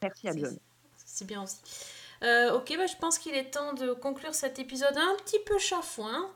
Merci 0.03 0.27
à 0.27 0.37
John. 0.37 0.59
c'est 0.95 1.25
bien 1.25 1.41
aussi. 1.41 1.57
Euh, 2.21 2.53
ok, 2.53 2.71
bah, 2.77 2.85
je 2.85 2.97
pense 2.97 3.17
qu'il 3.17 3.33
est 3.33 3.49
temps 3.49 3.73
de 3.73 3.93
conclure 3.93 4.35
cet 4.35 4.59
épisode 4.59 4.95
un 4.95 5.15
petit 5.23 5.39
peu 5.43 5.57
chafouin. 5.57 6.29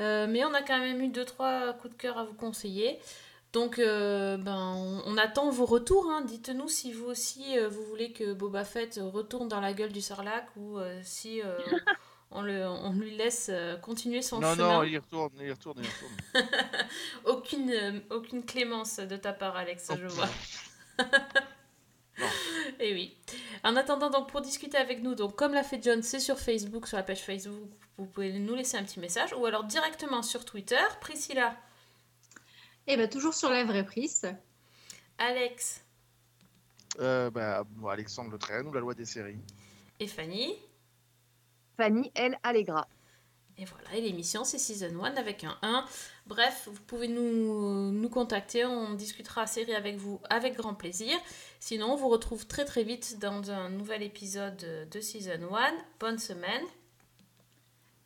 Euh, 0.00 0.26
mais 0.28 0.44
on 0.44 0.54
a 0.54 0.62
quand 0.62 0.78
même 0.80 1.00
eu 1.02 1.08
2-3 1.08 1.76
coups 1.78 1.94
de 1.94 1.98
cœur 1.98 2.18
à 2.18 2.24
vous 2.24 2.34
conseiller. 2.34 2.98
Donc, 3.52 3.78
euh, 3.78 4.36
ben, 4.36 4.74
on, 4.76 5.02
on 5.06 5.16
attend 5.16 5.48
vos 5.50 5.64
retours. 5.64 6.10
hein. 6.10 6.20
Dites-nous 6.22 6.68
si 6.68 6.92
vous 6.92 7.06
aussi, 7.06 7.58
euh, 7.58 7.68
vous 7.68 7.82
voulez 7.84 8.12
que 8.12 8.32
Boba 8.34 8.64
Fett 8.64 9.00
retourne 9.02 9.48
dans 9.48 9.60
la 9.60 9.72
gueule 9.72 9.92
du 9.92 10.02
Sarlac 10.02 10.46
ou 10.56 10.78
euh, 10.78 11.00
si 11.02 11.40
euh, 11.42 11.56
on, 12.30 12.42
le, 12.42 12.66
on 12.66 12.92
lui 12.92 13.16
laisse 13.16 13.48
euh, 13.50 13.76
continuer 13.78 14.20
son 14.20 14.40
Non, 14.40 14.54
chemin. 14.54 14.68
non, 14.74 14.82
il 14.82 14.92
y 14.92 14.98
retourne, 14.98 15.32
il 15.40 15.46
y 15.48 15.50
retourne, 15.50 15.78
il 15.82 15.86
y 15.86 15.88
retourne. 15.88 16.48
aucune, 17.24 17.70
euh, 17.70 18.00
aucune 18.10 18.44
clémence 18.44 18.98
de 18.98 19.16
ta 19.16 19.32
part, 19.32 19.56
Alex, 19.56 19.90
je 19.98 20.06
vois. 20.08 20.28
Et 22.80 22.92
oui. 22.92 23.16
En 23.64 23.76
attendant, 23.76 24.10
donc, 24.10 24.28
pour 24.30 24.40
discuter 24.40 24.76
avec 24.76 25.02
nous, 25.02 25.14
donc, 25.14 25.36
comme 25.36 25.54
l'a 25.54 25.62
fait 25.62 25.80
John, 25.82 26.02
c'est 26.02 26.20
sur 26.20 26.38
Facebook, 26.38 26.86
sur 26.86 26.96
la 26.96 27.02
page 27.02 27.20
Facebook, 27.22 27.54
vous 27.96 28.06
pouvez 28.06 28.32
nous 28.38 28.54
laisser 28.54 28.76
un 28.76 28.82
petit 28.84 29.00
message, 29.00 29.32
ou 29.36 29.46
alors 29.46 29.64
directement 29.64 30.22
sur 30.22 30.44
Twitter. 30.44 30.80
Priscilla, 31.00 31.56
Et 32.88 32.96
bien, 32.96 33.06
toujours 33.06 33.34
sur 33.34 33.50
la 33.50 33.64
vraie 33.64 33.84
prise. 33.84 34.22
Alex 35.18 35.84
Euh, 36.98 37.30
bah, 37.30 37.64
bon, 37.68 37.88
Alexandre 37.88 38.30
Le 38.30 38.38
Train 38.38 38.64
ou 38.64 38.72
la 38.72 38.80
loi 38.80 38.94
des 38.94 39.04
séries. 39.04 39.38
et 40.00 40.06
Fanny. 40.06 40.54
Fanny, 41.76 42.10
elle, 42.14 42.38
Allegra. 42.42 42.88
Et 43.60 43.64
voilà, 43.64 43.92
et 43.94 44.00
l'émission 44.00 44.44
c'est 44.44 44.58
Season 44.58 45.04
1 45.04 45.16
avec 45.16 45.42
un 45.44 45.58
1. 45.62 45.84
Bref, 46.26 46.68
vous 46.72 46.80
pouvez 46.82 47.08
nous, 47.08 47.90
nous 47.90 48.08
contacter, 48.08 48.64
on 48.64 48.94
discutera 48.94 49.46
série 49.48 49.74
avec 49.74 49.96
vous 49.96 50.20
avec 50.30 50.56
grand 50.56 50.74
plaisir. 50.74 51.16
Sinon, 51.58 51.92
on 51.92 51.96
vous 51.96 52.08
retrouve 52.08 52.46
très 52.46 52.64
très 52.64 52.84
vite 52.84 53.18
dans 53.18 53.50
un 53.50 53.68
nouvel 53.68 54.02
épisode 54.04 54.88
de 54.90 55.00
Season 55.00 55.54
1. 55.54 55.72
Bonne 55.98 56.18
semaine. 56.18 56.62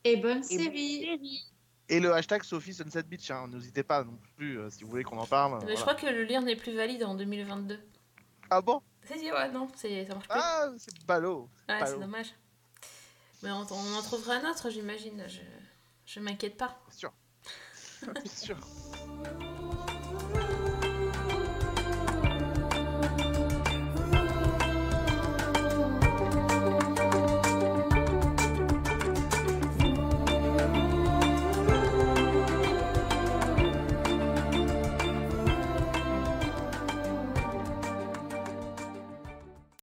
Et 0.05 0.16
bonne 0.16 0.43
série 0.43 1.45
et 1.93 2.01
le 2.01 2.12
hashtag 2.14 2.43
Sophie 2.43 2.72
Sunset 2.72 3.03
Beach. 3.03 3.30
Hein, 3.30 3.49
n'hésitez 3.49 3.82
pas 3.82 4.03
non 4.03 4.18
plus 4.36 4.59
euh, 4.59 4.70
si 4.70 4.82
vous 4.82 4.90
voulez 4.90 5.05
qu'on 5.05 5.18
en 5.18 5.26
parle. 5.26 5.62
Mais. 5.66 5.76
Je 5.76 5.80
crois 5.80 5.95
que 5.95 6.07
le 6.07 6.24
lien 6.24 6.40
n'est 6.40 6.57
plus 6.57 6.74
valide 6.74 7.05
en 7.05 7.14
2022. 7.14 7.78
Ah 8.51 8.61
bon? 8.62 8.80
Si, 9.05 9.18
si, 9.18 9.30
ouais, 9.30 9.51
non, 9.51 9.68
ça 9.74 9.88
marche 10.14 10.28
pas. 10.28 10.34
Ah, 10.38 10.68
c'est 10.78 11.07
ballot. 11.07 11.49
Ouais, 11.68 11.84
c'est 11.84 11.99
dommage. 11.99 12.34
Mais 13.43 13.51
on, 13.51 13.66
on, 13.70 13.95
en 13.95 14.03
trouvera 14.03 14.34
un 14.34 14.51
autre, 14.51 14.70
j'imagine. 14.70 15.24
Je, 15.28 15.40
je 16.07 16.20
m'inquiète 16.20 16.57
pas. 16.57 16.80
Bien 16.88 16.97
sûr. 16.97 17.12
Bien 18.14 18.24
sûr. 18.24 18.57